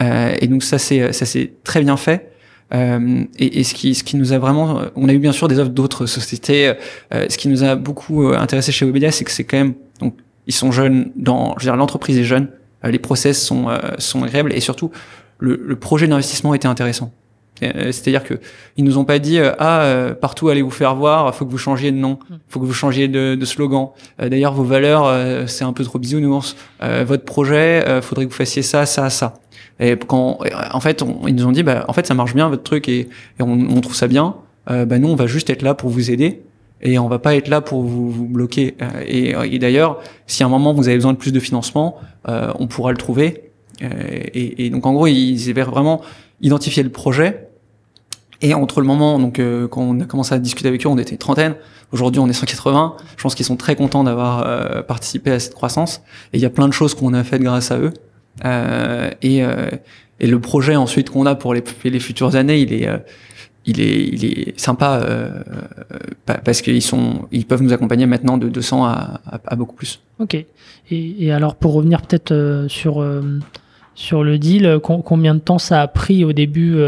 et 0.00 0.46
donc 0.48 0.62
ça 0.62 0.78
c'est 0.78 1.12
ça 1.12 1.24
c'est 1.24 1.52
très 1.64 1.80
bien 1.80 1.96
fait. 1.96 2.32
Euh, 2.74 3.24
et, 3.38 3.60
et, 3.60 3.64
ce 3.64 3.72
qui 3.72 3.94
ce 3.94 4.04
qui 4.04 4.16
nous 4.16 4.32
a 4.32 4.38
vraiment, 4.38 4.82
on 4.94 5.08
a 5.08 5.12
eu 5.12 5.18
bien 5.18 5.32
sûr 5.32 5.48
des 5.48 5.58
offres 5.58 5.70
d'autres 5.70 6.06
sociétés. 6.06 6.74
Euh, 7.14 7.26
ce 7.28 7.38
qui 7.38 7.48
nous 7.48 7.64
a 7.64 7.76
beaucoup 7.76 8.26
intéressé 8.28 8.72
chez 8.72 8.84
Webedia, 8.84 9.10
c'est 9.10 9.24
que 9.24 9.30
c'est 9.30 9.44
quand 9.44 9.58
même 9.58 9.74
donc 10.00 10.14
ils 10.48 10.54
sont 10.54 10.72
jeunes 10.72 11.12
dans, 11.14 11.54
je 11.58 11.64
veux 11.64 11.70
dire 11.70 11.76
l'entreprise 11.76 12.18
est 12.18 12.24
jeune, 12.24 12.48
euh, 12.84 12.90
les 12.90 12.98
process 12.98 13.40
sont, 13.40 13.68
euh, 13.68 13.78
sont 13.98 14.24
agréables 14.24 14.52
et 14.52 14.60
surtout 14.60 14.90
le, 15.38 15.60
le 15.64 15.76
projet 15.76 16.08
d'investissement 16.08 16.54
était 16.54 16.66
intéressant. 16.66 17.12
Euh, 17.62 17.92
c'est-à-dire 17.92 18.24
que 18.24 18.34
ils 18.76 18.84
nous 18.84 18.98
ont 18.98 19.04
pas 19.04 19.18
dit 19.18 19.38
ah 19.40 20.12
partout 20.20 20.48
allez 20.48 20.62
vous 20.62 20.70
faire 20.70 20.94
voir, 20.94 21.34
faut 21.34 21.44
que 21.44 21.50
vous 21.50 21.58
changiez 21.58 21.90
de 21.90 21.96
nom, 21.96 22.18
hmm. 22.30 22.36
faut 22.48 22.60
que 22.60 22.64
vous 22.64 22.72
changiez 22.72 23.08
de, 23.08 23.34
de 23.34 23.44
slogan. 23.44 23.88
D'ailleurs 24.18 24.52
vos 24.52 24.64
valeurs 24.64 25.48
c'est 25.48 25.64
un 25.64 25.72
peu 25.72 25.84
trop 25.84 25.98
bisounours. 25.98 26.56
votre 26.80 27.24
projet 27.24 28.00
faudrait 28.02 28.26
que 28.26 28.30
vous 28.30 28.36
fassiez 28.36 28.62
ça, 28.62 28.86
ça, 28.86 29.10
ça. 29.10 29.34
Et 29.80 29.96
quand 29.96 30.38
en 30.72 30.80
fait 30.80 31.04
ils 31.26 31.34
nous 31.34 31.46
ont 31.46 31.52
dit 31.52 31.62
bah 31.62 31.84
en 31.88 31.92
fait 31.92 32.06
ça 32.06 32.14
marche 32.14 32.34
bien 32.34 32.48
votre 32.48 32.62
truc 32.62 32.88
et, 32.88 33.00
et 33.00 33.08
on, 33.40 33.52
on, 33.52 33.80
trouve 33.80 33.94
ça 33.94 34.06
bien. 34.06 34.36
bah 34.66 34.98
nous 34.98 35.08
on 35.08 35.16
va 35.16 35.26
juste 35.26 35.50
être 35.50 35.62
là 35.62 35.74
pour 35.74 35.90
vous 35.90 36.10
aider 36.10 36.42
et 36.82 36.98
on 36.98 37.08
va 37.08 37.18
pas 37.18 37.34
être 37.34 37.48
là 37.48 37.60
pour 37.60 37.82
vous, 37.82 38.10
vous 38.10 38.26
bloquer. 38.26 38.76
Euh, 38.82 39.02
et, 39.06 39.34
et 39.54 39.58
d'ailleurs, 39.58 40.00
si 40.26 40.42
à 40.42 40.46
un 40.46 40.48
moment 40.48 40.72
vous 40.72 40.88
avez 40.88 40.96
besoin 40.96 41.12
de 41.12 41.18
plus 41.18 41.32
de 41.32 41.40
financement, 41.40 41.96
euh, 42.28 42.52
on 42.58 42.66
pourra 42.66 42.92
le 42.92 42.96
trouver. 42.96 43.50
Euh, 43.82 43.88
et, 44.34 44.66
et, 44.66 44.70
donc 44.70 44.86
en 44.86 44.92
gros, 44.92 45.06
ils 45.06 45.50
avaient 45.50 45.62
vraiment 45.62 46.02
identifié 46.40 46.82
le 46.82 46.90
projet. 46.90 47.47
Et 48.40 48.54
entre 48.54 48.80
le 48.80 48.86
moment, 48.86 49.18
donc 49.18 49.40
quand 49.70 49.82
on 49.82 50.00
a 50.00 50.04
commencé 50.04 50.34
à 50.34 50.38
discuter 50.38 50.68
avec 50.68 50.86
eux, 50.86 50.88
on 50.88 50.98
était 50.98 51.16
trentaine. 51.16 51.56
Aujourd'hui, 51.90 52.20
on 52.20 52.28
est 52.28 52.32
180. 52.32 52.96
Je 53.16 53.22
pense 53.22 53.34
qu'ils 53.34 53.46
sont 53.46 53.56
très 53.56 53.74
contents 53.74 54.04
d'avoir 54.04 54.84
participé 54.86 55.32
à 55.32 55.40
cette 55.40 55.54
croissance. 55.54 56.02
Et 56.32 56.38
il 56.38 56.40
y 56.40 56.46
a 56.46 56.50
plein 56.50 56.68
de 56.68 56.72
choses 56.72 56.94
qu'on 56.94 57.14
a 57.14 57.24
faites 57.24 57.42
grâce 57.42 57.72
à 57.72 57.78
eux. 57.78 57.92
et, 59.22 59.42
et 60.20 60.26
le 60.28 60.40
projet 60.40 60.76
ensuite 60.76 61.10
qu'on 61.10 61.26
a 61.26 61.34
pour 61.34 61.52
les, 61.52 61.64
les 61.82 61.98
futures 61.98 62.36
années, 62.36 62.60
il 62.60 62.72
est 62.72 62.88
il 63.68 63.80
est, 63.80 64.08
il 64.08 64.24
est 64.24 64.58
sympa 64.58 65.00
euh, 65.02 65.30
parce 66.44 66.62
qu'ils 66.62 66.82
sont, 66.82 67.28
ils 67.30 67.44
peuvent 67.44 67.62
nous 67.62 67.72
accompagner 67.74 68.06
maintenant 68.06 68.38
de 68.38 68.48
200 68.48 68.86
à, 68.86 69.20
à, 69.44 69.56
beaucoup 69.56 69.76
plus. 69.76 70.00
Ok. 70.18 70.34
Et, 70.34 70.46
et 70.90 71.32
alors 71.32 71.54
pour 71.54 71.74
revenir 71.74 72.00
peut-être 72.00 72.32
euh, 72.32 72.66
sur 72.68 73.02
euh, 73.02 73.38
sur 74.00 74.22
le 74.22 74.38
deal, 74.38 74.78
combien 74.82 75.34
de 75.34 75.40
temps 75.40 75.58
ça 75.58 75.82
a 75.82 75.88
pris 75.88 76.24
au 76.24 76.32
début 76.32 76.78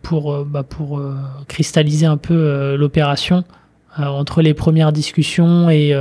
pour 0.00 0.42
bah, 0.46 0.62
pour 0.62 1.02
cristalliser 1.48 2.06
un 2.06 2.16
peu 2.16 2.76
l'opération 2.76 3.44
entre 3.98 4.40
les 4.40 4.54
premières 4.54 4.90
discussions 4.90 5.68
et 5.68 5.94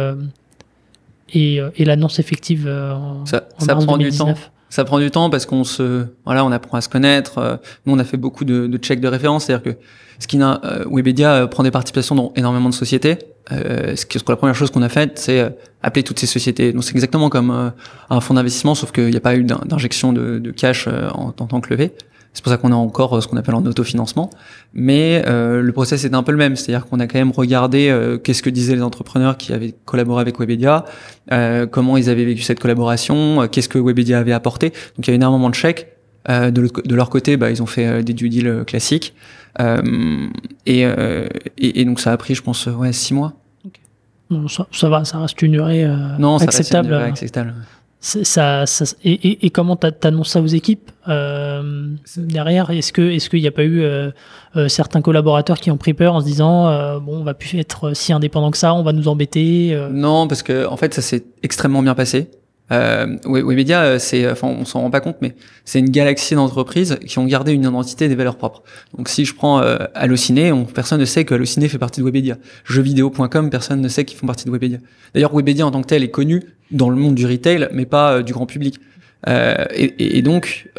et, 1.33 1.59
et 1.75 1.85
l'annonce 1.85 2.19
effective 2.19 2.69
en, 2.69 3.25
ça, 3.25 3.49
ça 3.57 3.75
prend 3.75 3.97
du 3.97 4.11
temps 4.11 4.33
ça 4.69 4.85
prend 4.85 4.99
du 4.99 5.11
temps 5.11 5.29
parce 5.29 5.45
qu'on 5.45 5.63
se, 5.63 6.05
voilà, 6.25 6.45
on 6.45 6.51
apprend 6.51 6.77
à 6.77 6.81
se 6.81 6.89
connaître. 6.89 7.39
Euh, 7.39 7.57
nous, 7.85 7.95
on 7.95 7.99
a 7.99 8.03
fait 8.03 8.17
beaucoup 8.17 8.45
de, 8.45 8.67
de 8.67 8.77
checks 8.77 9.01
de 9.01 9.07
référence, 9.07 9.45
c'est-à-dire 9.45 9.73
que 9.73 9.79
ce 10.19 10.27
qui 10.27 10.39
euh, 10.41 10.85
Webedia 10.89 11.33
euh, 11.33 11.47
prend 11.47 11.63
des 11.63 11.71
participations 11.71 12.15
dans 12.15 12.31
énormément 12.35 12.69
de 12.69 12.73
sociétés. 12.73 13.17
Euh, 13.51 13.95
ce 13.95 14.05
que, 14.05 14.19
la 14.27 14.35
première 14.35 14.55
chose 14.55 14.71
qu'on 14.71 14.81
a 14.81 14.89
faite, 14.89 15.19
c'est 15.19 15.55
appeler 15.81 16.03
toutes 16.03 16.19
ces 16.19 16.27
sociétés. 16.27 16.73
Donc 16.73 16.83
c'est 16.83 16.93
exactement 16.93 17.29
comme 17.29 17.71
un 18.09 18.21
fonds 18.21 18.33
d'investissement, 18.33 18.75
sauf 18.75 18.91
qu'il 18.91 19.09
n'y 19.09 19.17
a 19.17 19.21
pas 19.21 19.35
eu 19.35 19.43
d'injection 19.43 20.13
de, 20.13 20.39
de, 20.39 20.51
cash 20.51 20.87
en, 20.87 21.27
en, 21.27 21.31
tant 21.31 21.61
que 21.61 21.69
levée. 21.69 21.93
C'est 22.33 22.43
pour 22.43 22.51
ça 22.51 22.57
qu'on 22.57 22.71
a 22.71 22.75
encore 22.75 23.17
euh, 23.17 23.21
ce 23.21 23.27
qu'on 23.27 23.37
appelle 23.37 23.55
en 23.55 23.65
autofinancement. 23.65 24.29
Mais 24.73 25.23
euh, 25.27 25.61
le 25.61 25.71
process 25.71 26.05
est 26.05 26.13
un 26.13 26.23
peu 26.23 26.31
le 26.31 26.37
même, 26.37 26.55
c'est-à-dire 26.55 26.85
qu'on 26.85 26.99
a 26.99 27.07
quand 27.07 27.17
même 27.17 27.31
regardé 27.31 27.89
euh, 27.89 28.17
qu'est-ce 28.17 28.43
que 28.43 28.49
disaient 28.49 28.75
les 28.75 28.83
entrepreneurs 28.83 29.37
qui 29.37 29.51
avaient 29.51 29.73
collaboré 29.85 30.21
avec 30.21 30.39
Webedia, 30.39 30.85
euh, 31.31 31.65
comment 31.65 31.97
ils 31.97 32.09
avaient 32.09 32.25
vécu 32.25 32.41
cette 32.43 32.59
collaboration, 32.59 33.47
qu'est-ce 33.51 33.69
que 33.69 33.79
Webedia 33.79 34.19
avait 34.19 34.33
apporté. 34.33 34.69
Donc 34.69 35.07
il 35.07 35.09
y 35.09 35.11
a 35.11 35.15
énormément 35.15 35.49
de 35.49 35.55
chèques. 35.55 35.98
De, 36.27 36.49
de, 36.51 36.95
leur 36.95 37.09
côté, 37.09 37.37
bah, 37.37 37.49
ils 37.49 37.63
ont 37.63 37.67
fait 37.67 38.03
des 38.03 38.13
due 38.13 38.29
deals 38.29 38.63
classiques. 38.67 39.13
Et, 39.59 40.81
et, 40.81 41.81
et, 41.81 41.85
donc 41.85 41.99
ça 41.99 42.11
a 42.11 42.17
pris, 42.17 42.35
je 42.35 42.41
pense, 42.41 42.67
ouais, 42.67 42.93
six 42.93 43.13
mois. 43.13 43.33
Okay. 43.65 44.47
ça, 44.47 44.67
ça, 44.71 44.89
va, 44.89 45.05
ça 45.05 45.19
reste 45.19 45.41
une 45.41 45.53
durée 45.53 45.85
non, 46.19 46.37
acceptable. 46.37 46.49
Ça 46.49 46.77
reste 46.77 46.83
une 46.83 46.89
durée 46.89 47.03
acceptable 47.03 47.53
ça, 48.01 48.65
ça, 48.65 48.85
et, 49.03 49.45
et, 49.45 49.49
comment 49.49 49.75
t'annonces 49.75 50.29
ça 50.29 50.41
aux 50.41 50.47
équipes 50.47 50.89
euh, 51.09 51.89
derrière? 52.15 52.69
Est-ce 52.69 52.93
que 52.93 53.01
est-ce 53.01 53.29
qu'il 53.29 53.41
n'y 53.41 53.47
a 53.47 53.51
pas 53.51 53.65
eu 53.65 53.81
euh, 53.81 54.11
euh, 54.55 54.69
certains 54.69 55.01
collaborateurs 55.01 55.59
qui 55.59 55.69
ont 55.69 55.75
pris 55.75 55.93
peur 55.93 56.15
en 56.15 56.21
se 56.21 56.25
disant 56.25 56.69
euh, 56.69 56.99
bon 56.99 57.17
on 57.17 57.23
va 57.23 57.33
plus 57.33 57.59
être 57.59 57.93
si 57.93 58.13
indépendant 58.13 58.51
que 58.51 58.57
ça, 58.57 58.73
on 58.73 58.83
va 58.83 58.93
nous 58.93 59.09
embêter 59.09 59.77
Non, 59.91 60.27
parce 60.27 60.43
que 60.43 60.65
en 60.65 60.77
fait 60.77 60.93
ça 60.93 61.01
s'est 61.01 61.25
extrêmement 61.43 61.81
bien 61.81 61.93
passé. 61.93 62.29
Euh, 62.71 63.17
Webedia, 63.25 63.81
euh, 63.81 63.99
c'est, 63.99 64.29
enfin, 64.29 64.47
on 64.47 64.65
s'en 64.65 64.81
rend 64.81 64.91
pas 64.91 65.01
compte, 65.01 65.17
mais 65.21 65.35
c'est 65.65 65.79
une 65.79 65.89
galaxie 65.89 66.35
d'entreprises 66.35 66.99
qui 67.05 67.17
ont 67.19 67.25
gardé 67.25 67.53
une 67.53 67.63
identité 67.63 68.07
des 68.07 68.15
valeurs 68.15 68.37
propres. 68.37 68.63
Donc, 68.97 69.09
si 69.09 69.25
je 69.25 69.33
prends 69.33 69.61
euh, 69.61 69.77
Allociné, 69.95 70.51
on, 70.51 70.65
personne 70.65 70.99
ne 70.99 71.05
sait 71.05 71.25
que 71.25 71.33
Allociné 71.33 71.67
fait 71.67 71.77
partie 71.77 72.01
de 72.01 72.05
Webedia. 72.05 72.37
Jeuxvideo.com, 72.65 73.49
personne 73.49 73.81
ne 73.81 73.87
sait 73.87 74.05
qu'ils 74.05 74.17
font 74.17 74.27
partie 74.27 74.45
de 74.45 74.51
Webedia. 74.51 74.77
D'ailleurs, 75.13 75.33
Webedia 75.33 75.65
en 75.65 75.71
tant 75.71 75.81
que 75.81 75.87
tel 75.87 76.03
est 76.03 76.11
connu 76.11 76.43
dans 76.71 76.89
le 76.89 76.95
monde 76.95 77.15
du 77.15 77.25
retail, 77.25 77.69
mais 77.73 77.85
pas 77.85 78.13
euh, 78.13 78.23
du 78.23 78.33
grand 78.33 78.45
public. 78.45 78.79
Euh, 79.27 79.65
et, 79.73 80.17
et, 80.17 80.21
donc, 80.21 80.69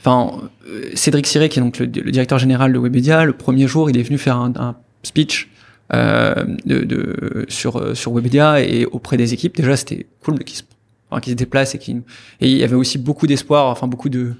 enfin, 0.00 0.50
Cédric 0.94 1.26
Siré, 1.26 1.48
qui 1.48 1.60
est 1.60 1.62
donc 1.62 1.78
le, 1.78 1.86
directeur 1.86 2.38
général 2.38 2.72
de 2.72 2.78
Webedia, 2.78 3.24
le 3.24 3.32
premier 3.32 3.68
jour, 3.68 3.90
il 3.90 3.98
est 3.98 4.02
venu 4.02 4.18
faire 4.18 4.38
un, 4.38 4.52
un 4.56 4.76
speech 5.02 5.48
euh, 5.94 6.34
de, 6.64 6.80
de, 6.84 7.46
sur 7.48 7.96
sur 7.96 8.12
Webedia 8.12 8.60
et 8.62 8.86
auprès 8.86 9.16
des 9.16 9.34
équipes. 9.34 9.56
Déjà, 9.56 9.76
c'était 9.76 10.06
cool 10.24 10.38
qu'ils 10.44 10.58
se, 10.58 10.62
enfin, 11.10 11.20
se 11.24 11.32
déplacent 11.32 11.74
et 11.74 11.78
qui 11.78 11.92
et 12.40 12.50
il 12.50 12.56
y 12.58 12.64
avait 12.64 12.76
aussi 12.76 12.98
beaucoup 12.98 13.26
d'espoir, 13.26 13.66
enfin 13.66 13.86
beaucoup 13.86 14.08
de 14.08 14.34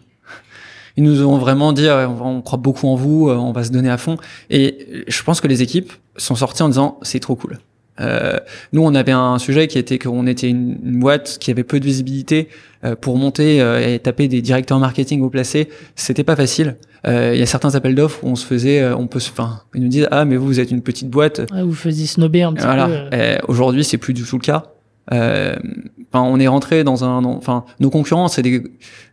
ils 0.96 1.04
nous 1.04 1.22
ont 1.26 1.38
vraiment 1.38 1.72
dit 1.72 1.88
on, 1.90 2.42
croit 2.42 2.58
beaucoup 2.58 2.88
en 2.88 2.94
vous, 2.94 3.28
euh, 3.28 3.36
on 3.36 3.52
va 3.52 3.64
se 3.64 3.70
donner 3.70 3.90
à 3.90 3.98
fond. 3.98 4.16
Et 4.50 5.04
je 5.08 5.22
pense 5.22 5.40
que 5.40 5.48
les 5.48 5.62
équipes 5.62 5.92
sont 6.16 6.34
sorties 6.34 6.62
en 6.62 6.68
disant 6.68 6.98
c'est 7.02 7.20
trop 7.20 7.36
cool. 7.36 7.58
Euh, 8.00 8.38
nous, 8.72 8.82
on 8.82 8.94
avait 8.94 9.12
un 9.12 9.38
sujet 9.38 9.68
qui 9.68 9.78
était 9.78 9.98
qu'on 9.98 10.26
était 10.26 10.48
une, 10.48 10.76
boîte 10.98 11.38
qui 11.40 11.50
avait 11.50 11.64
peu 11.64 11.78
de 11.78 11.84
visibilité 11.84 12.48
euh, 12.84 12.96
pour 12.96 13.18
monter 13.18 13.60
euh, 13.60 13.94
et 13.94 13.98
taper 13.98 14.28
des 14.28 14.40
directeurs 14.40 14.78
marketing 14.78 15.22
au 15.22 15.30
placé. 15.30 15.68
C'était 15.94 16.24
pas 16.24 16.36
facile. 16.36 16.76
Il 17.04 17.36
y 17.36 17.42
a 17.42 17.46
certains 17.46 17.74
appels 17.74 17.96
d'offres 17.96 18.22
où 18.22 18.28
on 18.28 18.36
se 18.36 18.46
faisait, 18.46 18.92
on 18.92 19.08
peut, 19.08 19.18
enfin, 19.18 19.62
ils 19.74 19.82
nous 19.82 19.88
disent 19.88 20.06
ah 20.12 20.24
mais 20.24 20.36
vous 20.36 20.46
vous 20.46 20.60
êtes 20.60 20.70
une 20.70 20.82
petite 20.82 21.10
boîte. 21.10 21.40
vous 21.52 21.74
faisiez 21.74 22.06
snobber 22.06 22.42
un 22.42 22.52
petit 22.52 22.64
peu. 22.64 23.48
Aujourd'hui, 23.48 23.82
c'est 23.82 23.98
plus 23.98 24.14
du 24.14 24.22
tout 24.22 24.38
le 24.38 24.42
cas. 24.42 24.66
Enfin, 25.10 26.22
on 26.22 26.38
est 26.38 26.46
rentré 26.46 26.84
dans 26.84 27.02
un, 27.02 27.24
enfin, 27.24 27.64
nos 27.80 27.90
concurrents, 27.90 28.28
c'est 28.28 28.42
des, 28.42 28.62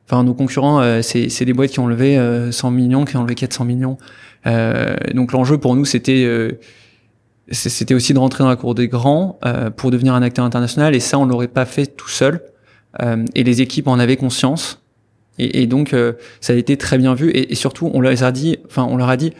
enfin, 0.06 0.24
nos 0.24 0.36
concurrents, 0.36 1.02
c'est 1.02 1.30
c'est 1.30 1.46
des 1.46 1.54
boîtes 1.54 1.72
qui 1.72 1.80
ont 1.80 1.88
levé 1.88 2.20
100 2.52 2.70
millions, 2.70 3.06
qui 3.06 3.18
ont 3.18 3.24
levé 3.24 3.34
400 3.34 3.66
millions. 3.66 3.98
donc 4.46 5.32
l'enjeu 5.32 5.58
pour 5.58 5.76
nous, 5.76 5.86
c'était 5.86 6.60
c'était 7.52 7.94
aussi 7.94 8.14
de 8.14 8.20
rentrer 8.20 8.44
dans 8.44 8.50
la 8.50 8.56
cour 8.56 8.76
des 8.76 8.88
grands 8.88 9.40
euh, 9.46 9.70
pour 9.70 9.92
devenir 9.92 10.14
un 10.14 10.22
acteur 10.22 10.46
international 10.46 10.96
et 10.96 11.00
ça 11.00 11.18
on 11.18 11.26
l'aurait 11.26 11.48
pas 11.48 11.66
fait 11.66 11.88
tout 11.88 12.10
seul. 12.10 12.42
Euh, 13.02 13.24
et 13.36 13.44
les 13.44 13.62
équipes 13.62 13.88
en 13.88 14.00
avaient 14.00 14.18
conscience. 14.18 14.82
Et, 15.40 15.68
donc 15.68 15.94
euh, 15.94 16.14
ça 16.42 16.54
a 16.54 16.56
été 16.56 16.76
très 16.76 16.98
bien 16.98 17.14
vu. 17.14 17.32
Et, 17.34 17.56
surtout 17.56 17.90
on 17.94 18.02
leur 18.02 18.24
a 18.24 18.32
dit 18.32 18.58
enfin 18.66 18.84
on 18.90 18.98
leur 18.98 19.10
a 19.10 19.18
dit 19.18 19.34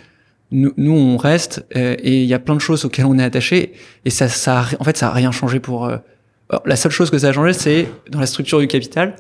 nous, 0.52 0.72
nous 0.78 0.94
on 0.94 1.18
reste 1.18 1.66
euh, 1.76 1.96
et 2.00 2.22
il 2.24 2.28
y 2.28 2.34
a 2.34 2.40
plein 2.40 2.56
de 2.56 2.62
choses 2.62 2.86
auxquelles 2.86 3.06
on 3.06 3.20
est 3.20 3.24
attaché. 3.24 3.74
Et 4.06 4.10
ça 4.10 4.30
ça 4.30 4.62
a, 4.62 4.66
en 4.80 4.84
fait 4.84 4.98
ça 4.98 5.10
a 5.10 5.12
rien 5.12 5.32
changé 5.32 5.60
pour 5.60 5.86
euh, 5.86 5.98
la 6.66 6.76
seule 6.78 6.92
chose 6.92 7.12
que 7.12 7.18
ça 7.18 7.30
a 7.30 7.34
changé 7.34 7.54
c'est 7.54 7.88
dans 8.10 8.20
la 8.20 8.26
structure 8.26 8.60
du 8.60 8.68
capital 8.68 9.16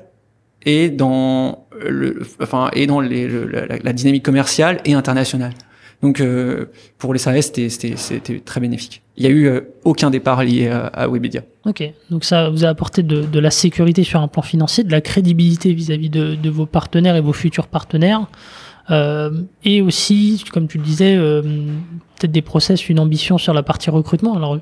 et 0.66 0.90
dans 0.90 1.68
le 1.86 2.22
enfin 2.42 2.70
et 2.74 2.88
dans 2.88 3.02
les, 3.02 3.28
la, 3.28 3.78
la 3.78 3.94
dynamique 3.94 4.24
commerciale 4.24 4.80
et 4.86 4.94
internationale 4.94 5.54
donc 6.02 6.22
euh, 6.22 6.66
pour 6.98 7.14
les 7.14 7.20
salariés, 7.20 7.42
c'était 7.42 8.40
très 8.40 8.62
bénéfique. 8.62 9.02
Il 9.18 9.24
y 9.24 9.28
a 9.28 9.30
eu 9.30 9.48
euh, 9.48 9.62
aucun 9.84 10.10
départ 10.10 10.44
lié 10.44 10.68
à, 10.68 10.88
à, 10.88 11.08
Webedia. 11.10 11.42
Ok, 11.66 11.84
donc 12.10 12.24
ça 12.24 12.50
vous 12.50 12.64
a 12.64 12.70
apporté 12.70 13.04
de, 13.04 13.24
de, 13.24 13.40
la 13.40 13.52
sécurité 13.52 14.04
sur 14.04 14.22
un 14.22 14.30
plan 14.30 14.42
financier, 14.42 14.86
de 14.86 14.92
la 14.92 15.02
crédibilité 15.02 15.74
vis-à-vis 15.74 16.10
de, 16.10 16.36
de, 16.36 16.50
vos 16.50 16.66
partenaires 16.66 17.18
et 17.18 17.22
vos 17.22 17.34
futurs 17.34 17.68
partenaires, 17.68 18.28
euh, 18.92 19.42
et 19.64 19.82
aussi, 19.82 20.44
comme 20.52 20.68
tu 20.68 20.78
le 20.78 20.84
disais, 20.84 21.16
euh, 21.16 21.42
peut-être 22.18 22.32
des 22.32 22.42
process, 22.42 22.90
une 22.90 23.00
ambition 23.00 23.38
sur 23.38 23.54
la 23.54 23.62
partie 23.62 23.90
recrutement. 23.90 24.36
Alors, 24.36 24.58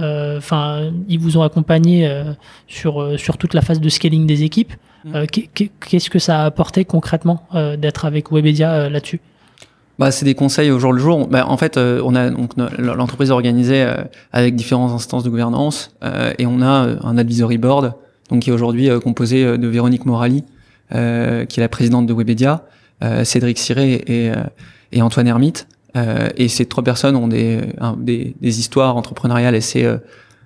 euh, 0.00 0.38
enfin, 0.38 0.92
ils 1.08 1.18
vous 1.18 1.38
ont 1.38 1.42
accompagné 1.42 2.10
sur 2.66 3.18
sur 3.18 3.38
toute 3.38 3.54
la 3.54 3.62
phase 3.62 3.80
de 3.80 3.88
scaling 3.88 4.26
des 4.26 4.42
équipes. 4.42 4.72
Mmh. 5.04 5.24
Qu'est-ce 5.80 6.10
que 6.10 6.18
ça 6.18 6.42
a 6.42 6.44
apporté 6.44 6.84
concrètement 6.84 7.46
d'être 7.78 8.04
avec 8.04 8.30
Webedia 8.32 8.90
là-dessus? 8.90 9.20
Bah, 10.00 10.10
c'est 10.10 10.24
des 10.24 10.34
conseils 10.34 10.70
au 10.70 10.78
jour 10.78 10.94
le 10.94 10.98
jour. 10.98 11.28
Bah, 11.28 11.44
en 11.46 11.58
fait, 11.58 11.76
euh, 11.76 12.00
on 12.02 12.14
a 12.14 12.30
donc 12.30 12.52
l'entreprise 12.78 13.30
organisée 13.30 13.82
euh, 13.82 13.96
avec 14.32 14.56
différentes 14.56 14.92
instances 14.92 15.24
de 15.24 15.28
gouvernance 15.28 15.94
euh, 16.02 16.32
et 16.38 16.46
on 16.46 16.62
a 16.62 16.96
un 17.02 17.18
advisory 17.18 17.58
board, 17.58 17.92
donc 18.30 18.40
qui 18.40 18.48
est 18.48 18.52
aujourd'hui 18.54 18.88
composé 19.04 19.58
de 19.58 19.68
Véronique 19.68 20.06
Morali, 20.06 20.42
qui 20.90 20.96
est 20.96 21.58
la 21.58 21.68
présidente 21.68 22.06
de 22.06 22.14
Webedia, 22.14 22.64
Cédric 23.24 23.58
Siré 23.58 23.92
et, 24.06 24.32
et 24.92 25.02
Antoine 25.02 25.26
Hermite. 25.26 25.66
et 26.36 26.48
ces 26.48 26.64
trois 26.66 26.82
personnes 26.84 27.16
ont 27.16 27.28
des, 27.28 27.60
des, 27.98 28.34
des 28.40 28.58
histoires 28.60 28.96
entrepreneuriales 28.96 29.54
assez 29.54 29.86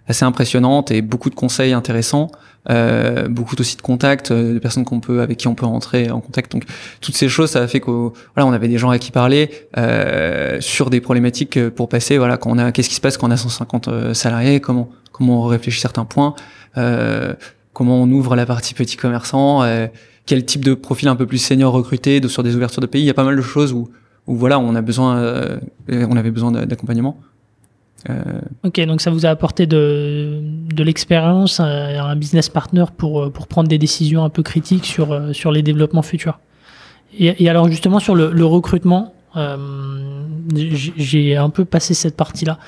assez 0.09 0.25
impressionnantes 0.25 0.91
et 0.91 1.03
beaucoup 1.03 1.31
de 1.31 1.35
conseils 1.35 1.73
intéressants. 1.73 2.31
Euh, 2.71 3.29
beaucoup 3.29 3.57
aussi 3.59 3.77
de 3.77 3.83
contacts, 3.83 4.31
euh, 4.31 4.55
de 4.55 4.59
personnes 4.59 4.85
qu'on 4.85 5.01
peut 5.01 5.21
avec 5.21 5.37
qui 5.37 5.49
on 5.49 5.55
peut 5.55 5.67
rentrer 5.67 6.11
en 6.11 6.21
contact. 6.21 6.53
Donc 6.53 6.65
toutes 7.03 7.15
ces 7.15 7.29
choses, 7.29 7.51
ça 7.51 7.61
a 7.61 7.67
fait 7.67 7.81
qu'on 7.81 8.13
voilà, 8.35 8.47
on 8.49 8.53
avait 8.53 8.69
des 8.69 8.79
gens 8.79 8.89
à 8.89 8.99
qui 8.99 9.11
parler 9.11 9.51
euh, 9.77 10.61
sur 10.61 10.89
des 10.89 11.03
problématiques 11.03 11.59
euh, 11.59 11.71
pour 11.71 11.91
passer. 11.91 12.17
Voilà, 12.17 12.39
quand 12.39 12.51
on 12.51 12.59
a 12.59 12.73
qu'est-ce 12.73 12.89
qui 12.89 12.95
se 12.95 13.03
passe 13.03 13.19
quand 13.19 13.29
on 13.29 13.31
a 13.31 13.37
150 13.37 13.89
euh, 13.89 14.15
salariés, 14.15 14.61
comment 14.61 14.89
comment 15.13 15.45
on 15.45 15.47
réfléchit 15.47 15.81
certains 15.81 16.07
points, 16.07 16.35
euh, 16.79 17.35
comment 17.73 18.03
on 18.03 18.11
ouvre 18.11 18.35
la 18.35 18.47
partie 18.47 18.73
petit 18.75 18.97
commerçant, 18.97 19.63
quel 20.27 20.45
type 20.45 20.65
de 20.65 20.75
profil 20.75 21.07
un 21.09 21.17
peu 21.17 21.27
plus 21.27 21.39
senior 21.39 21.73
recruté 21.73 22.19
de, 22.19 22.27
sur 22.27 22.43
des 22.43 22.57
ouvertures 22.57 22.81
de 22.81 22.87
pays. 22.87 23.03
Il 23.03 23.07
y 23.07 23.11
a 23.11 23.15
pas 23.15 23.25
mal 23.25 23.37
de 23.37 23.43
choses 23.43 23.73
où 23.73 23.91
où 24.27 24.37
voilà, 24.37 24.59
on 24.59 24.75
a 24.75 24.81
besoin, 24.81 25.61
on 25.89 26.17
avait 26.17 26.31
besoin 26.31 26.51
d'accompagnement. 26.51 27.21
Euh, 28.11 28.41
ok, 28.65 28.81
donc 28.87 29.01
ça 29.01 29.11
vous 29.11 29.25
a 29.25 29.31
apporté 29.31 29.67
de, 29.67 30.41
de 30.43 30.83
l'expérience, 30.83 31.59
un, 31.61 31.67
un, 31.67 32.17
business 32.17 32.49
partner 32.49 32.85
pour, 32.97 33.33
pour 33.33 33.47
prendre 33.47 33.69
des 33.69 33.79
décisions 33.79 34.25
un 34.25 34.29
peu 34.29 34.43
critiques 34.43 34.85
sur, 34.85 35.35
sur 35.35 35.51
les 35.51 35.63
développements 35.63 36.03
futurs. 36.03 36.39
Et, 37.19 37.45
et 37.45 37.49
alors 37.49 37.69
justement 37.69 38.01
sur 38.01 38.15
le, 38.15 38.31
le 38.31 38.45
recrutement, 38.45 39.15
euh, 39.37 39.57
j'ai 40.55 41.37
un 41.37 41.51
peu 41.51 41.65
passé 41.65 41.95
cette 41.95 42.17
partie-là. 42.17 42.59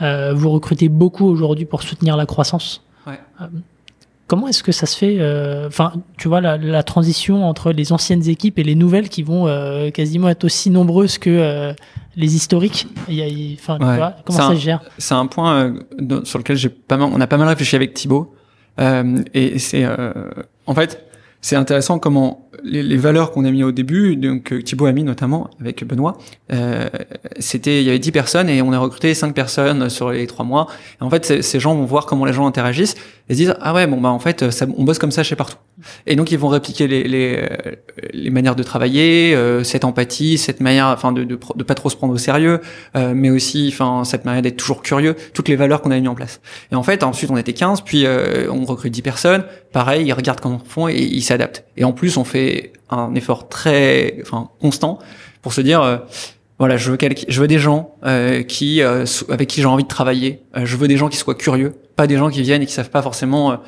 Euh, 0.00 0.32
vous 0.34 0.50
recrutez 0.50 0.88
beaucoup 0.88 1.26
aujourd'hui 1.26 1.64
pour 1.64 1.82
soutenir 1.82 2.16
la 2.16 2.26
croissance. 2.26 2.82
Ouais. 3.06 3.18
Euh, 4.32 4.36
comment 4.36 4.48
est-ce 4.48 4.62
que 4.62 4.72
ça 4.72 4.86
se 4.86 4.96
fait 4.96 5.16
euh, 5.18 5.66
Enfin, 5.66 5.92
tu 6.16 6.28
vois, 6.28 6.40
la, 6.40 6.56
la, 6.56 6.82
transition 6.82 7.44
entre 7.44 7.72
les 7.72 7.92
anciennes 7.92 8.28
équipes 8.28 8.58
et 8.58 8.62
les 8.62 8.74
nouvelles 8.74 9.08
qui 9.08 9.22
vont 9.22 9.46
euh, 9.46 9.90
quasiment 9.90 10.28
être 10.28 10.44
aussi 10.44 10.70
nombreuses 10.70 11.18
que 11.18 11.74
les 12.16 12.34
historiques? 12.34 12.86
Il 13.08 13.14
y 13.14 13.22
a, 13.22 13.54
enfin, 13.54 13.78
ouais. 13.78 13.92
tu 13.92 13.96
vois, 13.96 14.14
comment 14.24 14.38
ça 14.38 14.46
un, 14.46 14.54
se 14.54 14.60
gère? 14.60 14.80
C'est 14.98 15.14
un 15.14 15.26
point 15.26 15.74
euh, 16.00 16.24
sur 16.24 16.38
lequel 16.38 16.56
j'ai 16.56 16.68
pas 16.68 16.96
mal, 16.96 17.10
on 17.12 17.20
a 17.20 17.26
pas 17.26 17.36
mal 17.36 17.48
réfléchi 17.48 17.76
avec 17.76 17.94
Thibaut. 17.94 18.34
Euh, 18.80 19.22
et 19.34 19.58
c'est, 19.58 19.84
euh, 19.84 20.12
en 20.66 20.74
fait, 20.74 21.04
c'est 21.42 21.56
intéressant 21.56 21.98
comment 21.98 22.48
les, 22.62 22.96
valeurs 22.96 23.32
qu'on 23.32 23.44
a 23.44 23.50
mis 23.50 23.64
au 23.64 23.72
début, 23.72 24.16
donc 24.16 24.54
Thibaut 24.64 24.86
a 24.86 24.92
mis 24.92 25.02
notamment 25.02 25.50
avec 25.60 25.84
Benoît, 25.84 26.16
euh, 26.52 26.88
c'était 27.40 27.80
il 27.80 27.86
y 27.86 27.88
avait 27.88 27.98
10 27.98 28.12
personnes 28.12 28.48
et 28.48 28.62
on 28.62 28.72
a 28.72 28.78
recruté 28.78 29.12
5 29.12 29.34
personnes 29.34 29.90
sur 29.90 30.10
les 30.10 30.26
3 30.26 30.44
mois. 30.44 30.68
Et 31.00 31.04
en 31.04 31.10
fait, 31.10 31.42
ces 31.42 31.60
gens 31.60 31.74
vont 31.74 31.84
voir 31.84 32.06
comment 32.06 32.24
les 32.24 32.32
gens 32.32 32.46
interagissent 32.46 32.94
et 33.28 33.34
se 33.34 33.38
disent 33.38 33.54
ah 33.60 33.74
ouais 33.74 33.86
bon 33.86 34.00
bah 34.00 34.10
en 34.10 34.18
fait 34.18 34.50
ça, 34.50 34.66
on 34.76 34.84
bosse 34.84 34.98
comme 34.98 35.10
ça 35.10 35.22
chez 35.22 35.36
partout. 35.36 35.56
Et 36.06 36.16
donc 36.16 36.30
ils 36.32 36.38
vont 36.38 36.48
répliquer 36.48 36.86
les 36.86 37.04
les, 37.04 37.48
les 38.12 38.30
manières 38.30 38.56
de 38.56 38.62
travailler, 38.62 39.34
euh, 39.34 39.64
cette 39.64 39.84
empathie, 39.84 40.38
cette 40.38 40.60
manière 40.60 40.86
enfin 40.86 41.12
de, 41.12 41.24
de 41.24 41.38
de 41.54 41.62
pas 41.64 41.74
trop 41.74 41.90
se 41.90 41.96
prendre 41.96 42.14
au 42.14 42.18
sérieux, 42.18 42.60
euh, 42.96 43.12
mais 43.14 43.30
aussi 43.30 43.70
enfin 43.72 44.04
cette 44.04 44.24
manière 44.24 44.42
d'être 44.42 44.56
toujours 44.56 44.82
curieux, 44.82 45.16
toutes 45.34 45.48
les 45.48 45.56
valeurs 45.56 45.82
qu'on 45.82 45.90
a 45.90 45.98
mis 45.98 46.08
en 46.08 46.14
place. 46.14 46.40
Et 46.70 46.74
en 46.74 46.82
fait 46.82 47.02
ensuite 47.02 47.30
on 47.30 47.36
était 47.36 47.52
15 47.52 47.82
puis 47.82 48.06
euh, 48.06 48.50
on 48.50 48.64
recrute 48.64 48.92
10 48.92 49.02
personnes, 49.02 49.44
pareil 49.72 50.06
ils 50.06 50.12
regardent 50.12 50.40
comment 50.40 50.60
on 50.64 50.68
font 50.68 50.88
et 50.88 50.96
ils 50.96 51.22
s'adaptent. 51.22 51.64
Et 51.76 51.84
en 51.84 51.92
plus 51.92 52.16
on 52.16 52.24
fait 52.24 52.72
un 52.90 53.14
effort 53.14 53.48
très 53.48 54.18
enfin 54.22 54.50
constant 54.60 54.98
pour 55.40 55.52
se 55.52 55.60
dire 55.60 55.82
euh, 55.82 55.96
voilà, 56.62 56.76
je 56.76 56.92
veux, 56.92 56.98
je 57.26 57.40
veux 57.40 57.48
des 57.48 57.58
gens 57.58 57.96
euh, 58.04 58.44
qui, 58.44 58.82
euh, 58.82 59.04
avec 59.30 59.48
qui 59.48 59.60
j'ai 59.60 59.66
envie 59.66 59.82
de 59.82 59.88
travailler. 59.88 60.42
Euh, 60.56 60.64
je 60.64 60.76
veux 60.76 60.86
des 60.86 60.96
gens 60.96 61.08
qui 61.08 61.16
soient 61.16 61.34
curieux, 61.34 61.74
pas 61.96 62.06
des 62.06 62.16
gens 62.16 62.30
qui 62.30 62.40
viennent 62.42 62.62
et 62.62 62.66
qui 62.66 62.72
savent 62.72 62.88
pas 62.88 63.02
forcément 63.02 63.58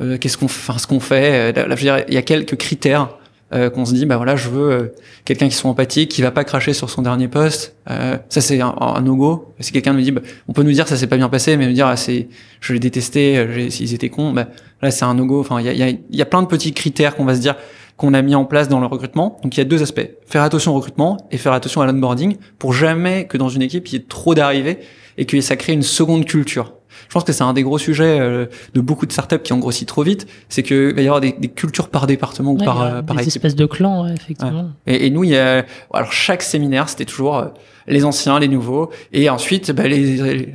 euh, 0.00 0.18
qu'est-ce 0.18 0.38
qu'on, 0.38 0.46
enfin 0.46 0.78
ce 0.78 0.86
qu'on 0.86 1.00
fait. 1.00 1.52
Là, 1.52 1.64
je 1.64 1.70
veux 1.70 1.76
dire, 1.76 2.04
il 2.06 2.14
y 2.14 2.16
a 2.16 2.22
quelques 2.22 2.56
critères 2.56 3.08
euh, 3.54 3.70
qu'on 3.70 3.84
se 3.84 3.94
dit 3.94 4.04
bah 4.04 4.16
voilà 4.16 4.34
je 4.34 4.48
veux 4.48 4.70
euh, 4.70 4.92
quelqu'un 5.24 5.48
qui 5.48 5.54
soit 5.54 5.70
empathique 5.70 6.10
qui 6.10 6.22
va 6.22 6.30
pas 6.30 6.42
cracher 6.44 6.72
sur 6.72 6.90
son 6.90 7.02
dernier 7.02 7.28
poste 7.28 7.76
euh, 7.88 8.16
ça 8.28 8.40
c'est 8.40 8.60
un, 8.60 8.74
un 8.80 9.00
no-go. 9.00 9.54
Si 9.60 9.70
quelqu'un 9.70 9.92
nous 9.92 10.00
dit 10.00 10.10
bah, 10.10 10.22
on 10.48 10.52
peut 10.52 10.62
nous 10.62 10.72
dire 10.72 10.88
ça 10.88 10.96
s'est 10.96 11.06
pas 11.06 11.16
bien 11.16 11.28
passé 11.28 11.56
mais 11.56 11.68
me 11.68 11.72
dire 11.72 11.86
ah, 11.86 11.96
c'est 11.96 12.28
je 12.60 12.72
l'ai 12.72 12.80
détesté 12.80 13.46
ils 13.80 13.94
étaient 13.94 14.08
cons 14.08 14.32
bah 14.32 14.48
là 14.82 14.90
c'est 14.90 15.04
un 15.04 15.14
no-go. 15.14 15.40
Enfin 15.40 15.60
il 15.60 15.66
y 15.66 15.68
a, 15.68 15.72
y, 15.72 15.82
a, 15.82 15.94
y 16.10 16.22
a 16.22 16.26
plein 16.26 16.42
de 16.42 16.48
petits 16.48 16.72
critères 16.72 17.14
qu'on 17.14 17.24
va 17.24 17.36
se 17.36 17.40
dire 17.40 17.54
qu'on 17.96 18.12
a 18.12 18.22
mis 18.22 18.34
en 18.34 18.44
place 18.44 18.68
dans 18.68 18.80
le 18.80 18.86
recrutement. 18.86 19.38
Donc 19.42 19.56
il 19.56 19.58
y 19.58 19.60
a 19.60 19.64
deux 19.64 19.82
aspects. 19.82 20.08
Faire 20.26 20.42
attention 20.42 20.72
au 20.72 20.76
recrutement 20.76 21.16
et 21.30 21.38
faire 21.38 21.52
attention 21.52 21.80
à 21.80 21.86
l'onboarding 21.86 22.36
pour 22.58 22.72
jamais 22.72 23.26
que 23.26 23.36
dans 23.36 23.48
une 23.48 23.62
équipe 23.62 23.86
il 23.88 23.92
y 23.92 23.96
ait 23.96 24.04
trop 24.08 24.34
d'arrivées 24.34 24.78
et 25.16 25.26
que 25.26 25.40
ça 25.40 25.56
crée 25.56 25.72
une 25.72 25.82
seconde 25.82 26.24
culture 26.24 26.74
je 27.08 27.12
pense 27.12 27.24
que 27.24 27.32
c'est 27.32 27.42
un 27.42 27.52
des 27.52 27.62
gros 27.62 27.78
sujets 27.78 28.18
euh, 28.20 28.46
de 28.74 28.80
beaucoup 28.80 29.06
de 29.06 29.12
startups 29.12 29.38
qui 29.38 29.52
ont 29.52 29.58
grossi 29.58 29.86
trop 29.86 30.02
vite, 30.02 30.26
c'est 30.48 30.62
que 30.62 30.94
va 30.94 31.02
y 31.02 31.06
avoir 31.06 31.20
des, 31.20 31.32
des, 31.32 31.48
cultures 31.48 31.88
par 31.88 32.06
département 32.06 32.52
ou 32.52 32.56
par, 32.56 32.82
euh, 32.82 33.02
par 33.02 33.16
des 33.16 33.26
espèces 33.26 33.54
de 33.54 33.66
clans, 33.66 34.04
ouais, 34.04 34.14
effectivement. 34.14 34.72
Ouais. 34.86 34.94
Et, 34.94 35.06
et, 35.06 35.10
nous, 35.10 35.24
il 35.24 35.30
y 35.30 35.36
a, 35.36 35.64
alors 35.92 36.12
chaque 36.12 36.42
séminaire, 36.42 36.88
c'était 36.88 37.04
toujours 37.04 37.38
euh, 37.38 37.46
les 37.86 38.04
anciens, 38.04 38.38
les 38.38 38.48
nouveaux, 38.48 38.90
et 39.12 39.28
ensuite, 39.30 39.70
bah, 39.72 39.86
les, 39.86 40.52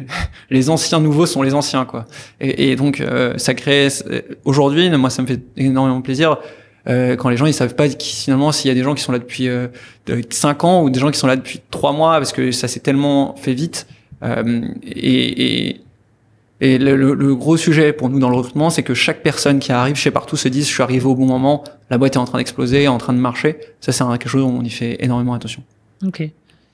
les 0.50 0.70
anciens 0.70 1.00
nouveaux 1.00 1.26
sont 1.26 1.42
les 1.42 1.54
anciens, 1.54 1.86
quoi. 1.86 2.06
Et, 2.40 2.72
et 2.72 2.76
donc, 2.76 3.04
ça 3.38 3.54
crée. 3.54 3.88
Aujourd'hui, 4.46 4.90
moi, 4.90 5.10
ça 5.10 5.22
me 5.22 5.28
fait 5.28 5.42
énormément 5.56 6.02
plaisir. 6.02 6.38
Euh, 6.88 7.16
quand 7.16 7.30
les 7.30 7.38
gens 7.38 7.46
ils 7.46 7.54
savent 7.54 7.76
pas 7.76 7.90
qui, 7.90 8.16
finalement 8.16 8.52
s'il 8.52 8.70
y 8.70 8.72
a 8.72 8.74
des 8.74 8.84
gens 8.84 8.96
qui 8.96 9.04
sont 9.04 9.12
là 9.12 9.20
depuis 9.20 9.48
euh, 9.48 9.68
5 10.30 10.64
ans 10.64 10.84
ou 10.84 10.90
des 10.90 11.00
gens 11.00 11.12
qui 11.12 11.20
sont 11.20 11.28
là 11.28 11.36
depuis 11.36 11.62
3 11.72 11.92
mois 11.92 12.18
parce 12.18 12.32
que 12.32 12.52
ça 12.52 12.68
s'est 12.68 12.80
tellement 12.80 13.36
fait 13.36 13.54
vite 13.54 13.86
euh, 14.24 14.62
et, 14.84 15.68
et, 15.68 15.82
et 16.62 16.78
le, 16.78 16.96
le, 16.96 17.14
le, 17.14 17.36
gros 17.36 17.56
sujet 17.56 17.94
pour 17.94 18.10
nous 18.10 18.20
dans 18.20 18.30
le 18.30 18.36
recrutement, 18.36 18.70
c'est 18.70 18.84
que 18.84 18.94
chaque 18.94 19.24
personne 19.24 19.60
qui 19.60 19.72
arrive 19.72 19.96
chez 19.96 20.12
Partout 20.12 20.36
se 20.36 20.50
dise 20.50 20.68
je 20.68 20.74
suis 20.74 20.84
arrivé 20.84 21.06
au 21.06 21.16
bon 21.16 21.26
moment, 21.26 21.64
la 21.90 21.98
boîte 21.98 22.16
est 22.16 22.20
en 22.20 22.26
train 22.26 22.38
d'exploser, 22.38 22.88
en 22.88 22.98
train 22.98 23.14
de 23.14 23.20
marcher. 23.20 23.58
Ça, 23.80 23.92
c'est 23.92 24.04
quelque 24.04 24.28
chose 24.28 24.44
où 24.44 24.48
on 24.48 24.64
y 24.64 24.70
fait 24.70 24.98
énormément 25.04 25.34
attention. 25.34 25.64
Ok. 26.06 26.22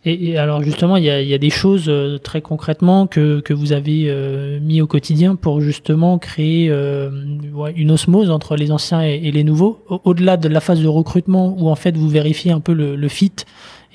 Et, 0.07 0.29
et 0.29 0.37
alors 0.37 0.61
justement, 0.63 0.97
il 0.97 1.03
y 1.03 1.09
a, 1.09 1.21
y 1.21 1.33
a, 1.33 1.37
des 1.37 1.49
choses 1.49 1.85
euh, 1.87 2.19
très 2.19 2.41
concrètement 2.41 3.07
que, 3.07 3.39
que 3.39 3.53
vous 3.53 3.73
avez 3.73 4.05
euh, 4.05 4.59
mis 4.59 4.79
au 4.81 4.87
quotidien 4.87 5.35
pour 5.35 5.61
justement 5.61 6.19
créer 6.19 6.69
euh, 6.69 7.09
une 7.75 7.91
osmose 7.91 8.29
entre 8.29 8.55
les 8.55 8.71
anciens 8.71 9.01
et, 9.01 9.31
les 9.31 9.43
nouveaux, 9.43 9.83
au-delà 10.03 10.37
de 10.37 10.47
la 10.47 10.59
phase 10.59 10.81
de 10.81 10.87
recrutement 10.87 11.55
où 11.59 11.69
en 11.69 11.75
fait 11.75 11.97
vous 11.97 12.07
vérifiez 12.07 12.51
un 12.51 12.59
peu 12.59 12.73
le, 12.73 12.95
le 12.95 13.07
fit 13.07 13.33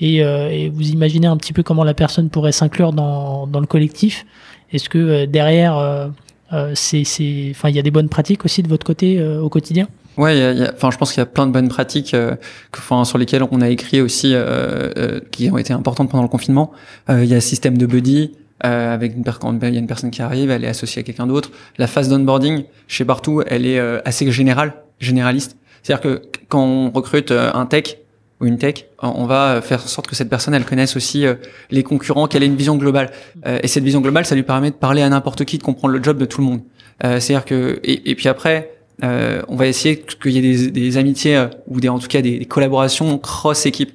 et, 0.01 0.23
euh, 0.23 0.49
et, 0.49 0.69
vous 0.69 0.89
imaginez 0.89 1.27
un 1.27 1.37
petit 1.37 1.53
peu 1.53 1.63
comment 1.63 1.83
la 1.83 1.93
personne 1.93 2.29
pourrait 2.29 2.51
s'inclure 2.51 2.91
dans, 2.91 3.47
dans 3.47 3.59
le 3.59 3.67
collectif. 3.67 4.25
Est-ce 4.73 4.89
que 4.89 4.97
euh, 4.97 5.25
derrière, 5.25 5.77
euh, 5.77 6.07
euh, 6.53 6.71
c'est, 6.75 7.03
enfin, 7.51 7.69
il 7.69 7.75
y 7.75 7.79
a 7.79 7.81
des 7.81 7.91
bonnes 7.91 8.09
pratiques 8.09 8.45
aussi 8.45 8.63
de 8.63 8.67
votre 8.67 8.85
côté 8.85 9.23
au 9.23 9.49
quotidien? 9.49 9.87
Ouais, 10.17 10.69
enfin, 10.73 10.91
je 10.91 10.97
pense 10.97 11.13
qu'il 11.13 11.19
y 11.19 11.23
a 11.23 11.25
plein 11.25 11.47
de 11.47 11.51
bonnes 11.51 11.69
pratiques, 11.69 12.13
euh, 12.13 12.35
enfin, 12.75 13.05
sur 13.05 13.17
lesquelles 13.17 13.43
on 13.49 13.61
a 13.61 13.69
écrit 13.69 14.01
aussi, 14.01 14.33
euh, 14.33 14.91
euh, 14.97 15.19
qui 15.31 15.49
ont 15.49 15.57
été 15.57 15.71
importantes 15.71 16.09
pendant 16.09 16.23
le 16.23 16.29
confinement. 16.29 16.71
il 17.09 17.25
y 17.25 17.31
a 17.31 17.35
le 17.35 17.41
système 17.41 17.77
de 17.77 17.85
buddy. 17.85 18.31
avec 18.59 19.15
une 19.15 19.23
personne, 19.23 19.59
il 19.63 19.73
y 19.73 19.77
a 19.77 19.79
une 19.79 19.87
personne 19.87 20.11
qui 20.11 20.21
arrive, 20.21 20.51
elle 20.51 20.63
est 20.63 20.67
associée 20.67 20.99
à 20.99 21.03
quelqu'un 21.03 21.25
d'autre. 21.27 21.49
La 21.79 21.87
phase 21.87 22.09
d'onboarding 22.09 22.65
chez 22.87 23.05
Partout, 23.05 23.41
elle 23.47 23.65
est 23.65 23.79
assez 24.05 24.29
générale, 24.31 24.73
généraliste. 24.99 25.57
C'est-à-dire 25.81 26.01
que 26.01 26.21
quand 26.47 26.63
on 26.63 26.91
recrute 26.91 27.31
un 27.31 27.65
tech, 27.65 27.97
ou 28.41 28.45
une 28.47 28.57
tech, 28.57 28.85
on 29.01 29.25
va 29.25 29.61
faire 29.61 29.83
en 29.83 29.87
sorte 29.87 30.07
que 30.07 30.15
cette 30.15 30.29
personne, 30.29 30.53
elle 30.53 30.65
connaisse 30.65 30.95
aussi 30.95 31.25
euh, 31.25 31.35
les 31.69 31.83
concurrents, 31.83 32.27
qu'elle 32.27 32.43
ait 32.43 32.47
une 32.47 32.55
vision 32.55 32.75
globale. 32.75 33.11
Euh, 33.45 33.59
et 33.61 33.67
cette 33.67 33.83
vision 33.83 34.01
globale, 34.01 34.25
ça 34.25 34.35
lui 34.35 34.43
permet 34.43 34.71
de 34.71 34.75
parler 34.75 35.01
à 35.01 35.09
n'importe 35.09 35.45
qui, 35.45 35.57
de 35.57 35.63
comprendre 35.63 35.93
le 35.93 36.03
job 36.03 36.17
de 36.17 36.25
tout 36.25 36.41
le 36.41 36.47
monde. 36.47 36.61
Euh, 37.03 37.19
C'est-à-dire 37.19 37.45
que 37.45 37.79
et, 37.83 38.15
puis 38.15 38.27
après, 38.27 38.71
euh, 39.03 39.41
on 39.47 39.55
va 39.55 39.67
essayer 39.67 39.97
qu'il 39.97 40.31
y 40.31 40.37
ait 40.37 40.69
des, 40.69 40.97
amitiés 40.97 41.35
euh, 41.35 41.47
ou 41.67 41.79
des, 41.79 41.89
en 41.89 41.99
tout 41.99 42.07
cas 42.07 42.21
des, 42.21 42.45
collaborations 42.45 43.17
cross 43.17 43.65
équipe. 43.65 43.91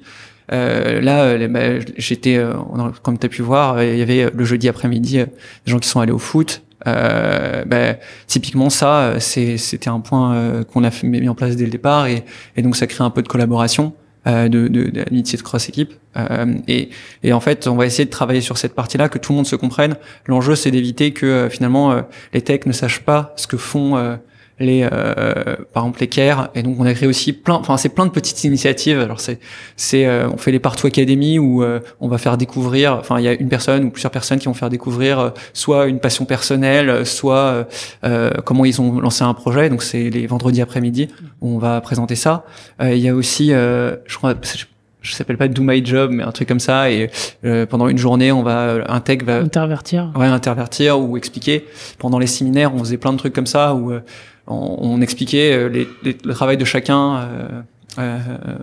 Euh, 0.51 1.01
là, 1.01 1.47
bah, 1.47 1.79
j'étais, 1.97 2.41
comme 3.03 3.17
tu 3.17 3.25
as 3.25 3.29
pu 3.29 3.41
voir, 3.41 3.83
il 3.83 3.97
y 3.97 4.01
avait 4.01 4.29
le 4.33 4.45
jeudi 4.45 4.69
après-midi 4.69 5.17
des 5.17 5.71
gens 5.71 5.79
qui 5.79 5.89
sont 5.89 5.99
allés 5.99 6.11
au 6.11 6.19
foot. 6.19 6.61
Euh, 6.85 7.65
bah, 7.65 7.95
typiquement 8.27 8.69
ça, 8.69 9.19
c'était 9.19 9.89
un 9.89 9.99
point 9.99 10.63
qu'on 10.71 10.83
a 10.83 10.91
mis 11.03 11.27
en 11.27 11.35
place 11.35 11.55
dès 11.55 11.65
le 11.65 11.71
départ 11.71 12.07
et 12.07 12.23
donc 12.61 12.77
ça 12.77 12.87
crée 12.87 13.03
un 13.03 13.09
peu 13.09 13.21
de 13.21 13.27
collaboration 13.27 13.93
euh, 14.27 14.49
de, 14.49 14.67
de, 14.67 14.89
de 14.89 15.03
de 15.09 15.41
cross 15.41 15.69
équipe. 15.69 15.93
Euh, 16.17 16.53
et, 16.67 16.89
et, 17.23 17.33
en 17.33 17.39
fait, 17.39 17.67
on 17.67 17.75
va 17.75 17.85
essayer 17.85 18.05
de 18.05 18.09
travailler 18.09 18.41
sur 18.41 18.57
cette 18.57 18.73
partie-là, 18.73 19.09
que 19.09 19.17
tout 19.17 19.31
le 19.31 19.37
monde 19.37 19.47
se 19.47 19.55
comprenne. 19.55 19.95
L'enjeu, 20.25 20.55
c'est 20.55 20.71
d'éviter 20.71 21.11
que 21.13 21.25
euh, 21.25 21.49
finalement 21.49 21.91
euh, 21.91 22.01
les 22.33 22.41
techs 22.41 22.65
ne 22.65 22.73
sachent 22.73 23.01
pas 23.01 23.33
ce 23.37 23.47
que 23.47 23.57
font 23.57 23.97
euh, 23.97 24.15
les 24.59 24.87
euh, 24.91 25.55
par 25.73 25.83
exemple 25.83 25.99
les 25.99 26.07
CARE 26.07 26.49
et 26.55 26.63
donc 26.63 26.77
on 26.79 26.85
a 26.85 26.93
créé 26.93 27.07
aussi 27.07 27.33
plein 27.33 27.55
enfin 27.55 27.77
c'est 27.77 27.89
plein 27.89 28.05
de 28.05 28.11
petites 28.11 28.43
initiatives. 28.43 28.99
Alors 28.99 29.19
c'est 29.19 29.39
c'est 29.75 30.05
euh, 30.05 30.27
on 30.29 30.37
fait 30.37 30.51
les 30.51 30.59
Partout 30.59 30.87
Academy 30.87 31.37
où 31.37 31.63
euh, 31.63 31.79
on 31.99 32.07
va 32.07 32.17
faire 32.17 32.37
découvrir 32.37 32.93
enfin 32.93 33.19
il 33.19 33.25
y 33.25 33.27
a 33.27 33.33
une 33.33 33.49
personne 33.49 33.83
ou 33.85 33.91
plusieurs 33.91 34.11
personnes 34.11 34.39
qui 34.39 34.45
vont 34.45 34.53
faire 34.53 34.69
découvrir 34.69 35.19
euh, 35.19 35.29
soit 35.53 35.87
une 35.87 35.99
passion 35.99 36.25
personnelle 36.25 37.05
soit 37.05 37.67
euh, 38.03 38.31
comment 38.45 38.65
ils 38.65 38.81
ont 38.81 38.99
lancé 38.99 39.23
un 39.23 39.33
projet. 39.33 39.69
Donc 39.69 39.83
c'est 39.83 40.09
les 40.09 40.25
vendredis 40.27 40.61
après-midi 40.61 41.09
où 41.41 41.55
on 41.55 41.59
va 41.59 41.79
présenter 41.81 42.15
ça. 42.15 42.45
Il 42.81 42.97
y 42.97 43.09
a 43.09 43.15
aussi 43.15 43.49
je 43.49 44.15
crois 44.17 44.35
je 45.07 45.13
s'appelle 45.13 45.37
pas 45.37 45.47
do 45.47 45.63
my 45.63 45.83
job 45.85 46.11
mais 46.11 46.23
un 46.23 46.31
truc 46.31 46.47
comme 46.47 46.59
ça. 46.59 46.91
Et 46.91 47.09
euh, 47.45 47.65
pendant 47.65 47.87
une 47.87 47.97
journée 47.97 48.31
on 48.31 48.43
va 48.43 48.83
un 48.87 48.99
tech 48.99 49.23
va 49.23 49.37
intervertir. 49.37 50.11
Ouais 50.15 50.25
intervertir 50.25 50.99
ou 50.99 51.17
expliquer. 51.17 51.65
Pendant 51.97 52.19
les 52.19 52.27
séminaires 52.27 52.73
on 52.75 52.79
faisait 52.79 52.97
plein 52.97 53.13
de 53.13 53.17
trucs 53.17 53.33
comme 53.33 53.47
ça 53.47 53.73
où 53.73 53.91
euh, 53.91 54.01
on, 54.47 54.77
on, 54.79 55.01
expliquait 55.01 55.53
euh, 55.53 55.69
les, 55.69 55.87
les, 56.03 56.17
le 56.23 56.33
travail 56.33 56.57
de 56.57 56.65
chacun 56.65 57.17
euh, 57.17 57.61
euh, 57.99 58.19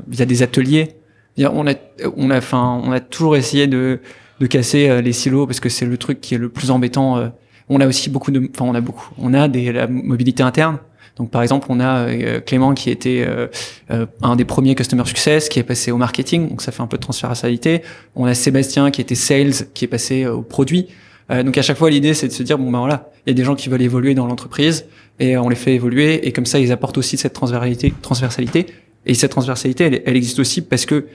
via 0.08 0.26
des 0.26 0.42
ateliers 0.42 0.96
on 1.38 1.66
a 1.66 1.74
on 2.16 2.30
a 2.30 2.38
enfin 2.38 2.80
on 2.84 2.92
a 2.92 3.00
toujours 3.00 3.36
essayé 3.36 3.66
de 3.66 4.00
de 4.40 4.46
casser 4.46 5.02
les 5.02 5.12
silos 5.12 5.46
parce 5.46 5.60
que 5.60 5.68
c'est 5.68 5.86
le 5.86 5.96
truc 5.96 6.20
qui 6.20 6.34
est 6.34 6.38
le 6.38 6.48
plus 6.48 6.70
embêtant 6.70 7.32
on 7.68 7.80
a 7.80 7.86
aussi 7.86 8.08
beaucoup 8.10 8.30
de 8.30 8.48
enfin 8.52 8.64
on 8.64 8.74
a 8.74 8.80
beaucoup 8.80 9.10
on 9.18 9.34
a 9.34 9.48
des 9.48 9.72
la 9.72 9.86
mobilité 9.88 10.42
interne 10.42 10.78
donc 11.16 11.30
par 11.30 11.42
exemple, 11.42 11.66
on 11.70 11.80
a 11.80 12.08
euh, 12.08 12.40
Clément 12.40 12.74
qui 12.74 12.90
était 12.90 13.24
euh, 13.26 13.46
euh, 13.90 14.06
un 14.22 14.36
des 14.36 14.44
premiers 14.44 14.74
customer 14.74 15.04
success 15.04 15.48
qui 15.48 15.60
est 15.60 15.64
passé 15.64 15.92
au 15.92 15.96
marketing, 15.96 16.48
donc 16.48 16.62
ça 16.62 16.72
fait 16.72 16.82
un 16.82 16.86
peu 16.86 16.96
de 16.96 17.02
transférabilité. 17.02 17.82
On 18.16 18.26
a 18.26 18.34
Sébastien 18.34 18.90
qui 18.90 19.00
était 19.00 19.14
sales 19.14 19.52
qui 19.74 19.84
est 19.84 19.88
passé 19.88 20.26
au 20.26 20.42
produit. 20.42 20.88
Donc 21.30 21.56
à 21.56 21.62
chaque 21.62 21.78
fois 21.78 21.88
l'idée 21.88 22.12
c'est 22.12 22.28
de 22.28 22.32
se 22.32 22.42
dire 22.42 22.58
bon 22.58 22.70
ben 22.70 22.80
voilà, 22.80 23.10
il 23.26 23.30
y 23.30 23.32
a 23.32 23.34
des 23.34 23.44
gens 23.44 23.54
qui 23.54 23.70
veulent 23.70 23.82
évoluer 23.82 24.14
dans 24.14 24.26
l'entreprise 24.26 24.84
et 25.20 25.38
on 25.38 25.48
les 25.48 25.56
fait 25.56 25.74
évoluer 25.74 26.26
et 26.26 26.32
comme 26.32 26.44
ça 26.44 26.58
ils 26.58 26.70
apportent 26.70 26.98
aussi 26.98 27.16
cette 27.16 27.32
transversalité 27.32 27.94
transversalité. 28.02 28.66
Et 29.06 29.14
cette 29.14 29.30
transversalité 29.30 30.02
elle, 30.04 30.16
existe 30.16 30.38
aussi 30.38 30.60
parce 30.60 30.84
que 30.84 31.06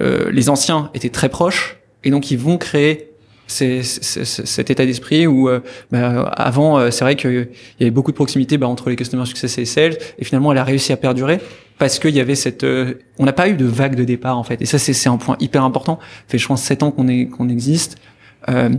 les 0.00 0.48
anciens 0.48 0.90
étaient 0.94 1.08
très 1.08 1.28
proches 1.28 1.78
et 2.04 2.10
donc 2.10 2.30
ils 2.30 2.38
vont 2.38 2.56
créer 2.56 3.08
c'est 3.48 3.82
cet 3.82 4.70
état 4.70 4.84
d'esprit 4.84 5.26
où 5.26 5.48
euh, 5.48 5.60
bah, 5.90 6.22
avant 6.36 6.78
euh, 6.78 6.90
c'est 6.90 7.02
vrai 7.02 7.16
qu'il 7.16 7.48
y 7.80 7.82
avait 7.82 7.90
beaucoup 7.90 8.10
de 8.10 8.16
proximité 8.16 8.58
bah, 8.58 8.68
entre 8.68 8.90
les 8.90 8.96
customer 8.96 9.24
success 9.24 9.56
et 9.56 9.62
les 9.62 9.66
sales 9.66 9.96
et 10.18 10.24
finalement 10.24 10.52
elle 10.52 10.58
a 10.58 10.64
réussi 10.64 10.92
à 10.92 10.96
perdurer 10.96 11.40
parce 11.78 11.98
qu'il 11.98 12.14
y 12.14 12.20
avait 12.20 12.34
cette 12.34 12.64
euh, 12.64 12.94
on 13.18 13.24
n'a 13.24 13.32
pas 13.32 13.48
eu 13.48 13.54
de 13.54 13.64
vague 13.64 13.94
de 13.94 14.04
départ 14.04 14.36
en 14.36 14.44
fait. 14.44 14.60
Et 14.60 14.66
ça 14.66 14.78
c'est 14.78 15.08
un 15.08 15.16
point 15.16 15.36
hyper 15.40 15.64
important. 15.64 15.98
Fait 16.28 16.36
je 16.36 16.46
pense 16.46 16.62
sept 16.62 16.82
ans 16.82 16.90
qu'on 16.90 17.08
est 17.08 17.26
qu'on 17.26 17.48
existe. 17.48 17.96
Euh, 18.48 18.70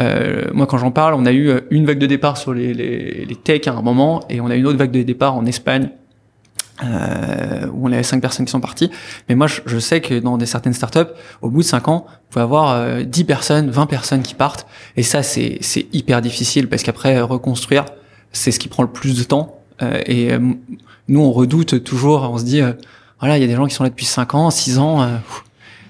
euh, 0.00 0.50
moi, 0.52 0.66
quand 0.66 0.78
j'en 0.78 0.90
parle, 0.90 1.14
on 1.14 1.26
a 1.26 1.32
eu 1.32 1.52
une 1.70 1.86
vague 1.86 1.98
de 1.98 2.06
départ 2.06 2.36
sur 2.36 2.52
les, 2.52 2.74
les, 2.74 3.24
les 3.24 3.36
techs 3.36 3.68
à 3.68 3.72
un 3.72 3.82
moment, 3.82 4.22
et 4.28 4.40
on 4.40 4.48
a 4.48 4.54
une 4.56 4.66
autre 4.66 4.78
vague 4.78 4.90
de 4.90 5.02
départ 5.02 5.34
en 5.34 5.46
Espagne 5.46 5.90
euh, 6.82 7.66
où 7.72 7.88
on 7.88 7.92
avait 7.92 8.02
cinq 8.02 8.20
personnes 8.20 8.46
qui 8.46 8.50
sont 8.50 8.60
parties. 8.60 8.90
Mais 9.28 9.34
moi, 9.34 9.46
je, 9.46 9.60
je, 9.66 9.78
sais 9.78 10.00
que 10.00 10.18
dans 10.18 10.36
des 10.36 10.46
certaines 10.46 10.72
startups, 10.72 11.12
au 11.42 11.50
bout 11.50 11.60
de 11.60 11.66
cinq 11.66 11.88
ans, 11.88 12.06
vous 12.08 12.14
pouvez 12.30 12.42
avoir 12.42 12.72
euh, 12.72 13.02
10 13.02 13.24
personnes, 13.24 13.70
20 13.70 13.86
personnes 13.86 14.22
qui 14.22 14.34
partent. 14.34 14.66
Et 14.96 15.02
ça, 15.02 15.22
c'est, 15.22 15.58
c'est 15.60 15.86
hyper 15.92 16.20
difficile 16.20 16.68
parce 16.68 16.82
qu'après, 16.82 17.20
reconstruire, 17.20 17.84
c'est 18.32 18.50
ce 18.50 18.58
qui 18.58 18.68
prend 18.68 18.82
le 18.82 18.90
plus 18.90 19.16
de 19.16 19.24
temps. 19.24 19.60
Euh, 19.82 20.00
et 20.06 20.32
euh, 20.32 20.38
nous, 21.08 21.20
on 21.20 21.32
redoute 21.32 21.84
toujours, 21.84 22.22
on 22.22 22.38
se 22.38 22.44
dit, 22.44 22.60
euh, 22.60 22.72
voilà, 23.20 23.38
il 23.38 23.40
y 23.40 23.44
a 23.44 23.46
des 23.46 23.54
gens 23.54 23.66
qui 23.66 23.74
sont 23.74 23.84
là 23.84 23.90
depuis 23.90 24.06
5 24.06 24.34
ans, 24.34 24.50
6 24.50 24.78
ans. 24.78 25.02
Euh, 25.02 25.16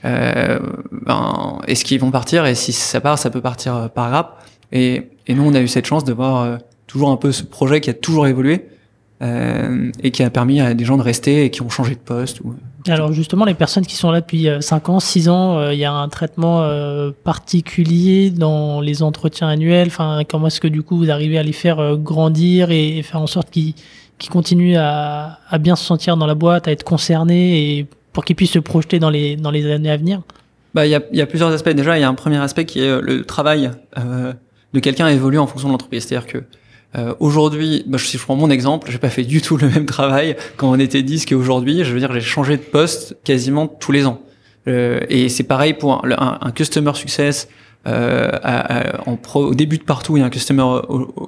ben, 0.04 1.58
est-ce 1.66 1.84
qu'ils 1.84 2.00
vont 2.00 2.10
partir 2.10 2.46
Et 2.46 2.54
si 2.54 2.72
ça 2.72 3.00
part, 3.00 3.18
ça 3.18 3.30
peut 3.30 3.40
partir 3.40 3.90
par 3.90 4.10
rap. 4.10 4.42
Et, 4.72 5.10
nous, 5.28 5.42
on 5.42 5.54
a 5.54 5.60
eu 5.60 5.68
cette 5.68 5.86
chance 5.86 6.04
de 6.04 6.12
voir 6.12 6.58
toujours 6.86 7.10
un 7.10 7.16
peu 7.16 7.32
ce 7.32 7.42
projet 7.42 7.80
qui 7.80 7.90
a 7.90 7.94
toujours 7.94 8.26
évolué 8.26 8.68
euh, 9.22 9.90
et 10.02 10.10
qui 10.10 10.22
a 10.22 10.30
permis 10.30 10.60
à 10.60 10.74
des 10.74 10.84
gens 10.84 10.96
de 10.96 11.02
rester 11.02 11.44
et 11.44 11.50
qui 11.50 11.62
ont 11.62 11.68
changé 11.68 11.94
de 11.94 12.00
poste. 12.00 12.40
Alors 12.86 13.12
justement, 13.12 13.44
les 13.44 13.54
personnes 13.54 13.86
qui 13.86 13.94
sont 13.94 14.10
là 14.10 14.20
depuis 14.20 14.48
5 14.60 14.88
ans, 14.90 15.00
6 15.00 15.28
ans, 15.28 15.60
il 15.60 15.64
euh, 15.64 15.74
y 15.74 15.84
a 15.84 15.92
un 15.92 16.08
traitement 16.08 16.62
euh, 16.62 17.12
particulier 17.24 18.30
dans 18.30 18.80
les 18.80 19.02
entretiens 19.02 19.48
annuels. 19.48 19.86
Enfin, 19.86 20.22
comment 20.28 20.48
est-ce 20.48 20.60
que 20.60 20.68
du 20.68 20.82
coup 20.82 20.98
vous 20.98 21.10
arrivez 21.10 21.38
à 21.38 21.42
les 21.42 21.52
faire 21.52 21.78
euh, 21.78 21.96
grandir 21.96 22.70
et, 22.70 23.02
faire 23.02 23.20
en 23.20 23.26
sorte 23.26 23.50
qu'ils 23.50 23.74
qu'ils 24.18 24.30
continuent 24.30 24.76
à, 24.76 25.38
à, 25.48 25.58
bien 25.58 25.74
se 25.74 25.84
sentir 25.84 26.16
dans 26.16 26.26
la 26.26 26.36
boîte, 26.36 26.68
à 26.68 26.72
être 26.72 26.84
concernés 26.84 27.78
et 27.78 27.86
pour 28.14 28.24
qu'ils 28.24 28.36
puissent 28.36 28.52
se 28.52 28.58
projeter 28.58 28.98
dans 28.98 29.10
les 29.10 29.36
dans 29.36 29.50
les 29.50 29.70
années 29.70 29.90
à 29.90 29.98
venir 29.98 30.22
Bah, 30.72 30.86
il 30.86 30.90
y 30.90 30.94
a, 30.94 31.02
y 31.12 31.20
a 31.20 31.26
plusieurs 31.26 31.52
aspects. 31.52 31.68
Déjà, 31.68 31.98
il 31.98 32.00
y 32.00 32.04
a 32.04 32.08
un 32.08 32.14
premier 32.14 32.38
aspect 32.38 32.64
qui 32.64 32.80
est 32.80 33.00
le 33.02 33.24
travail 33.24 33.70
de 33.96 34.80
quelqu'un 34.80 35.08
évolue 35.08 35.38
en 35.38 35.46
fonction 35.46 35.68
de 35.68 35.72
l'entreprise. 35.72 36.06
C'est-à-dire 36.06 36.26
que 36.26 36.38
Euh, 36.96 37.14
aujourd'hui, 37.18 37.82
bah, 37.86 37.98
si 37.98 38.18
je 38.18 38.22
prends 38.22 38.36
mon 38.36 38.50
exemple, 38.50 38.90
j'ai 38.90 38.98
pas 38.98 39.10
fait 39.10 39.24
du 39.24 39.42
tout 39.42 39.56
le 39.56 39.68
même 39.68 39.86
travail 39.86 40.36
quand 40.56 40.70
on 40.70 40.78
était 40.78 41.02
10 41.02 41.26
qu'aujourd'hui. 41.26 41.84
Je 41.84 41.92
veux 41.92 41.98
dire, 41.98 42.12
j'ai 42.12 42.20
changé 42.20 42.56
de 42.56 42.62
poste 42.62 43.16
quasiment 43.24 43.66
tous 43.66 43.92
les 43.92 44.06
ans. 44.06 44.22
Euh, 44.68 45.00
et 45.08 45.28
c'est 45.28 45.42
pareil 45.44 45.74
pour 45.74 46.04
un, 46.04 46.38
un, 46.40 46.50
customer 46.52 46.92
success. 46.94 47.48
Euh, 47.86 48.30
en 49.06 49.16
pro, 49.16 49.44
au 49.44 49.54
début 49.54 49.78
de 49.78 49.82
partout, 49.82 50.16
il 50.16 50.20
y 50.20 50.22
a 50.22 50.26
un 50.26 50.30
customer 50.30 50.64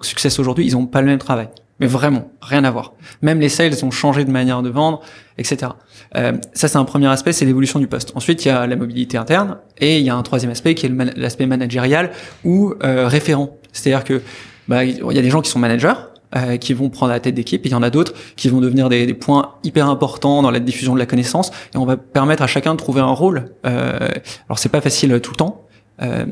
success 0.02 0.38
aujourd'hui. 0.38 0.64
Ils 0.64 0.76
ont 0.76 0.86
pas 0.86 1.00
le 1.00 1.08
même 1.08 1.18
travail. 1.18 1.48
Mais 1.78 1.86
vraiment, 1.86 2.30
rien 2.40 2.64
à 2.64 2.70
voir. 2.70 2.94
Même 3.20 3.38
les 3.40 3.48
sales 3.48 3.84
ont 3.84 3.90
changé 3.90 4.24
de 4.24 4.30
manière 4.30 4.62
de 4.62 4.70
vendre, 4.70 5.02
etc. 5.36 5.72
Euh, 6.16 6.32
ça, 6.54 6.68
c'est 6.68 6.78
un 6.78 6.84
premier 6.84 7.08
aspect, 7.08 7.32
c'est 7.32 7.44
l'évolution 7.44 7.78
du 7.78 7.86
poste. 7.86 8.12
Ensuite, 8.14 8.44
il 8.44 8.48
y 8.48 8.50
a 8.50 8.66
la 8.66 8.76
mobilité 8.76 9.18
interne 9.18 9.58
et 9.78 9.98
il 9.98 10.04
y 10.04 10.10
a 10.10 10.14
un 10.14 10.22
troisième 10.22 10.50
aspect 10.50 10.74
qui 10.74 10.86
est 10.86 11.16
l'aspect 11.16 11.46
managérial 11.46 12.12
ou 12.44 12.72
euh, 12.82 13.08
référent. 13.08 13.58
C'est-à-dire 13.72 14.04
que 14.04 14.22
bah, 14.68 14.84
il 14.84 14.96
y 14.98 15.18
a 15.18 15.22
des 15.22 15.30
gens 15.30 15.42
qui 15.42 15.50
sont 15.50 15.58
managers, 15.58 15.94
euh, 16.34 16.56
qui 16.56 16.74
vont 16.74 16.90
prendre 16.90 17.12
la 17.12 17.20
tête 17.20 17.34
d'équipe, 17.34 17.64
et 17.64 17.68
il 17.68 17.72
y 17.72 17.74
en 17.76 17.84
a 17.84 17.90
d'autres 17.90 18.12
qui 18.34 18.48
vont 18.48 18.60
devenir 18.60 18.88
des, 18.88 19.06
des, 19.06 19.14
points 19.14 19.54
hyper 19.62 19.88
importants 19.88 20.42
dans 20.42 20.50
la 20.50 20.58
diffusion 20.58 20.92
de 20.92 20.98
la 20.98 21.06
connaissance, 21.06 21.52
et 21.72 21.78
on 21.78 21.86
va 21.86 21.96
permettre 21.96 22.42
à 22.42 22.48
chacun 22.48 22.72
de 22.72 22.78
trouver 22.78 23.00
un 23.00 23.12
rôle. 23.12 23.50
Euh, 23.64 24.08
alors 24.48 24.58
c'est 24.58 24.68
pas 24.68 24.80
facile 24.80 25.20
tout 25.20 25.30
le 25.30 25.36
temps, 25.36 25.65
euh, 26.02 26.26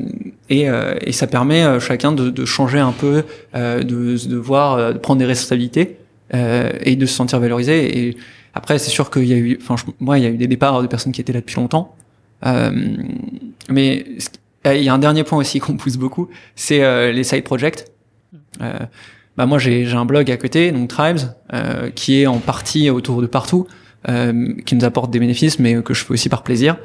et, 0.49 0.69
euh, 0.69 0.95
et, 1.01 1.11
ça 1.11 1.27
permet 1.27 1.63
à 1.63 1.79
chacun 1.79 2.11
de, 2.11 2.29
de, 2.29 2.45
changer 2.45 2.79
un 2.79 2.91
peu, 2.91 3.23
euh, 3.55 3.81
de, 3.81 4.27
de 4.27 4.35
voir, 4.35 4.93
de 4.93 4.99
prendre 4.99 5.19
des 5.19 5.25
responsabilités 5.25 5.97
et 6.31 6.95
de 6.95 7.05
se 7.05 7.13
sentir 7.13 7.39
valorisé. 7.39 8.07
Et 8.07 8.17
après, 8.53 8.77
c'est 8.77 8.89
sûr 8.89 9.09
qu'il 9.09 9.25
y 9.25 9.33
a 9.33 9.37
eu, 9.37 9.59
enfin 9.61 9.75
moi, 9.99 10.17
il 10.19 10.23
y 10.23 10.27
a 10.27 10.29
eu 10.29 10.37
des 10.37 10.47
départs 10.47 10.81
de 10.81 10.87
personnes 10.87 11.11
qui 11.11 11.21
étaient 11.21 11.33
là 11.33 11.39
depuis 11.39 11.55
longtemps, 11.55 11.95
mais 13.69 14.05
il 14.65 14.83
y 14.83 14.89
a 14.89 14.93
un 14.93 14.99
dernier 14.99 15.23
point 15.23 15.37
aussi 15.37 15.59
qu'on 15.61 15.77
pousse 15.77 15.97
beaucoup, 15.97 16.29
c'est 16.55 17.11
les 17.11 17.23
side 17.23 17.43
projects. 17.43 17.85
Euh, 18.61 18.79
bah 19.37 19.45
moi 19.45 19.59
j'ai 19.59 19.85
un 19.91 20.05
blog 20.05 20.31
à 20.31 20.37
côté, 20.37 20.71
donc 20.71 20.89
Tribes, 20.89 21.19
euh, 21.53 21.89
qui 21.89 22.21
est 22.21 22.27
en 22.27 22.39
partie 22.39 22.89
autour 22.89 23.21
de 23.21 23.27
partout, 23.27 23.67
euh, 24.07 24.53
qui 24.65 24.75
nous 24.75 24.85
apporte 24.85 25.11
des 25.11 25.19
bénéfices, 25.19 25.59
mais 25.59 25.81
que 25.81 25.93
je 25.93 26.05
fais 26.05 26.13
aussi 26.13 26.29
par 26.29 26.43
plaisir. 26.43 26.77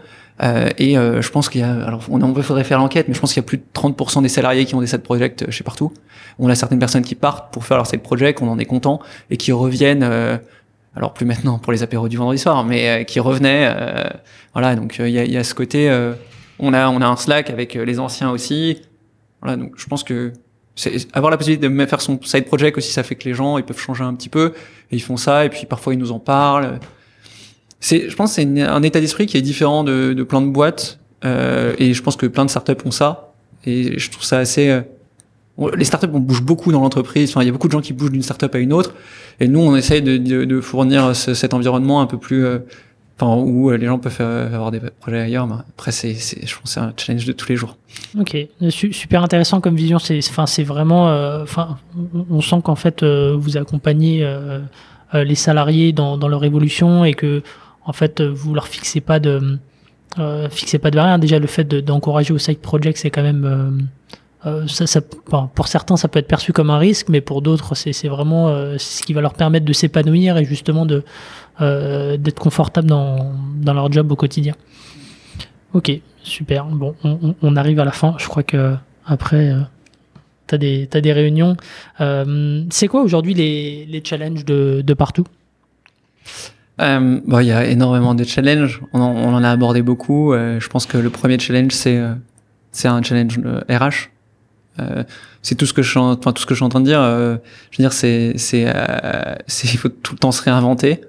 Euh, 0.43 0.71
et 0.79 0.97
euh, 0.97 1.21
je 1.21 1.31
pense 1.31 1.49
qu'il 1.49 1.61
y 1.61 1.65
a, 1.65 1.73
alors 1.85 2.03
on, 2.11 2.23
on 2.23 2.43
faudrait 2.43 2.65
faire 2.65 2.79
l'enquête, 2.79 3.09
mais 3.09 3.15
je 3.15 3.21
pense 3.21 3.33
qu'il 3.33 3.43
y 3.43 3.45
a 3.45 3.47
plus 3.47 3.59
de 3.59 3.65
30% 3.75 4.23
des 4.23 4.29
salariés 4.29 4.65
qui 4.65 4.75
ont 4.75 4.81
des 4.81 4.87
side 4.87 5.03
projects 5.03 5.51
chez 5.51 5.65
partout. 5.65 5.93
On 6.39 6.49
a 6.49 6.55
certaines 6.55 6.79
personnes 6.79 7.03
qui 7.03 7.15
partent 7.15 7.53
pour 7.53 7.65
faire 7.65 7.77
leur 7.77 7.87
side 7.87 8.01
project, 8.01 8.41
on 8.41 8.49
en 8.49 8.59
est 8.59 8.65
content, 8.65 9.01
et 9.31 9.37
qui 9.37 9.53
reviennent. 9.53 10.03
alors 10.97 11.13
plus 11.13 11.27
maintenant 11.27 11.59
pour 11.59 11.73
les 11.73 11.83
apéros 11.83 12.09
du 12.09 12.17
vendredi 12.17 12.39
soir, 12.39 12.65
mais 12.65 13.05
qui 13.05 13.21
revenaient. 13.21 13.75
voilà, 14.55 14.77
donc 14.77 14.97
il 14.99 15.11
y 15.11 15.19
a, 15.19 15.25
y, 15.25 15.37
a, 15.37 15.45
ce 15.45 15.55
côté. 15.55 15.91
on 16.59 16.73
a 16.73 16.89
on 16.89 17.03
a 17.03 17.07
un 17.07 17.17
Slack 17.17 17.51
avec 17.51 17.75
les 17.75 18.01
anciens 18.01 18.31
aussi. 18.31 18.81
Voilà, 19.43 19.57
donc 19.57 19.73
je 19.77 19.87
pense 19.87 20.05
que 20.05 20.33
avoir 21.13 21.31
la 21.31 21.37
possibilité 21.37 21.69
de 21.69 21.87
faire 21.87 22.01
son 22.01 22.19
side 22.23 22.47
project 22.47 22.79
aussi, 22.79 22.93
ça 22.93 23.03
fait 23.03 23.15
que 23.15 23.29
les 23.29 23.35
gens 23.35 23.59
ils 23.59 23.65
peuvent 23.65 23.79
changer 23.79 24.05
un 24.05 24.15
petit 24.15 24.31
peu 24.31 24.55
et 24.91 24.97
ils 24.97 25.03
font 25.03 25.19
ça 25.19 25.45
et 25.45 25.51
puis 25.51 25.67
parfois 25.67 25.93
ils 25.93 25.99
nous 25.99 26.13
en 26.13 26.19
parlent. 26.19 26.81
C'est, 27.81 28.11
je 28.11 28.17
pense, 28.17 28.35
c'est 28.35 28.61
un 28.61 28.83
état 28.83 29.01
d'esprit 29.01 29.27
qui 29.27 29.37
est 29.37 29.43
différent 29.43 29.85
de, 29.85 30.13
de 30.13 30.23
plein 30.23 30.43
de 30.43 30.49
boîtes 30.49 30.99
euh, 31.25 31.75
et 31.79 31.95
je 31.95 32.03
pense 32.03 32.17
que 32.17 32.27
plein 32.27 32.45
de 32.45 32.51
startups 32.51 32.73
ont 32.85 32.91
ça 32.91 33.33
et 33.65 33.99
je 33.99 34.11
trouve 34.11 34.25
ça 34.25 34.39
assez. 34.39 34.69
Euh, 34.69 34.83
les 35.77 35.85
startups 35.85 36.09
on 36.13 36.21
bouge 36.21 36.43
beaucoup 36.43 36.73
dans 36.73 36.81
l'entreprise. 36.81 37.31
Enfin, 37.31 37.43
il 37.43 37.47
y 37.47 37.49
a 37.49 37.53
beaucoup 37.53 37.69
de 37.69 37.73
gens 37.73 37.81
qui 37.81 37.93
bougent 37.93 38.13
d'une 38.13 38.23
startup 38.23 38.55
à 38.55 38.59
une 38.59 38.73
autre 38.73 38.95
et 39.41 39.49
nous 39.49 39.61
on 39.61 39.77
essaye 39.77 40.03
de, 40.03 40.17
de, 40.17 40.45
de 40.45 40.61
fournir 40.61 41.15
cet 41.17 41.55
environnement 41.55 42.01
un 42.01 42.07
peu 42.07 42.19
plus 42.19 42.45
euh, 42.45 42.59
où 43.23 43.71
euh, 43.71 43.77
les 43.77 43.87
gens 43.87 43.99
peuvent 43.99 44.13
faire, 44.13 44.27
avoir 44.27 44.71
des 44.71 44.81
projets 45.01 45.21
ailleurs. 45.21 45.49
Après, 45.71 45.93
c'est, 45.93 46.15
je 46.15 46.55
pense, 46.59 46.73
c'est 46.73 46.81
un 46.81 46.93
challenge 46.97 47.25
de 47.25 47.33
tous 47.33 47.49
les 47.49 47.57
jours. 47.57 47.77
Ok, 48.19 48.37
super 48.71 49.23
intéressant 49.23 49.61
comme 49.61 49.77
vision. 49.77 49.99
C'est, 49.99 50.19
enfin, 50.19 50.47
c'est 50.47 50.63
vraiment, 50.63 51.09
euh, 51.09 51.43
enfin, 51.43 51.79
on 52.31 52.41
sent 52.41 52.61
qu'en 52.65 52.77
fait, 52.77 53.03
euh, 53.03 53.37
vous 53.39 53.57
accompagnez 53.57 54.27
les 55.13 55.35
salariés 55.35 55.93
dans, 55.93 56.17
dans, 56.17 56.29
leur 56.29 56.45
évolution 56.45 57.05
et 57.05 57.15
que, 57.15 57.43
en 57.85 57.93
fait, 57.93 58.21
vous 58.23 58.55
leur 58.55 58.69
fixez 58.69 59.01
pas 59.01 59.21
de, 59.21 59.59
fixez 60.51 60.79
pas 60.79 60.91
de 60.91 60.97
barrière. 60.97 61.19
Déjà, 61.19 61.39
le 61.39 61.47
fait 61.47 61.65
d'encourager 61.65 62.33
au 62.33 62.39
side 62.39 62.59
project, 62.59 62.99
c'est 62.99 63.11
quand 63.11 63.23
même 63.23 63.89
euh, 64.47 64.67
ça, 64.67 64.87
ça, 64.87 65.01
pour 65.03 65.69
certains, 65.69 65.97
ça 65.97 66.09
peut 66.09 66.19
être 66.19 66.29
perçu 66.29 66.53
comme 66.53 66.71
un 66.71 66.79
risque, 66.79 67.09
mais 67.11 67.21
pour 67.21 67.43
d'autres, 67.43 67.75
c'est 67.75 68.09
vraiment 68.09 68.49
euh, 68.49 68.77
ce 68.79 69.03
qui 69.03 69.13
va 69.13 69.21
leur 69.21 69.35
permettre 69.35 69.67
de 69.67 69.73
s'épanouir 69.73 70.39
et 70.39 70.45
justement 70.45 70.87
de 70.87 71.05
euh, 71.61 72.17
d'être 72.17 72.39
confortable 72.39 72.89
dans, 72.89 73.35
dans 73.57 73.75
leur 73.75 73.93
job 73.93 74.11
au 74.11 74.17
quotidien. 74.17 74.55
Ok, 75.75 75.93
super. 76.23 76.65
Bon, 76.67 76.95
on, 77.43 77.57
arrive 77.57 77.81
à 77.81 77.85
la 77.85 77.93
fin. 77.93 78.15
Je 78.19 78.27
crois 78.29 78.43
que 78.43 78.75
après, 79.05 79.51
euh, 79.51 79.61
tu 80.47 80.55
as 80.55 80.59
des, 80.59 80.89
as 80.93 81.01
des 81.03 81.13
réunions. 81.13 81.57
Euh, 82.01 82.65
c'est 82.71 82.89
quoi 82.89 83.03
aujourd'hui 83.03 83.35
les, 83.35 83.85
les 83.85 84.03
challenges 84.03 84.47
de, 84.47 84.83
de 84.85 84.95
partout? 84.95 85.27
Euh, 86.81 87.21
bon, 87.27 87.41
il 87.41 87.47
y 87.47 87.53
a 87.53 87.67
énormément 87.67 88.15
de 88.15 88.25
challenges. 88.25 88.81
On 88.93 89.01
en, 89.01 89.45
a 89.45 89.51
abordé 89.51 89.83
beaucoup. 89.83 90.33
je 90.35 90.69
pense 90.69 90.87
que 90.87 90.99
le 90.99 91.11
premier 91.11 91.39
challenge, 91.39 91.73
c'est 91.73 92.01
c'est 92.73 92.89
un 92.89 93.03
challenge 93.03 93.39
RH. 93.69 94.11
Euh, 94.79 95.03
c'est 95.43 95.55
tout 95.55 95.67
ce 95.67 95.73
que 95.73 95.83
je 95.83 95.89
suis 95.89 95.99
en, 95.99 96.17
train 96.17 96.81
de 96.81 96.85
dire. 96.85 97.01
Euh, 97.01 97.37
je 97.71 97.79
veux 97.79 97.83
dire, 97.83 97.93
c'est, 97.93 98.35
euh, 98.55 99.35
il 99.65 99.79
faut 99.79 99.89
tout 99.89 100.15
le 100.15 100.19
temps 100.19 100.33
se 100.33 100.43
réinventer. 100.43 101.01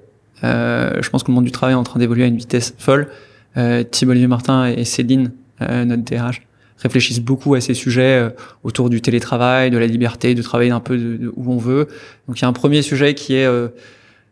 je 0.41 1.09
pense 1.09 1.23
que 1.23 1.31
le 1.31 1.35
monde 1.35 1.45
du 1.45 1.51
travail 1.51 1.73
est 1.73 1.77
en 1.77 1.83
train 1.83 1.99
d'évoluer 1.99 2.23
à 2.23 2.27
une 2.27 2.37
vitesse 2.37 2.73
folle. 2.77 3.09
Thibault 3.91 4.11
Olivier 4.11 4.27
Martin 4.27 4.67
et 4.67 4.85
Céline, 4.85 5.31
notre 5.59 6.03
DRH, 6.03 6.41
réfléchissent 6.77 7.19
beaucoup 7.19 7.53
à 7.53 7.61
ces 7.61 7.73
sujets 7.73 8.29
autour 8.63 8.89
du 8.89 9.01
télétravail, 9.01 9.69
de 9.69 9.77
la 9.77 9.87
liberté, 9.87 10.33
de 10.33 10.41
travailler 10.41 10.71
un 10.71 10.79
peu 10.79 11.19
où 11.35 11.51
on 11.51 11.57
veut. 11.57 11.87
Donc 12.27 12.39
il 12.39 12.41
y 12.41 12.45
a 12.45 12.47
un 12.47 12.53
premier 12.53 12.81
sujet 12.81 13.13
qui 13.13 13.35
est 13.35 13.47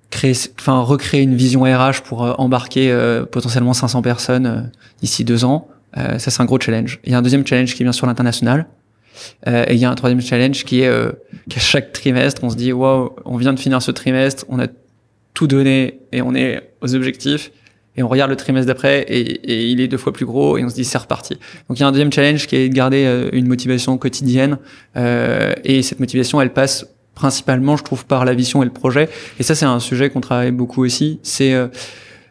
créer, 0.10 0.34
enfin 0.60 0.82
recréer 0.82 1.22
une 1.22 1.36
vision 1.36 1.64
RH 1.64 2.02
pour 2.06 2.40
embarquer 2.40 2.96
potentiellement 3.32 3.74
500 3.74 4.02
personnes 4.02 4.72
d'ici 5.02 5.24
deux 5.24 5.46
ans. 5.46 5.68
ça 5.96 6.18
c'est 6.20 6.42
un 6.42 6.46
gros 6.46 6.60
challenge. 6.60 7.00
Il 7.04 7.12
y 7.12 7.16
a 7.16 7.18
un 7.18 7.22
deuxième 7.22 7.46
challenge 7.46 7.76
qui 7.76 7.84
vient 7.84 7.92
sur 7.92 8.08
l'international. 8.08 8.68
Euh, 9.48 9.66
et 9.68 9.74
il 9.74 9.80
y 9.80 9.86
a 9.86 9.90
un 9.90 9.96
troisième 9.96 10.22
challenge 10.22 10.64
qui 10.66 10.82
est 10.82 10.88
euh, 10.88 11.12
qu'à 11.50 11.60
chaque 11.60 11.92
trimestre, 11.92 12.44
on 12.44 12.50
se 12.50 12.56
dit 12.56 12.72
waouh, 12.72 13.12
on 13.26 13.38
vient 13.38 13.54
de 13.54 13.60
finir 13.60 13.82
ce 13.82 13.92
trimestre, 13.92 14.46
on 14.50 14.60
a 14.60 14.68
tout 15.34 15.48
donné 15.48 16.00
et 16.12 16.22
on 16.22 16.36
est 16.36 16.72
aux 16.82 16.96
objectifs. 16.96 17.52
Et 17.96 18.04
on 18.04 18.08
regarde 18.08 18.30
le 18.30 18.38
trimestre 18.38 18.68
d'après 18.68 19.02
et, 19.10 19.20
et, 19.20 19.68
il 19.68 19.82
est 19.82 19.90
deux 19.90 19.98
fois 19.98 20.14
plus 20.14 20.26
gros 20.26 20.58
et 20.58 20.64
on 20.64 20.70
se 20.70 20.76
dit 20.76 20.86
c'est 20.86 20.98
reparti. 20.98 21.34
Donc 21.68 21.78
il 21.78 21.82
y 21.82 21.84
a 21.84 21.88
un 21.88 21.92
deuxième 21.92 22.14
challenge 22.14 22.48
qui 22.48 22.56
est 22.56 22.70
de 22.70 22.74
garder 22.74 23.04
euh, 23.06 23.30
une 23.34 23.48
motivation 23.48 23.98
quotidienne 23.98 24.58
euh, 24.96 25.54
et 25.66 25.82
cette 25.82 26.00
motivation 26.00 26.40
elle 26.40 26.54
passe 26.54 26.86
principalement 27.20 27.76
je 27.76 27.84
trouve 27.84 28.06
par 28.06 28.24
la 28.24 28.34
vision 28.34 28.64
et 28.64 28.66
le 28.66 28.72
projet. 28.72 29.10
Et 29.40 29.44
ça 29.44 29.54
c'est 29.54 29.66
un 29.66 29.80
sujet 29.80 30.10
qu'on 30.10 30.22
travaille 30.22 30.52
beaucoup 30.52 30.84
aussi, 30.84 31.20
c'est 31.22 31.54
euh, 31.54 31.68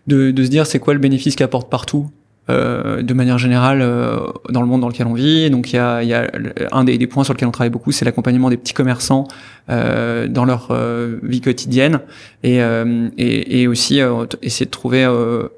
de, 0.07 0.31
de, 0.31 0.45
se 0.45 0.49
dire 0.49 0.67
c'est 0.67 0.79
quoi 0.79 0.95
le 0.95 1.01
bénéfice 1.01 1.37
qu'apporte 1.37 1.71
partout? 1.71 2.09
Euh, 2.51 3.03
de 3.03 3.15
manière 3.15 3.37
générale 3.37 3.83
euh, 3.83 4.21
dans 4.49 4.63
le 4.63 4.67
monde 4.67 4.81
dans 4.81 4.89
lequel 4.89 5.07
on 5.07 5.13
vit. 5.13 5.51
Donc 5.51 5.73
il 5.73 5.77
y 5.77 5.79
a, 5.79 6.03
y 6.03 6.15
a 6.15 6.31
un 6.73 6.85
des, 6.85 6.97
des, 6.97 7.07
points 7.07 7.23
sur 7.23 7.35
lesquels 7.35 7.49
on 7.49 7.53
travaille 7.53 7.71
beaucoup, 7.71 7.93
c'est 7.93 8.07
l'accompagnement 8.07 8.49
des 8.49 8.57
petits 8.57 8.73
commerçants 8.73 9.29
euh, 9.71 10.29
dans 10.29 10.47
leur 10.47 10.69
euh, 10.71 11.19
vie 11.23 11.43
quotidienne 11.43 12.01
et, 12.43 12.63
euh, 12.63 13.11
et, 13.19 13.61
et, 13.61 13.67
aussi 13.69 14.01
essayer 14.41 14.65
de 14.65 14.71
trouver 14.71 15.03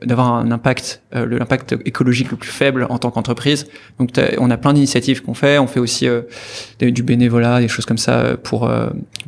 d'avoir 0.03 0.35
un 0.35 0.51
impact, 0.51 1.03
l'impact 1.13 1.77
écologique 1.85 2.33
le 2.33 2.37
plus 2.37 2.51
faible 2.51 2.89
en 2.91 2.99
tant 2.99 3.13
qu'entreprise. 3.13 3.69
Donc 4.01 4.11
on 4.39 4.51
a 4.51 4.57
plein 4.57 4.73
d'initiatives 4.73 5.23
qu'on 5.23 5.35
fait. 5.35 5.59
On 5.59 5.69
fait 5.69 5.79
aussi 5.79 6.09
du 6.81 7.03
bénévolat, 7.05 7.61
des 7.61 7.69
choses 7.69 7.87
comme 7.87 7.99
ça 7.99 8.37
pour 8.43 8.69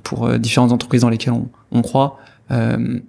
pour 0.03 0.29
différentes 0.39 0.73
entreprises 0.73 1.03
dans 1.03 1.11
lesquelles 1.11 1.35
on, 1.35 1.49
on 1.71 1.83
croit. 1.83 2.19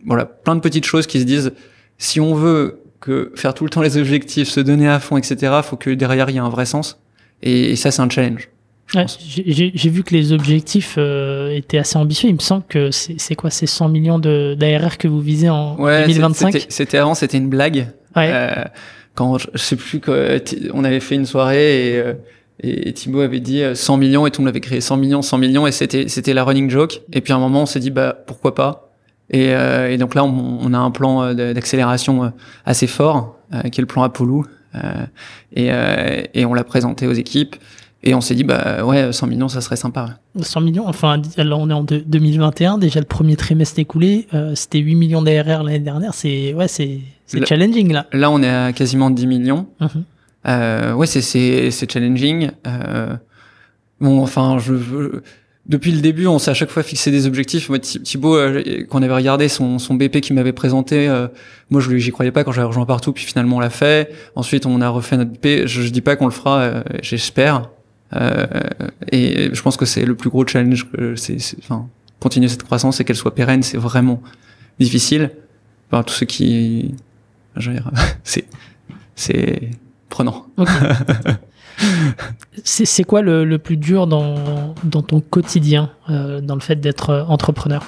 voilà, 0.05 0.25
plein 0.25 0.55
de 0.55 0.61
petites 0.61 0.85
choses 0.85 1.07
qui 1.07 1.19
se 1.19 1.25
disent 1.25 1.53
si 1.97 2.19
on 2.19 2.35
veut 2.35 2.82
que 3.03 3.33
faire 3.35 3.53
tout 3.53 3.65
le 3.65 3.69
temps 3.69 3.81
les 3.81 3.97
objectifs, 3.97 4.47
se 4.47 4.61
donner 4.61 4.87
à 4.87 4.99
fond, 4.99 5.17
etc., 5.17 5.59
faut 5.61 5.75
que 5.75 5.89
derrière 5.89 6.29
il 6.29 6.33
y 6.33 6.37
ait 6.37 6.41
un 6.41 6.49
vrai 6.49 6.65
sens. 6.65 7.01
Et, 7.41 7.75
ça, 7.75 7.91
c'est 7.91 8.01
un 8.01 8.09
challenge. 8.09 8.49
Ouais, 8.95 9.05
J'ai 9.19 9.89
vu 9.89 10.03
que 10.03 10.13
les 10.13 10.31
objectifs 10.31 10.95
euh, 10.97 11.49
étaient 11.49 11.77
assez 11.77 11.97
ambitieux. 11.97 12.29
Il 12.29 12.35
me 12.35 12.39
semble 12.39 12.63
que 12.67 12.91
c'est 12.91 13.35
quoi 13.35 13.49
ces 13.49 13.67
100 13.67 13.89
millions 13.89 14.19
d'ARR 14.19 14.97
que 14.97 15.09
vous 15.09 15.19
visez 15.19 15.49
en 15.49 15.75
ouais, 15.77 16.07
2025 16.07 16.67
C'était 16.69 16.97
avant, 16.97 17.13
c'était 17.13 17.37
une 17.37 17.49
blague. 17.49 17.87
Ouais. 18.15 18.29
Euh, 18.31 18.63
quand 19.15 19.37
je, 19.37 19.47
sais 19.55 19.75
plus 19.75 20.01
on 20.73 20.83
avait 20.83 20.99
fait 20.99 21.15
une 21.15 21.25
soirée 21.25 21.89
et, 21.89 21.97
euh, 21.97 22.13
et 22.61 22.93
Thibaut 22.93 23.21
avait 23.21 23.39
dit 23.39 23.63
100 23.73 23.97
millions 23.97 24.25
et 24.25 24.31
tout 24.31 24.41
le 24.41 24.45
monde 24.45 24.53
avait 24.53 24.61
créé 24.61 24.79
100 24.79 24.97
millions, 24.97 25.21
100 25.21 25.37
millions 25.39 25.67
et 25.67 25.71
c'était 25.71 26.07
c'était 26.07 26.33
la 26.33 26.43
running 26.43 26.69
joke. 26.69 27.01
Et 27.11 27.21
puis 27.21 27.33
à 27.33 27.35
un 27.35 27.39
moment 27.39 27.63
on 27.63 27.65
s'est 27.65 27.79
dit 27.79 27.91
bah 27.91 28.15
pourquoi 28.25 28.55
pas 28.55 28.92
et, 29.29 29.53
euh, 29.53 29.91
et, 29.91 29.97
donc 29.97 30.15
là, 30.15 30.23
on, 30.23 30.59
on, 30.61 30.73
a 30.73 30.77
un 30.77 30.91
plan 30.91 31.23
euh, 31.23 31.53
d'accélération 31.53 32.25
euh, 32.25 32.29
assez 32.65 32.87
fort, 32.87 33.37
qui 33.71 33.79
est 33.79 33.83
le 33.83 33.85
plan 33.85 34.01
Apollo, 34.03 34.45
et, 35.55 35.69
et, 36.33 36.45
on 36.45 36.55
l'a 36.55 36.63
présenté 36.63 37.05
aux 37.05 37.13
équipes. 37.13 37.55
Et 38.05 38.15
on 38.15 38.19
s'est 38.19 38.35
dit, 38.35 38.43
bah 38.43 38.83
ouais, 38.83 39.13
100 39.13 39.27
millions, 39.27 39.47
ça 39.47 39.61
serait 39.61 39.75
sympa. 39.75 40.17
100 40.41 40.61
millions, 40.61 40.87
enfin, 40.87 41.21
là 41.37 41.55
on 41.55 41.69
est 41.69 41.73
en 41.73 41.83
2021, 41.83 42.79
déjà 42.79 42.99
le 42.99 43.05
premier 43.05 43.35
trimestre 43.35 43.79
écoulé, 43.79 44.27
c'était 44.55 44.79
8 44.79 44.95
millions 44.95 45.21
d'ARR 45.21 45.63
l'année 45.63 45.79
dernière, 45.79 46.15
c'est 46.15 46.53
ouais, 46.53 46.67
c'est 46.67 47.01
challenging 47.45 47.93
là. 47.93 48.07
Là 48.11 48.31
on 48.31 48.41
est 48.41 48.49
à 48.49 48.73
quasiment 48.73 49.09
10 49.09 49.27
millions. 49.27 49.67
Mhm. 49.79 50.03
euh, 50.47 50.93
ouais, 50.93 51.07
c'est 51.07 51.91
challenging. 51.91 52.51
Euh, 52.67 53.15
bon, 54.01 54.21
enfin, 54.21 54.57
je, 54.59 54.75
je 54.75 55.21
depuis 55.65 55.91
le 55.91 56.01
début, 56.01 56.27
on 56.27 56.39
s'est 56.39 56.51
à 56.51 56.53
chaque 56.53 56.69
fois 56.69 56.83
fixé 56.83 57.09
des 57.09 57.25
objectifs. 57.25 57.69
Moi, 57.69 57.79
Thibaut, 57.79 58.35
euh, 58.35 58.85
quand 58.89 58.99
on 58.99 59.01
avait 59.01 59.13
regardé 59.13 59.47
son, 59.47 59.79
son 59.79 59.95
BP 59.95 60.19
qu'il 60.19 60.35
m'avait 60.35 60.51
présenté, 60.51 61.07
euh, 61.07 61.27
moi, 61.69 61.79
je 61.79 61.95
j'y 61.95 62.11
croyais 62.11 62.31
pas 62.31 62.43
quand 62.43 62.51
j'avais 62.51 62.67
rejoint 62.67 62.85
partout, 62.85 63.13
puis 63.13 63.23
finalement, 63.23 63.57
on 63.57 63.59
l'a 63.61 63.69
fait. 63.69 64.13
Ensuite, 64.35 64.65
on 64.65 64.81
a 64.81 64.89
refait 64.89 65.15
notre 65.15 65.31
BP. 65.31 65.65
Je, 65.65 65.81
je 65.81 65.89
dis 65.89 66.01
pas 66.01 66.17
qu'on 66.17 66.25
le 66.25 66.31
fera, 66.31 66.59
euh, 66.59 66.83
j'espère. 67.01 67.69
Euh, 68.15 68.45
et 69.11 69.49
je 69.53 69.61
pense 69.61 69.77
que 69.77 69.85
c'est 69.85 70.05
le 70.05 70.15
plus 70.15 70.29
gros 70.29 70.45
challenge. 70.45 70.85
C'est, 71.15 71.37
enfin, 71.59 71.87
continuer 72.19 72.49
cette 72.49 72.63
croissance 72.63 72.99
et 72.99 73.05
qu'elle 73.05 73.15
soit 73.15 73.33
pérenne, 73.33 73.63
c'est 73.63 73.77
vraiment 73.77 74.21
difficile. 74.79 75.31
Enfin, 75.89 76.03
tous 76.03 76.13
ceux 76.13 76.25
qui, 76.25 76.93
dire, 77.57 77.89
c'est, 78.25 78.45
c'est 79.15 79.71
prenant. 80.09 80.45
C'est 82.63 83.03
quoi 83.03 83.21
le, 83.21 83.57
plus 83.57 83.77
dur 83.77 84.07
dans, 84.07 84.73
ton 85.07 85.19
quotidien, 85.21 85.91
euh, 86.09 86.41
dans 86.41 86.55
le 86.55 86.61
fait 86.61 86.75
d'être 86.75 87.09
euh, 87.09 87.23
entrepreneur? 87.23 87.83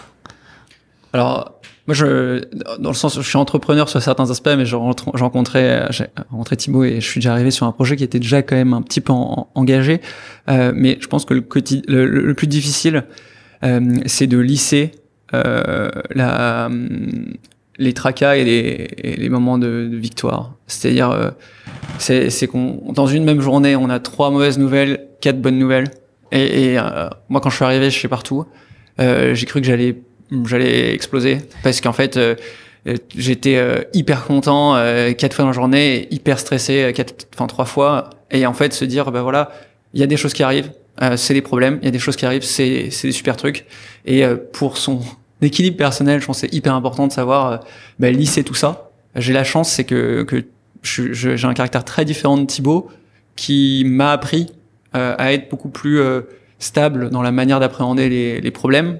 Alors, 1.14 1.56
moi, 1.88 1.94
je, 1.94 2.41
dans 2.80 2.90
le 2.90 2.95
sens 2.95 3.16
je 3.16 3.22
suis 3.22 3.38
entrepreneur 3.38 3.88
sur 3.88 4.02
certains 4.02 4.32
aspects, 4.32 4.49
mais 4.57 4.66
j'ai 4.66 4.76
rencontré, 4.76 5.86
j'ai 5.91 6.07
rencontré 6.32 6.57
Thibaut 6.57 6.84
et 6.84 6.99
je 6.99 7.06
suis 7.06 7.20
déjà 7.20 7.32
arrivé 7.32 7.52
sur 7.52 7.68
un 7.68 7.72
projet 7.72 7.95
qui 7.95 8.03
était 8.03 8.20
déjà 8.20 8.41
quand 8.41 8.56
même 8.56 8.74
un 8.74 8.82
petit 8.82 9.02
peu 9.02 9.14
engagé. 9.14 10.02
Euh, 10.49 10.72
mais 10.74 10.98
je 10.99 11.07
pense 11.07 11.26
que 11.26 11.36
le, 11.36 12.06
le, 12.06 12.34
plus 12.34 12.48
difficile, 12.48 13.03
euh, 13.64 13.98
c'est 14.07 14.26
de 14.26 14.40
lisser 14.40 14.91
euh, 15.36 15.90
la, 16.10 16.70
les 17.77 17.93
tracas 17.93 18.35
et 18.38 18.43
les, 18.43 18.88
et 19.03 19.15
les 19.15 19.30
moments 19.30 19.57
de, 19.57 19.89
de 19.91 19.97
victoire. 19.97 20.53
C'est-à-dire, 20.68 21.11
euh, 21.11 21.31
c'est 21.97 22.47
qu'on 22.47 22.93
dans 22.93 23.07
une 23.07 23.23
même 23.23 23.41
journée, 23.41 23.76
on 23.76 23.89
a 23.89 23.99
trois 23.99 24.31
mauvaises 24.31 24.57
nouvelles, 24.57 25.07
quatre 25.22 25.41
bonnes 25.41 25.60
nouvelles. 25.60 25.89
Et, 26.31 26.72
et 26.72 26.80
euh, 26.80 27.10
moi, 27.30 27.41
quand 27.41 27.49
je 27.49 27.56
suis 27.56 27.65
arrivé 27.65 27.89
chez 27.91 28.07
partout, 28.07 28.45
euh, 28.99 29.34
j'ai 29.34 29.45
cru 29.45 29.61
que 29.61 29.68
j'allais 29.68 29.97
j'allais 30.45 30.93
exploser 30.93 31.38
parce 31.64 31.81
qu'en 31.81 31.93
fait, 31.93 32.18
euh, 32.18 32.35
j'étais 33.15 33.57
euh, 33.57 33.81
hyper 33.93 34.26
content 34.26 34.76
quatre 35.18 35.35
fois 35.35 35.43
dans 35.43 35.49
la 35.49 35.56
journée, 35.56 36.07
hyper 36.11 36.39
stressé 36.39 36.93
quatre, 36.95 37.27
enfin 37.34 37.47
trois 37.47 37.65
fois. 37.65 38.10
Et 38.31 38.45
en 38.45 38.53
fait, 38.53 38.73
se 38.73 38.85
dire, 38.85 39.11
ben 39.11 39.22
voilà, 39.22 39.52
il 39.93 39.99
y 39.99 40.03
a 40.03 40.07
des 40.07 40.18
choses 40.18 40.34
qui 40.34 40.43
arrivent, 40.43 40.72
c'est 41.15 41.34
des 41.34 41.41
problèmes, 41.41 41.77
il 41.81 41.85
y 41.85 41.88
a 41.89 41.91
des 41.91 41.99
choses 41.99 42.15
qui 42.15 42.26
arrivent, 42.26 42.43
c'est 42.43 42.89
des 43.03 43.11
super 43.11 43.38
trucs. 43.38 43.65
Et 44.06 44.23
pour 44.53 44.77
son 44.77 45.02
équilibre 45.41 45.78
personnel, 45.78 46.22
je 46.22 46.26
pense 46.26 46.40
c'est 46.40 46.53
hyper 46.53 46.74
important 46.74 47.07
de 47.07 47.12
savoir 47.12 47.62
bah, 47.99 48.12
lisser 48.12 48.44
tout 48.44 48.53
ça. 48.53 48.91
J'ai 49.16 49.34
la 49.34 49.44
chance, 49.44 49.70
c'est 49.70 49.84
que, 49.84 50.24
que 50.24 50.44
j'ai 50.84 51.45
un 51.45 51.53
caractère 51.53 51.84
très 51.84 52.06
différent 52.06 52.38
de 52.38 52.45
Thibaut 52.45 52.90
qui 53.36 53.84
m'a 53.86 54.12
appris 54.12 54.48
euh, 54.95 55.16
à 55.18 55.34
être 55.34 55.49
beaucoup 55.49 55.70
plus 55.70 55.99
euh, 55.99 56.22
stable 56.60 57.10
dans 57.10 57.22
la 57.22 57.32
manière 57.32 57.60
d'appréhender 57.60 58.10
les, 58.10 58.40
les, 58.40 58.52
problèmes, 58.52 58.99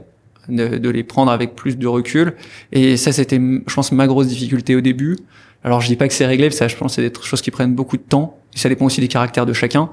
de, 0.50 0.78
de, 0.78 0.90
les 0.90 1.04
prendre 1.04 1.32
avec 1.32 1.56
plus 1.56 1.78
de 1.78 1.88
recul. 1.88 2.34
Et 2.72 2.98
ça, 2.98 3.12
c'était, 3.12 3.38
je 3.38 3.74
pense, 3.74 3.92
ma 3.92 4.08
grosse 4.08 4.28
difficulté 4.28 4.76
au 4.76 4.82
début. 4.82 5.18
Alors, 5.64 5.82
je 5.82 5.88
dis 5.88 5.96
pas 5.96 6.08
que 6.08 6.14
c'est 6.14 6.26
réglé, 6.26 6.50
ça, 6.52 6.68
je 6.68 6.76
pense, 6.76 6.96
que 6.96 7.02
c'est 7.02 7.10
des 7.10 7.22
choses 7.22 7.42
qui 7.42 7.52
prennent 7.52 7.74
beaucoup 7.74 7.98
de 7.98 8.04
temps. 8.04 8.38
Et 8.54 8.58
ça 8.58 8.70
dépend 8.70 8.86
aussi 8.86 9.02
des 9.02 9.08
caractères 9.08 9.46
de 9.46 9.54
chacun. 9.54 9.90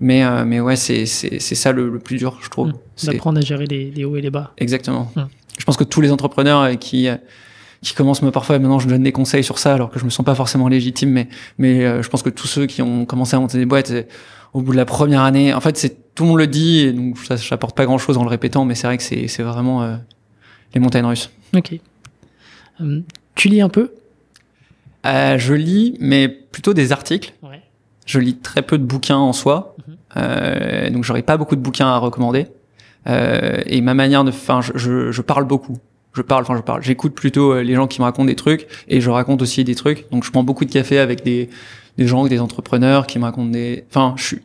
Mais, 0.00 0.24
euh, 0.24 0.44
mais 0.44 0.60
ouais, 0.60 0.76
c'est, 0.76 1.06
c'est, 1.06 1.38
c'est 1.38 1.54
ça 1.54 1.70
le, 1.70 1.98
plus 1.98 2.16
dur, 2.16 2.38
je 2.42 2.50
trouve. 2.50 2.68
Mmh. 2.68 3.06
D'apprendre 3.06 3.38
à 3.38 3.42
gérer 3.42 3.66
les, 3.66 3.90
les, 3.90 4.04
hauts 4.04 4.16
et 4.16 4.20
les 4.20 4.30
bas. 4.30 4.52
Exactement. 4.58 5.10
Mmh. 5.14 5.22
Je 5.58 5.64
pense 5.64 5.76
que 5.76 5.84
tous 5.84 6.00
les 6.00 6.10
entrepreneurs 6.10 6.78
qui 6.78 7.08
qui 7.84 7.94
commencent 7.94 8.22
me 8.22 8.30
parfois 8.30 8.58
maintenant 8.58 8.80
je 8.80 8.88
donne 8.88 9.02
des 9.02 9.12
conseils 9.12 9.44
sur 9.44 9.58
ça 9.58 9.74
alors 9.74 9.90
que 9.90 10.00
je 10.00 10.04
me 10.04 10.10
sens 10.10 10.24
pas 10.24 10.34
forcément 10.34 10.66
légitime 10.68 11.10
mais 11.10 11.28
mais 11.58 11.84
euh, 11.84 12.02
je 12.02 12.08
pense 12.08 12.22
que 12.22 12.30
tous 12.30 12.48
ceux 12.48 12.66
qui 12.66 12.82
ont 12.82 13.04
commencé 13.04 13.36
à 13.36 13.40
monter 13.40 13.58
des 13.58 13.66
boîtes 13.66 13.92
au 14.54 14.62
bout 14.62 14.72
de 14.72 14.76
la 14.76 14.86
première 14.86 15.22
année 15.22 15.54
en 15.54 15.60
fait 15.60 15.76
c'est 15.76 16.14
tout 16.14 16.24
le 16.24 16.30
monde 16.30 16.38
le 16.38 16.46
dit 16.46 16.80
et 16.80 16.92
donc 16.92 17.18
ça 17.18 17.36
j'apporte 17.36 17.76
pas 17.76 17.84
grand 17.84 17.98
chose 17.98 18.16
en 18.16 18.24
le 18.24 18.30
répétant 18.30 18.64
mais 18.64 18.74
c'est 18.74 18.86
vrai 18.86 18.96
que 18.96 19.02
c'est 19.02 19.28
c'est 19.28 19.42
vraiment 19.42 19.82
euh, 19.82 19.96
les 20.74 20.80
montagnes 20.80 21.04
russes. 21.04 21.30
OK. 21.54 21.78
Euh, 22.80 23.00
tu 23.36 23.48
lis 23.48 23.60
un 23.60 23.68
peu? 23.68 23.92
Je 25.04 25.52
lis 25.52 25.96
mais 26.00 26.28
plutôt 26.28 26.72
des 26.72 26.90
articles. 26.90 27.34
Ouais. 27.42 27.62
Je 28.06 28.18
lis 28.18 28.36
très 28.36 28.62
peu 28.62 28.78
de 28.78 28.84
bouquins 28.84 29.18
en 29.18 29.32
soi. 29.32 29.76
Mm 29.86 29.92
donc 30.92 31.02
j'aurais 31.02 31.22
pas 31.22 31.36
beaucoup 31.36 31.56
de 31.56 31.60
bouquins 31.60 31.88
à 31.88 31.98
recommander. 31.98 32.46
Et 33.06 33.80
ma 33.80 33.94
manière 33.94 34.24
de 34.24 34.30
enfin 34.30 34.60
je, 34.60 34.72
je, 34.76 35.12
je 35.12 35.22
parle 35.22 35.44
beaucoup 35.44 35.78
je 36.14 36.22
parle, 36.22 36.42
enfin 36.42 36.56
je 36.56 36.62
parle, 36.62 36.82
j'écoute 36.82 37.14
plutôt 37.14 37.52
euh, 37.52 37.62
les 37.62 37.74
gens 37.74 37.86
qui 37.86 38.00
me 38.00 38.04
racontent 38.04 38.26
des 38.26 38.36
trucs 38.36 38.66
et 38.88 39.00
je 39.00 39.10
raconte 39.10 39.42
aussi 39.42 39.64
des 39.64 39.74
trucs. 39.74 40.10
Donc 40.10 40.24
je 40.24 40.30
prends 40.30 40.44
beaucoup 40.44 40.64
de 40.64 40.70
café 40.70 40.98
avec 40.98 41.24
des, 41.24 41.50
des 41.98 42.06
gens, 42.06 42.26
des 42.26 42.40
entrepreneurs 42.40 43.06
qui 43.06 43.18
me 43.18 43.24
racontent 43.24 43.50
des, 43.50 43.84
enfin 43.90 44.14
je 44.16 44.24
suis 44.24 44.38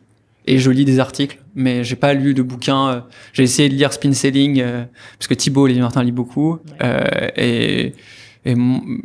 et 0.46 0.58
je 0.58 0.70
lis 0.70 0.84
des 0.84 0.98
articles, 0.98 1.38
mais 1.54 1.84
j'ai 1.84 1.96
pas 1.96 2.12
lu 2.14 2.34
de 2.34 2.42
bouquins. 2.42 2.88
Euh, 2.88 3.00
j'ai 3.32 3.44
essayé 3.44 3.68
de 3.68 3.74
lire 3.74 3.92
Spin 3.92 4.12
Selling 4.12 4.60
euh, 4.60 4.84
parce 5.18 5.28
que 5.28 5.34
Thibaut 5.34 5.62
Olivier 5.62 5.82
Martin 5.82 6.02
lit 6.02 6.12
beaucoup 6.12 6.58
euh, 6.82 7.28
et 7.36 7.94
et 8.44 8.54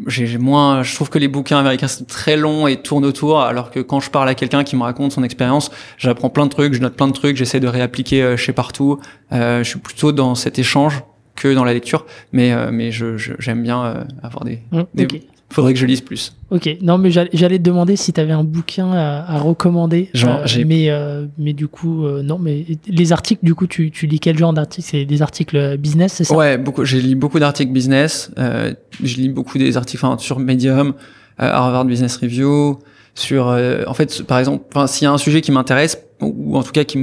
j'ai 0.08 0.38
moins 0.38 0.84
je 0.84 0.96
trouve 0.96 1.10
que 1.10 1.20
les 1.20 1.28
bouquins 1.28 1.58
américains 1.58 1.88
sont 1.88 2.06
très 2.06 2.38
longs 2.38 2.68
et 2.68 2.78
tournent 2.78 3.06
autour 3.06 3.42
alors 3.42 3.70
que 3.70 3.82
quand 3.82 4.00
je 4.00 4.10
parle 4.10 4.30
à 4.30 4.36
quelqu'un 4.36 4.64
qui 4.64 4.76
me 4.76 4.84
raconte 4.84 5.12
son 5.12 5.24
expérience 5.24 5.72
j'apprends 5.98 6.30
plein 6.30 6.46
de 6.46 6.52
trucs 6.52 6.74
je 6.74 6.80
note 6.80 6.96
plein 6.96 7.08
de 7.08 7.14
trucs 7.14 7.36
j'essaie 7.36 7.60
de 7.60 7.68
réappliquer 7.68 8.36
chez 8.38 8.54
partout. 8.54 9.00
Euh, 9.32 9.64
je 9.64 9.70
suis 9.70 9.80
plutôt 9.80 10.12
dans 10.12 10.36
cet 10.36 10.60
échange 10.60 11.04
que 11.36 11.54
dans 11.54 11.66
la 11.66 11.74
lecture, 11.74 12.06
mais 12.32 12.54
euh, 12.54 12.70
mais 12.72 12.92
je 12.92 13.18
j'aime 13.18 13.62
bien 13.62 13.84
euh, 13.84 14.04
avoir 14.24 14.46
des, 14.46 14.62
mmh, 14.72 14.82
des 14.94 15.08
faudrait 15.50 15.74
que 15.74 15.80
je 15.80 15.86
lise 15.86 16.02
plus. 16.02 16.34
Ok, 16.50 16.70
non 16.82 16.98
mais 16.98 17.12
j'allais 17.12 17.58
te 17.58 17.64
demander 17.64 17.96
si 17.96 18.14
tu 18.14 18.20
avais 18.20 18.34
un 18.34 18.44
bouquin 18.44 18.92
à, 18.92 19.40
recommander. 19.40 20.10
Genre, 20.14 20.42
euh, 20.42 20.64
mais 20.66 20.90
mais 21.38 21.54
du 21.54 21.68
coup 21.68 22.06
non, 22.24 22.38
mais 22.40 22.66
les 22.88 23.12
articles 23.12 23.44
du 23.44 23.56
coup 23.56 23.68
tu, 23.68 23.92
tu 23.92 24.08
lis 24.08 24.20
quel 24.20 24.38
genre 24.38 24.54
d'articles? 24.54 24.88
C'est 24.90 25.06
des 25.06 25.22
articles 25.22 25.78
business, 25.78 26.14
c'est 26.14 26.24
ça? 26.24 26.36
Ouais, 26.36 26.58
beaucoup. 26.58 26.86
J'ai 26.86 27.02
lu 27.02 27.16
beaucoup 27.16 27.40
d'articles 27.40 27.72
business. 27.72 28.32
je 28.38 29.16
lis 29.16 29.30
beaucoup 29.30 29.58
des 29.58 29.78
articles 29.78 30.06
sur 30.20 30.40
Medium, 30.40 30.94
Harvard 31.38 31.86
Business 31.86 32.18
Review, 32.18 32.80
sur 33.14 33.48
en 33.48 33.94
fait 33.94 34.24
par 34.24 34.40
exemple, 34.40 34.66
enfin 34.74 34.88
s'il 34.88 35.06
y 35.06 35.08
a 35.08 35.12
un 35.12 35.18
sujet 35.18 35.42
qui 35.42 35.52
m'intéresse 35.52 36.02
ou 36.22 36.58
en 36.58 36.64
tout 36.64 36.72
cas 36.72 36.86
qui, 36.86 36.98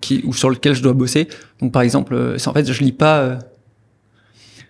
qui 0.00 0.22
ou 0.24 0.32
sur 0.32 0.50
lequel 0.50 0.74
je 0.74 0.82
dois 0.82 0.92
bosser. 0.92 1.28
Donc 1.60 1.72
par 1.72 1.82
exemple, 1.82 2.36
en 2.46 2.52
fait 2.52 2.72
je 2.72 2.82
lis 2.82 2.92
pas 2.92 3.38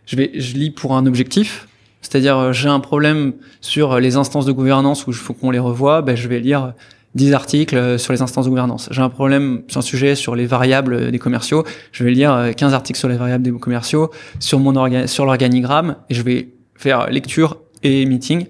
je 0.08 0.16
vais, 0.16 0.30
je 0.34 0.54
lis 0.54 0.70
pour 0.70 0.96
un 0.96 1.06
objectif. 1.06 1.68
C'est-à-dire, 2.02 2.38
euh, 2.38 2.52
j'ai 2.52 2.68
un 2.68 2.80
problème 2.80 3.32
sur 3.60 3.98
les 3.98 4.16
instances 4.16 4.46
de 4.46 4.52
gouvernance 4.52 5.06
où 5.06 5.10
il 5.10 5.16
faut 5.16 5.34
qu'on 5.34 5.50
les 5.50 5.58
revoie, 5.58 6.02
ben, 6.02 6.16
je 6.16 6.28
vais 6.28 6.40
lire 6.40 6.74
10 7.14 7.32
articles 7.32 7.76
euh, 7.76 7.98
sur 7.98 8.12
les 8.12 8.22
instances 8.22 8.44
de 8.44 8.50
gouvernance. 8.50 8.88
J'ai 8.92 9.02
un 9.02 9.08
problème 9.08 9.62
sur 9.68 9.78
un 9.78 9.82
sujet 9.82 10.14
sur 10.14 10.36
les 10.36 10.46
variables 10.46 11.10
des 11.10 11.18
commerciaux, 11.18 11.64
je 11.92 12.04
vais 12.04 12.12
lire 12.12 12.52
15 12.56 12.72
euh, 12.72 12.76
articles 12.76 12.98
sur 12.98 13.08
les 13.08 13.16
variables 13.16 13.42
des 13.42 13.52
commerciaux, 13.52 14.10
sur 14.38 14.60
mon 14.60 15.06
sur 15.06 15.24
l'organigramme, 15.24 15.96
et 16.08 16.14
je 16.14 16.22
vais 16.22 16.48
faire 16.76 17.10
lecture 17.10 17.58
et 17.82 18.06
meeting. 18.06 18.46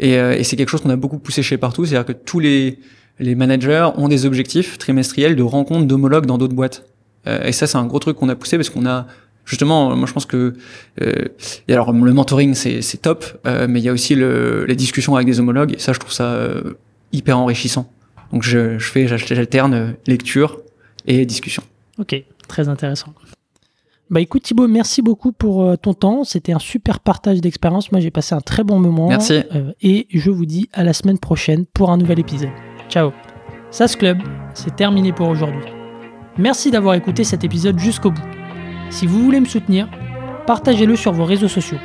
Et, 0.00 0.14
et 0.14 0.44
c'est 0.44 0.54
quelque 0.54 0.68
chose 0.68 0.80
qu'on 0.80 0.90
a 0.90 0.96
beaucoup 0.96 1.18
poussé 1.18 1.42
chez 1.42 1.56
partout, 1.56 1.84
c'est-à-dire 1.84 2.06
que 2.06 2.12
tous 2.12 2.38
les, 2.38 2.78
les 3.18 3.34
managers 3.34 3.88
ont 3.96 4.06
des 4.06 4.26
objectifs 4.26 4.78
trimestriels 4.78 5.34
de 5.34 5.42
rencontres 5.42 5.86
d'homologues 5.86 6.26
dans 6.26 6.38
d'autres 6.38 6.54
boîtes. 6.54 6.84
et 7.26 7.50
ça, 7.50 7.66
c'est 7.66 7.78
un 7.78 7.86
gros 7.86 7.98
truc 7.98 8.16
qu'on 8.16 8.28
a 8.28 8.36
poussé 8.36 8.56
parce 8.56 8.70
qu'on 8.70 8.86
a 8.86 9.06
justement, 9.48 9.96
moi 9.96 10.06
je 10.06 10.12
pense 10.12 10.26
que 10.26 10.54
euh, 11.00 11.24
et 11.66 11.72
alors 11.72 11.92
le 11.92 12.12
mentoring 12.12 12.54
c'est 12.54 13.02
top, 13.02 13.24
euh, 13.46 13.66
mais 13.68 13.80
il 13.80 13.84
y 13.84 13.88
a 13.88 13.92
aussi 13.92 14.14
le, 14.14 14.64
les 14.66 14.76
discussions 14.76 15.16
avec 15.16 15.26
des 15.26 15.40
homologues 15.40 15.74
et 15.74 15.78
ça 15.78 15.92
je 15.92 15.98
trouve 15.98 16.12
ça 16.12 16.32
euh, 16.34 16.74
hyper 17.12 17.38
enrichissant. 17.38 17.90
Donc 18.32 18.42
je, 18.42 18.78
je 18.78 18.90
fais 18.90 19.08
j'alterne 19.08 19.96
lecture 20.06 20.60
et 21.06 21.24
discussion. 21.24 21.62
Ok, 21.98 22.22
très 22.46 22.68
intéressant. 22.68 23.14
Bah 24.10 24.20
écoute 24.20 24.42
Thibaut, 24.42 24.68
merci 24.68 25.02
beaucoup 25.02 25.32
pour 25.32 25.64
euh, 25.64 25.76
ton 25.76 25.94
temps. 25.94 26.24
C'était 26.24 26.52
un 26.52 26.58
super 26.58 27.00
partage 27.00 27.40
d'expérience. 27.40 27.90
Moi 27.90 28.00
j'ai 28.00 28.10
passé 28.10 28.34
un 28.34 28.40
très 28.40 28.64
bon 28.64 28.78
moment. 28.78 29.08
Merci. 29.08 29.42
Euh, 29.54 29.72
et 29.82 30.06
je 30.10 30.30
vous 30.30 30.46
dis 30.46 30.68
à 30.72 30.84
la 30.84 30.92
semaine 30.92 31.18
prochaine 31.18 31.64
pour 31.66 31.90
un 31.90 31.96
nouvel 31.96 32.18
épisode. 32.18 32.50
Ciao. 32.88 33.12
SAS 33.70 33.96
Club, 33.96 34.18
c'est 34.54 34.76
terminé 34.76 35.12
pour 35.12 35.28
aujourd'hui. 35.28 35.64
Merci 36.38 36.70
d'avoir 36.70 36.94
écouté 36.94 37.24
cet 37.24 37.44
épisode 37.44 37.78
jusqu'au 37.78 38.10
bout. 38.10 38.37
Si 38.90 39.06
vous 39.06 39.22
voulez 39.22 39.40
me 39.40 39.46
soutenir, 39.46 39.88
partagez-le 40.46 40.96
sur 40.96 41.12
vos 41.12 41.24
réseaux 41.24 41.48
sociaux. 41.48 41.78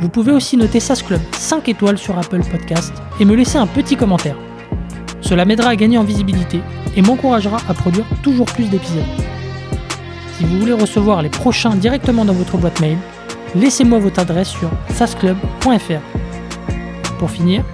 Vous 0.00 0.08
pouvez 0.08 0.32
aussi 0.32 0.56
noter 0.56 0.80
SAS 0.80 1.02
Club 1.02 1.20
5 1.32 1.68
étoiles 1.68 1.98
sur 1.98 2.18
Apple 2.18 2.42
Podcast 2.50 2.92
et 3.20 3.24
me 3.24 3.34
laisser 3.34 3.58
un 3.58 3.68
petit 3.68 3.96
commentaire. 3.96 4.36
Cela 5.20 5.44
m'aidera 5.44 5.70
à 5.70 5.76
gagner 5.76 5.98
en 5.98 6.04
visibilité 6.04 6.60
et 6.96 7.02
m'encouragera 7.02 7.58
à 7.68 7.74
produire 7.74 8.04
toujours 8.22 8.46
plus 8.46 8.68
d'épisodes. 8.68 9.04
Si 10.36 10.44
vous 10.44 10.58
voulez 10.58 10.72
recevoir 10.72 11.22
les 11.22 11.28
prochains 11.28 11.76
directement 11.76 12.24
dans 12.24 12.32
votre 12.32 12.58
boîte 12.58 12.80
mail, 12.80 12.98
laissez-moi 13.54 14.00
votre 14.00 14.18
adresse 14.20 14.48
sur 14.48 14.70
sasclub.fr. 14.88 16.00
Pour 17.18 17.30
finir, 17.30 17.64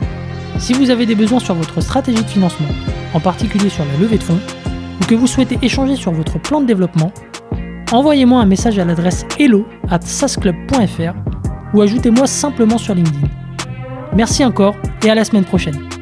si 0.58 0.74
vous 0.74 0.90
avez 0.90 1.06
des 1.06 1.14
besoins 1.14 1.40
sur 1.40 1.54
votre 1.54 1.80
stratégie 1.80 2.22
de 2.22 2.28
financement, 2.28 2.68
en 3.14 3.20
particulier 3.20 3.70
sur 3.70 3.86
la 3.86 3.96
levée 3.98 4.18
de 4.18 4.22
fonds, 4.22 4.40
ou 5.00 5.04
que 5.06 5.14
vous 5.14 5.26
souhaitez 5.26 5.58
échanger 5.62 5.96
sur 5.96 6.12
votre 6.12 6.38
plan 6.38 6.60
de 6.60 6.66
développement, 6.66 7.12
envoyez-moi 7.92 8.40
un 8.40 8.46
message 8.46 8.78
à 8.78 8.84
l'adresse 8.84 9.24
hello 9.38 9.66
at 9.90 10.00
sasclub.fr 10.02 11.14
ou 11.74 11.82
ajoutez-moi 11.82 12.26
simplement 12.26 12.78
sur 12.78 12.94
LinkedIn. 12.94 13.28
Merci 14.14 14.44
encore 14.44 14.76
et 15.04 15.10
à 15.10 15.14
la 15.14 15.24
semaine 15.24 15.44
prochaine. 15.44 15.97